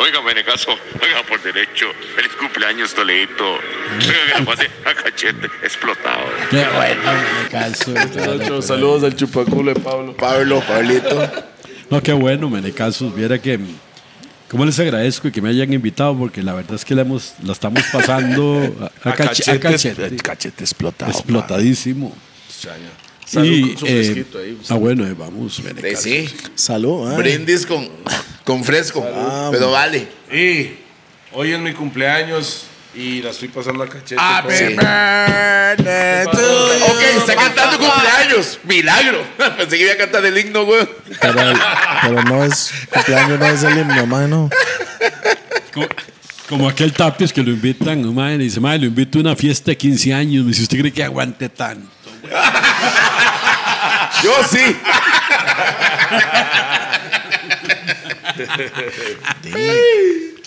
Oiga, 0.03 0.21
Menecaso, 0.23 0.71
oiga, 0.73 1.23
por 1.29 1.41
derecho. 1.43 1.87
Feliz 2.17 2.33
cumpleaños, 2.33 2.93
Toledito. 2.93 3.45
Oiga, 3.53 4.33
que 4.35 4.39
lo 4.41 4.45
pase 4.47 4.69
a 4.85 4.95
cachete 4.95 5.47
explotado. 5.63 6.25
Qué 6.51 6.65
bueno, 6.75 7.03
Menecaso. 7.39 8.63
Saludos 8.63 9.05
al 9.05 9.15
chupaculo 9.15 9.73
de 9.73 9.81
Pablo. 9.81 10.17
Pablo, 10.17 10.61
Pablito. 10.67 11.31
No, 11.89 12.03
qué 12.03 12.13
bueno, 12.13 12.51
Menecasos. 12.51 13.15
Viera 13.15 13.39
que. 13.41 13.61
¿Cómo 14.49 14.67
les 14.67 14.79
agradezco 14.81 15.31
que 15.31 15.41
me 15.41 15.49
hayan 15.51 15.73
invitado? 15.73 16.17
Porque 16.19 16.43
la 16.43 16.53
verdad 16.53 16.75
es 16.75 16.85
que 16.85 16.95
la, 16.95 17.03
hemos, 17.03 17.35
la 17.43 17.53
estamos 17.53 17.83
pasando 17.93 18.61
a, 19.05 19.09
a 19.11 19.15
cach- 19.15 19.49
a 19.55 19.61
cachete. 19.61 20.17
cachete 20.17 20.65
explotado. 20.65 21.11
Explotadísimo. 21.11 22.15
Salud 23.33 23.47
Y, 23.47 23.63
con 23.71 23.79
su 23.79 23.87
eh, 23.87 24.05
fresquito 24.05 24.39
ahí. 24.39 24.59
ah, 24.69 24.75
bueno, 24.75 25.07
eh, 25.07 25.15
vamos, 25.17 25.55
Sí, 25.57 25.97
sí. 25.97 26.29
Salud, 26.55 27.11
¿eh? 27.13 27.17
Brindis 27.17 27.65
con, 27.65 27.89
con 28.45 28.63
fresco. 28.63 29.07
pero 29.51 29.71
vale. 29.71 30.07
Y 30.31 30.73
hoy 31.33 31.53
es 31.53 31.59
mi 31.61 31.73
cumpleaños 31.73 32.65
y 32.95 33.23
la 33.23 33.31
estoy 33.31 33.49
pasando 33.49 33.85
a 33.85 33.89
cachete. 33.89 34.17
Con- 34.17 34.53
Sí. 34.53 34.77
Ok, 36.83 37.01
está 37.17 37.35
cantando 37.37 37.79
cumpleaños. 37.79 38.59
Milagro. 38.65 39.23
Pensé 39.57 39.79
que 39.79 39.83
iba 39.85 39.93
a 39.93 39.97
cantar 39.97 40.25
el 40.27 40.37
himno, 40.37 40.67
güey. 40.67 40.87
Pero, 41.21 41.35
pero 42.03 42.23
no 42.25 42.45
es 42.45 42.71
cumpleaños, 42.93 43.39
no 43.39 43.47
es 43.47 43.63
el 43.63 43.79
himno, 43.79 44.07
mano. 44.07 44.51
Co- 45.73 45.89
Como 46.51 46.69
aquel 46.69 46.93
Tapias 46.93 47.33
que 47.33 47.43
lo 47.43 47.51
invitan, 47.51 48.03
le 48.15 48.45
dice, 48.45 48.61
mae, 48.61 48.79
lo 48.79 48.85
invito 48.85 49.17
a 49.19 49.21
una 49.23 49.37
fiesta 49.37 49.71
de 49.71 49.79
15 49.79 50.13
años. 50.13 50.45
Me 50.45 50.51
dice, 50.51 50.63
¿usted 50.65 50.79
cree 50.81 50.93
que 50.93 51.03
aguante 51.03 51.49
tanto? 51.49 51.89
Yo 54.23 54.33
sí. 54.51 54.77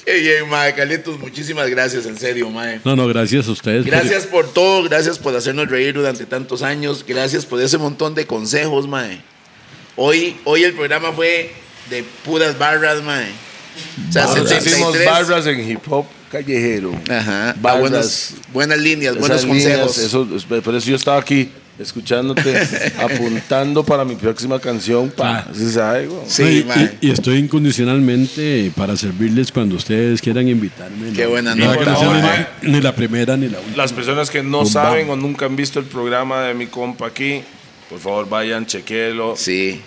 Qué 0.06 0.20
bien, 0.20 0.50
mae. 0.50 0.74
Carlitos, 0.76 1.20
muchísimas 1.20 1.70
gracias, 1.70 2.06
en 2.06 2.18
serio, 2.18 2.50
mae. 2.50 2.80
No, 2.84 2.96
no, 2.96 3.08
gracias 3.08 3.48
a 3.48 3.52
ustedes. 3.52 3.86
Gracias 3.86 4.26
por 4.26 4.52
todo, 4.54 4.84
gracias 4.84 5.18
por 5.18 5.36
hacernos 5.36 5.68
reír 5.70 5.94
durante 5.96 6.26
tantos 6.26 6.62
años, 6.62 7.04
gracias 7.08 7.46
por 7.46 7.62
ese 7.62 7.78
montón 7.78 8.14
de 8.14 8.26
consejos, 8.28 8.88
mae. 8.88 9.20
Hoy, 9.96 10.38
hoy 10.44 10.64
el 10.64 10.74
programa 10.74 11.12
fue 11.12 11.54
de 11.90 12.04
puras 12.24 12.58
barras, 12.58 13.02
mae. 13.04 13.30
O 14.10 14.12
sea, 14.12 14.24
Nosotros 14.24 14.52
hicimos 14.52 14.94
73. 14.94 15.06
barras 15.06 15.48
en 15.48 15.70
hip 15.72 15.82
hop 15.92 16.06
callejero. 16.32 16.92
Ajá, 17.10 17.56
va, 17.58 17.74
Barras. 17.74 17.80
buenas, 17.82 18.34
buenas 18.54 18.78
líneas, 18.78 19.18
buenos 19.18 19.38
Esas 19.44 19.50
líneas, 19.50 19.80
consejos. 19.80 19.98
eso, 20.44 20.62
por 20.62 20.76
eso 20.76 20.88
yo 20.90 20.96
estaba 20.96 21.20
aquí 21.20 21.52
escuchándote, 21.80 22.42
apuntando 23.00 23.84
para 23.84 24.06
mi 24.06 24.16
próxima 24.16 24.60
canción. 24.60 25.10
Pa, 25.10 25.40
Ah. 25.40 25.48
¿sí 25.54 25.72
sabe? 25.72 26.08
Sí, 26.28 26.44
y, 26.44 26.80
y- 27.06 27.10
y 27.10 27.12
estoy 27.12 27.38
incondicionalmente 27.40 28.72
para 28.76 28.96
servirles 28.96 29.52
cuando 29.52 29.76
ustedes 29.76 30.22
quieran 30.22 30.48
invitarme. 30.48 31.12
Qué 31.14 31.26
buena 31.26 31.56
No, 31.56 31.66
nota, 31.74 31.92
no 32.64 32.72
ni- 32.72 32.82
la 32.82 32.96
primera 32.96 33.36
ni 33.38 33.50
la 33.50 33.60
última. 33.60 33.78
Las 33.78 33.94
personas 33.94 34.30
que 34.30 34.44
no 34.44 34.60
Bum, 34.60 34.68
saben 34.68 35.08
bam. 35.08 35.20
o 35.20 35.22
nunca 35.22 35.46
han 35.46 35.56
visto 35.56 35.80
el 35.80 35.86
programa 35.86 36.42
de 36.44 36.54
mi 36.54 36.68
compa 36.68 37.08
aquí, 37.08 37.42
por 37.90 38.00
favor 38.00 38.30
vayan, 38.30 38.66
chequenlo. 38.66 39.36
Sí. 39.38 39.82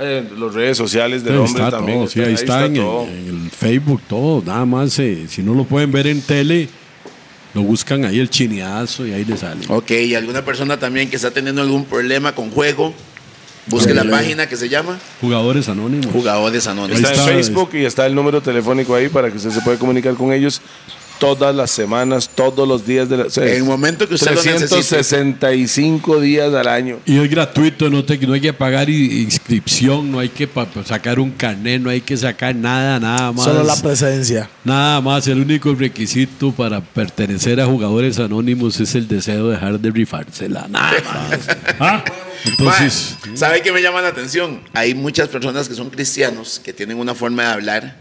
Eh, 0.00 0.24
los 0.36 0.54
redes 0.54 0.76
sociales 0.76 1.24
del 1.24 1.34
Ahí 1.34 1.38
hombre 1.40 1.64
está 1.64 1.76
también. 1.76 1.98
todo, 1.98 2.08
sí, 2.08 2.20
ahí 2.20 2.34
está, 2.34 2.64
en, 2.66 2.76
el- 2.76 2.82
todo. 2.82 3.02
en 3.08 3.28
el 3.44 3.50
Facebook 3.50 4.02
todo, 4.08 4.42
nada 4.46 4.64
más. 4.64 4.98
eh, 4.98 5.26
si 5.28 5.42
no 5.42 5.54
lo 5.54 5.64
pueden 5.64 5.90
ver 5.92 6.06
en 6.06 6.20
tele, 6.22 6.68
lo 7.54 7.62
buscan 7.62 8.04
ahí 8.04 8.20
el 8.20 8.30
chineazo 8.30 9.06
y 9.06 9.12
ahí 9.12 9.24
le 9.24 9.36
sale. 9.36 9.66
Ok, 9.68 9.90
y 9.90 10.14
alguna 10.14 10.44
persona 10.44 10.78
también 10.78 11.10
que 11.10 11.16
está 11.16 11.30
teniendo 11.30 11.62
algún 11.62 11.84
problema 11.84 12.34
con 12.34 12.50
juego, 12.50 12.94
busque 13.66 13.94
la 13.94 14.04
página 14.04 14.48
que 14.48 14.56
se 14.56 14.68
llama 14.68 14.98
Jugadores 15.20 15.68
anónimos. 15.68 16.12
Jugadores 16.12 16.66
Anónimos. 16.66 17.00
Está, 17.00 17.12
está, 17.12 17.30
en 17.30 17.36
Facebook 17.36 17.70
y 17.74 17.84
está 17.84 18.06
el 18.06 18.14
número 18.14 18.40
telefónico 18.40 18.94
ahí 18.94 19.08
para 19.08 19.30
que 19.30 19.36
usted 19.36 19.50
se 19.50 19.60
pueda 19.60 19.78
comunicar 19.78 20.14
con 20.14 20.32
ellos 20.32 20.60
todas 21.18 21.54
las 21.54 21.70
semanas, 21.70 22.30
todos 22.34 22.66
los 22.66 22.86
días 22.86 23.08
de 23.08 23.16
la 23.16 23.24
o 23.24 23.30
sea, 23.30 23.44
En 23.44 23.56
el 23.56 23.64
momento 23.64 24.08
que 24.08 24.14
usted 24.14 24.34
lo 24.34 24.42
necesite. 24.42 24.68
365 24.68 26.20
días 26.20 26.52
al 26.54 26.68
año. 26.68 26.98
Y 27.04 27.18
es 27.18 27.30
gratuito, 27.30 27.90
no, 27.90 28.04
te, 28.04 28.18
no 28.18 28.32
hay 28.32 28.40
que 28.40 28.52
pagar 28.52 28.88
inscripción, 28.88 30.10
no 30.10 30.18
hay 30.18 30.28
que 30.28 30.48
sacar 30.84 31.18
un 31.18 31.30
carnet, 31.32 31.80
no 31.80 31.90
hay 31.90 32.00
que 32.00 32.16
sacar 32.16 32.54
nada, 32.54 32.98
nada 33.00 33.32
más. 33.32 33.44
Solo 33.44 33.62
la 33.62 33.76
presencia. 33.76 34.48
Nada 34.64 35.00
más, 35.00 35.26
el 35.26 35.40
único 35.40 35.74
requisito 35.74 36.52
para 36.52 36.80
pertenecer 36.80 37.60
a 37.60 37.66
jugadores 37.66 38.18
anónimos 38.18 38.80
es 38.80 38.94
el 38.94 39.08
deseo 39.08 39.48
de 39.48 39.54
dejar 39.54 39.80
de 39.80 39.90
rifársela. 39.90 40.66
Nada 40.68 40.92
más. 41.04 41.56
¿Ah? 41.80 42.04
Entonces, 42.44 43.16
¿Sabe 43.34 43.62
qué 43.62 43.72
me 43.72 43.82
llama 43.82 44.00
la 44.00 44.08
atención? 44.08 44.60
Hay 44.72 44.94
muchas 44.94 45.28
personas 45.28 45.68
que 45.68 45.74
son 45.74 45.90
cristianos 45.90 46.60
que 46.62 46.72
tienen 46.72 46.98
una 46.98 47.14
forma 47.14 47.42
de 47.42 47.48
hablar 47.48 47.96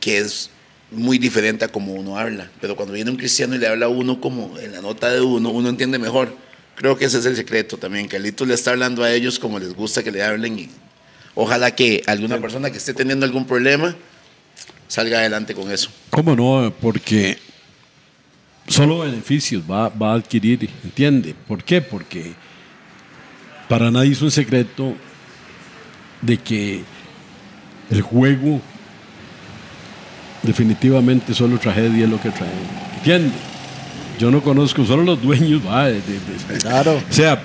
que 0.00 0.18
es 0.18 0.50
muy 0.96 1.18
diferente 1.18 1.64
a 1.64 1.68
como 1.68 1.92
uno 1.94 2.18
habla. 2.18 2.50
Pero 2.60 2.76
cuando 2.76 2.94
viene 2.94 3.10
un 3.10 3.16
cristiano 3.16 3.54
y 3.54 3.58
le 3.58 3.68
habla 3.68 3.86
a 3.86 3.88
uno 3.88 4.20
como 4.20 4.58
en 4.58 4.72
la 4.72 4.80
nota 4.80 5.10
de 5.10 5.20
uno, 5.20 5.50
uno 5.50 5.68
entiende 5.68 5.98
mejor. 5.98 6.34
Creo 6.74 6.96
que 6.96 7.06
ese 7.06 7.18
es 7.18 7.26
el 7.26 7.36
secreto 7.36 7.76
también. 7.78 8.08
Carlitos 8.08 8.46
le 8.46 8.54
está 8.54 8.72
hablando 8.72 9.02
a 9.02 9.12
ellos 9.12 9.38
como 9.38 9.58
les 9.58 9.74
gusta 9.74 10.02
que 10.02 10.10
le 10.10 10.22
hablen 10.22 10.58
y 10.58 10.68
ojalá 11.34 11.74
que 11.74 12.02
alguna 12.06 12.38
persona 12.40 12.70
que 12.70 12.78
esté 12.78 12.92
teniendo 12.94 13.24
algún 13.24 13.46
problema 13.46 13.96
salga 14.88 15.18
adelante 15.18 15.54
con 15.54 15.70
eso. 15.70 15.90
¿cómo 16.10 16.34
no? 16.36 16.72
Porque 16.80 17.38
solo 18.68 19.00
beneficios 19.00 19.62
va, 19.68 19.88
va 19.88 20.12
a 20.12 20.16
adquirir, 20.16 20.68
¿entiende? 20.84 21.34
¿Por 21.46 21.62
qué? 21.62 21.80
Porque 21.80 22.32
para 23.68 23.90
nadie 23.90 24.12
es 24.12 24.22
un 24.22 24.30
secreto 24.30 24.94
de 26.22 26.38
que 26.38 26.82
el 27.90 28.02
juego 28.02 28.60
definitivamente 30.46 31.34
solo 31.34 31.58
tragedia 31.58 32.04
es 32.04 32.10
lo 32.10 32.20
que 32.20 32.30
trae. 32.30 32.48
¿Entiende? 32.98 33.32
Yo 34.18 34.30
no 34.30 34.40
conozco 34.42 34.84
solo 34.86 35.02
los 35.02 35.20
dueños, 35.22 35.60
va, 35.66 35.86
de- 35.88 35.94
de- 36.00 36.54
de- 36.54 36.58
Claro. 36.60 36.96
o 37.08 37.12
sea, 37.12 37.42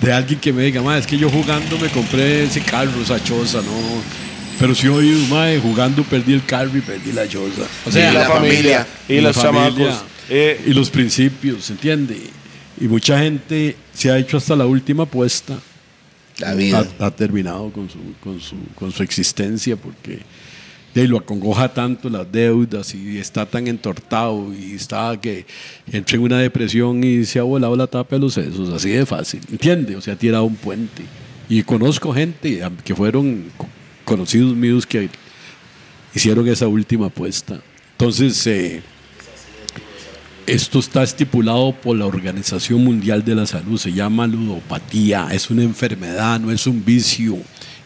de 0.00 0.12
alguien 0.12 0.40
que 0.40 0.52
me 0.52 0.62
diga, 0.64 0.82
"Ma, 0.82 0.98
es 0.98 1.06
que 1.06 1.16
yo 1.16 1.30
jugando 1.30 1.78
me 1.78 1.88
compré 1.88 2.44
ese 2.44 2.60
carro, 2.60 3.00
esa 3.02 3.22
choza, 3.22 3.58
no. 3.62 4.26
Pero 4.58 4.74
si 4.74 4.88
hoy, 4.88 5.26
mae, 5.30 5.60
jugando 5.60 6.02
perdí 6.02 6.32
el 6.32 6.44
carro 6.44 6.76
y 6.76 6.80
perdí 6.80 7.12
la 7.12 7.28
choza. 7.28 7.62
O 7.84 7.90
sea, 7.90 8.10
Y 8.10 8.14
la 8.14 8.24
familia. 8.26 8.86
Y, 9.08 9.20
los 9.20 9.36
chamacos. 9.36 10.02
Eh, 10.28 10.60
y 10.66 10.72
los 10.72 10.90
principios, 10.90 11.70
¿entiende? 11.70 12.18
Y 12.80 12.88
mucha 12.88 13.18
gente 13.18 13.76
se 13.94 14.10
ha 14.10 14.18
hecho 14.18 14.38
hasta 14.38 14.56
la 14.56 14.66
última 14.66 15.04
apuesta. 15.04 15.58
La 16.38 16.54
vida. 16.54 16.84
Ha, 16.98 17.06
ha 17.06 17.10
terminado 17.10 17.70
con 17.70 17.88
su, 17.88 17.98
con, 18.20 18.40
su, 18.40 18.56
con 18.74 18.92
su 18.92 19.02
existencia 19.02 19.76
porque 19.76 20.20
de 20.96 21.06
lo 21.06 21.18
acongoja 21.18 21.74
tanto 21.74 22.08
las 22.08 22.32
deudas 22.32 22.94
y 22.94 23.18
está 23.18 23.44
tan 23.44 23.66
entortado 23.66 24.50
y 24.54 24.72
está 24.76 25.20
que 25.20 25.44
entra 25.92 26.16
en 26.16 26.22
una 26.22 26.38
depresión 26.38 27.04
y 27.04 27.26
se 27.26 27.38
ha 27.38 27.42
volado 27.42 27.76
la 27.76 27.86
tapa 27.86 28.16
de 28.16 28.20
los 28.22 28.32
sesos, 28.32 28.72
así 28.72 28.88
de 28.88 29.04
fácil, 29.04 29.40
¿entiende? 29.52 29.94
O 29.94 30.00
sea, 30.00 30.14
ha 30.14 30.16
tirado 30.16 30.44
un 30.44 30.56
puente. 30.56 31.02
Y 31.50 31.62
conozco 31.64 32.14
gente 32.14 32.62
que 32.82 32.94
fueron 32.94 33.44
co- 33.58 33.68
conocidos 34.06 34.56
míos 34.56 34.86
que 34.86 35.10
hicieron 36.14 36.48
esa 36.48 36.66
última 36.66 37.06
apuesta. 37.08 37.60
Entonces, 37.92 38.46
eh, 38.46 38.80
esto 40.46 40.78
está 40.78 41.02
estipulado 41.02 41.72
por 41.72 41.94
la 41.98 42.06
Organización 42.06 42.82
Mundial 42.82 43.22
de 43.22 43.34
la 43.34 43.44
Salud, 43.46 43.78
se 43.78 43.92
llama 43.92 44.26
ludopatía, 44.26 45.28
es 45.30 45.50
una 45.50 45.62
enfermedad, 45.62 46.40
no 46.40 46.50
es 46.50 46.66
un 46.66 46.82
vicio, 46.82 47.36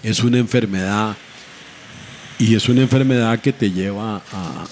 es 0.05 0.23
una 0.23 0.39
enfermedad 0.39 1.17
y 2.41 2.55
es 2.57 2.69
una 2.69 2.81
enfermedad 2.83 3.39
que 3.41 3.53
te 3.53 3.71
lleva 3.71 4.17
a, 4.33 4.65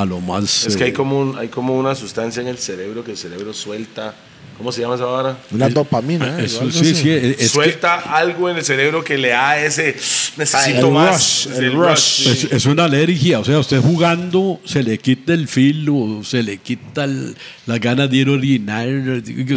a 0.00 0.04
lo 0.04 0.20
más... 0.20 0.66
es 0.66 0.76
que 0.76 0.84
hay 0.84 0.90
eh, 0.90 0.94
como, 0.94 1.18
un- 1.20 1.38
hay 1.38 1.48
como 1.48 1.78
una 1.78 1.94
sustancia 1.94 2.40
en 2.40 2.48
el 2.48 2.58
cerebro 2.58 3.04
que 3.04 3.10
el 3.12 3.16
cerebro 3.18 3.52
suelta. 3.52 4.14
¿Cómo 4.58 4.70
se 4.70 4.82
llama 4.82 4.94
esa 4.96 5.06
vara? 5.06 5.38
Una 5.50 5.68
dopamina. 5.68 6.38
¿eh? 6.38 6.44
eso, 6.44 6.60
Algo 6.60 6.72
sí, 6.72 6.94
sí, 6.94 7.10
es, 7.10 7.50
suelta 7.50 7.94
algo 7.94 8.48
en 8.50 8.56
el 8.58 8.64
cerebro 8.64 9.02
que 9.02 9.16
le 9.18 9.28
da 9.30 9.58
ese 9.58 9.96
necesito 10.36 10.88
El 10.88 10.92
más. 10.92 11.46
rush, 11.50 11.56
el 11.58 11.72
rush. 11.72 12.24
que- 12.24 12.32
es, 12.32 12.44
es 12.52 12.66
una 12.66 12.84
alergia, 12.84 13.40
o 13.40 13.44
sea, 13.44 13.58
usted 13.58 13.80
jugando 13.80 14.60
se 14.64 14.82
le 14.82 14.98
quita 14.98 15.32
el 15.32 15.48
filo, 15.48 16.20
se 16.22 16.42
le 16.42 16.58
quita 16.58 17.04
el- 17.04 17.34
las 17.66 17.80
ganas 17.80 18.10
de 18.10 18.16
ir 18.18 18.28
a 18.28 18.32
orinar. 18.32 18.86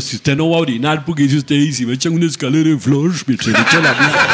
Si 0.01 0.15
usted 0.15 0.35
no 0.37 0.49
va 0.49 0.57
a 0.57 0.61
orinar, 0.61 1.03
porque 1.05 1.23
dice 1.23 1.37
usted, 1.37 1.55
y 1.55 1.73
si 1.73 1.85
me 1.85 1.93
echan 1.93 2.13
una 2.13 2.25
escalera 2.25 2.69
en 2.69 2.79
Flush, 2.79 3.23
mientras 3.27 3.49
me 3.53 3.59
echa 3.61 3.79
la 3.81 3.93
mierda. 3.93 4.27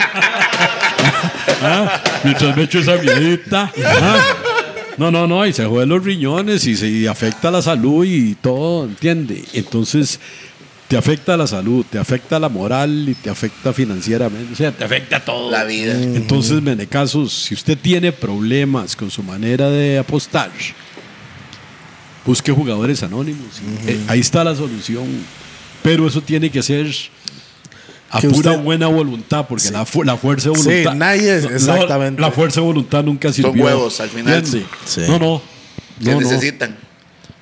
¿Ah? 1.63 2.03
Mientras 2.25 2.57
me 2.57 2.65
echo 2.65 2.79
esa 2.81 2.97
miedita. 2.97 3.73
¿ah? 3.85 4.21
No, 4.99 5.11
no, 5.11 5.27
no, 5.27 5.47
y 5.47 5.53
se 5.53 5.65
joden 5.65 5.89
los 5.89 6.05
riñones 6.05 6.67
y 6.67 6.77
se 6.77 6.89
y 6.89 7.07
afecta 7.07 7.51
la 7.51 7.63
salud 7.63 8.05
y 8.05 8.35
todo, 8.35 8.85
¿entiende? 8.85 9.43
Entonces, 9.55 10.21
te 10.89 10.97
afecta 10.97 11.37
la 11.37 11.47
salud, 11.47 11.87
te 11.89 11.99
afecta 11.99 12.39
la 12.39 12.51
moral 12.51 13.09
y 13.09 13.15
te 13.15 13.31
afecta 13.31 13.73
financieramente, 13.73 14.53
o 14.53 14.57
sea, 14.57 14.71
te 14.71 14.85
afecta 14.85 15.21
todo. 15.21 15.51
La 15.51 15.65
vida. 15.65 15.95
Entonces, 15.95 16.61
Menecasos, 16.61 17.33
si 17.33 17.55
usted 17.55 17.79
tiene 17.79 18.13
problemas 18.13 18.95
con 18.95 19.11
su 19.11 19.23
manera 19.23 19.71
de 19.71 19.99
apostar, 19.99 20.51
busque 22.27 22.53
jugadores 22.53 23.03
anónimos. 23.03 23.61
Eh, 23.87 23.99
ahí 24.09 24.21
está 24.21 24.45
la 24.45 24.55
solución. 24.55 25.07
Pero 25.83 26.07
eso 26.07 26.21
tiene 26.21 26.51
que 26.51 26.63
ser 26.63 26.87
a 28.15 28.21
Que 28.21 28.29
pura 28.29 28.51
usted- 28.53 28.63
buena 28.63 28.87
voluntad, 28.89 29.47
porque 29.49 29.71
la, 29.71 29.87
fu- 29.87 30.03
la 30.05 30.17
fuerza 30.19 30.51
de 30.51 30.57
Sí, 30.57 30.65
voluntad. 30.69 30.95
nadie 30.95 31.37
es- 31.39 31.45
no, 31.45 31.51
exactamente. 31.57 32.21
la 32.21 32.31
fuerza 32.31 32.61
de 32.61 32.67
voluntad 32.67 33.03
nunca 33.03 33.33
sirvió. 33.33 33.65
huevos, 33.65 34.01
al 34.01 34.11
final. 34.11 34.45
Sí. 34.47 34.65
No, 35.09 35.19
no. 35.19 35.43
que 35.99 36.11
no, 36.11 36.21
no. 36.21 36.31
necesitan 36.31 36.77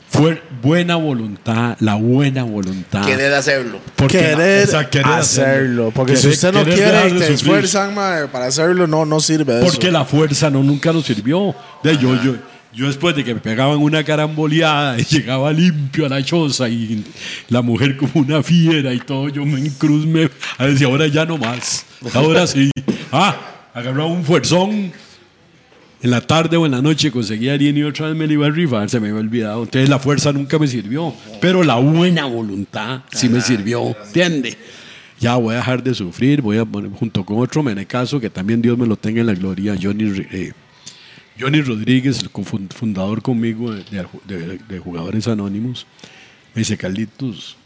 Fue 0.08 0.42
buena 0.60 0.96
voluntad, 0.96 1.76
la 1.80 1.94
buena 1.94 2.42
voluntad. 2.42 3.04
querer 3.06 3.32
hacerlo. 3.32 3.78
Porque 3.96 4.20
la- 4.20 4.28
querer, 4.36 4.68
o 4.68 4.70
sea, 4.70 4.90
querer 4.90 5.06
hacerlo. 5.06 5.92
Porque 5.94 6.16
si 6.16 6.28
usted 6.28 6.52
no 6.52 6.64
quiere 6.64 7.08
y 7.08 7.12
te 7.18 7.32
esfuerzan 7.32 7.94
para 8.32 8.46
hacerlo, 8.46 8.86
no, 8.88 9.04
no 9.06 9.20
sirve 9.20 9.60
Porque 9.60 9.86
eso. 9.88 9.92
la 9.92 10.04
fuerza 10.04 10.50
no 10.50 10.62
nunca 10.64 10.92
nos 10.92 11.04
sirvió. 11.06 11.54
De, 11.84 11.96
yo, 11.96 12.20
yo, 12.22 12.34
yo 12.72 12.86
después 12.86 13.16
de 13.16 13.24
que 13.24 13.34
me 13.34 13.40
pegaban 13.40 13.78
una 13.78 14.04
caramboleada 14.04 14.98
y 14.98 15.04
llegaba 15.10 15.52
limpio 15.52 16.06
a 16.06 16.08
la 16.08 16.22
choza 16.22 16.68
y 16.68 17.04
la 17.48 17.62
mujer 17.62 17.96
como 17.96 18.12
una 18.14 18.42
fiera 18.42 18.94
y 18.94 18.98
todo, 18.98 19.28
yo 19.28 19.44
me 19.44 19.58
en 19.58 19.70
cruz 19.70 20.06
me 20.06 20.30
a 20.58 20.66
decir, 20.66 20.86
ahora 20.86 21.06
ya 21.08 21.24
no 21.24 21.38
más. 21.38 21.84
Ahora 22.14 22.46
sí. 22.46 22.70
Ah, 23.12 23.36
agarraba 23.74 24.06
un 24.06 24.24
fuerzón. 24.24 24.92
En 26.02 26.10
la 26.10 26.20
tarde 26.20 26.56
o 26.56 26.64
en 26.64 26.70
la 26.70 26.80
noche 26.80 27.10
conseguía 27.10 27.54
harina 27.54 27.80
y 27.80 27.82
otra 27.82 28.06
vez 28.06 28.16
me 28.16 28.26
la 28.28 28.32
iba 28.32 28.46
a 28.46 28.50
rifar, 28.50 28.88
se 28.88 29.00
me 29.00 29.08
había 29.08 29.20
olvidado. 29.20 29.64
Entonces 29.64 29.88
la 29.88 29.98
fuerza 29.98 30.32
nunca 30.32 30.60
me 30.60 30.68
sirvió. 30.68 31.12
Pero 31.40 31.64
la 31.64 31.74
buena 31.74 32.24
voluntad 32.26 33.00
sí 33.12 33.28
me 33.28 33.40
sirvió. 33.40 33.96
¿Entiende? 34.06 34.56
Ya 35.18 35.34
voy 35.34 35.54
a 35.54 35.58
dejar 35.58 35.82
de 35.82 35.92
sufrir, 35.92 36.40
voy 36.40 36.58
a 36.58 36.64
poner 36.64 36.92
junto 36.92 37.24
con 37.24 37.40
otro 37.40 37.64
menecazo 37.64 38.20
que 38.20 38.30
también 38.30 38.62
Dios 38.62 38.78
me 38.78 38.86
lo 38.86 38.96
tenga 38.96 39.20
en 39.20 39.26
la 39.26 39.34
gloria, 39.34 39.76
Johnny, 39.80 40.24
eh, 40.30 40.52
Johnny 41.40 41.62
Rodríguez, 41.62 42.20
el 42.22 42.30
fundador 42.70 43.22
conmigo 43.22 43.72
de, 43.72 43.82
de- 43.84 44.06
de- 44.36 44.58
de 44.58 44.78
Jugadores 44.78 45.26
Anónimos, 45.26 45.86
me 46.54 46.60
dice, 46.60 46.76
Carlitos, 46.76 47.56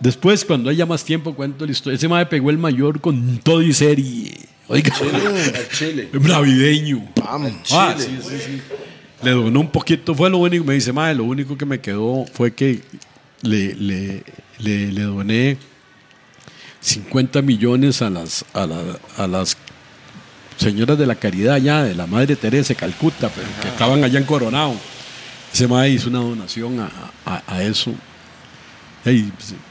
después 0.00 0.44
cuando 0.44 0.70
haya 0.70 0.86
más 0.86 1.04
tiempo 1.04 1.34
cuento 1.34 1.66
la 1.66 1.72
historia, 1.72 1.96
ese 1.96 2.08
me 2.08 2.24
pegó 2.26 2.50
el 2.50 2.58
mayor 2.58 3.00
con 3.00 3.38
todo 3.38 3.62
y 3.62 3.72
serie, 3.72 4.34
oiga, 4.68 4.94
navideño. 6.12 7.04
Ah, 7.72 7.94
sí, 7.98 8.18
sí, 8.22 8.36
sí. 8.44 8.60
Le 9.22 9.30
donó 9.30 9.60
un 9.60 9.70
poquito, 9.70 10.14
fue 10.14 10.28
lo 10.30 10.38
único, 10.38 10.64
me 10.64 10.74
dice, 10.74 10.92
madre, 10.92 11.14
lo 11.16 11.24
único 11.24 11.56
que 11.56 11.64
me 11.64 11.80
quedó 11.80 12.24
fue 12.32 12.52
que 12.54 12.80
le, 13.42 13.74
le, 13.74 14.22
le, 14.58 14.92
le 14.92 15.02
doné 15.02 15.56
50 16.80 17.40
millones 17.42 18.02
a 18.02 18.10
las, 18.10 18.44
a, 18.52 18.66
la- 18.66 18.98
a 19.16 19.26
las 19.26 19.56
señoras 20.56 20.98
de 20.98 21.06
la 21.06 21.14
caridad 21.14 21.54
allá, 21.54 21.82
de 21.84 21.94
la 21.94 22.06
Madre 22.06 22.36
Teresa 22.36 22.68
de 22.68 22.76
Calcuta, 22.76 23.28
pero 23.28 23.46
que 23.62 23.68
estaban 23.68 24.02
allá 24.04 24.18
en 24.18 24.24
Coronado. 24.24 24.74
Ese 25.52 25.68
madre 25.68 25.90
hizo 25.90 26.08
una 26.08 26.18
donación 26.20 26.80
a, 26.80 26.90
a- 27.24 27.42
a 27.46 27.62
eso. 27.62 27.92
Hay, 29.04 29.30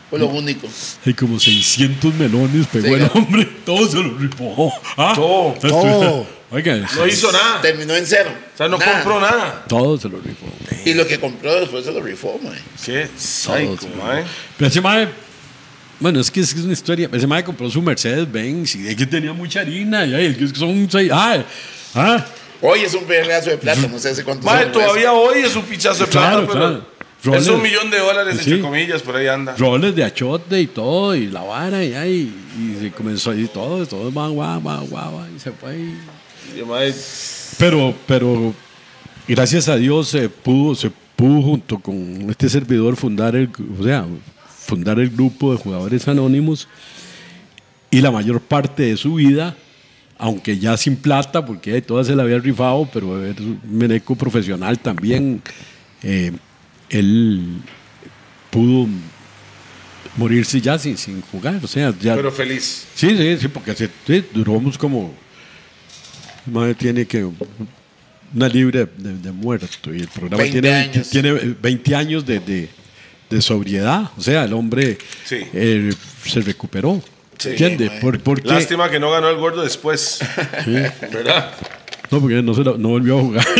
Fue 0.09 0.19
lo 0.19 0.27
único. 0.27 0.67
hay 1.05 1.13
como 1.15 1.39
600 1.39 2.13
melones, 2.13 2.67
pegó 2.67 2.85
Sí, 2.87 2.93
el 2.93 2.99
claro. 2.99 3.13
hombre, 3.15 3.45
todo 3.65 3.87
se 3.89 3.97
lo 3.97 4.17
rifó. 4.17 4.71
Ah, 4.95 5.13
Todo, 5.15 5.53
todo. 5.59 6.27
Oiga, 6.51 6.75
No 6.95 7.07
hizo 7.07 7.31
nada. 7.31 7.59
Terminó 7.61 7.95
en 7.95 8.05
cero. 8.05 8.29
O 8.53 8.57
sea, 8.57 8.67
no 8.67 8.77
Nada. 8.77 8.91
compró 9.01 9.19
nada. 9.19 9.65
todo 9.67 9.97
se 9.97 10.07
lo 10.07 10.19
rifó. 10.19 10.45
Y 10.85 10.93
lo 10.93 11.07
que 11.07 11.19
compró 11.19 11.59
después 11.59 11.83
se 11.83 11.91
lo 11.91 11.99
rifó, 11.99 12.39
mae. 12.43 12.59
Qué 12.85 13.09
psycho, 13.17 13.87
mae. 13.99 14.23
Pero 14.55 14.67
ese 14.69 14.79
mae, 14.79 15.09
bueno, 15.99 16.19
es 16.19 16.29
que 16.31 16.39
es, 16.41 16.53
que 16.53 16.59
es 16.59 16.65
una 16.65 16.73
historia. 16.73 17.09
Ese 17.11 17.27
mae 17.27 17.43
compró 17.43 17.69
su 17.69 17.81
Mercedes 17.81 18.29
Benz 18.31 18.75
y 18.75 18.81
de 18.83 18.95
que 18.95 19.05
tenía 19.05 19.33
mucha 19.33 19.61
harina. 19.61 20.05
Y 20.05 20.13
ay, 20.13 20.37
es 20.39 20.51
que 20.53 20.59
son 20.59 20.87
seis. 20.91 21.09
Ah, 21.13 21.43
ah, 21.95 22.25
Hoy 22.61 22.79
es 22.81 22.93
un 22.93 23.03
pedazo 23.03 23.49
de 23.49 23.57
plata, 23.57 23.87
no 23.91 23.99
sé 23.99 24.09
hace 24.09 24.23
cuántos 24.23 24.45
Mae, 24.45 24.61
años 24.63 24.71
todavía 24.71 25.11
hoy 25.11 25.39
es 25.39 25.53
un 25.55 25.63
pichazo 25.63 26.05
de 26.05 26.11
plata, 26.11 26.29
Claro, 26.29 26.47
pero 26.47 26.85
claro. 27.21 27.37
es 27.41 27.47
un 27.49 27.61
millón 27.61 27.91
de 27.91 27.97
dólares, 27.99 28.37
Sí. 28.41 28.51
entre 28.51 28.61
comillas, 28.61 29.01
por 29.01 29.17
ahí 29.17 29.27
anda. 29.27 29.53
roles 29.57 29.93
de 29.93 30.03
achote 30.05 30.61
y 30.61 30.67
todo, 30.67 31.13
y 31.13 31.27
la 31.27 31.41
vara, 31.41 31.83
y 31.83 31.93
ahí. 31.93 32.33
Y 32.57 32.81
se 32.81 32.91
comenzó 32.91 33.33
y 33.33 33.47
todo, 33.47 33.85
todo, 33.85 34.13
va, 34.13 34.29
guau, 34.29 34.61
guau, 34.61 34.87
guau, 34.87 35.21
y 35.35 35.39
se 35.41 35.51
fue. 35.51 35.77
y- 35.77 35.97
Y, 36.57 36.63
Pero, 37.57 37.93
pero 38.07 38.53
gracias 39.27 39.67
a 39.67 39.75
Dios 39.75 40.07
se 40.09 40.29
pudo, 40.29 40.73
se 40.75 40.89
pudo 41.17 41.41
junto 41.41 41.79
con 41.79 42.27
este 42.29 42.47
servidor 42.47 42.95
fundar 42.95 43.35
el, 43.35 43.49
o 43.79 43.83
sea, 43.83 44.05
fundar 44.65 44.99
el 44.99 45.09
grupo 45.09 45.51
de 45.51 45.57
jugadores 45.57 46.07
anónimos 46.07 46.67
y 47.91 48.01
la 48.01 48.11
mayor 48.11 48.41
parte 48.41 48.83
de 48.83 48.97
su 48.97 49.15
vida, 49.15 49.55
aunque 50.17 50.57
ya 50.57 50.77
sin 50.77 50.95
plata, 50.95 51.45
porque 51.45 51.81
toda 51.81 52.03
se 52.03 52.15
la 52.15 52.23
había 52.23 52.39
rifado, 52.39 52.89
pero 52.91 53.23
es 53.25 53.37
un 53.39 53.59
meneco 53.69 54.15
profesional 54.15 54.79
también, 54.79 55.41
eh, 56.01 56.31
él 56.89 57.57
pudo 58.49 58.87
morirse 60.17 60.61
ya 60.61 60.77
sin, 60.77 60.97
sin 60.97 61.21
jugar, 61.21 61.59
o 61.63 61.67
sea, 61.67 61.93
ya 61.99 62.15
pero 62.15 62.31
feliz. 62.31 62.85
Sí, 62.95 63.15
sí, 63.17 63.37
sí, 63.39 63.47
porque 63.47 63.73
se, 63.75 63.89
sí, 64.07 64.23
duramos 64.33 64.77
como. 64.77 65.13
Madre 66.45 66.75
tiene 66.75 67.05
que. 67.05 67.27
Una 68.35 68.47
libre 68.49 68.87
de, 68.97 69.13
de 69.17 69.31
muerto. 69.31 69.93
Y 69.93 70.01
el 70.01 70.07
programa 70.07 70.41
20 70.43 70.61
tiene, 70.61 70.75
años. 70.75 71.09
tiene 71.09 71.31
20 71.33 71.95
años 71.95 72.25
de, 72.25 72.39
de- 72.39 72.69
de 73.33 73.41
sobriedad. 73.41 74.09
O 74.17 74.21
sea, 74.21 74.43
el 74.45 74.53
hombre 74.53 74.97
Sí. 75.25 75.39
eh, 75.53 75.93
se 76.25 76.39
recuperó. 76.41 77.01
Sí, 77.37 77.49
¿Entiendes? 77.49 77.89
mae. 77.91 77.99
Por, 78.01 78.19
porque, 78.21 78.47
Lástima 78.47 78.89
que 78.89 78.99
no 78.99 79.11
ganó 79.11 79.29
el 79.29 79.35
gordo 79.37 79.61
después. 79.63 80.19
¿Verdad? 81.11 81.51
No, 82.11 82.19
porque 82.21 82.41
no, 82.43 82.53
se 82.53 82.63
la- 82.63 82.77
no 82.77 82.89
volvió 82.89 83.17
a 83.17 83.21
jugar. 83.21 83.45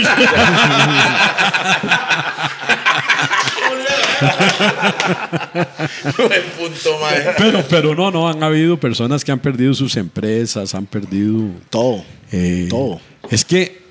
Buen 6.18 6.42
punto, 6.58 6.98
mae. 7.00 7.24
pero, 7.38 7.64
pero 7.70 7.96
no, 7.96 8.12
no, 8.12 8.30
han 8.30 8.42
habido 8.44 8.80
personas 8.80 9.24
que 9.24 9.32
han 9.32 9.40
perdido 9.40 9.74
sus 9.74 9.96
empresas, 9.98 10.74
han 10.76 10.86
perdido. 10.86 11.50
Todo. 11.70 12.04
Eh, 12.32 12.68
Todo. 12.70 13.00
Es 13.30 13.44
que, 13.46 13.82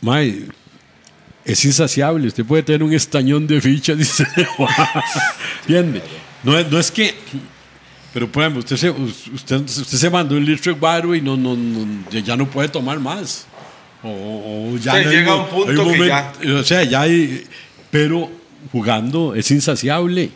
mae, 0.00 0.44
es 1.44 1.64
insaciable. 1.64 2.28
Usted 2.28 2.44
puede 2.44 2.62
tener 2.62 2.82
un 2.82 2.92
estañón 2.92 3.46
de 3.46 3.60
fichas 3.60 3.98
va. 4.60 4.68
¿Entiende? 5.62 6.02
No 6.42 6.58
es, 6.58 6.70
no 6.70 6.78
es 6.78 6.90
que. 6.90 7.14
Pero, 8.12 8.30
por 8.30 8.42
ejemplo, 8.42 8.60
usted 8.60 8.76
se, 8.76 8.90
usted, 8.90 9.60
usted 9.62 9.98
se 9.98 10.10
mandó 10.10 10.36
un 10.36 10.44
litro 10.44 10.72
de 10.74 10.78
guaro 10.78 11.14
y 11.14 11.20
no, 11.22 11.36
no, 11.36 11.56
no- 11.56 12.10
ya 12.10 12.36
no 12.36 12.48
puede 12.50 12.68
tomar 12.68 13.00
más. 13.00 13.46
O, 14.02 14.72
o 14.74 14.76
ya 14.78 14.98
Sí, 14.98 15.04
no 15.06 15.10
llega 15.10 15.34
un 15.36 15.48
punto 15.48 15.70
hay 15.70 15.76
que 15.76 15.82
momento- 15.84 16.60
O 16.60 16.62
sea, 16.64 16.82
ya 16.84 17.00
hay. 17.02 17.44
Pero 17.90 18.30
jugando 18.70 19.34
es 19.34 19.50
insaciable. 19.50 20.30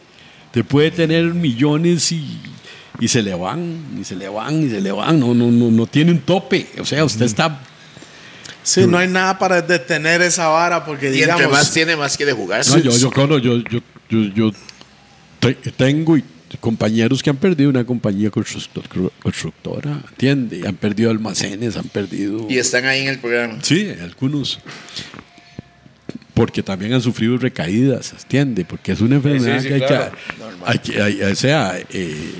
Te 0.53 0.65
puede 0.65 0.91
tener 0.91 1.24
millones 1.35 2.12
y, 2.12 2.39
y 2.99 3.09
se 3.09 3.23
le 3.23 3.35
van, 3.35 3.78
y 4.01 4.05
se 4.05 4.16
le 4.16 4.28
van, 4.28 4.62
y 4.66 4.70
se 4.70 4.81
le 4.81 4.91
van. 4.93 5.20
No, 5.20 5.35
no, 5.35 5.51
no, 5.51 5.70
no 5.70 5.87
tiene 5.87 6.12
un 6.12 6.20
tope. 6.20 6.66
O 6.81 6.85
sea, 6.85 7.05
usted 7.05 7.27
está. 7.27 7.61
Sí, 8.66 8.84
no 8.86 8.98
hay 8.98 9.06
nada 9.06 9.38
para 9.38 9.62
detener 9.62 10.22
esa 10.22 10.48
vara 10.48 10.84
porque 10.84 11.06
Y 11.06 11.22
entre 11.22 11.34
digamos. 11.36 11.52
más 11.52 11.72
tiene, 11.72 11.94
más 11.94 12.16
quiere 12.16 12.32
jugar. 12.32 12.66
No, 12.66 12.78
yo, 12.78 12.90
yo, 12.97 13.10
claro, 13.10 13.38
yo, 13.38 13.59
yo, 13.70 13.78
yo, 14.10 14.18
yo 14.34 14.51
te- 15.38 15.55
tengo 15.55 16.16
y- 16.16 16.24
compañeros 16.60 17.22
que 17.22 17.30
han 17.30 17.36
perdido 17.36 17.70
una 17.70 17.84
compañía 17.84 18.30
constructor- 18.30 19.12
constructora, 19.22 20.01
¿entiende? 20.10 20.66
Han 20.66 20.74
perdido 20.74 21.10
almacenes, 21.10 21.76
han 21.76 21.88
perdido. 21.88 22.47
Y 22.48 22.59
están 22.59 22.86
ahí 22.86 23.02
en 23.02 23.09
el 23.09 23.18
programa. 23.20 23.59
Sí, 23.62 23.88
algunos. 24.02 24.59
Porque 26.34 26.62
también 26.62 26.93
han 26.93 27.01
sufrido 27.02 27.38
recaídas, 27.38 28.12
¿entiende? 28.12 28.64
Porque 28.64 28.93
es 28.93 29.01
una 29.01 29.16
enfermedad 29.16 29.60
sí, 29.60 29.68
que 29.68 29.74
hay 29.74 29.80
claro. 29.80 30.10
que. 30.12 30.44
Hay 30.66 30.78
que 30.80 31.02
hay- 31.02 31.22
o 31.22 31.34
sea, 31.36 31.78
eh, 31.90 32.32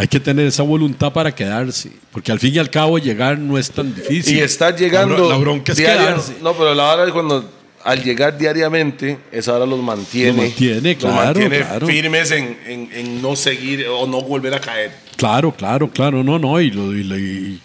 hay 0.00 0.08
que 0.08 0.20
tener 0.20 0.46
esa 0.46 0.62
voluntad 0.62 1.12
para 1.12 1.34
quedarse. 1.34 1.90
Porque 2.12 2.30
al 2.32 2.38
fin 2.38 2.54
y 2.54 2.58
al 2.58 2.70
cabo 2.70 2.98
llegar 2.98 3.38
no 3.38 3.58
es 3.58 3.70
tan 3.70 3.94
difícil. 3.94 4.36
Y 4.36 4.40
estar 4.40 4.72
La 4.72 4.78
llegando. 4.78 5.16
bro- 5.16 5.28
La, 5.28 5.36
bronca 5.36 5.72
es 5.72 5.78
diario- 5.78 6.06
quedarse. 6.06 6.36
No, 6.42 6.52
pero 6.54 6.74
la 6.74 6.92
hora 6.94 7.04
es 7.04 7.12
cuando 7.12 7.50
al 7.84 8.02
llegar 8.02 8.36
diariamente, 8.38 9.18
esa 9.32 9.54
hora 9.54 9.64
los 9.66 9.80
mantiene. 9.82 10.28
Los 10.32 10.36
mantiene, 10.46 10.92
los 10.94 10.96
claro, 11.02 11.16
mantiene 11.24 11.58
claro. 11.58 11.86
firmes 11.86 12.30
en, 12.30 12.56
en- 12.66 12.88
en 12.92 13.22
no 13.22 13.34
seguir 13.36 13.86
o 13.88 14.06
no 14.06 14.20
volver 14.22 14.54
a 14.54 14.60
caer. 14.60 14.92
Claro, 15.16 15.52
claro, 15.52 15.90
claro, 15.90 16.22
no, 16.22 16.38
no, 16.38 16.60
y, 16.60 16.70
lo- 16.70 16.94
y 16.94 17.60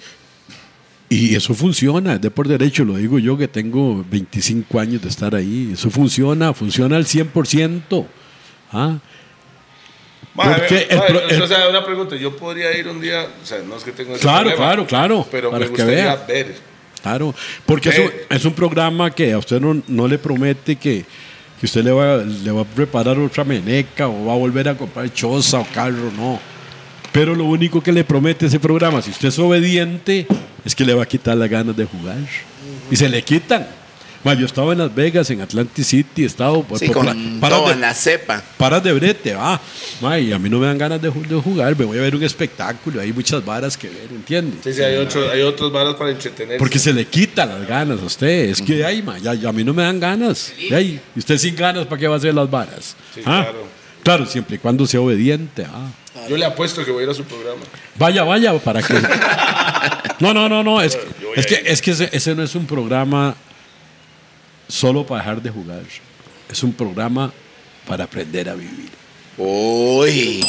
y- 1.10 1.35
eso 1.35 1.53
funciona, 1.53 2.18
de 2.18 2.31
por 2.31 2.47
derecho, 2.47 2.84
lo 2.84 2.95
digo 2.97 3.19
yo 3.19 3.38
que 3.38 3.47
tengo 3.47 4.03
25 4.10 4.80
años 4.80 5.01
de 5.03 5.10
estar 5.10 5.35
ahí, 5.35 5.69
eso 5.73 5.89
funciona, 5.91 6.53
funciona 6.53 6.95
al 6.95 7.05
100%. 7.05 8.05
¿ah? 8.72 8.97
Porque 10.35 10.88
mae, 10.88 10.88
el 10.89 11.01
pro- 11.01 11.27
el- 11.30 11.41
o 11.41 11.47
sea, 11.47 11.69
una 11.69 11.85
pregunta, 11.85 12.15
yo 12.15 12.35
podría 12.35 12.76
ir 12.77 12.88
un 12.88 12.99
día, 12.99 13.27
o 13.41 13.45
sea, 13.45 13.60
no 13.60 13.77
es 13.77 13.84
que 13.84 13.91
tenga 13.91 14.14
ese 14.14 14.22
Claro, 14.22 14.49
problema, 14.49 14.57
claro, 14.57 14.88
claro, 14.88 15.27
pero 15.31 15.51
para 15.51 15.64
me 15.65 15.69
gustaría 15.69 16.15
ver. 16.27 16.55
Claro, 17.01 17.35
porque 17.65 17.89
es 17.89 17.99
un, 17.99 18.07
Ve. 18.07 18.26
es 18.30 18.45
un 18.45 18.53
programa 18.53 19.11
que 19.11 19.34
a 19.34 19.38
usted 19.38 19.60
no, 19.60 19.81
no 19.88 20.07
le 20.07 20.18
promete 20.18 20.76
que, 20.77 21.05
que 21.60 21.65
usted 21.65 21.84
le 21.84 21.91
va, 21.91 22.18
le 22.18 22.51
va 22.51 22.61
a 22.61 22.65
preparar 22.65 23.19
otra 23.19 23.43
meneca 23.43 24.07
o 24.07 24.26
va 24.26 24.34
a 24.34 24.38
volver 24.38 24.69
a 24.69 24.76
comprar 24.77 25.11
choza 25.14 25.60
o 25.60 25.68
carro, 25.73 26.11
no. 26.15 26.39
Pero 27.11 27.35
lo 27.35 27.43
único 27.43 27.84
que 27.84 27.91
le 27.91 28.03
promete 28.03 28.45
ese 28.47 28.60
programa, 28.60 29.01
si 29.01 29.11
usted 29.11 29.27
es 29.27 29.38
obediente, 29.38 30.26
es 30.65 30.73
que 30.73 30.84
le 30.85 30.93
va 30.95 31.03
a 31.03 31.05
quitar 31.05 31.38
las 31.38 31.49
ganas 31.49 31.76
de 31.76 31.85
jugar. 31.85 32.15
Y 32.89 32.95
se 32.95 33.07
le 33.10 33.22
quitan. 33.22 33.68
Ma, 34.23 34.33
yo 34.35 34.45
estaba 34.45 34.71
en 34.71 34.77
Las 34.79 34.95
Vegas, 34.95 35.29
en 35.31 35.41
Atlantic 35.41 35.83
City, 35.83 36.23
he 36.23 36.25
estado 36.25 36.63
por, 36.63 36.79
Sí, 36.79 36.87
por- 36.87 37.05
con 37.05 37.39
paras 37.41 37.57
todo 37.59 37.67
de- 37.67 37.73
en 37.73 37.81
la 37.81 37.93
cepa. 37.93 38.41
paras 38.57 38.81
de 38.83 38.93
brete, 38.93 39.33
va. 39.33 39.59
Ma, 40.01 40.17
y 40.17 40.31
a 40.31 40.39
mí 40.39 40.49
no 40.49 40.59
me 40.59 40.67
dan 40.67 40.77
ganas 40.77 41.01
de, 41.01 41.09
de 41.11 41.35
jugar, 41.41 41.77
me 41.77 41.83
voy 41.85 41.97
a 41.97 42.01
ver 42.01 42.15
un 42.15 42.23
espectáculo, 42.23 43.01
hay 43.01 43.11
muchas 43.11 43.43
varas 43.43 43.75
que 43.77 43.89
ver, 43.89 44.07
¿entiendes? 44.11 44.59
Sí, 44.63 44.73
sí, 44.73 44.81
hay, 44.81 44.95
otro, 44.95 45.29
hay 45.29 45.41
otros 45.41 45.71
varas 45.73 45.95
para 45.95 46.11
entretener. 46.11 46.57
Porque 46.57 46.79
se 46.79 46.93
le 46.93 47.05
quita 47.05 47.45
las 47.45 47.67
ganas 47.67 47.99
a 48.01 48.05
usted. 48.05 48.49
Es 48.49 48.61
que, 48.61 48.85
ay, 48.85 49.01
ma, 49.01 49.17
ya, 49.17 49.33
ya 49.33 49.49
a 49.49 49.51
mí 49.51 49.63
no 49.63 49.73
me 49.73 49.83
dan 49.83 49.99
ganas. 49.99 50.53
Y 50.57 50.73
¿y 50.73 51.01
usted 51.17 51.37
sin 51.37 51.55
ganas, 51.55 51.85
¿para 51.87 51.99
qué 51.99 52.07
va 52.07 52.15
a 52.15 52.17
hacer 52.17 52.33
las 52.33 52.49
varas? 52.49 52.95
¿Ah? 53.25 53.43
claro. 53.43 53.67
Claro, 54.03 54.25
siempre 54.25 54.57
y 54.57 54.59
cuando 54.59 54.85
sea 54.85 54.99
obediente. 55.01 55.65
ah. 55.65 55.87
Yo 56.29 56.37
le 56.37 56.45
apuesto 56.45 56.83
que 56.85 56.91
voy 56.91 57.01
a 57.01 57.05
ir 57.05 57.09
a 57.09 57.13
su 57.13 57.23
programa. 57.23 57.61
Vaya, 57.97 58.23
vaya, 58.23 58.53
para 58.59 58.81
que. 58.81 58.93
No, 60.19 60.33
no, 60.33 60.47
no, 60.47 60.63
no. 60.63 60.81
Es, 60.81 60.95
que, 61.47 61.63
es 61.65 61.81
que 61.81 61.91
ese, 61.91 62.09
ese 62.13 62.35
no 62.35 62.43
es 62.43 62.55
un 62.55 62.65
programa 62.65 63.35
solo 64.68 65.06
para 65.06 65.22
dejar 65.22 65.41
de 65.41 65.49
jugar. 65.49 65.81
Es 66.49 66.64
un 66.64 66.73
programa 66.73 67.31
para 67.88 68.03
aprender 68.06 68.49
a 68.49 68.56
vivir. 68.56 68.90
Uy. 69.38 70.45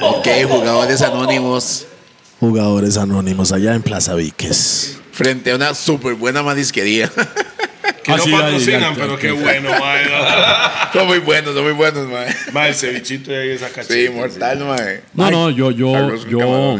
Ok, 0.00 0.28
jugadores 0.48 1.02
anónimos. 1.02 1.86
Jugadores 2.40 2.96
anónimos 2.96 3.52
allá 3.52 3.74
en 3.74 3.82
Plaza 3.82 4.14
Víquez. 4.14 4.98
Frente 5.12 5.52
a 5.52 5.56
una 5.56 5.74
súper 5.74 6.14
buena 6.14 6.42
marisquería. 6.42 7.10
Que 8.02 8.12
Ah, 8.12 8.16
no 8.18 8.24
sí, 8.24 8.30
patrocinan, 8.32 8.94
ya, 8.94 9.00
pero 9.00 9.18
qué 9.18 9.30
bueno, 9.32 9.70
mae. 9.70 10.04
son 10.92 11.06
muy 11.06 11.18
buenos, 11.20 11.54
son 11.54 11.64
muy 11.64 11.72
buenos, 11.72 12.06
mae. 12.06 12.34
Mae, 12.52 12.68
el 12.68 12.74
cevichito 12.74 13.30
de 13.30 13.42
ahí 13.42 13.50
esa 13.50 13.68
cacheta. 13.68 13.94
Sí, 13.94 14.08
mortal, 14.10 14.58
mae. 14.64 15.02
No, 15.14 15.30
no, 15.30 15.50
yo, 15.50 15.70
yo, 15.70 16.14
yo. 16.26 16.78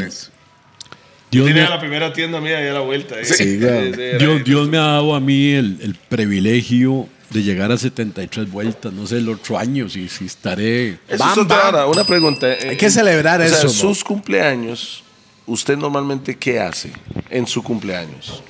Dios 1.31 1.45
Tiene 1.45 1.63
me, 1.63 1.69
la 1.69 1.79
primera 1.79 2.13
tienda 2.13 2.39
mía 2.39 2.59
ahí 2.59 2.67
a 2.67 2.73
la 2.73 2.79
vuelta. 2.81 3.19
¿eh? 3.19 3.25
Sí, 3.25 3.57
claro. 3.59 3.91
Dios, 4.19 4.43
Dios 4.45 4.69
me 4.69 4.77
ha 4.77 4.83
dado 4.83 5.15
a 5.15 5.19
mí 5.19 5.51
el, 5.51 5.77
el 5.81 5.95
privilegio 5.95 7.09
de 7.31 7.43
llegar 7.43 7.71
a 7.71 7.77
73 7.77 8.49
vueltas. 8.51 8.93
No 8.93 9.05
sé, 9.07 9.17
el 9.17 9.27
otro 9.29 9.57
año, 9.57 9.89
si, 9.89 10.07
si 10.07 10.25
estaré. 10.25 10.97
Eso 11.09 11.25
es 11.31 11.37
otra 11.37 11.67
hora, 11.69 11.85
una 11.87 12.03
pregunta. 12.05 12.51
eh, 12.53 12.69
Hay 12.69 12.77
que 12.77 12.89
celebrar 12.89 13.41
o 13.41 13.47
sea, 13.47 13.57
eso, 13.57 13.69
sus 13.69 14.03
cumpleaños, 14.03 15.03
¿usted 15.45 15.75
normalmente 15.77 16.37
qué 16.37 16.59
hace 16.59 16.91
en 17.29 17.47
su 17.47 17.61
cumpleaños? 17.63 18.41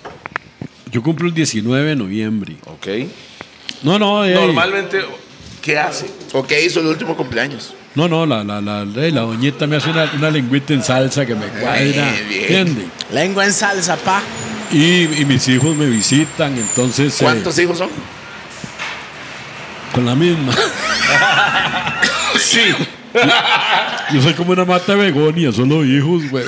Yo 0.91 1.01
cumplo 1.01 1.27
el 1.27 1.33
19 1.33 1.89
de 1.89 1.95
noviembre. 1.95 2.55
¿Ok? 2.65 2.87
No, 3.83 3.97
no, 3.97 4.23
eh, 4.25 4.33
Normalmente, 4.33 4.99
¿qué 5.61 5.77
hace? 5.79 6.05
Ok, 6.33 6.51
hizo 6.65 6.81
el 6.81 6.87
último 6.87 7.15
cumpleaños. 7.17 7.73
No, 7.95 8.07
no, 8.07 8.25
la, 8.25 8.43
la, 8.43 8.61
la, 8.61 8.81
eh, 8.83 9.11
la 9.11 9.21
doñita 9.21 9.65
me 9.67 9.77
hace 9.77 9.89
una, 9.89 10.09
una 10.17 10.29
lengüita 10.29 10.73
en 10.73 10.83
salsa 10.83 11.25
que 11.25 11.33
me 11.35 11.47
cuadra. 11.47 11.79
bien. 11.81 12.41
¿Entiende? 12.41 12.85
Lengua 13.11 13.45
en 13.45 13.53
salsa, 13.53 13.95
pa. 13.97 14.21
Y, 14.71 15.03
y 15.21 15.25
mis 15.25 15.47
hijos 15.47 15.75
me 15.75 15.85
visitan, 15.87 16.57
entonces. 16.57 17.13
eh, 17.21 17.23
¿Cuántos 17.23 17.57
hijos 17.59 17.77
son? 17.77 17.89
con 19.93 20.05
la 20.05 20.13
misma. 20.15 20.53
Sí. 22.37 22.59
Yo 24.11 24.21
soy 24.21 24.33
como 24.33 24.51
una 24.51 24.65
mata 24.65 24.93
de 24.93 24.97
begonia, 25.05 25.53
solo 25.53 25.85
hijos, 25.85 26.29
güey. 26.29 26.43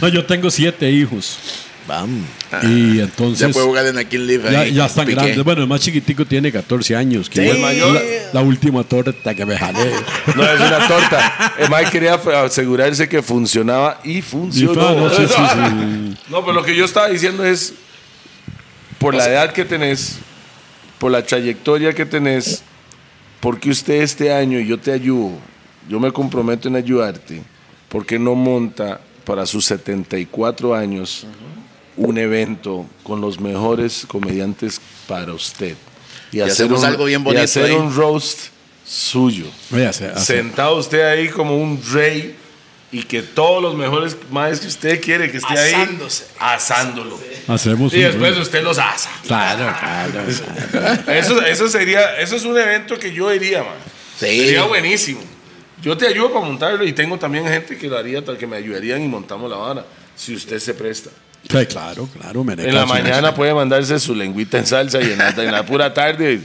No, 0.00 0.06
yo 0.08 0.24
tengo 0.24 0.48
siete 0.50 0.88
hijos. 0.90 1.38
Bam. 1.86 2.24
Y 2.62 2.96
Ya 2.96 3.04
entonces. 3.04 3.52
puede 3.52 3.66
jugar 3.66 3.86
en 3.86 3.98
Aquil 3.98 4.26
Live. 4.26 4.50
Ya, 4.50 4.60
ahí, 4.60 4.72
ya 4.72 4.86
están 4.86 5.04
Piqué. 5.06 5.16
grandes. 5.20 5.44
Bueno, 5.44 5.62
el 5.62 5.68
más 5.68 5.80
chiquitico 5.80 6.24
tiene 6.24 6.50
14 6.50 6.96
años. 6.96 7.28
Que 7.28 7.52
Sí. 7.52 7.58
mayor- 7.60 7.92
La, 7.92 8.00
la 8.32 8.40
última 8.40 8.82
torta 8.84 9.34
que 9.34 9.44
me 9.44 9.56
jalé. 9.58 9.90
No, 10.34 10.42
es 10.44 10.60
una 10.60 10.88
torta. 10.88 11.54
El 11.58 11.68
Mike 11.68 11.90
quería 11.90 12.14
asegurarse 12.14 13.08
que 13.08 13.22
funcionaba 13.22 14.00
y 14.02 14.18
Y 14.18 14.22
funcionó. 14.22 14.74
fue, 14.74 14.96
no, 14.96 15.10
sí, 15.10 15.26
sí, 15.28 15.34
sí. 15.34 16.16
No, 16.30 16.40
pero 16.40 16.52
lo 16.54 16.62
que 16.64 16.74
yo 16.74 16.84
estaba 16.86 17.08
diciendo 17.08 17.44
es, 17.44 17.74
por 18.98 19.14
la 19.14 19.28
edad 19.28 19.52
que 19.52 19.64
tenés, 19.66 20.16
por 20.98 21.10
la 21.10 21.22
trayectoria 21.22 21.92
que 21.92 22.06
tenés, 22.06 22.62
porque 23.40 23.68
usted 23.68 24.00
este 24.00 24.32
año 24.32 24.58
y 24.58 24.66
yo 24.66 24.78
te 24.78 24.90
ayudo, 24.90 25.32
yo 25.88 26.00
me 26.00 26.10
comprometo 26.12 26.68
en 26.68 26.76
ayudarte, 26.76 27.42
porque 27.90 28.18
no 28.18 28.34
monta 28.34 29.00
para 29.26 29.44
sus 29.44 29.66
74 29.66 30.74
años 30.74 31.26
un 31.96 32.18
evento 32.18 32.86
con 33.02 33.20
los 33.20 33.40
mejores 33.40 34.04
comediantes 34.08 34.80
para 35.06 35.32
usted? 35.32 35.76
Y, 36.32 36.40
hacemos 36.40 36.82
algo 36.84 37.04
bien 37.04 37.20
y 37.20 37.24
bonito 37.24 37.44
hacer 37.44 37.66
ahí. 37.66 37.72
un 37.72 37.94
roast 37.94 38.48
suyo 38.86 39.46
hace- 39.70 40.06
hace- 40.06 40.24
sentado 40.36 40.76
usted 40.76 41.02
ahí 41.02 41.28
como 41.28 41.56
un 41.56 41.80
rey 41.92 42.36
y 42.92 43.02
que 43.04 43.22
todos 43.22 43.62
los 43.62 43.74
mejores 43.74 44.16
maes 44.30 44.60
que 44.60 44.66
usted 44.68 45.00
quiere 45.00 45.30
que 45.30 45.38
esté 45.38 45.52
Asándose. 45.54 46.24
ahí 46.38 46.56
asándolo. 46.56 47.18
hacemos 47.48 47.92
Y 47.92 47.96
un- 47.98 48.02
después 48.04 48.36
usted 48.38 48.62
los 48.62 48.78
asa. 48.78 49.10
Claro, 49.26 49.72
claro. 49.78 51.00
Eso, 51.12 51.40
eso 51.42 51.68
sería, 51.68 52.18
eso 52.20 52.36
es 52.36 52.44
un 52.44 52.56
evento 52.58 52.98
que 52.98 53.12
yo 53.12 53.32
iría, 53.32 53.62
man. 53.62 53.72
Sí. 54.18 54.26
Sería 54.26 54.64
buenísimo. 54.64 55.20
Yo 55.82 55.96
te 55.96 56.06
ayudo 56.06 56.32
para 56.32 56.46
montarlo 56.46 56.84
y 56.84 56.92
tengo 56.92 57.18
también 57.18 57.46
gente 57.46 57.76
que 57.76 57.88
lo 57.88 57.98
haría, 57.98 58.24
tal 58.24 58.38
que 58.38 58.46
me 58.46 58.56
ayudarían 58.56 59.02
y 59.02 59.08
montamos 59.08 59.50
la 59.50 59.56
vara. 59.56 59.84
Si 60.16 60.34
usted 60.34 60.58
se 60.60 60.72
presta. 60.74 61.10
Sí, 61.50 61.66
claro, 61.66 62.08
claro. 62.18 62.42
me 62.44 62.54
En 62.54 62.74
la 62.74 62.86
mañana 62.86 63.34
puede 63.34 63.52
mandarse 63.54 63.98
su 64.00 64.14
lengüita 64.14 64.58
en 64.58 64.66
salsa 64.66 65.00
y 65.00 65.12
en 65.12 65.18
la, 65.18 65.28
en 65.30 65.52
la 65.52 65.64
pura 65.66 65.92
tarde 65.92 66.40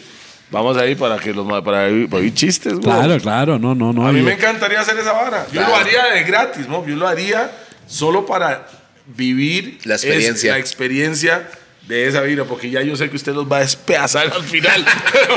vamos 0.51 0.77
ahí 0.77 0.95
para 0.95 1.17
que 1.17 1.33
los 1.33 1.47
para 1.63 1.83
oír, 1.85 2.33
chistes, 2.33 2.73
güey. 2.73 2.83
Claro, 2.83 3.17
claro. 3.19 3.59
No, 3.59 3.73
no, 3.75 3.93
no. 3.93 4.07
A 4.07 4.11
mí 4.11 4.19
y- 4.19 4.23
me 4.23 4.33
encantaría 4.33 4.81
hacer 4.81 4.97
esa 4.97 5.13
vara. 5.13 5.47
Yo 5.51 5.61
lo 5.61 5.75
haría 5.75 6.05
de 6.13 6.23
gratis, 6.23 6.67
¿no? 6.67 6.85
Yo 6.85 6.95
lo 6.95 7.07
haría 7.07 7.49
solo 7.87 8.25
para 8.25 8.67
vivir 9.07 9.79
La 9.85 9.95
experiencia. 9.95 10.51
es- 10.51 10.55
la 10.55 10.59
experiencia 10.59 11.49
de 11.87 12.07
esa 12.07 12.21
vida, 12.21 12.43
porque 12.45 12.69
ya 12.69 12.81
yo 12.81 12.95
sé 12.95 13.09
que 13.09 13.15
usted 13.15 13.33
los 13.33 13.51
va 13.51 13.57
a 13.57 13.61
despedazar 13.61 14.31
al 14.31 14.43
final. 14.43 14.85
pero, 15.13 15.35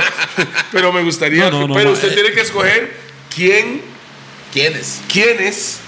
pero 0.70 0.92
me 0.92 1.02
gustaría. 1.02 1.44
No, 1.50 1.50
no, 1.52 1.60
que- 1.62 1.68
no, 1.68 1.74
pero 1.74 1.86
no, 1.90 1.94
usted 1.94 2.12
tiene 2.14 2.32
que 2.32 2.40
escoger 2.40 2.92
quién, 3.34 3.80
¿Quiénes? 4.52 5.00
quiénes 5.10 5.78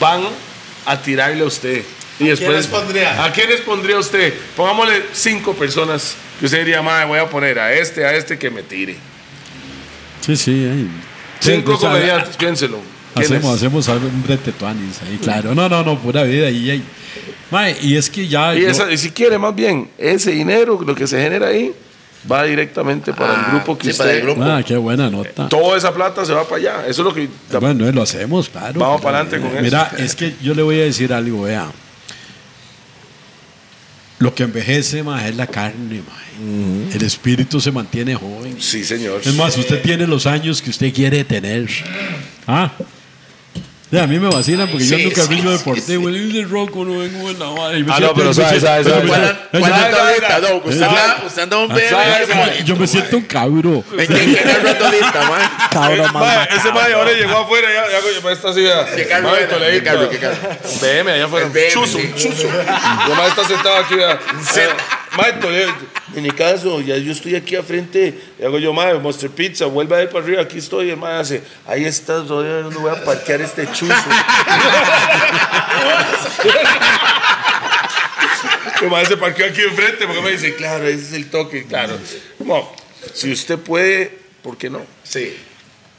van 0.00 0.22
a 0.86 1.00
tirarle 1.00 1.42
a 1.42 1.46
usted. 1.46 1.82
Y 2.20 2.24
después, 2.28 2.48
quiénes 2.50 2.66
pondría? 2.66 3.24
¿A 3.24 3.32
quiénes 3.32 3.60
pondría 3.62 3.98
usted? 3.98 4.34
Pongámosle 4.56 5.02
cinco 5.12 5.54
personas 5.54 6.14
que 6.38 6.46
usted 6.46 6.58
diría, 6.58 6.82
madre, 6.82 7.06
voy 7.06 7.18
a 7.18 7.28
poner 7.28 7.58
a 7.58 7.72
este, 7.72 8.04
a 8.04 8.14
este 8.14 8.38
que 8.38 8.50
me 8.50 8.62
tire. 8.62 8.96
Sí, 10.20 10.36
sí. 10.36 10.50
ahí. 10.52 10.88
Sí, 11.40 11.52
Cinco 11.52 11.76
sea, 11.76 11.90
comediantes, 11.90 12.36
piénselo. 12.36 12.78
Hacemos, 13.14 13.56
hacemos 13.56 13.88
algo, 13.88 14.06
un 14.06 14.22
bretetuanis 14.22 15.00
ahí, 15.02 15.18
claro. 15.22 15.54
No, 15.54 15.68
no, 15.68 15.82
no, 15.82 15.98
pura 15.98 16.22
vida. 16.22 16.48
Y, 16.48 16.70
y, 16.70 16.82
Mae, 17.50 17.76
y 17.82 17.96
es 17.96 18.08
que 18.08 18.26
ya. 18.28 18.54
Y, 18.54 18.62
yo- 18.62 18.68
esa- 18.68 18.90
y 18.90 18.96
si 18.96 19.10
quiere, 19.10 19.36
más 19.38 19.54
bien, 19.54 19.90
ese 19.98 20.30
dinero, 20.30 20.80
lo 20.86 20.94
que 20.94 21.06
se 21.06 21.20
genera 21.20 21.48
ahí, 21.48 21.74
va 22.30 22.44
directamente 22.44 23.12
para 23.12 23.32
Ah, 23.34 23.44
el 23.46 23.50
grupo 23.56 23.76
que 23.76 23.84
sí, 23.86 23.90
usted. 23.90 24.04
para 24.04 24.16
el 24.16 24.22
grupo. 24.22 24.42
Ah, 24.44 24.62
qué 24.66 24.76
buena 24.76 25.10
nota. 25.10 25.48
Toda 25.48 25.76
esa 25.76 25.92
plata 25.92 26.24
se 26.24 26.32
va 26.32 26.44
para 26.44 26.56
allá. 26.56 26.86
Eso 26.86 27.02
es 27.02 27.06
lo 27.08 27.12
que. 27.12 27.28
Bueno, 27.60 27.90
lo 27.92 28.02
hacemos, 28.02 28.48
claro. 28.48 28.78
Vamos 28.80 29.00
para 29.02 29.18
adelante 29.20 29.46
con 29.46 29.58
eh, 29.58 29.62
Mira, 29.62 29.90
es 29.98 30.14
que 30.14 30.34
yo 30.40 30.54
le 30.54 30.62
voy 30.62 30.80
a 30.80 30.84
decir 30.84 31.12
algo, 31.12 31.42
vea. 31.42 31.66
Lo 34.22 34.32
que 34.36 34.44
envejece 34.44 35.02
más 35.02 35.24
es 35.24 35.34
la 35.34 35.48
carne. 35.48 36.00
El 36.94 37.02
espíritu 37.02 37.60
se 37.60 37.72
mantiene 37.72 38.14
joven. 38.14 38.54
Sí, 38.60 38.84
señor. 38.84 39.20
Es 39.24 39.34
más, 39.34 39.58
usted 39.58 39.82
tiene 39.82 40.06
los 40.06 40.26
años 40.26 40.62
que 40.62 40.70
usted 40.70 40.94
quiere 40.94 41.24
tener. 41.24 41.68
Ah. 42.46 42.72
A 44.00 44.06
mí 44.06 44.18
me 44.18 44.28
vacilan 44.28 44.70
porque 44.70 44.86
yo 44.86 44.96
Sí, 44.96 45.04
nunca 45.04 45.20
sí, 45.22 45.28
carrillo 45.28 45.50
sí, 45.52 45.58
deportivo. 45.58 46.08
Y 46.10 46.18
dice 46.18 46.48
roco, 46.48 46.82
no 46.84 46.98
vengo 47.00 47.28
en 47.30 47.38
la 47.38 47.50
madre. 47.50 47.78
Y 47.78 47.84
me 47.84 47.92
Ah, 47.92 48.00
no, 48.00 48.14
pero 48.14 48.28
me 48.28 48.34
sabe, 48.34 48.48
siento- 48.58 48.66
sabe, 48.66 48.84
pero 48.84 48.94
sabe. 48.96 49.08
me- 49.52 49.60
¿Cuál 49.60 49.72
siento- 49.74 49.98
andadita, 50.00 50.40
Doc? 50.40 50.66
¿Usted 50.66 50.82
anda- 50.82 51.22
¿Usted 51.26 51.42
anda 51.42 51.56
un 51.58 51.72
Ah, 51.72 51.74
bebé? 51.74 52.64
Yo 52.64 52.76
me 52.76 52.86
siento 52.86 53.16
un 53.18 53.22
cabro. 53.24 53.84
¿En 53.92 54.06
qué 54.06 54.06
qué 54.34 54.54
rondolista, 54.64 55.28
man? 55.28 55.50
Cabrón 55.70 56.12
más 56.12 56.12
Mae, 56.24 56.36
macabro. 56.38 56.56
ese 56.56 56.72
mae 56.72 56.92
ahora 56.94 57.12
llegó 57.12 57.38
afuera, 57.38 57.68
ya, 57.72 57.84
ya, 58.22 58.30
está 58.32 58.48
así. 58.48 58.62
ya. 58.64 58.86
¿Qué 58.96 59.06
carro. 59.06 59.30
¿Qué 59.36 59.82
carro, 59.82 60.08
qué 60.08 60.18
carro? 60.18 60.36
BM, 60.80 61.10
allá 61.12 61.24
afuera. 61.26 61.48
Chuzo, 61.72 61.98
chuzo. 62.16 62.48
Yo 63.08 63.14
mae 63.14 63.28
está 63.28 63.44
sentado 63.46 63.76
aquí. 63.76 63.94
ya. 63.98 64.18
Mae, 65.16 65.32
Toledo, 65.34 65.72
en 66.14 66.22
mi 66.22 66.30
caso, 66.30 66.80
ya 66.80 66.96
yo 66.96 67.12
estoy 67.12 67.34
aquí 67.34 67.54
a 67.54 67.62
frente. 67.62 68.18
Y 68.38 68.44
hago 68.44 68.58
yo, 68.58 68.72
mae, 68.72 68.94
Monster 68.94 69.30
Pizza, 69.30 69.66
vuelve 69.66 69.96
ahí 69.96 70.06
para 70.06 70.24
arriba, 70.24 70.42
aquí 70.42 70.58
estoy. 70.58 70.90
El 70.90 70.96
mae 70.96 71.20
hace, 71.20 71.42
ahí 71.66 71.84
estás, 71.84 72.26
todavía 72.26 72.68
no 72.68 72.80
voy 72.80 72.90
a 72.90 73.04
parquear 73.04 73.42
este 73.42 73.70
chuzo. 73.72 73.92
El 78.80 78.90
mae 78.90 79.06
se 79.06 79.16
parqueó 79.16 79.46
aquí 79.46 79.60
enfrente 79.60 80.06
porque 80.06 80.22
me 80.22 80.32
dice, 80.32 80.56
claro, 80.56 80.84
ese 80.88 81.02
es 81.02 81.12
el 81.12 81.30
toque, 81.30 81.66
claro. 81.66 81.96
Como, 82.36 82.74
si 83.14 83.30
usted 83.30 83.56
puede, 83.58 84.18
¿por 84.42 84.56
qué 84.56 84.70
no? 84.70 84.80
Sí. 85.04 85.36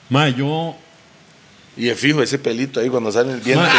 Ma, 0.10 0.28
yo. 0.28 0.76
Y 1.78 1.86
de 1.86 1.96
fijo 1.96 2.22
ese 2.22 2.40
pelito 2.40 2.82
ahí 2.82 2.90
cuando 2.90 3.10
sale 3.12 3.32
el 3.32 3.40
viento. 3.40 3.66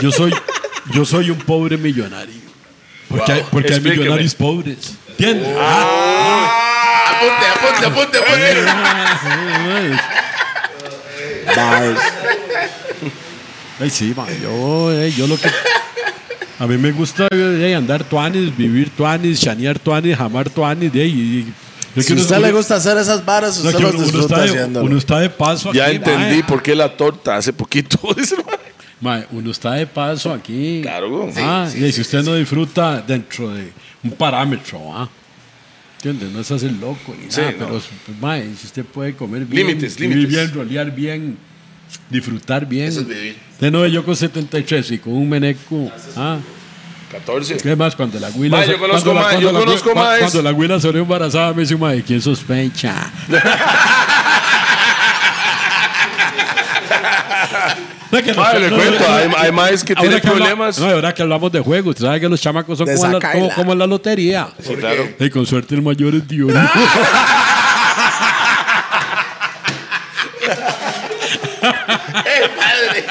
Yo 0.00 0.10
soy, 0.10 0.32
yo 0.94 1.04
soy 1.04 1.28
un 1.28 1.36
pobre 1.36 1.76
millonario. 1.76 2.49
Porque, 3.10 3.32
hay, 3.32 3.44
porque 3.50 3.74
hay 3.74 3.80
millonarios 3.80 4.34
pobres. 4.34 4.94
¿Entiendes? 5.10 5.48
Apunte, 7.08 7.46
apunte, 7.54 7.86
apunte, 7.86 8.18
apunte. 8.18 8.64
Bars. 11.56 12.00
Ay, 13.80 13.90
sí, 13.90 14.12
ma, 14.16 14.26
yo, 14.42 14.92
eh, 14.92 15.10
yo 15.16 15.26
lo 15.26 15.36
que. 15.38 15.50
A 16.58 16.66
mí 16.66 16.76
me 16.76 16.92
gusta 16.92 17.26
eh, 17.30 17.74
andar 17.74 18.04
tuanis, 18.04 18.54
vivir 18.56 18.90
tuanis, 18.90 19.40
chanear 19.40 19.78
tuanis, 19.78 20.16
jamar 20.16 20.50
tuanis. 20.50 20.92
de 20.92 21.00
ahí, 21.02 21.10
y- 21.48 21.52
es 21.98 22.06
Si 22.06 22.12
a 22.12 22.14
uno- 22.14 22.22
usted 22.22 22.36
uno- 22.36 22.46
le 22.46 22.52
gusta 22.52 22.76
hacer 22.76 22.96
esas 22.98 23.24
varas, 23.24 23.58
no, 23.58 23.64
usted 23.70 23.76
que 23.78 23.82
los 23.82 23.94
uno, 23.94 23.98
uno 24.04 24.12
disfruta 24.12 24.44
está 24.44 24.54
de, 24.68 24.78
uno 24.80 24.98
está 24.98 25.18
de 25.20 25.30
paso 25.30 25.72
Ya 25.72 25.86
aquí. 25.86 25.96
entendí 25.96 26.34
mae. 26.36 26.44
por 26.44 26.62
qué 26.62 26.74
la 26.74 26.94
torta 26.96 27.36
hace 27.36 27.52
poquito. 27.52 27.98
mae. 29.00 29.26
Uno 29.32 29.50
está 29.50 29.72
de 29.74 29.86
paso 29.86 30.32
aquí. 30.32 30.80
Claro. 30.82 31.30
Ah, 31.36 31.68
Sí, 31.70 31.78
y 31.78 31.86
sí, 31.86 31.92
si 31.92 32.00
usted 32.02 32.22
no 32.24 32.34
disfruta 32.34 33.00
dentro 33.02 33.48
de 33.50 33.72
un 34.02 34.10
parámetro, 34.12 34.80
¿ah? 34.94 35.08
¿Entiendes? 35.96 36.30
No 36.32 36.40
es 36.40 36.50
hacer 36.50 36.72
loco 36.72 37.14
ni 37.22 37.30
Sí, 37.30 37.40
nada, 37.40 37.52
no. 37.52 37.66
pero 37.68 37.80
mae, 38.20 38.44
si 38.58 38.66
usted 38.66 38.84
puede 38.84 39.14
comer 39.14 39.44
bien, 39.44 39.66
Límites, 39.66 39.96
vivir 39.96 40.16
límites. 40.16 40.34
bien, 40.34 40.54
rolear 40.54 40.90
bien, 40.94 41.36
disfrutar 42.08 42.64
bien. 42.66 42.86
Eso 42.86 43.00
es 43.00 43.08
vivir. 43.08 43.36
Usted 43.52 43.70
no, 43.70 43.86
yo 43.86 44.02
con 44.04 44.16
73 44.16 44.90
y 44.92 44.98
con 44.98 45.12
un 45.12 45.28
meneco, 45.28 45.90
ah, 46.16 46.38
14. 47.12 47.56
¿qué 47.58 47.76
más? 47.76 47.94
Cuando 47.96 48.18
la 48.20 48.30
huila... 48.30 48.64
Yo 48.64 48.78
conozco 48.78 49.12
yo 49.90 49.94
maes. 49.94 50.20
Cuando 50.20 50.42
la 50.42 50.52
huila 50.52 50.80
salió 50.80 51.02
embarazada 51.02 51.52
me 51.52 51.62
dice, 51.62 51.76
mae, 51.76 52.02
¿quién 52.02 52.22
sospecha? 52.22 53.10
No, 58.10 58.18
que 58.18 58.32
le 58.58 58.70
cuento, 58.70 59.04
hay, 59.08 59.30
hay 59.36 59.52
maes 59.52 59.84
que 59.84 59.92
Ahora 59.92 60.00
tienen 60.02 60.20
que 60.20 60.28
habla- 60.28 60.38
problemas. 60.46 60.78
no, 60.80 60.86
ahora 60.90 61.14
que 61.14 61.22
hablamos 61.22 61.52
de 61.52 61.60
juegos, 61.60 61.90
usted 61.90 62.06
sabe 62.06 62.20
que 62.20 62.28
los 62.28 62.40
chamacos 62.40 62.76
son 62.78 62.88
como, 62.88 63.06
la, 63.06 63.32
como, 63.32 63.54
como 63.54 63.74
la 63.74 63.86
lotería. 63.86 64.48
Sí, 64.60 64.74
claro. 64.74 65.08
Y 65.18 65.30
con 65.30 65.46
suerte 65.46 65.74
el 65.76 65.82
mayor 65.82 66.14
es 66.16 66.26
Dios. 66.26 66.52
¡Eh! 72.24 73.06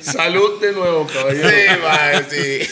Salud 0.00 0.60
de 0.60 0.72
nuevo, 0.72 1.06
caballero. 1.06 1.48
Sí, 1.48 1.54
mae, 1.82 2.24
sí. 2.30 2.68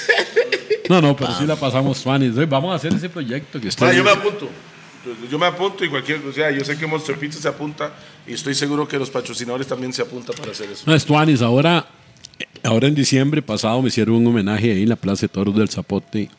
No, 0.89 1.01
no, 1.01 1.17
pero 1.17 1.33
sí 1.39 1.47
la 1.47 1.57
pasamos. 1.57 2.05
Entonces, 2.07 2.49
Vamos 2.49 2.73
a 2.73 2.77
hacer 2.77 2.93
ese 2.95 3.09
proyecto 3.09 3.61
que 3.61 3.69
usted 3.69 3.87
Mae, 3.87 3.97
yo 3.97 4.05
me 4.05 4.11
apunto. 4.11 4.49
Yo 5.31 5.39
me 5.39 5.47
apunto 5.47 5.85
y 5.85 5.89
cualquier, 5.89 6.19
o 6.27 6.33
sea, 6.33 6.51
yo 6.51 6.65
sé 6.65 6.77
que 6.79 6.87
Monster 6.87 7.19
Pizza 7.19 7.41
se 7.41 7.49
apunta 7.49 7.93
y 8.27 8.35
estoy 8.35 8.55
seguro 8.55 8.87
que 8.87 8.99
los 8.99 9.11
patrocinadores 9.11 9.67
también 9.67 9.93
se 9.93 10.03
apuntan 10.03 10.37
para 10.37 10.53
hacer 10.53 10.71
eso. 10.71 10.83
No, 10.87 10.95
es 10.95 11.05
tuanis. 11.05 11.43
Ahora, 11.43 11.87
ahora 12.63 12.87
en 12.87 12.95
diciembre 12.95 13.43
pasado 13.43 13.83
me 13.83 13.89
hicieron 13.89 14.15
un 14.17 14.27
homenaje 14.29 14.71
ahí 14.73 14.83
en 14.85 14.89
la 14.89 14.97
Plaza 14.97 15.23
de 15.23 15.29
Toros 15.29 15.57
del 15.57 15.69
Zapote. 15.69 16.31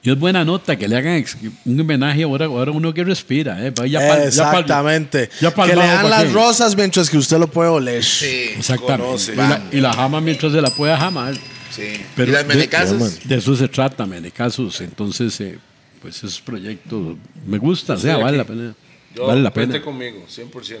Y 0.00 0.10
es 0.10 0.18
buena 0.18 0.44
nota 0.44 0.76
que 0.76 0.86
le 0.88 0.96
hagan 0.96 1.24
un 1.64 1.80
homenaje 1.80 2.22
ahora, 2.22 2.46
ahora 2.46 2.70
uno 2.70 2.94
que 2.94 3.02
respira. 3.04 3.64
¿eh? 3.66 3.72
Ya 3.76 3.82
pa'l- 3.82 3.88
ya 3.90 4.00
pa'l- 4.00 4.26
Exactamente. 4.28 5.28
ya 5.40 5.52
pa'l 5.52 5.68
que 5.70 5.76
le 5.76 5.82
dan 5.86 6.02
¿pa' 6.02 6.08
las 6.08 6.24
qué? 6.24 6.32
rosas 6.32 6.76
mientras 6.76 7.10
que 7.10 7.18
usted 7.18 7.38
lo 7.38 7.48
puede 7.48 7.68
oler. 7.70 8.02
Sí, 8.04 8.50
Exactamente. 8.56 9.04
Conoce. 9.04 9.32
Y 9.32 9.36
la, 9.36 9.62
y 9.72 9.80
la 9.80 9.92
jama 9.92 10.20
mientras 10.20 10.52
se 10.52 10.60
la 10.60 10.70
pueda 10.70 10.96
jamar. 10.96 11.34
sí. 11.70 12.00
Pero 12.14 12.30
¿Y 12.30 12.34
las 12.34 12.46
de- 12.46 12.54
menecasas? 12.54 13.28
De, 13.28 13.36
eso 13.36 13.56
se 13.56 13.66
trata, 13.68 14.06
menecazos. 14.06 14.80
Entonces, 14.80 15.40
eh, 15.40 15.58
pues 16.00 16.16
esos 16.16 16.40
proyectos 16.40 17.16
me 17.46 17.58
gustan, 17.58 17.96
o 17.96 18.00
sea, 18.00 18.16
vale 18.18 18.36
la 18.38 18.44
pena. 18.44 18.74
Yo, 19.14 19.26
vale 19.26 19.40
la 19.42 19.52
pena. 19.52 19.80
conmigo, 19.82 20.24
100%. 20.28 20.78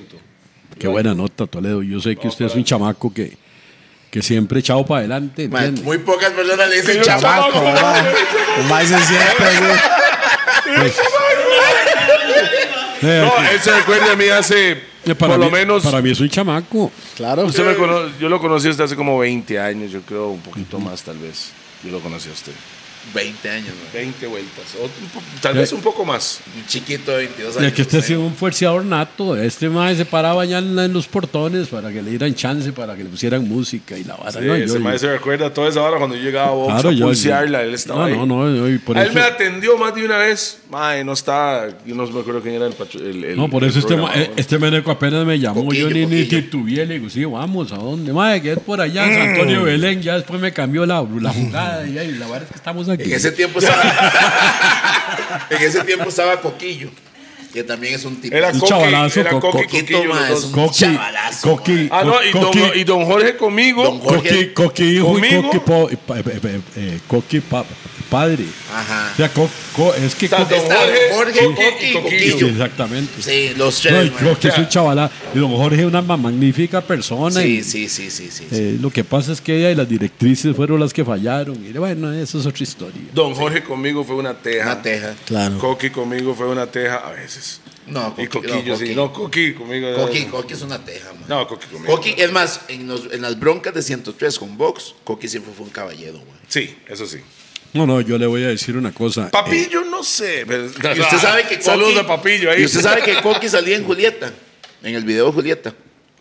Qué 0.78 0.86
buena 0.86 1.14
nota, 1.14 1.46
Toledo. 1.46 1.82
Yo 1.82 2.00
sé 2.00 2.14
que 2.16 2.28
usted 2.28 2.44
es 2.46 2.54
un 2.54 2.62
chamaco 2.64 3.12
que, 3.12 3.36
que 4.10 4.22
siempre 4.22 4.60
echado 4.60 4.84
para 4.86 5.00
adelante. 5.00 5.48
Muy 5.82 5.98
pocas 5.98 6.30
personas 6.30 6.68
le 6.68 6.76
dicen 6.80 7.00
Chamaco, 7.02 7.60
mae 8.68 8.86
se. 8.86 8.94
Eh, 13.00 13.22
No, 13.24 13.36
que- 13.36 13.54
él 13.54 13.60
se 13.60 13.72
recuerda 13.74 14.12
a 14.12 14.16
mí 14.16 14.26
hace, 14.28 14.72
eh, 14.72 15.14
para 15.14 15.34
por 15.34 15.38
mí, 15.38 15.44
lo 15.44 15.50
menos, 15.50 15.82
Para 15.84 16.02
mí 16.02 16.10
es 16.10 16.20
un 16.20 16.28
chamaco. 16.28 16.90
Claro. 17.16 17.44
usted 17.46 17.64
me 17.64 17.76
cono- 17.76 18.10
yo 18.18 18.28
lo 18.28 18.40
conocí 18.40 18.68
hasta 18.68 18.84
hace 18.84 18.96
como 18.96 19.18
20 19.18 19.58
años, 19.58 19.90
yo 19.92 20.02
creo, 20.02 20.28
un 20.30 20.40
poquito 20.40 20.78
más 20.80 21.02
tal 21.02 21.18
vez. 21.18 21.52
Yo 21.84 21.92
lo 21.92 22.00
conocí 22.00 22.28
a 22.28 22.32
usted. 22.32 22.52
20 23.14 23.50
años, 23.50 23.68
mae. 23.92 24.02
20 24.04 24.26
vueltas, 24.26 24.64
o 24.82 24.88
tal 25.40 25.54
vez 25.54 25.72
un 25.72 25.80
poco 25.80 26.04
más. 26.04 26.40
Un 26.56 26.66
chiquito 26.66 27.10
de 27.12 27.18
22 27.18 27.56
Y 27.56 27.58
años. 27.60 27.72
que 27.72 27.82
usted 27.82 27.98
ha 27.98 28.02
sido 28.02 28.20
un 28.20 28.34
fuerceador 28.34 28.84
nato. 28.84 29.36
Este 29.36 29.68
mae 29.68 29.94
se 29.96 30.04
paraba 30.04 30.44
ya 30.44 30.58
en, 30.58 30.76
la- 30.76 30.84
en 30.84 30.92
los 30.92 31.06
portones 31.06 31.68
para 31.68 31.90
que 31.90 32.02
le 32.02 32.10
dieran 32.10 32.34
chance, 32.34 32.72
para 32.72 32.96
que 32.96 33.04
le 33.04 33.10
pusieran 33.10 33.48
música 33.48 33.96
y 33.96 34.04
la 34.04 34.14
vara. 34.16 34.32
Sí, 34.32 34.38
No, 34.40 34.56
yo- 34.56 34.64
ese 34.64 34.78
maestro 34.78 35.08
se 35.10 35.14
recuerda 35.16 35.52
toda 35.52 35.68
esa 35.68 35.82
hora 35.82 35.98
cuando 35.98 36.16
yo 36.16 36.22
llegaba 36.22 36.48
a 36.48 36.54
Vox 36.54 36.72
Claro, 36.74 36.88
a 36.90 36.92
yo- 36.92 37.06
pulsearla, 37.06 37.62
él 37.62 37.74
estaba 37.74 38.00
no, 38.00 38.04
ahí. 38.06 38.12
no, 38.16 38.26
no, 38.26 38.48
no, 38.48 38.68
y 38.68 38.78
por 38.78 38.96
A 38.98 39.02
él 39.02 39.08
eso- 39.10 39.18
me 39.18 39.24
atendió 39.24 39.76
más 39.78 39.94
de 39.94 40.04
una 40.04 40.18
vez. 40.18 40.58
Mae, 40.70 41.02
no 41.04 41.12
está. 41.14 41.68
Yo 41.86 41.94
no 41.94 42.06
me 42.06 42.20
acuerdo 42.20 42.42
quién 42.42 42.54
era 42.56 42.66
el 42.66 42.74
patro- 42.74 43.00
el, 43.00 43.24
el- 43.24 43.36
No, 43.36 43.48
por 43.48 43.64
el 43.64 43.70
eso 43.70 43.78
este, 43.78 43.96
ma- 43.96 44.12
este 44.36 44.58
meneco 44.58 44.90
apenas 44.90 45.24
me 45.24 45.38
llamó. 45.38 45.64
Coquillo, 45.64 45.88
yo 45.88 45.94
ni, 45.94 46.06
ni 46.06 46.24
titubeé. 46.24 46.84
Le 46.86 46.94
digo, 46.98 47.08
sí, 47.08 47.24
vamos, 47.24 47.72
¿a 47.72 47.76
dónde? 47.76 48.12
Madre, 48.12 48.42
que 48.42 48.52
es 48.52 48.58
por 48.58 48.80
allá, 48.80 49.04
San 49.06 49.30
Antonio 49.30 49.62
Belén. 49.64 50.02
Ya 50.02 50.16
después 50.16 50.40
me 50.40 50.52
cambió 50.52 50.84
la, 50.84 51.02
la 51.20 51.32
jugada. 51.32 51.86
Y 51.86 51.96
ahí, 51.98 52.12
la 52.12 52.26
verdad 52.26 52.42
es 52.44 52.48
que 52.50 52.56
estamos 52.56 52.88
aquí. 52.88 52.97
En 52.98 53.12
ese 53.12 53.32
tiempo 53.32 53.58
estaba. 53.60 53.82
en 55.50 55.62
ese 55.62 55.80
tiempo 55.84 56.08
estaba 56.08 56.40
Coquillo, 56.40 56.90
que 57.52 57.62
también 57.64 57.94
es 57.94 58.04
un 58.04 58.20
tipo. 58.20 58.36
Era 58.36 58.48
Un 58.48 58.58
Coqui, 58.58 58.68
chavalazo, 58.68 59.20
era 59.20 59.30
co- 59.30 59.40
Coqui, 59.40 59.62
Coquito, 59.64 59.92
Coquillo, 59.98 60.14
mae, 60.14 60.30
los 60.30 60.38
es 60.38 60.42
dos. 60.42 60.44
un 60.44 60.52
Coqui, 60.66 60.78
chavalazo. 60.78 61.48
Coqui, 61.50 61.72
mae. 61.72 61.88
Ah, 61.92 62.04
no, 62.04 62.22
y 62.24 62.30
don, 62.32 62.42
Coqui, 62.44 62.60
y 62.80 62.84
don 62.84 63.04
Jorge 63.06 63.36
conmigo. 63.36 63.84
Don 63.84 63.98
Jorge. 64.00 64.52
Coqui, 64.52 64.54
Coqui 64.54 64.84
hijo 64.96 65.08
y 65.08 65.12
¿Conmigo? 65.20 65.42
Coqui, 65.44 65.58
po- 65.60 65.88
y 65.90 65.96
pa- 65.96 66.18
eh, 66.18 66.24
eh, 66.26 66.60
eh, 66.76 67.00
Coqui 67.06 67.40
pa- 67.40 67.64
padre. 68.10 68.44
Ajá. 68.72 69.10
O 69.12 69.16
sea, 69.16 69.32
co- 69.32 69.50
co- 69.74 69.94
es 69.94 70.14
que 70.14 70.26
Está 70.26 70.38
Jorge, 70.44 70.58
Jorge, 71.14 71.40
Coqui 71.44 71.54
Coqui 71.54 71.84
y 71.86 71.90
y 71.90 71.92
Coquillo. 71.94 72.38
Sí, 72.38 72.44
exactamente. 72.46 73.22
Sí, 73.22 73.52
los 73.56 73.84
No, 73.84 73.90
tres. 73.90 74.06
y 74.06 74.10
mae. 74.10 74.24
Coqui 74.34 74.48
es 74.48 74.58
un 74.58 74.68
chavala. 74.68 75.10
Y 75.34 75.38
don 75.38 75.50
Jorge 75.56 75.80
es 75.80 75.86
una 75.86 76.02
ma- 76.02 76.16
magnífica 76.16 76.80
persona. 76.80 77.40
Sí, 77.40 77.58
y- 77.58 77.62
sí, 77.64 77.88
sí, 77.88 78.10
sí, 78.10 78.28
sí. 78.30 78.44
sí. 78.50 78.56
Eh, 78.56 78.78
lo 78.80 78.90
que 78.90 79.04
pasa 79.04 79.32
es 79.32 79.40
que 79.40 79.56
ella 79.58 79.70
y 79.70 79.74
las 79.74 79.88
directrices 79.88 80.54
fueron 80.56 80.80
las 80.80 80.92
que 80.92 81.04
fallaron. 81.04 81.56
Y 81.64 81.72
bueno, 81.72 82.12
eso 82.12 82.38
es 82.40 82.46
otra 82.46 82.62
historia. 82.62 83.00
Don 83.12 83.34
Jorge 83.34 83.62
conmigo 83.62 84.04
fue 84.04 84.16
una 84.16 84.34
teja. 84.34 84.64
Una 84.64 84.82
teja. 84.82 85.14
Claro. 85.26 85.58
Coqui 85.58 85.90
conmigo 85.90 86.34
fue 86.34 86.48
una 86.48 86.66
teja 86.66 86.96
a 86.96 87.12
veces. 87.12 87.60
No, 87.86 88.14
Y 88.18 88.26
Coqui, 88.26 88.48
Coquillo, 88.48 88.72
no, 88.72 88.76
sí. 88.78 88.84
Coqui. 88.84 88.94
No, 88.94 89.12
Coqui 89.14 89.54
conmigo. 89.54 89.94
Coqui, 89.96 90.24
Coqui 90.26 90.52
es 90.52 90.60
una 90.60 90.78
teja, 90.84 91.10
man. 91.14 91.24
No, 91.26 91.46
Coqui 91.48 91.66
conmigo. 91.68 91.94
Coqui, 91.94 92.14
es 92.18 92.30
más, 92.30 92.60
en, 92.68 92.86
los- 92.86 93.10
en 93.10 93.22
las 93.22 93.38
broncas 93.40 93.72
de 93.72 93.80
103 93.82 94.38
con 94.38 94.58
Vox, 94.58 94.94
Coqui 95.04 95.26
siempre 95.26 95.52
fue 95.56 95.64
un 95.64 95.70
caballero, 95.72 96.18
güey. 96.18 96.38
Sí, 96.48 96.76
eso 96.86 97.06
sí. 97.06 97.18
No, 97.72 97.86
no, 97.86 98.00
yo 98.00 98.18
le 98.18 98.26
voy 98.26 98.44
a 98.44 98.48
decir 98.48 98.76
una 98.76 98.92
cosa. 98.92 99.30
Papillo, 99.30 99.84
no 99.84 100.02
sé. 100.02 100.46
Y 100.96 101.00
usted 101.00 101.18
sabe 101.18 101.42
que 101.42 101.56
Coqui, 101.56 101.62
Saludos 101.64 101.96
a 101.98 102.06
Papillo 102.06 102.50
ahí. 102.50 102.62
Y 102.62 102.64
usted 102.64 102.80
sabe 102.80 103.02
que 103.02 103.20
Coqui 103.20 103.48
salía 103.48 103.76
en 103.76 103.84
Julieta, 103.84 104.32
en 104.82 104.94
el 104.94 105.04
video 105.04 105.26
de 105.26 105.32
Julieta, 105.32 105.74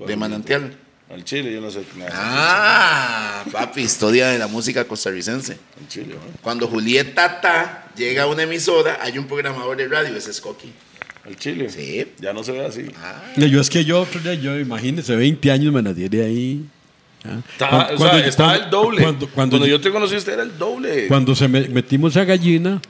de 0.06 0.16
Manantial. 0.16 0.78
Al 1.10 1.24
Chile, 1.24 1.54
yo 1.54 1.62
no 1.62 1.72
sé 1.72 1.84
nada. 1.96 2.12
Ah, 2.14 3.46
papi, 3.50 3.82
historia 3.82 4.28
de 4.28 4.38
la 4.38 4.48
música 4.48 4.84
costarricense. 4.84 5.58
Al 5.80 5.88
Chile, 5.88 6.16
¿no? 6.16 6.40
Cuando 6.42 6.68
Julieta 6.68 7.40
ta 7.40 7.88
llega 7.96 8.24
a 8.24 8.28
una 8.28 8.44
emisora, 8.44 9.00
hay 9.02 9.18
un 9.18 9.26
programador 9.26 9.78
de 9.78 9.88
radio, 9.88 10.16
ese 10.18 10.32
es 10.32 10.42
Coqui. 10.42 10.70
Al 11.26 11.38
Chile. 11.38 11.70
Sí. 11.70 12.12
Ya 12.20 12.34
no 12.34 12.44
se 12.44 12.52
ve 12.52 12.66
así. 12.66 12.86
Yo 13.38 13.62
es 13.62 13.70
que 13.70 13.86
yo, 13.86 14.06
yo 14.42 14.60
imagínese, 14.60 15.16
20 15.16 15.50
años 15.50 15.74
me 15.74 15.82
la 15.82 15.94
tiré 15.94 16.26
ahí. 16.26 16.66
¿Ya? 17.28 17.40
Está, 17.52 17.70
Cuando- 17.70 17.86
o 17.94 17.98
sea, 17.98 18.10
cuando- 18.10 18.28
está 18.28 18.44
cuando- 18.46 18.64
el 18.64 18.70
doble. 18.70 19.02
Cuando, 19.04 19.28
Cuando, 19.30 19.58
cuando, 19.58 19.68
yo 19.68 19.82
te 19.82 19.92
conocí, 19.92 20.16
usted 20.16 20.34
era 20.34 20.44
el 20.44 20.58
doble. 20.58 21.08
cuando 21.08 21.36
se 21.36 21.48
me- 21.48 21.68
metimos 21.70 22.16
a 22.18 22.24
gallina, 22.24 22.82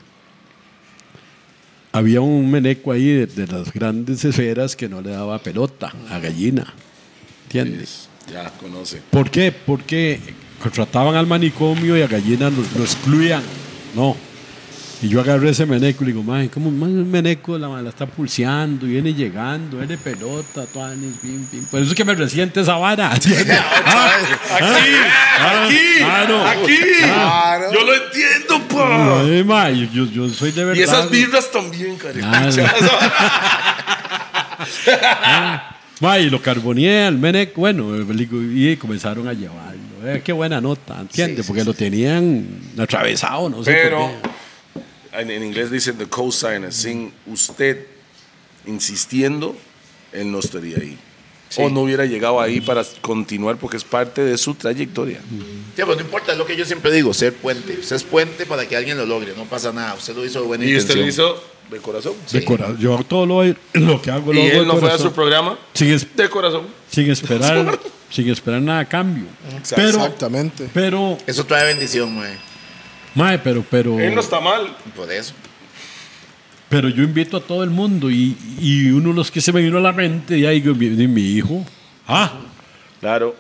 había 1.91 2.21
un 2.21 2.49
meneco 2.49 2.91
ahí 2.91 3.05
de, 3.07 3.25
de 3.27 3.47
las 3.47 3.73
grandes 3.73 4.23
esferas 4.23 4.75
que 4.75 4.87
no 4.87 5.01
le 5.01 5.09
daba 5.11 5.39
pelota 5.39 5.91
a 6.09 6.19
gallina. 6.19 6.73
¿Entiendes? 7.45 8.09
Ya, 8.31 8.49
conoce. 8.51 9.01
¿Por 9.09 9.31
qué? 9.31 9.51
Porque 9.53 10.19
contrataban 10.61 11.15
al 11.15 11.25
manicomio 11.27 11.97
y 11.97 12.01
a 12.01 12.07
gallina 12.07 12.49
lo, 12.49 12.57
lo 12.77 12.83
excluían. 12.83 13.41
No. 13.95 14.15
Y 14.99 15.09
yo 15.09 15.21
agarré 15.21 15.51
ese 15.51 15.65
meneco 15.67 16.03
y 16.03 16.07
le 16.07 16.13
digo, 16.13 16.23
mae, 16.23 16.49
¿cómo 16.49 16.69
el 16.69 17.05
meneco 17.05 17.55
la, 17.57 17.67
la 17.81 17.89
está 17.89 18.07
pulseando, 18.07 18.87
viene 18.87 19.13
llegando, 19.13 19.77
viene 19.77 19.95
pelota, 19.95 20.65
tuanis, 20.65 21.17
pim, 21.21 21.45
pim. 21.45 21.65
Por 21.65 21.81
eso 21.81 21.91
es 21.91 21.95
que 21.95 22.03
me 22.03 22.15
resiente 22.15 22.61
esa 22.61 22.77
vara. 22.77 23.11
¿entiendes? 23.13 23.59
Ah, 23.85 24.09
Aquí, 24.55 25.75
aquí, 25.75 25.79
claro. 25.99 26.47
aquí. 26.47 26.77
Claro. 27.03 27.73
Yo 27.73 27.83
lo 27.85 27.93
entiendo, 27.93 28.67
pa. 28.75 29.21
Ay, 29.21 29.43
mae, 29.43 29.87
yo, 29.93 30.05
yo 30.05 30.29
soy 30.29 30.51
de 30.51 30.65
verdad. 30.65 30.79
Y 30.79 30.83
esas 30.83 31.09
birras 31.11 31.51
también, 31.51 31.95
cariño. 31.97 32.27
Mae, 35.99 36.21
y 36.21 36.29
lo 36.29 36.41
carboneé 36.41 37.05
al 37.05 37.17
meneco, 37.17 37.61
bueno, 37.61 37.89
y 38.53 38.75
comenzaron 38.77 39.27
a 39.27 39.33
llevarlo. 39.33 39.81
Eh, 40.03 40.21
qué 40.23 40.31
buena 40.31 40.61
nota, 40.61 40.99
¿entiendes? 41.01 41.45
Porque 41.45 41.63
lo 41.63 41.73
tenían 41.73 42.45
atravesado, 42.77 43.49
no 43.49 43.63
sé 43.63 43.71
Pero 43.71 43.99
por 43.99 44.21
qué. 44.21 44.29
En, 45.17 45.31
en 45.31 45.43
inglés 45.43 45.69
dicen 45.71 45.97
the 45.97 46.05
cosigner. 46.07 46.71
Sin 46.73 47.11
usted 47.25 47.85
insistiendo, 48.65 49.55
él 50.11 50.31
no 50.31 50.39
estaría 50.39 50.77
ahí. 50.77 50.97
O 51.57 51.69
no 51.69 51.81
hubiera 51.81 52.05
llegado 52.05 52.41
ahí 52.41 52.59
para 52.59 52.83
continuar 53.01 53.55
porque 53.55 53.77
es 53.77 53.83
parte 53.85 54.21
de 54.21 54.37
su 54.37 54.53
trayectoria. 54.55 55.19
Sí, 55.75 55.81
pues 55.85 55.97
no 55.97 56.03
importa, 56.03 56.33
es 56.33 56.37
lo 56.37 56.45
que 56.45 56.57
yo 56.57 56.65
siempre 56.65 56.91
digo, 56.91 57.13
ser 57.13 57.33
puente. 57.33 57.77
Usted 57.79 57.95
es 57.95 58.03
puente 58.03 58.45
para 58.45 58.67
que 58.67 58.75
alguien 58.75 58.97
lo 58.97 59.05
logre, 59.05 59.33
no 59.35 59.45
pasa 59.45 59.71
nada. 59.71 59.93
Usted 59.95 60.13
lo 60.13 60.25
hizo 60.25 60.41
de 60.41 60.47
buena 60.47 60.65
Y 60.65 60.75
usted 60.75 60.95
intención. 60.97 61.27
lo 61.27 61.35
hizo 61.37 61.43
de 61.71 61.77
corazón. 61.79 62.13
De 62.33 62.43
cora- 62.43 62.75
Yo 62.77 63.01
todo 63.07 63.25
lo, 63.25 63.43
lo 63.73 64.01
que 64.01 64.11
hago 64.11 64.33
lo 64.33 64.39
Y 64.39 64.47
hago 64.47 64.51
de 64.51 64.57
él 64.59 64.67
no 64.67 64.73
fue 64.73 64.79
a 64.89 64.91
corazón. 64.91 65.07
su 65.07 65.13
programa 65.13 65.57
sin, 65.73 65.87
es- 65.93 66.15
de 66.17 66.29
corazón. 66.29 66.63
sin 66.91 67.09
esperar 67.09 67.79
sin 68.11 68.29
esperar 68.29 68.61
nada 68.61 68.79
a 68.81 68.85
cambio. 68.89 69.25
Pero, 69.75 69.87
Exactamente. 69.89 70.69
pero, 70.73 71.17
Eso 71.27 71.45
trae 71.45 71.65
bendición, 71.65 72.13
mae. 72.15 72.37
Mae, 73.17 73.39
pero, 73.39 73.65
pero, 73.69 73.99
Él 73.99 74.13
no 74.15 74.21
está 74.21 74.39
mal. 74.39 74.75
Por 74.95 75.11
eso. 75.11 75.33
pero 76.69 76.87
yo 76.89 77.03
invito 77.03 77.37
a 77.37 77.41
todo 77.41 77.63
el 77.63 77.69
mundo 77.69 78.09
y, 78.09 78.37
y 78.59 78.89
uno 78.91 79.09
de 79.09 79.15
los 79.15 79.31
que 79.31 79.41
se 79.41 79.51
me 79.51 79.61
vino 79.61 79.77
a 79.77 79.81
la 79.81 79.91
mente, 79.91 80.37
y 80.37 80.45
ahí 80.45 80.61
mi, 80.61 81.07
mi 81.07 81.21
hijo, 81.23 81.65
ah, 82.07 82.31
Claro. 82.99 83.35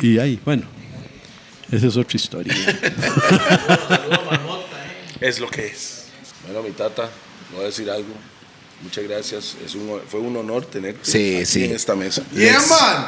y 0.00 0.18
ahí, 0.18 0.38
bueno, 0.44 0.62
esa 1.72 1.86
es 1.86 1.96
otra 1.96 2.16
historia. 2.16 2.54
Es 5.20 5.40
lo 5.40 5.48
que 5.48 5.66
es. 5.66 6.08
Bueno, 6.44 6.62
mi 6.62 6.72
tata, 6.72 7.08
voy 7.52 7.62
a 7.62 7.66
decir 7.66 7.90
algo. 7.90 8.12
Muchas 8.82 9.04
gracias. 9.04 9.56
Es 9.64 9.74
un, 9.74 10.00
fue 10.08 10.20
un 10.20 10.36
honor 10.36 10.64
tenerte 10.66 11.00
Sí, 11.02 11.36
aquí 11.36 11.46
sí. 11.46 11.64
en 11.64 11.72
esta 11.74 11.94
mesa. 11.94 12.22
Yeah, 12.34 12.60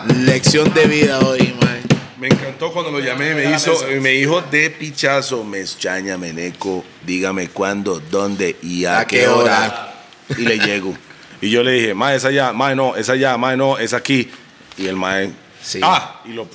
man. 0.07 0.25
Lección 0.27 0.73
de 0.75 0.87
vida 0.87 1.19
hoy, 1.21 1.55
mae. 1.61 1.79
Me 2.19 2.27
encantó 2.29 2.73
cuando 2.73 2.91
lo 2.91 2.99
llamé 3.01 3.31
y 3.31 3.35
me, 3.35 3.55
hizo, 3.55 3.73
me 4.01 4.11
dijo 4.11 4.41
de 4.41 4.71
pichazo, 4.71 5.45
me 5.45 5.61
extraña, 5.61 6.17
Meneco, 6.19 6.85
dígame 7.07 7.49
cuándo, 7.49 8.01
dónde 8.11 8.57
y 8.63 8.87
a, 8.87 9.01
¿A 9.01 9.07
qué 9.07 9.19
qué 9.21 9.29
hora. 9.29 10.05
Y 10.37 10.43
le 10.43 10.59
llego. 10.59 10.95
Y 11.41 11.51
yo 11.51 11.63
le 11.63 11.71
dije, 11.73 11.95
mae, 11.95 12.17
es 12.17 12.25
allá, 12.25 12.53
mae, 12.53 12.75
no, 12.75 12.97
es 12.97 13.09
allá, 13.09 13.37
mae, 13.37 13.57
no, 13.57 13.79
es 13.79 13.93
aquí. 13.93 14.29
Y 14.77 14.87
el 14.87 14.97
mae, 14.97 15.31
Sí. 15.63 15.79
ah, 15.83 16.21
y 16.25 16.31
lo, 16.33 16.49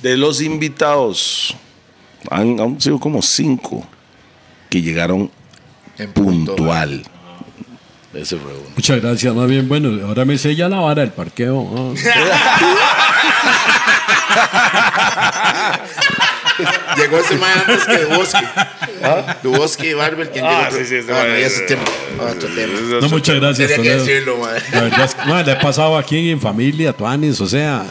de 0.00 0.16
los 0.16 0.40
invitados, 0.40 1.54
han, 2.30 2.58
han 2.58 2.80
sido 2.80 2.98
como 2.98 3.20
cinco 3.20 3.86
que 4.70 4.80
llegaron 4.80 5.30
En 5.98 6.10
punto. 6.12 6.54
Ese 8.14 8.36
fue 8.36 8.52
uno. 8.52 8.68
Muchas 8.76 9.00
gracias, 9.00 9.34
más 9.34 9.48
bien, 9.48 9.68
bueno, 9.68 10.06
ahora 10.06 10.24
me 10.24 10.36
sella 10.38 10.68
la 10.68 10.80
vara 10.80 11.00
del 11.02 11.12
parqueo. 11.12 11.94
ah. 11.94 11.94
Llegó 16.96 17.18
ese 17.18 17.36
mae 17.38 17.52
antes 17.54 17.84
que 17.86 17.98
Duboski. 18.04 18.44
Duboski 19.42 19.86
y 19.88 19.94
Barber, 19.94 20.30
quien 20.30 20.44
Ah, 20.44 20.68
llegó. 20.70 20.78
sí, 20.82 20.88
sí, 20.88 20.96
ese 20.96 21.12
Ah, 21.12 21.24
no, 21.24 21.34
ese 21.34 21.60
tema. 21.62 21.82
Otro 22.30 22.48
tema. 22.48 22.72
No, 23.00 23.08
muchas 23.08 23.36
gracias, 23.36 23.70
Tenía 23.70 23.92
que 23.92 23.98
decirlo, 23.98 24.36
mae. 24.38 24.60
La 24.72 24.82
verdad 24.82 25.04
es 25.04 25.14
que 25.14 25.24
no, 25.26 25.42
le 25.42 25.52
he 25.52 25.56
pasado 25.56 25.96
aquí 25.96 26.30
en 26.30 26.40
familia, 26.40 26.92
Tuanis, 26.92 27.40
o 27.40 27.46
sea, 27.48 27.84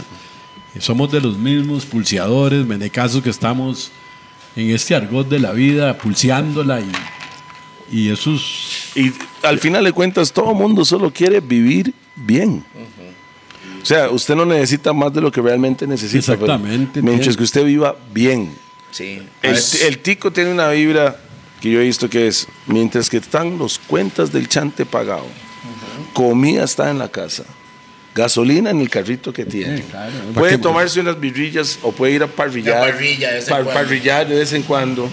somos 0.79 1.11
de 1.11 1.19
los 1.21 1.37
mismos 1.37 1.85
pulseadores, 1.85 2.65
menecazos 2.65 3.21
que 3.23 3.29
estamos 3.31 3.91
en 4.55 4.69
este 4.69 4.95
argot 4.95 5.27
de 5.27 5.39
la 5.39 5.51
vida, 5.51 5.97
pulseándola 5.97 6.79
y, 6.81 6.91
y 7.91 8.09
eso 8.09 8.33
es. 8.35 8.95
Y 8.95 9.11
al 9.43 9.59
final 9.59 9.83
de 9.83 9.91
cuentas, 9.91 10.31
todo 10.31 10.51
el 10.51 10.57
mundo 10.57 10.85
solo 10.85 11.11
quiere 11.11 11.39
vivir 11.39 11.93
bien. 12.15 12.63
O 13.81 13.85
sea, 13.85 14.09
usted 14.09 14.35
no 14.35 14.45
necesita 14.45 14.93
más 14.93 15.11
de 15.13 15.21
lo 15.21 15.31
que 15.31 15.41
realmente 15.41 15.87
necesita. 15.87 16.33
pero 16.37 16.45
Exactamente, 16.45 17.01
Mientras 17.01 17.29
bien. 17.29 17.37
que 17.37 17.43
usted 17.43 17.65
viva 17.65 17.95
bien. 18.13 18.53
Sí. 18.91 19.21
El, 19.41 19.97
tico 19.99 20.31
tiene 20.31 20.51
una 20.51 20.69
vibra 20.69 21.17
que 21.59 21.71
yo 21.71 21.79
he 21.81 21.85
visto 21.85 22.09
que 22.09 22.27
es, 22.27 22.47
mientras 22.67 23.09
que 23.09 23.17
están 23.17 23.57
los 23.57 23.79
cuentas 23.79 24.31
del 24.31 24.47
chante 24.47 24.85
pagado, 24.85 25.25
comida 26.13 26.63
está 26.63 26.89
en 26.91 26.99
la 26.99 27.09
casa, 27.09 27.43
gasolina 28.13 28.69
en 28.69 28.81
el 28.81 28.89
carrito 28.89 29.31
que 29.33 29.45
tiene. 29.45 29.77
Sí, 29.77 29.83
claro. 29.89 30.11
¿Para 30.11 30.33
Puede 30.33 30.57
tomarse 30.57 30.99
unas 30.99 31.19
birrillas 31.19 31.79
o 31.81 31.91
puede 31.91 32.13
ir 32.13 32.23
a 32.23 32.27
parrillar. 32.27 32.85
La 32.85 32.91
parrilla 32.93 33.29
de 33.29 33.35
vez 33.35 33.43
en 33.45 33.49
par- 33.49 33.63
cuando. 33.63 33.81
parrillar 33.81 34.27
de 34.27 34.35
vez 34.35 34.53
en 34.53 34.63
cuando. 34.63 35.09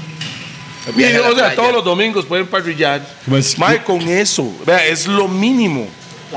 La 0.97 1.21
o 1.21 1.35
sea, 1.35 1.35
playa. 1.35 1.55
todos 1.55 1.73
los 1.73 1.85
domingos 1.85 2.25
pueden 2.25 2.47
parrillar. 2.47 3.07
Pues, 3.29 3.59
Mae, 3.59 3.83
con 3.83 4.01
eso, 4.03 4.51
vea, 4.67 4.87
es 4.87 5.07
lo 5.07 5.29
mínimo. 5.29 5.87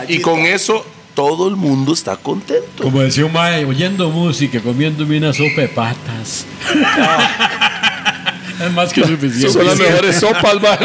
Y 0.07 0.19
con 0.19 0.41
eso 0.41 0.85
todo 1.13 1.47
el 1.47 1.55
mundo 1.55 1.93
está 1.93 2.17
contento. 2.17 2.83
Como 2.83 3.01
decía 3.01 3.25
un 3.25 3.33
mae, 3.33 3.65
oyendo 3.65 4.09
música, 4.09 4.59
comiéndome 4.59 5.17
una 5.17 5.33
sopa 5.33 5.61
de 5.61 5.67
patas. 5.67 6.45
es 8.65 8.71
más 8.71 8.93
que 8.93 9.03
suficiente. 9.03 9.49
Son 9.49 9.65
las 9.65 9.77
mejores 9.77 10.19
sopas, 10.19 10.61
mae. 10.61 10.77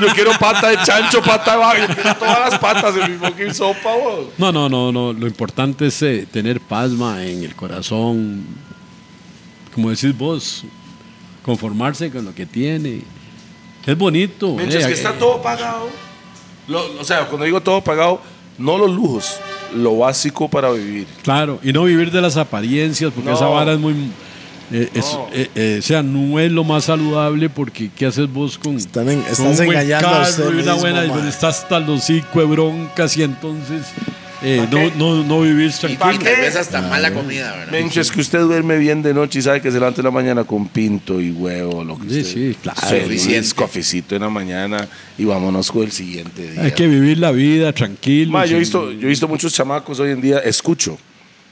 Yo 0.00 0.08
quiero 0.14 0.32
pata 0.38 0.68
de 0.68 0.78
chancho, 0.84 1.22
pata 1.22 1.52
de 1.52 1.58
vaca, 1.58 1.86
yo 1.86 1.94
quiero 1.94 2.16
todas 2.16 2.50
las 2.50 2.58
patas 2.58 2.94
en 2.96 3.12
mi 3.12 3.18
fucking 3.18 3.54
sopa, 3.54 3.94
vos. 3.94 4.26
No, 4.38 4.52
no, 4.52 4.68
no, 4.68 4.92
no. 4.92 5.12
Lo 5.12 5.26
importante 5.26 5.86
es 5.86 6.02
eh, 6.02 6.26
tener 6.30 6.60
paz 6.60 6.90
ma, 6.90 7.24
en 7.24 7.44
el 7.44 7.54
corazón. 7.54 8.44
Como 9.74 9.88
decís 9.88 10.16
vos, 10.16 10.64
conformarse 11.42 12.10
con 12.10 12.24
lo 12.24 12.34
que 12.34 12.46
tiene. 12.46 13.02
Es 13.86 13.98
bonito. 13.98 14.54
Mientras 14.54 14.84
eh, 14.84 14.86
que 14.86 14.92
eh, 14.92 14.96
está 14.96 15.12
todo 15.14 15.42
pagado. 15.42 15.88
Lo- 16.68 17.00
o 17.00 17.04
sea, 17.04 17.26
cuando 17.26 17.44
digo 17.44 17.60
todo 17.60 17.82
pagado, 17.82 18.20
no 18.58 18.78
los 18.78 18.90
lujos, 18.90 19.36
lo 19.74 19.98
básico 19.98 20.48
para 20.48 20.70
vivir. 20.70 21.06
Claro, 21.22 21.58
y 21.62 21.72
no 21.72 21.84
vivir 21.84 22.10
de 22.12 22.20
las 22.20 22.36
apariencias, 22.36 23.12
porque 23.12 23.30
No. 23.30 23.36
esa 23.36 23.46
vara 23.46 23.72
es 23.72 23.78
muy. 23.80 23.94
eh, 24.70 24.88
es- 24.94 25.12
No. 25.12 25.26
eh, 25.32 25.50
eh, 25.54 25.76
o 25.80 25.82
sea, 25.82 26.02
no 26.02 26.38
es 26.38 26.50
lo 26.52 26.64
más 26.64 26.84
saludable 26.84 27.50
porque 27.50 27.90
¿qué 27.94 28.06
haces 28.06 28.32
vos 28.32 28.56
con, 28.56 28.76
Están 28.76 29.10
en- 29.10 29.20
con 29.20 29.30
estás 29.30 29.40
un 29.60 29.66
buen 29.66 29.78
engañando 29.78 30.08
a 30.08 30.22
usted 30.22 30.44
y 30.44 30.46
una 30.48 30.56
mismo, 30.74 30.76
buena, 30.78 31.28
estás 31.28 31.58
hasta 31.62 31.80
los 31.80 32.06
de 32.06 32.22
broncas 32.46 33.16
y 33.16 33.22
entonces 33.22 33.82
eh, 34.44 34.66
no, 34.70 34.90
no, 34.96 35.24
no 35.24 35.40
vivir 35.42 35.70
Y, 35.70 35.86
y 35.92 35.96
tranquilo. 35.96 36.24
tal 36.30 36.40
vez 36.40 36.56
hasta 36.56 36.80
mala 36.82 37.12
comida, 37.12 37.52
¿verdad? 37.52 37.72
Mientras 37.72 38.10
que 38.10 38.20
usted 38.20 38.40
duerme 38.40 38.76
bien 38.78 39.02
de 39.02 39.14
noche 39.14 39.38
y 39.38 39.42
sabe 39.42 39.60
que 39.60 39.70
se 39.70 39.78
levanta 39.78 40.00
en 40.00 40.04
la 40.06 40.10
mañana 40.10 40.44
con 40.44 40.68
pinto 40.68 41.20
y 41.20 41.30
huevo, 41.30 41.84
lo 41.84 41.98
que 41.98 42.08
Sí, 42.08 42.20
usted- 42.20 42.32
sí, 42.32 42.56
claro. 42.62 42.80
Suficiente. 43.04 43.54
cafecito 43.56 44.14
en 44.16 44.22
la 44.22 44.28
mañana 44.30 44.88
y 45.18 45.24
vámonos 45.24 45.70
con 45.70 45.82
el 45.84 45.92
siguiente 45.92 46.50
día. 46.52 46.62
Hay 46.62 46.72
que 46.72 46.86
vivir 46.86 47.18
la 47.18 47.30
vida 47.32 47.72
tranquilo. 47.72 48.32
Ma, 48.32 48.44
yo, 48.46 48.56
he 48.56 48.60
visto, 48.60 48.90
yo 48.92 49.06
he 49.06 49.10
visto 49.10 49.28
muchos 49.28 49.52
chamacos 49.52 49.98
hoy 50.00 50.10
en 50.10 50.20
día, 50.20 50.38
escucho, 50.40 50.98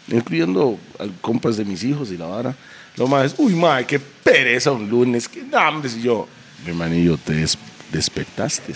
incluyendo 0.09 0.79
al 0.99 1.13
compas 1.21 1.57
de 1.57 1.65
mis 1.65 1.83
hijos 1.85 2.11
y 2.11 2.17
la 2.17 2.27
vara. 2.27 2.57
Lo 2.97 3.07
más, 3.07 3.35
uy, 3.39 3.55
ma, 3.55 3.83
qué 3.85 3.99
pereza 4.01 4.73
un 4.73 4.89
lunes, 4.91 5.29
qué 5.29 5.43
hambre. 5.57 5.91
Y 5.97 6.03
yo, 6.03 6.27
mi 6.65 6.71
hermanillo, 6.73 7.17
te 7.17 7.35
des- 7.35 7.57
despertaste, 7.93 8.73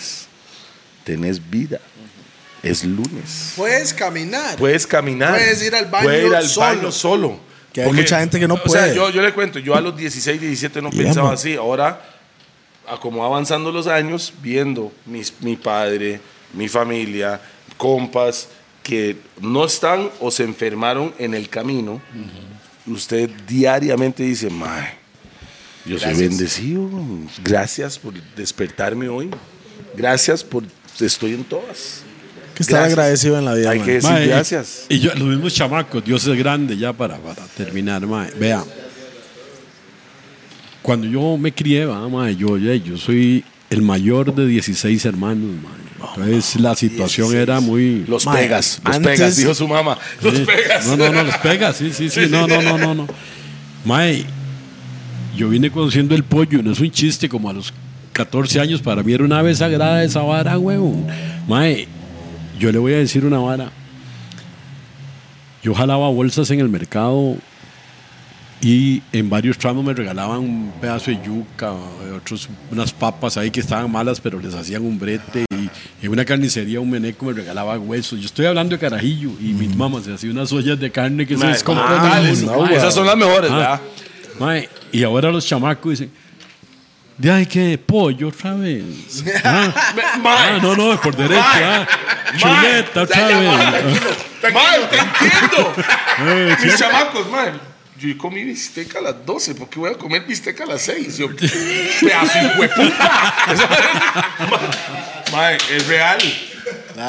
tenés 1.03 1.39
vida, 1.49 1.79
es 2.65 2.83
lunes. 2.83 3.53
Puedes 3.55 3.93
caminar. 3.93 4.57
Puedes 4.57 4.85
caminar. 4.87 5.31
Puedes 5.31 5.61
ir 5.63 5.75
al 5.75 5.85
baño 5.85 6.03
Puedes 6.05 6.25
ir 6.27 6.35
al 6.35 6.47
solo. 6.47 6.65
baño 6.67 6.91
solo. 6.91 7.39
Que 7.71 7.83
hay 7.83 7.91
mucha 7.91 8.19
gente 8.19 8.39
que 8.39 8.47
no 8.47 8.53
O 8.55 8.57
sea, 8.69 8.83
puede. 8.83 8.95
yo, 8.95 9.09
yo 9.09 9.21
le 9.21 9.33
cuento, 9.33 9.59
yo 9.59 9.75
a 9.75 9.81
los 9.81 9.95
16, 9.97 10.39
17 10.39 10.81
no 10.81 10.89
Yeah, 10.91 11.03
pensaba 11.03 11.27
man. 11.27 11.33
así. 11.35 11.55
Ahora, 11.55 12.01
como 13.01 13.25
avanzando 13.25 13.71
los 13.71 13.87
años, 13.87 14.33
viendo 14.41 14.91
mis, 15.05 15.33
mi 15.41 15.55
padre, 15.57 16.19
mi 16.53 16.67
familia, 16.69 17.41
compas 17.77 18.47
que 18.81 19.17
no 19.41 19.65
están 19.65 20.09
o 20.21 20.31
se 20.31 20.43
enfermaron 20.43 21.13
en 21.17 21.33
el 21.33 21.49
camino, 21.49 22.01
usted 22.87 23.29
diariamente 23.47 24.23
dice, 24.23 24.49
mae, 24.49 24.93
yo 25.85 25.97
soy 25.99 26.09
Gracias. 26.09 26.17
bendecido. 26.29 26.89
Gracias 27.43 27.99
por 27.99 28.13
despertarme 28.35 29.09
hoy. 29.09 29.29
Gracias 29.97 30.43
por 30.45 30.63
estoy 30.99 31.33
en 31.33 31.43
todas. 31.43 32.03
Que 32.55 32.63
estar 32.63 32.79
gracias. 32.79 32.97
agradecido 32.97 33.37
en 33.39 33.45
la 33.45 33.53
vida. 33.53 33.69
Hay 33.71 33.77
man. 33.79 33.85
que 33.85 33.93
decir 33.93 34.09
Mae, 34.11 34.27
gracias. 34.27 34.85
Y 34.89 34.99
yo, 34.99 35.13
los 35.13 35.27
mismos 35.27 35.53
chamacos, 35.53 36.03
Dios 36.03 36.25
es 36.25 36.37
grande 36.37 36.75
ya 36.77 36.91
para, 36.93 37.17
para 37.17 37.45
terminar, 37.55 38.05
mae. 38.07 38.31
Vea, 38.39 38.63
cuando 40.81 41.07
yo 41.07 41.37
me 41.37 41.51
crié, 41.51 41.85
va, 41.85 42.07
mae, 42.07 42.35
yo, 42.35 42.57
yo, 42.57 42.73
yo 42.75 42.97
soy 42.97 43.43
el 43.69 43.81
mayor 43.81 44.33
de 44.33 44.47
16 44.47 45.05
hermanos, 45.05 45.49
mae. 45.63 45.85
Entonces 46.27 46.61
la 46.61 46.75
situación 46.75 47.35
era 47.35 47.59
muy... 47.59 48.05
Los 48.07 48.25
Mae, 48.25 48.43
pegas, 48.43 48.79
los 48.85 48.95
antes- 48.95 49.17
pegas, 49.17 49.37
dijo 49.37 49.55
su 49.55 49.67
mamá. 49.67 49.97
Los 50.21 50.35
Sí. 50.35 50.45
pegas. 50.45 50.85
No, 50.85 50.95
no, 50.97 51.11
no, 51.11 51.23
los 51.23 51.37
pegas, 51.37 51.75
sí, 51.77 51.91
sí, 51.91 52.09
sí. 52.09 52.21
No, 52.29 52.47
no, 52.47 52.61
no, 52.61 52.77
no, 52.77 52.93
no. 52.93 53.07
Mae, 53.85 54.23
yo 55.35 55.49
vine 55.49 55.71
conociendo 55.71 56.13
el 56.13 56.23
pollo, 56.23 56.61
no 56.61 56.71
es 56.71 56.79
un 56.79 56.91
chiste, 56.91 57.27
como 57.27 57.49
a 57.49 57.53
los 57.53 57.73
14 58.13 58.59
años, 58.59 58.81
para 58.81 59.01
mí 59.01 59.13
era 59.13 59.23
una 59.23 59.41
vez 59.41 59.57
sagrada 59.57 60.03
esa 60.03 60.21
vara, 60.21 60.57
huevón. 60.59 61.07
Mae, 61.47 61.87
yo 62.59 62.71
le 62.71 62.77
voy 62.79 62.93
a 62.93 62.97
decir 62.97 63.25
una 63.25 63.39
vara. 63.39 63.69
Yo 65.63 65.73
jalaba 65.73 66.09
bolsas 66.09 66.49
en 66.51 66.59
el 66.59 66.69
mercado 66.69 67.37
y 68.61 69.01
en 69.11 69.29
varios 69.29 69.57
tramos 69.57 69.83
me 69.83 69.93
regalaban 69.93 70.39
un 70.39 70.71
pedazo 70.79 71.11
de 71.11 71.17
yuca, 71.25 71.73
otros 72.15 72.47
unas 72.71 72.93
papas 72.93 73.37
ahí 73.37 73.49
que 73.51 73.59
estaban 73.59 73.91
malas, 73.91 74.19
pero 74.21 74.39
les 74.39 74.53
hacían 74.53 74.83
un 74.83 74.97
brete. 74.99 75.45
Y 75.51 76.05
en 76.05 76.11
una 76.11 76.23
carnicería 76.23 76.79
un 76.79 76.89
meneco 76.89 77.25
me 77.25 77.33
regalaba 77.33 77.77
huesos. 77.79 78.19
Yo 78.19 78.25
estoy 78.27 78.45
hablando 78.45 78.75
de 78.75 78.79
carajillo 78.79 79.31
y 79.39 79.53
mi 79.53 79.67
mamá 79.67 80.01
se 80.01 80.13
hacía 80.13 80.29
unas 80.29 80.51
ollas 80.53 80.79
de 80.79 80.91
carne 80.91 81.25
que 81.25 81.35
se 81.35 81.43
mae. 81.43 81.55
Esas 82.75 82.93
son 82.93 83.05
las 83.07 83.17
mejores, 83.17 83.49
Ah, 83.51 83.55
¿verdad? 83.57 83.81
mae, 84.39 84.69
y 84.91 85.03
ahora 85.03 85.31
los 85.31 85.45
chamacos 85.47 85.91
dicen, 85.91 86.11
de 87.17 87.31
ay, 87.31 87.45
que 87.45 87.77
pollo 87.77 88.27
otra 88.27 88.53
vez. 88.53 89.23
Ah, 89.43 89.73
ah, 90.23 90.59
no, 90.61 90.75
no, 90.75 90.99
por 91.01 91.15
derecho. 91.15 91.41
Ah, 91.43 91.87
chuleta 92.37 93.01
otra 93.03 93.19
Ya, 93.19 93.29
ya, 93.29 93.71
vez. 93.71 94.53
mae, 94.53 94.79
te 94.89 94.97
entiendo. 94.97 95.73
Eh, 96.19 96.55
sí. 96.59 96.65
Mis 96.67 96.77
chamacos, 96.77 97.29
mae. 97.29 97.51
Yo 97.97 98.17
comí 98.17 98.43
bistec 98.43 98.93
a 98.97 99.01
las 99.01 99.25
12, 99.25 99.55
¿por 99.55 99.69
qué 99.69 99.79
voy 99.79 99.91
a 99.91 99.97
comer 99.97 100.23
bistec 100.25 100.59
a 100.61 100.65
las 100.65 100.81
6? 100.81 101.17
Yo, 101.17 101.29
pedazo 101.35 102.39
de 102.39 102.59
hueputa. 102.59 103.33
Mae, 105.31 105.57
es 105.71 105.87
real. 105.87 106.17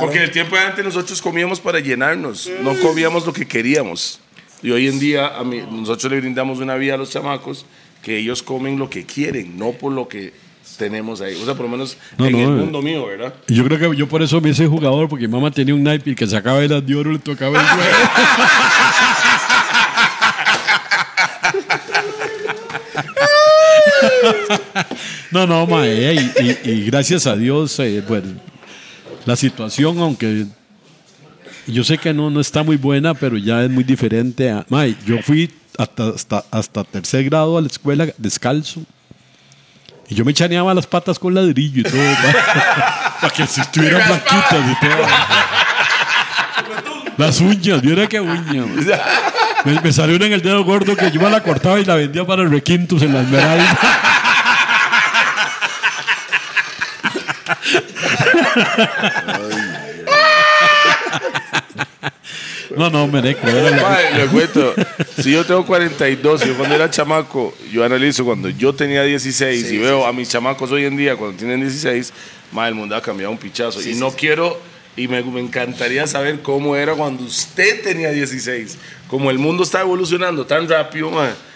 Porque 0.01 0.19
en 0.19 0.23
el 0.25 0.31
tiempo 0.31 0.57
de 0.57 0.63
antes 0.63 0.85
nosotros 0.85 1.21
comíamos 1.23 1.61
para 1.61 1.81
llenarnos, 1.81 2.49
no 2.63 2.77
comíamos 2.79 3.27
lo 3.27 3.33
que 3.33 3.47
queríamos. 3.47 4.21
Y 4.63 4.71
hoy 4.71 4.89
en 4.89 4.99
día 4.99 5.29
a 5.37 5.45
mí- 5.45 5.63
nosotros 5.71 6.11
le 6.13 6.21
brindamos 6.21 6.59
una 6.59 6.75
vida 6.77 6.95
a 6.95 6.97
los 6.97 7.11
chamacos 7.11 7.67
que 8.03 8.17
ellos 8.19 8.43
comen 8.43 8.79
lo 8.79 8.89
que 8.91 9.05
quieren, 9.05 9.59
no 9.59 9.73
por 9.73 9.93
lo 9.93 10.09
que 10.09 10.33
tenemos 10.77 11.21
ahí. 11.21 11.35
O 11.41 11.45
sea, 11.45 11.55
por 11.55 11.65
lo 11.67 11.71
menos 11.73 11.97
No, 12.19 12.27
en 12.27 12.33
no, 12.33 12.39
el 12.39 12.45
eh. 12.45 12.49
mundo 12.49 12.83
mío, 12.83 13.07
¿verdad? 13.07 13.35
Y 13.49 13.55
Yo 13.55 13.65
creo 13.65 13.91
que 13.91 13.97
yo 13.97 14.09
por 14.09 14.23
eso 14.23 14.41
me 14.41 14.51
hice 14.51 14.67
jugador, 14.67 15.09
porque 15.09 15.27
mi 15.29 15.35
mamá 15.35 15.51
tenía 15.51 15.75
un 15.75 15.83
naipe 15.83 16.11
y 16.11 16.15
que 16.15 16.27
sacaba 16.27 16.63
el 16.63 16.85
de 16.87 16.95
oro 16.97 17.13
le 17.13 17.19
tocaba 17.19 17.59
el 17.61 17.67
huevo. 17.79 17.97
No, 25.31 25.47
no, 25.47 25.67
mae, 25.67 26.15
y, 26.15 26.19
y- 26.43 26.71
y 26.71 26.85
gracias 26.87 27.27
a 27.27 27.37
Dios, 27.37 27.79
eh, 27.81 28.03
bueno, 28.07 28.29
la 29.25 29.37
situación, 29.37 29.99
aunque 29.99 30.47
yo 31.67 31.85
sé 31.85 31.99
que 31.99 32.15
no, 32.15 32.31
no 32.31 32.41
está 32.41 32.63
muy 32.63 32.77
buena, 32.77 33.13
pero 33.15 33.37
ya 33.37 33.65
es 33.65 33.71
muy 33.71 33.85
diferente. 33.85 34.51
A, 34.51 34.65
mae, 34.69 34.95
yo 35.07 35.19
fui 35.23 35.51
hasta, 35.79 36.09
hasta, 36.09 36.45
hasta 36.51 36.85
tercer 36.85 37.25
grado 37.25 37.59
a 37.59 37.61
la 37.61 37.67
escuela 37.67 38.07
descalzo. 38.19 38.83
Y 40.09 40.15
yo 40.15 40.25
me 40.25 40.33
chaneaba 40.33 40.73
las 40.73 40.87
patas 40.87 41.19
con 41.19 41.35
ladrillo 41.35 41.81
y 41.81 41.83
todo, 41.83 42.01
para 43.21 43.33
que 43.35 43.47
se 43.47 43.61
estuvieran 43.61 44.03
blanquitas 44.07 44.71
y 44.71 44.87
todo. 44.87 45.07
Las 47.17 47.41
uñas, 47.41 47.81
viera 47.83 48.07
qué 48.07 48.21
uña. 48.21 48.67
man. 48.67 48.87
Me, 49.65 49.81
me 49.81 49.93
salió 49.93 50.17
una 50.17 50.27
en 50.27 50.35
el 50.35 50.43
dedo 50.43 50.63
gordo 50.65 50.95
que 50.95 51.11
yo 51.11 51.21
me 51.21 51.29
la 51.31 51.43
cortaba 51.43 51.81
y 51.81 51.85
la 51.85 51.97
vendía 51.97 52.25
para 52.25 52.43
el 52.43 52.51
requintus 52.51 53.03
en 53.03 53.15
la 53.15 53.21
esmeralda. 53.21 53.79
No, 62.77 62.91
no, 62.91 63.07
meneco. 63.07 63.47
Mae, 63.47 64.19
le 64.19 64.27
cuento, 64.27 64.75
si 65.19 65.33
yo 65.33 65.45
tengo 65.45 65.65
42, 65.65 66.45
yo 66.45 66.57
cuando 66.57 66.75
era 66.75 66.91
chamaco, 66.91 67.55
yo 67.73 67.85
analizo 67.85 68.25
cuando 68.25 68.49
yo 68.51 68.75
tenía 68.75 69.03
16 69.03 69.73
y 69.73 69.79
veo 69.79 70.07
a 70.07 70.13
mis 70.13 70.29
chamacos 70.29 70.71
hoy 70.71 70.85
en 70.85 70.97
día 70.97 71.17
cuando 71.17 71.37
tienen 71.37 71.61
16, 71.61 72.13
mae, 72.53 72.69
el 72.69 72.75
mundo 72.75 72.95
ha 72.95 73.03
cambiado 73.03 73.33
un 73.33 73.39
pichazo. 73.39 73.81
y 73.81 73.95
no 73.95 74.11
quiero, 74.11 74.61
y 74.97 75.09
me, 75.09 75.23
me 75.23 75.41
encantaría 75.41 76.07
saber 76.07 76.41
cómo 76.41 76.77
era 76.77 76.95
cuando 76.95 77.25
usted 77.25 77.83
tenía 77.83 78.11
16. 78.11 78.79
Como 79.09 79.31
el 79.31 79.39
mundo 79.39 79.63
está 79.63 79.83
evolucionando 79.83 80.47
tan 80.47 80.69
rápido, 80.69 81.11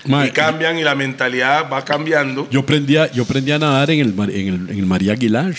Mae, 0.04 0.28
y 0.28 0.30
cambian 0.30 0.78
y 0.78 0.84
la 0.84 0.94
mentalidad 0.94 1.68
va 1.70 1.84
cambiando. 1.84 2.48
Yo 2.50 2.60
aprendí 2.60 2.96
a, 2.96 3.10
yo 3.10 3.24
aprendí 3.24 3.50
a 3.52 3.58
nadar 3.58 3.90
en 3.90 4.00
el, 4.00 4.14
en 4.30 4.48
el, 4.48 4.70
en 4.70 4.78
el 4.78 4.86
María 4.86 5.12
Aguilar. 5.12 5.54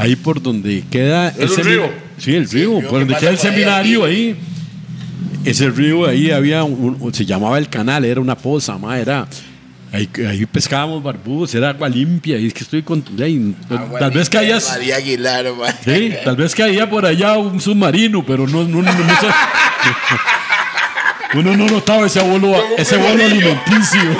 Ahí 0.00 0.16
por 0.16 0.40
donde 0.42 0.82
queda. 0.90 1.28
¿Es 1.28 1.50
un 1.50 1.56
semi- 1.58 1.62
río? 1.64 1.90
Sí, 2.18 2.34
el 2.34 2.48
río. 2.50 2.80
río 2.80 2.88
por 2.88 2.98
que 3.00 3.04
donde 3.04 3.16
queda 3.16 3.30
el 3.30 3.38
seminario 3.38 4.04
ahí. 4.04 4.36
Ese 5.44 5.70
río 5.70 6.06
ahí 6.08 6.30
había. 6.30 6.64
un- 6.64 7.12
se 7.14 7.24
llamaba 7.24 7.58
el 7.58 7.68
canal, 7.68 8.04
era 8.04 8.20
una 8.20 8.36
poza, 8.36 8.76
ma, 8.78 8.98
era. 8.98 9.26
Ahí, 9.92 10.08
ahí 10.28 10.46
pescábamos 10.46 11.02
barbudos, 11.02 11.52
era 11.54 11.70
agua 11.70 11.88
limpia. 11.88 12.38
Y 12.38 12.46
es 12.46 12.54
que 12.54 12.60
estoy 12.62 12.82
con. 12.82 13.02
ahí, 13.20 13.54
tal 13.98 14.10
vez 14.12 14.30
caías. 14.30 14.68
María 14.68 14.96
Aguilar, 14.96 15.52
man. 15.54 15.74
Sí, 15.84 16.12
tal 16.24 16.36
vez 16.36 16.54
caía 16.54 16.88
por 16.88 17.04
allá 17.04 17.36
un 17.36 17.60
submarino, 17.60 18.24
pero 18.24 18.46
no, 18.46 18.62
no, 18.64 18.80
no, 18.82 18.92
no 18.92 18.92
sé. 19.20 19.26
Uno 21.34 21.56
no 21.56 21.66
notaba 21.66 22.06
ese 22.06 22.20
vuelo, 22.20 22.56
ese 22.76 22.96
vuelo 22.96 23.24
alimenticio. 23.24 24.00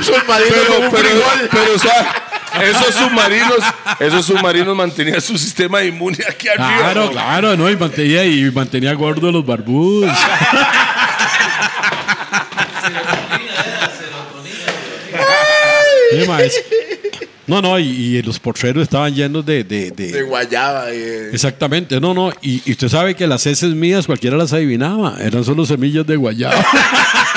Submarino 0.00 0.50
Pero, 0.50 0.90
pero, 0.90 0.90
frijol. 0.90 1.48
pero, 1.50 1.74
o 1.74 1.78
sea, 1.78 2.27
esos 2.62 2.94
submarinos, 2.94 3.58
esos 4.00 4.26
submarinos 4.26 4.76
mantenían 4.76 5.20
su 5.20 5.36
sistema 5.38 5.82
inmune 5.82 6.18
aquí 6.28 6.48
arriba. 6.48 6.78
Claro, 6.78 7.04
¿no? 7.06 7.10
claro, 7.10 7.56
no, 7.56 7.70
y 7.70 7.76
mantenía, 7.76 8.24
y 8.24 8.50
mantenía 8.50 8.92
gordo 8.94 9.30
los 9.32 9.44
barbudos. 9.44 10.10
Sí, 16.10 16.26
ma, 16.26 16.40
es- 16.42 16.62
No, 17.46 17.62
no, 17.62 17.78
y, 17.78 17.86
y 17.86 18.22
los 18.22 18.38
potreros 18.38 18.82
estaban 18.82 19.14
llenos 19.14 19.44
de, 19.46 19.64
de- 19.64 19.90
de- 19.90 20.12
De 20.12 20.22
guayaba. 20.22 20.90
eh. 20.90 21.30
Exactamente, 21.32 21.98
no, 21.98 22.12
no, 22.12 22.30
y, 22.42 22.60
y 22.66 22.72
usted 22.72 22.88
sabe 22.88 23.14
que 23.14 23.26
las 23.26 23.46
heces 23.46 23.70
mías 23.74 24.04
cualquiera 24.06 24.36
las 24.36 24.52
adivinaba, 24.52 25.16
eran 25.20 25.44
solo 25.44 25.64
semillas 25.64 26.06
de 26.06 26.16
guayaba. 26.16 26.54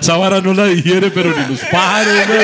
Esa 0.00 0.16
vara 0.16 0.40
no 0.40 0.54
la 0.54 0.66
digiere, 0.66 1.10
pero 1.10 1.30
ni 1.36 1.46
los 1.54 1.60
pájaros, 1.70 2.14
¿no? 2.28 2.34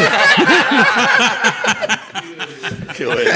Qué 2.96 3.06
bueno. 3.06 3.30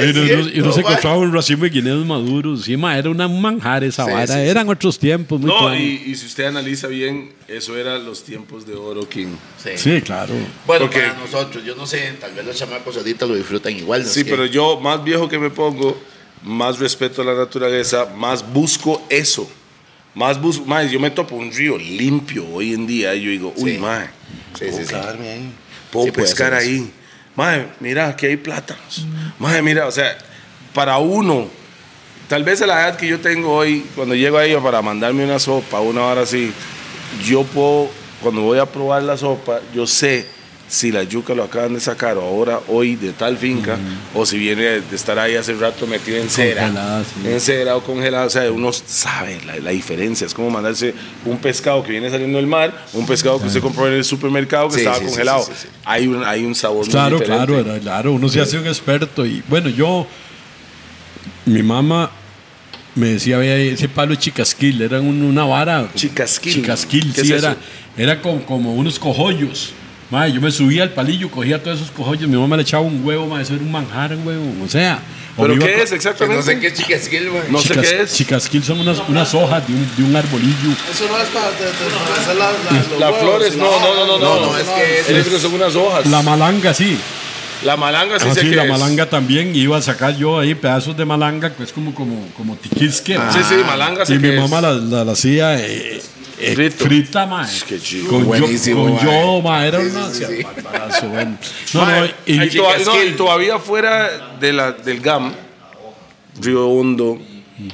Y 0.00 0.12
se 0.54 0.60
ma. 0.62 0.74
encontraba 0.76 1.16
un 1.18 1.32
racimo 1.32 1.64
de 1.64 1.70
guineos 1.70 2.04
maduros. 2.04 2.64
Sí, 2.64 2.76
ma, 2.76 2.96
era 2.98 3.10
una 3.10 3.28
manjar 3.28 3.84
esa 3.84 4.04
Sí, 4.06 4.10
vara. 4.10 4.26
sí, 4.26 4.32
sí. 4.32 4.38
Eran 4.48 4.68
otros 4.68 4.98
tiempos. 4.98 5.40
Muy 5.40 5.48
No, 5.50 5.74
y, 5.74 6.02
y 6.06 6.14
si 6.16 6.26
usted 6.26 6.44
analiza 6.46 6.86
bien, 6.88 7.32
eso 7.46 7.76
eran 7.76 8.04
los 8.04 8.24
tiempos 8.24 8.66
de 8.66 8.74
oro, 8.74 9.08
King. 9.08 9.36
Sí. 9.62 9.70
Sí, 9.76 10.00
claro. 10.02 10.34
Bueno, 10.66 10.86
Porque- 10.86 11.00
para 11.00 11.14
nosotros, 11.20 11.64
yo 11.64 11.74
no 11.76 11.86
sé, 11.86 12.14
tal 12.20 12.32
vez 12.32 12.44
los 12.44 12.56
chamacos 12.56 12.96
ahorita 12.96 13.26
lo 13.26 13.34
disfrutan 13.36 13.76
igual. 13.76 14.02
¿no? 14.02 14.08
Sí, 14.08 14.24
pero 14.24 14.46
yo, 14.46 14.80
más 14.80 15.02
viejo 15.04 15.28
que 15.28 15.38
me 15.38 15.50
pongo, 15.50 16.00
más 16.42 16.78
respeto 16.78 17.22
a 17.22 17.24
la 17.26 17.34
naturaleza, 17.34 18.06
más 18.16 18.42
busco 18.52 19.02
eso. 19.08 19.48
Más 20.14 20.40
busco, 20.40 20.64
más 20.66 20.90
yo 20.90 21.00
me 21.00 21.10
topo 21.10 21.36
un 21.36 21.50
río 21.50 21.78
limpio 21.78 22.46
hoy 22.52 22.74
en 22.74 22.86
día 22.86 23.14
y 23.14 23.22
yo 23.22 23.30
digo, 23.30 23.52
uy, 23.56 23.72
Sí. 23.74 23.78
mae, 23.78 24.06
Sí, 24.58 24.66
puedo 24.66 24.86
sí, 24.86 24.94
ahí, 24.94 25.52
puedo 25.90 26.12
pescar 26.12 26.52
ahí. 26.54 26.92
Mae, 27.34 27.66
mira, 27.80 28.08
aquí 28.08 28.26
hay 28.26 28.36
plátanos. 28.36 29.06
Mae, 29.38 29.62
mira, 29.62 29.86
o 29.86 29.90
sea, 29.90 30.16
para 30.74 30.98
uno, 30.98 31.48
tal 32.28 32.44
vez 32.44 32.60
a 32.60 32.66
la 32.66 32.80
edad 32.88 32.96
que 32.96 33.06
yo 33.08 33.20
tengo 33.20 33.54
hoy, 33.54 33.86
cuando 33.94 34.14
llego 34.14 34.36
ahí 34.36 34.54
para 34.62 34.82
mandarme 34.82 35.24
una 35.24 35.38
sopa, 35.38 35.80
una 35.80 36.02
hora 36.04 36.22
así, 36.22 36.52
yo 37.24 37.44
puedo, 37.44 37.90
cuando 38.22 38.42
voy 38.42 38.58
a 38.58 38.66
probar 38.66 39.02
la 39.04 39.16
sopa, 39.16 39.60
yo 39.74 39.86
sé 39.86 40.26
si 40.72 40.90
la 40.90 41.02
yuca 41.02 41.34
lo 41.34 41.42
acaban 41.44 41.74
de 41.74 41.80
sacar 41.80 42.16
o 42.16 42.22
ahora, 42.22 42.60
hoy, 42.68 42.96
de 42.96 43.12
tal 43.12 43.36
finca, 43.36 43.76
o 44.14 44.24
si 44.24 44.38
viene 44.38 44.62
de 44.80 44.96
estar 44.96 45.18
ahí 45.18 45.36
hace 45.36 45.52
rato 45.52 45.86
metido 45.86 46.16
en 46.16 46.30
cera, 46.30 46.62
Congelada, 46.62 47.04
sí. 47.04 47.28
en 47.28 47.40
cera 47.42 47.76
o 47.76 47.82
congelada, 47.82 48.24
o 48.24 48.30
sea, 48.30 48.50
uno 48.50 48.72
sabe 48.72 49.38
la, 49.44 49.56
la 49.58 49.70
diferencia, 49.70 50.26
es 50.26 50.32
como 50.32 50.48
mandarse 50.48 50.94
un 51.26 51.36
pescado 51.36 51.82
que 51.84 51.90
viene 51.90 52.08
saliendo 52.08 52.38
del 52.38 52.46
mar, 52.46 52.86
un 52.94 53.04
pescado 53.06 53.38
que 53.38 53.48
usted 53.48 53.60
compró 53.60 53.86
en 53.86 53.92
el 53.92 54.04
supermercado 54.04 54.68
que 54.68 54.76
Sí, 54.76 54.80
estaba 54.80 54.96
sí, 54.98 55.04
congelado, 55.04 55.42
sí, 55.44 55.52
sí, 55.54 55.58
sí. 55.64 55.68
Hay, 55.84 56.06
un, 56.06 56.24
hay 56.24 56.42
un 56.42 56.54
sabor 56.54 56.86
muy 56.86 56.90
Claro, 56.90 57.18
diferente. 57.18 57.46
claro, 57.52 57.60
era- 57.70 57.78
claro. 57.78 58.12
Uno 58.14 58.28
se 58.30 58.40
hace 58.40 58.56
un 58.58 58.66
experto. 58.66 59.26
Y 59.26 59.42
bueno, 59.48 59.68
yo, 59.68 60.06
mi 61.44 61.62
mamá 61.62 62.10
me 62.94 63.08
decía, 63.08 63.36
vea, 63.36 63.56
ese 63.58 63.90
palo 63.90 64.12
de 64.12 64.18
chicasquil, 64.20 64.80
era 64.80 65.00
un- 65.00 65.22
una 65.22 65.44
vara. 65.44 65.90
Chicasquil. 65.94 66.54
Chicasquil, 66.54 67.12
¿Qué 67.12 67.24
sí, 67.26 67.32
es 67.34 67.42
era, 67.42 67.50
eso? 67.52 67.60
era 67.98 68.22
con, 68.22 68.38
como 68.40 68.74
unos 68.74 68.98
cojollos. 68.98 69.74
Yo 70.32 70.40
me 70.40 70.50
subía 70.50 70.82
al 70.82 70.90
palillo, 70.90 71.30
cogía 71.30 71.62
todos 71.62 71.78
esos 71.80 71.90
cojollos, 71.90 72.28
mi 72.28 72.36
mamá 72.36 72.56
le 72.56 72.62
echaba 72.62 72.82
un 72.82 73.04
huevo, 73.04 73.26
ma, 73.26 73.40
eso 73.40 73.54
era 73.54 73.62
un 73.62 73.72
manjar, 73.72 74.14
huevo. 74.24 74.44
O 74.64 74.68
sea, 74.68 74.98
¿Pero 75.36 75.58
qué 75.58 75.82
es 75.82 75.92
exactamente? 75.92 76.36
no 76.36 76.42
sé 76.42 76.60
qué 76.60 76.94
es 76.94 77.10
él, 77.12 77.30
güey. 77.30 77.42
No 77.48 77.58
sé 77.58 77.68
Chicas- 77.68 77.88
qué 77.88 78.00
es. 78.02 78.12
Chicasquil 78.14 78.62
son 78.62 78.80
unas, 78.80 78.98
unas 79.08 79.32
hojas 79.34 79.66
de 79.66 79.72
un, 79.72 79.88
de 79.96 80.02
un 80.04 80.14
arbolillo. 80.14 80.70
Eso 80.92 81.08
no 81.08 81.16
es 81.18 81.28
para, 81.30 81.50
de- 81.52 81.64
de- 81.64 81.72
para 81.72 82.20
hacer 82.20 82.36
la- 82.36 82.50
la- 82.52 82.88
los 82.90 83.00
Las 83.00 83.16
flores, 83.20 83.56
no, 83.56 83.64
no, 83.64 83.94
no, 83.94 84.06
no, 84.06 84.18
No, 84.18 84.40
no, 84.40 84.46
no, 84.52 84.58
es 84.58 84.64
que 84.68 85.00
Es 85.00 85.08
es- 85.08 85.28
que 85.32 85.38
son 85.38 85.54
unas 85.54 85.74
hojas. 85.74 86.04
La 86.06 86.20
malanga, 86.22 86.74
sí. 86.74 86.98
La 87.64 87.76
malanga 87.76 88.18
sí 88.18 88.26
Ah, 88.28 88.34
sé 88.34 88.40
sí, 88.42 88.50
que 88.50 88.56
la 88.56 88.64
es. 88.64 88.68
malanga 88.70 89.08
también. 89.08 89.54
Iba 89.54 89.78
a 89.78 89.82
sacar 89.82 90.16
yo 90.16 90.38
ahí 90.40 90.54
pedazos 90.54 90.96
de 90.96 91.04
malanga, 91.04 91.54
que 91.54 91.62
es 91.62 91.72
como, 91.72 91.94
como, 91.94 92.26
como 92.36 92.56
tiquisque. 92.56 93.14
Sí, 93.32 93.38
sí, 93.48 93.54
malanga 93.64 94.04
sé 94.04 94.14
Y 94.14 94.18
mi 94.18 94.32
mamá 94.32 94.56
es. 94.58 94.62
la, 94.64 94.72
la, 94.72 95.04
la 95.04 95.12
hacía 95.12 95.58
eh, 95.64 96.02
Frito. 96.54 96.84
frita, 96.84 97.26
ma. 97.26 97.48
Qué 97.68 97.78
chido. 97.78 98.08
Con, 98.08 98.20
yo- 98.20 98.26
Buenísimo, 98.26 98.82
con 98.84 98.94
ma. 98.94 99.02
yodo, 99.02 99.42
ma. 99.42 99.66
Era 99.66 99.80
Sí, 99.80 99.86
una... 99.90 100.10
sí, 100.10 100.24
sí, 100.24 100.36
sí. 100.38 100.42
barbarazo, 100.42 101.08
bueno. 101.08 101.38
No, 101.74 101.80
Mae, 101.82 102.00
no, 102.00 102.06
y, 102.26 102.42
y, 102.42 102.50
toda- 102.50 102.72
no, 102.72 102.78
Chicasquil. 102.78 103.08
y 103.08 103.16
todavía 103.16 103.58
fuera 103.58 104.36
de 104.40 104.52
la, 104.52 104.72
del 104.72 105.00
GAM, 105.00 105.32
Río 106.40 106.66
Hondo, 106.68 107.18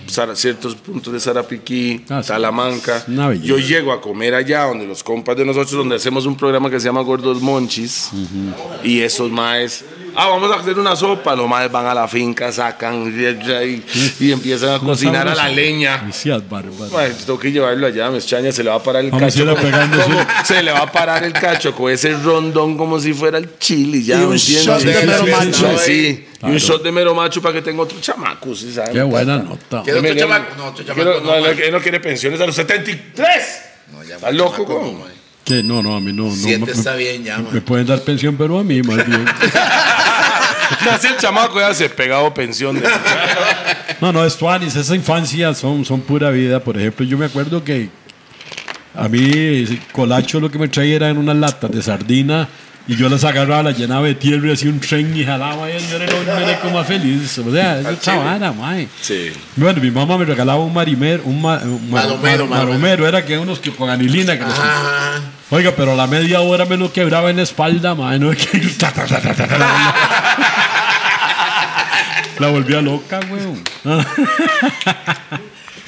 Sara- 0.06 0.34
ciertos 0.36 0.74
puntos 0.74 1.12
de 1.12 1.20
Sarapiquí, 1.20 2.04
Ah, 2.10 2.20
sí. 2.22 2.28
Salamanca, 2.28 3.04
yo 3.42 3.56
llego 3.58 3.92
a 3.92 4.00
comer 4.00 4.34
allá 4.34 4.64
donde 4.64 4.86
los 4.86 5.02
compas 5.02 5.36
de 5.36 5.44
nosotros, 5.46 5.72
donde 5.72 5.96
hacemos 5.96 6.26
un 6.26 6.36
programa 6.36 6.68
que 6.68 6.78
se 6.80 6.86
llama 6.86 7.00
Gordos 7.02 7.40
Monchis, 7.40 8.10
y 8.84 9.00
esos 9.00 9.30
maes, 9.30 9.84
ah, 10.20 10.28
vamos 10.28 10.50
a 10.50 10.56
hacer 10.60 10.78
una 10.78 10.96
sopa, 10.96 11.36
los 11.36 11.48
maes 11.48 11.70
van 11.70 11.86
a 11.86 11.94
la 11.94 12.08
finca, 12.08 12.50
sacan 12.50 13.14
y, 13.16 13.82
y 14.24 14.32
empiezan 14.32 14.70
a 14.74 14.78
cocinar 14.80 15.28
a 15.28 15.34
la 15.34 15.48
leña. 15.48 16.02
Mae, 16.92 17.10
tengo 17.10 17.38
que 17.38 17.52
llevarlo 17.52 17.86
allá, 17.86 18.10
me 18.10 18.18
extraña, 18.18 18.50
se 18.50 18.64
le 18.64 18.70
va 18.70 18.76
a 18.76 18.82
parar 18.82 19.04
el 19.04 19.10
Vamos 19.10 19.22
a 19.22 19.26
cacho. 19.26 19.42
ir 19.44 19.48
como- 19.56 19.62
pegándose. 19.62 20.02
como- 20.02 20.26
se 20.44 20.62
le 20.62 20.72
va 20.72 20.78
a 20.80 20.92
parar 20.92 21.22
el 21.24 21.32
cacho 21.32 21.74
con 21.74 21.92
ese 21.92 22.12
rondón 22.14 22.76
como 22.76 22.98
si 22.98 23.12
fuera 23.14 23.38
el 23.38 23.58
chili, 23.58 24.02
ya, 24.04 24.16
Y 24.18 24.22
un 24.24 24.30
¿me 24.30 24.36
entiendes? 24.36 24.66
shot 24.66 24.82
de 24.82 24.94
Sí, 25.00 25.06
mero 25.06 25.24
sí, 25.24 25.30
macho. 25.30 25.78
Sí, 25.78 26.26
y 26.42 26.46
un 26.46 26.56
shot 26.56 26.82
de 26.82 26.92
mero 26.92 27.14
macho 27.14 27.40
para 27.40 27.54
que 27.54 27.62
tenga 27.62 27.82
otro 27.82 28.00
chamaco, 28.00 28.54
¿sí 28.54 28.72
saben? 28.72 28.92
Qué 28.92 29.02
buena 29.02 29.38
nota. 29.38 29.82
¿Quiere 29.84 30.00
otro 30.00 30.14
chamaco? 30.16 30.54
No, 30.56 30.64
otro 30.66 30.84
Quiero- 30.84 31.12
chamaco 31.20 31.26
no, 31.40 31.46
él 31.46 31.72
no 31.72 31.80
quiere 31.80 32.00
pensiones 32.00 32.40
a 32.40 32.46
los 32.46 32.54
73. 32.56 33.60
No, 33.92 34.02
ya, 34.04 34.16
¿Estás 34.16 34.34
loco, 34.34 34.52
chamaco, 34.64 34.74
cómo? 34.74 34.92
no, 34.92 34.98
man. 35.04 35.17
Que 35.44 35.62
no, 35.62 35.82
no, 35.82 35.96
a 35.96 36.00
mí 36.00 36.12
no. 36.12 36.24
no 36.26 36.30
Siete 36.34 36.66
me, 36.66 36.72
está 36.72 36.92
me- 36.92 36.98
bien 36.98 37.24
ya, 37.24 37.38
man. 37.38 37.48
me 37.52 37.60
pueden 37.60 37.86
dar 37.86 38.00
pensión, 38.02 38.36
pero 38.36 38.58
a 38.58 38.64
mí 38.64 38.82
más 38.82 38.96
bien. 39.06 39.24
Nace 40.84 41.08
el 41.08 41.16
chamaco 41.16 41.58
ya 41.58 41.72
se 41.74 41.88
pegado 41.88 42.32
pensión. 42.34 42.78
de- 42.78 42.88
No, 44.00 44.12
no, 44.12 44.24
es 44.24 44.36
Tuanis, 44.36 44.76
esa 44.76 44.94
infancia 44.94 45.54
son, 45.54 45.84
son 45.84 46.00
pura 46.02 46.30
vida. 46.30 46.60
Por 46.62 46.76
ejemplo, 46.76 47.04
yo 47.06 47.16
me 47.16 47.26
acuerdo 47.26 47.64
que 47.64 47.88
a 48.94 49.08
mí 49.08 49.64
Colacho 49.92 50.40
lo 50.40 50.50
que 50.50 50.58
me 50.58 50.68
traía 50.68 50.96
eran 50.96 51.16
unas 51.18 51.36
latas 51.36 51.70
de 51.70 51.82
sardina 51.82 52.48
y 52.88 52.96
yo 52.96 53.08
las 53.10 53.22
agarraba, 53.22 53.62
las 53.62 53.76
llenaba 53.78 54.06
de 54.06 54.14
tierra 54.14 54.48
y 54.48 54.52
hacía 54.52 54.70
un 54.70 54.80
tren 54.80 55.14
y 55.14 55.22
jalaba 55.24 55.70
y 55.70 55.74
yo 55.78 55.96
era 55.96 56.06
el 56.06 56.72
más 56.72 56.86
feliz. 56.86 57.38
O 57.38 57.52
sea, 57.52 57.80
es 57.80 58.00
chavara, 58.00 58.50
mae. 58.52 58.88
Sí. 59.02 59.30
Bueno, 59.56 59.80
mi 59.82 59.90
mamá 59.90 60.16
me 60.18 60.24
regalaba 60.24 60.58
un 60.64 60.72
marimer, 60.72 61.20
un, 61.24 61.40
ma- 61.42 61.58
un 61.62 61.90
ma- 61.90 62.00
Maromero, 62.02 62.46
mar- 62.46 62.66
maromero, 62.66 63.06
era 63.06 63.24
que 63.24 63.36
unos 63.38 63.58
que 63.60 63.70
con 63.72 63.90
anilina. 63.90 64.38
Que 64.38 64.44
los-. 64.44 64.58
Oiga, 65.50 65.72
pero 65.76 65.92
a 65.92 65.96
la 65.96 66.06
media 66.06 66.40
hora 66.40 66.64
me 66.64 66.76
lo 66.78 66.90
quebraba 66.92 67.28
en 67.30 67.36
la 67.36 67.42
espalda, 67.42 67.94
mae. 67.94 68.18
No 68.18 68.32
es 68.32 68.46
que... 68.46 68.58
La 72.38 72.48
volvía 72.48 72.80
loca, 72.80 73.20
weón. 73.30 73.62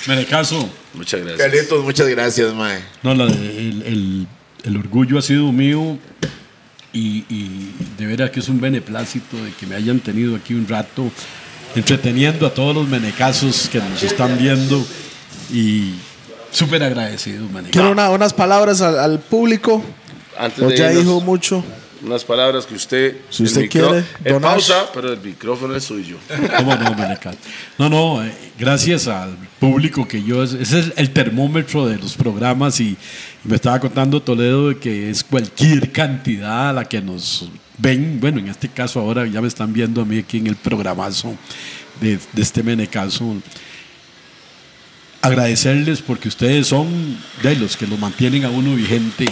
Me 0.06 0.16
de 0.16 0.27
caso. 0.27 0.68
Muchas 0.94 1.20
gracias. 1.20 1.39
Carlitos, 1.51 1.85
muchas 1.85 2.09
gracias, 2.09 2.52
mae. 2.55 2.81
No, 3.02 3.14
la 3.14 3.27
de- 3.27 3.32
el, 3.59 3.82
el- 3.86 4.27
el 4.64 4.77
orgullo 4.77 5.18
ha 5.18 5.22
sido 5.22 5.52
mío 5.52 5.98
y, 6.93 7.25
y 7.29 7.73
de 7.99 8.07
veras 8.07 8.31
que 8.31 8.41
es 8.41 8.49
un 8.49 8.61
beneplácito 8.61 9.37
de 9.43 9.53
que 9.53 9.67
me 9.67 9.75
hayan 9.77 10.01
tenido 10.01 10.35
aquí 10.37 10.55
un 10.55 10.67
rato 10.67 11.11
entreteniendo 11.77 12.47
a 12.47 12.55
todos 12.55 12.75
los 12.75 12.89
menecazos 12.89 13.69
que 13.69 13.79
nos 13.79 14.03
están 14.03 14.37
viendo 14.39 14.85
y 15.53 15.93
súper 16.51 16.83
agradecido, 16.83 17.45
menecazo. 17.47 17.71
Quiero 17.71 17.93
una- 17.93 18.11
unas 18.11 18.33
palabras 18.33 18.81
al, 18.81 18.99
al 18.99 19.19
público. 19.21 19.85
Antes 20.39 20.67
de 20.67 20.77
ya 20.77 20.91
irnos, 20.91 21.05
dijo 21.05 21.21
mucho. 21.21 21.65
Unas 22.02 22.24
palabras 22.24 22.66
que 22.66 22.74
usted. 22.74 23.16
Si 23.31 23.43
usted 23.44 23.68
quiere, 23.68 24.05
En 24.24 24.35
donar. 24.35 24.52
pausa, 24.52 24.90
pero 24.93 25.12
el 25.12 25.20
micrófono 25.20 25.74
es 25.74 25.85
suyo. 25.85 26.16
¿Cómo 26.56 26.74
no, 26.77 26.94
Menecal? 26.94 27.36
No, 27.78 27.89
no, 27.89 28.24
eh, 28.24 28.32
gracias 28.59 29.06
al 29.09 29.36
público 29.59 30.06
que 30.09 30.22
yo, 30.22 30.43
ese 30.43 30.60
es 30.60 30.93
el 30.97 31.10
termómetro 31.10 31.86
de 31.86 31.98
los 31.98 32.14
programas 32.14 32.81
y, 32.81 32.97
y 33.44 33.48
me 33.48 33.56
estaba 33.56 33.78
contando 33.81 34.22
Toledo 34.22 34.70
de 34.70 34.78
que 34.78 35.10
es 35.10 35.22
cualquier 35.24 35.93
cantidad 35.93 36.70
a 36.70 36.72
la 36.72 36.85
que 36.85 37.01
nos 37.02 37.51
ven, 37.78 38.18
bueno, 38.20 38.39
en 38.39 38.48
este 38.48 38.68
caso 38.68 39.01
ahora 39.01 39.27
ya 39.27 39.40
me 39.40 39.48
están 39.48 39.72
viendo 39.72 40.02
a 40.02 40.05
mí 40.05 40.18
aquí 40.18 40.39
en 40.39 40.47
el 40.47 40.56
programazo 40.56 41.35
de, 42.01 42.18
de 42.32 42.43
este 42.43 42.62
Menecazo. 42.62 43.36
Agradecerles 45.22 46.01
porque 46.01 46.28
ustedes 46.28 46.66
son 46.68 47.18
de 47.43 47.55
los 47.56 47.77
que 47.77 47.86
lo 47.86 47.98
mantienen 47.98 48.44
a 48.47 48.51
uno 48.51 48.74
vigente. 48.74 49.27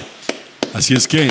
Así 0.75 0.93
es 0.93 1.09
que 1.09 1.31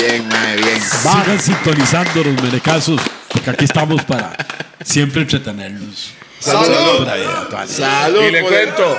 Bien, 0.00 0.26
mae, 0.28 0.56
bien. 0.56 0.80
sigan 0.80 1.40
sintonizando 1.40 2.24
los 2.24 2.42
Menecazos 2.42 3.00
porque 3.28 3.50
aquí 3.50 3.64
estamos 3.66 4.02
para 4.04 4.34
siempre 4.82 5.22
entretenerlos. 5.22 6.12
Salud. 6.38 7.04
Tuani. 7.50 7.68
Salud. 7.68 8.22
y 8.22 8.30
le 8.30 8.42
cuento, 8.42 8.98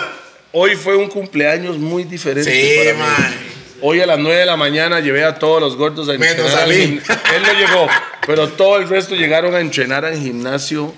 hoy 0.51 0.75
fue 0.75 0.95
un 0.95 1.07
cumpleaños 1.09 1.77
muy 1.79 2.03
diferente. 2.03 2.51
Sí, 2.51 2.77
para 2.77 2.93
mí. 2.93 2.99
mae. 2.99 3.51
Hoy 3.83 3.99
a 3.99 4.05
las 4.05 4.19
9 4.19 4.37
de 4.41 4.45
la 4.45 4.57
mañana 4.57 4.99
llevé 4.99 5.23
a 5.23 5.39
todos 5.39 5.59
los 5.59 5.75
gordos 5.75 6.07
a 6.07 6.11
Menos 6.11 6.29
entrenar. 6.37 6.59
a 6.59 6.63
al 6.63 6.69
mí. 6.69 6.75
Él 7.35 7.43
no 7.43 7.53
llegó, 7.53 7.87
pero 8.27 8.47
todo 8.49 8.77
el 8.77 8.87
resto 8.87 9.15
llegaron 9.15 9.55
a 9.55 9.59
entrenar 9.59 10.05
al 10.05 10.19
gimnasio 10.19 10.93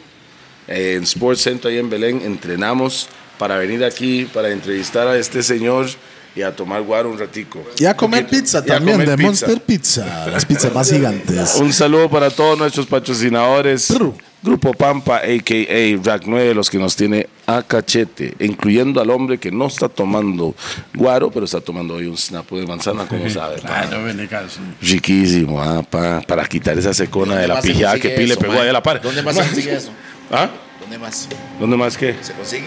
eh, 0.67 0.95
en 0.97 1.03
Sports 1.03 1.43
Center 1.43 1.71
ahí 1.71 1.77
en 1.77 1.89
Belén. 1.89 2.21
Entrenamos 2.25 3.07
para 3.38 3.57
venir 3.57 3.85
aquí, 3.85 4.25
para 4.34 4.49
entrevistar 4.51 5.07
a 5.07 5.17
este 5.17 5.43
señor 5.43 5.88
y 6.35 6.41
a 6.41 6.55
tomar 6.55 6.81
guaro 6.81 7.10
un 7.11 7.19
ratico. 7.19 7.64
Y 7.77 7.85
a 7.85 7.95
comer 7.95 8.23
Poquito. 8.23 8.41
pizza 8.41 8.65
también, 8.65 8.97
comer 8.97 9.10
de 9.10 9.18
pizza. 9.18 9.27
Monster 9.47 9.61
Pizza. 9.61 10.27
Las 10.31 10.45
pizzas 10.45 10.73
más 10.73 10.89
gigantes. 10.89 11.55
Un 11.55 11.72
saludo 11.73 12.10
para 12.10 12.30
todos 12.30 12.57
nuestros 12.57 12.85
patrocinadores. 12.88 13.88
True. 13.88 14.14
Grupo 14.41 14.73
Pampa, 14.73 15.19
a.k.a. 15.19 16.03
Rack 16.03 16.23
9, 16.26 16.53
los 16.53 16.69
que 16.69 16.77
nos 16.77 16.97
tiene 16.97 17.30
a 17.47 17.64
cachete, 17.64 18.34
incluyendo 18.41 18.99
al 18.99 19.10
hombre 19.10 19.38
que 19.38 19.49
no 19.51 19.68
está 19.68 19.88
tomando 19.88 20.53
guaro, 20.93 21.31
pero 21.31 21.45
está 21.45 21.61
tomando 21.61 21.93
hoy 21.93 22.07
un 22.07 22.18
snapo 22.18 22.57
de 22.60 22.68
manzana, 22.68 23.05
como 23.05 23.30
sabe. 23.30 23.61
pa. 23.61 23.84
Claro, 23.84 24.01
Menecazo. 24.01 24.60
Riquísimo, 24.81 25.61
ah, 25.61 25.81
pa, 25.81 26.19
para 26.27 26.45
quitar 26.45 26.77
esa 26.77 26.93
secona 26.93 27.38
de 27.38 27.47
la 27.47 27.53
¿Dónde 27.55 27.55
más 27.55 27.64
se 27.64 27.72
pijada 27.72 27.93
que 27.95 28.01
consigue 28.01 28.18
Pi 28.18 28.27
le 28.27 28.34
eso, 28.34 28.41
pegó 28.41 28.53
ahí 28.60 28.68
a 28.68 28.73
la 28.73 28.84
par. 28.84 29.01
¿Dónde 29.01 29.22
más 29.22 29.35
se 29.35 29.41
consigue 29.43 29.76
eso? 29.76 29.91
¿Ah? 30.30 30.49
¿Dónde 30.81 30.97
más 30.97 31.30
¿Dónde 31.57 31.77
más 31.77 31.97
qué? 31.97 32.15
se 32.22 32.34
consigue? 32.34 32.65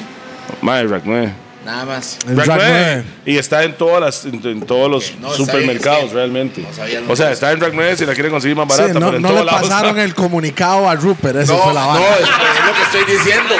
Mae, 0.62 0.86
Rack 0.86 1.02
9. 1.05 1.45
Nada 1.66 1.84
más. 1.84 2.16
El 2.28 2.36
Rack 2.36 2.47
Rack 2.47 2.56
9. 2.64 3.05
9. 3.05 3.05
Y 3.26 3.36
está 3.38 3.64
en, 3.64 3.74
todas 3.76 4.01
las, 4.01 4.24
en, 4.24 4.40
en 4.47 4.60
todos 4.64 4.88
los 4.90 5.12
no, 5.18 5.32
supermercados, 5.34 5.98
bien, 5.98 6.06
es 6.06 6.10
que 6.12 6.16
realmente. 6.16 6.66
no 7.06 7.12
o 7.12 7.16
sea, 7.16 7.32
está 7.32 7.51
en 7.52 7.60
Rack 7.60 7.72
9 7.74 7.97
si 7.97 8.06
la 8.06 8.14
quieren 8.14 8.30
conseguir 8.32 8.56
más 8.56 8.66
Sí, 8.74 8.80
barata, 8.82 9.01
no 9.01 9.06
pero 9.06 9.16
en 9.16 9.22
no 9.22 9.28
todos 9.28 9.40
le 9.40 9.47
lados 9.47 9.62
pasaron 9.68 9.90
está. 9.90 10.05
el 10.05 10.14
comunicado 10.14 10.88
a 10.88 10.94
Rupert, 10.94 11.36
eso 11.36 11.52
No, 11.55 11.59
fue 11.64 11.74
la 11.74 11.80
no, 11.82 11.88
vara. 11.88 12.14
es, 12.14 12.20
es 12.22 12.28
lo 12.66 12.72
que 12.72 12.82
estoy 12.98 13.14
diciendo. 13.16 13.55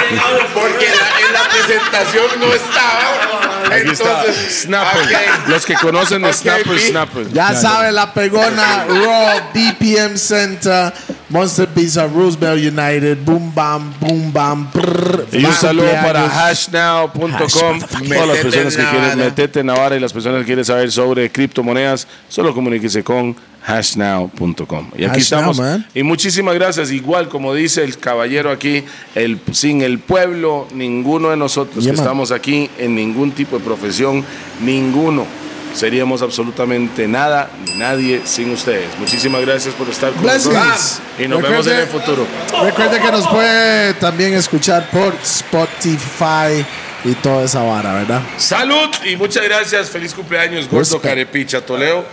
Porque 0.53 0.85
la- 0.87 1.27
en 1.27 1.33
la 1.33 1.49
presentación 1.49 2.25
no 2.39 2.53
estaba. 2.53 3.46
Aquí 3.71 3.89
está 3.91 4.21
ok. 4.21 5.47
Los 5.49 5.65
que 5.65 5.73
conocen 5.75 6.21
de 6.21 6.29
Ok, 6.29 6.35
Snapper, 6.35 6.63
Pi. 6.75 6.79
Snapper. 6.79 7.33
Ya 7.33 7.53
sabe, 7.53 7.91
la 7.91 8.13
pegona 8.13 8.85
Raw, 8.87 9.41
BPM 9.53 10.17
Center, 10.17 10.93
Monster 11.29 11.67
Pizza, 11.67 12.07
Roosevelt 12.07 12.59
United, 12.61 13.17
Boom 13.23 13.53
Bam, 13.53 13.93
Boom 13.99 14.31
Bam. 14.33 14.71
brrr, 14.71 15.27
Y 15.31 15.45
un 15.45 15.53
saludo 15.53 15.91
para 16.03 16.29
hashnow.com. 16.29 17.35
Hash, 17.35 18.07
Todas 18.07 18.27
las 18.27 18.37
personas 18.37 18.75
que 18.75 18.81
en 18.81 18.89
quieren 18.89 19.17
meterte 19.19 19.59
en 19.61 19.65
Navarra 19.65 19.95
y 19.95 19.99
las 19.99 20.13
personas 20.13 20.39
que 20.41 20.45
quieren 20.45 20.65
saber 20.65 20.91
sobre 20.91 21.31
criptomonedas, 21.31 22.07
solo 22.29 22.53
comuníquese 22.53 23.03
con 23.03 23.35
hashnow.com. 23.67 24.91
Y 24.97 25.03
aquí 25.03 25.17
Hash 25.17 25.23
estamos. 25.23 25.59
now, 25.59 25.83
y 25.93 26.03
muchísimas 26.03 26.55
gracias. 26.55 26.91
Igual, 26.91 27.27
como 27.29 27.53
dice 27.53 27.83
el 27.83 27.97
caballero 27.97 28.49
aquí, 28.51 28.83
el, 29.15 29.39
sin 29.51 29.81
el 29.81 29.99
pueblo, 29.99 30.67
ninguno 30.73 31.29
de 31.29 31.37
nosotros 31.37 31.83
Yeah, 31.83 31.91
que 31.93 31.97
man. 31.97 32.05
estamos 32.05 32.31
aquí 32.31 32.69
en 32.77 32.95
ningún 32.95 33.31
tipo 33.31 33.57
de 33.57 33.63
profesión, 33.63 34.23
ninguno. 34.61 35.25
Seríamos 35.73 36.21
absolutamente 36.23 37.07
nada 37.07 37.51
ni 37.65 37.75
nadie 37.77 38.21
sin 38.23 38.51
ustedes. 38.51 38.87
Muchísimas 38.99 39.41
gracias 39.41 39.75
por 39.75 39.87
estar 39.89 40.11
con 40.13 40.23
Blessings. 40.23 40.53
nosotros. 40.55 41.01
Y 41.19 41.27
nos 41.27 41.41
vemos 41.41 41.67
en 41.67 41.75
el 41.77 41.87
futuro. 41.87 42.25
Recuerde 42.63 42.99
que 42.99 43.11
nos 43.11 43.27
puede 43.27 43.93
también 43.95 44.33
escuchar 44.33 44.89
por 44.89 45.13
Spotify 45.21 46.65
y 47.05 47.13
toda 47.15 47.43
esa 47.45 47.61
vara, 47.63 47.93
¿verdad? 47.93 48.21
Salud 48.37 48.89
y 49.05 49.15
muchas 49.15 49.43
gracias. 49.43 49.89
Feliz 49.89 50.13
cumpleaños, 50.13 50.67
Gordo. 50.69 50.99
Carepicha 51.01 51.61
Toleo. 51.61 52.05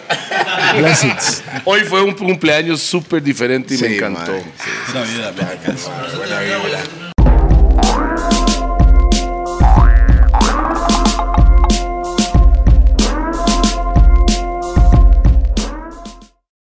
Blessings. 0.79 1.43
Hoy 1.65 1.81
fue 1.81 2.03
un 2.03 2.13
cumpleaños 2.13 2.81
súper 2.83 3.23
diferente 3.23 3.75
y 3.75 3.79
me 3.79 3.89
Sí, 3.89 3.95
encantó. 3.97 4.33
mae, 4.33 4.43
sí. 4.43 4.71
Pura 4.93 5.03
vida, 5.05 5.33
Menecazo. 5.33 5.93
Buena. 6.17 8.34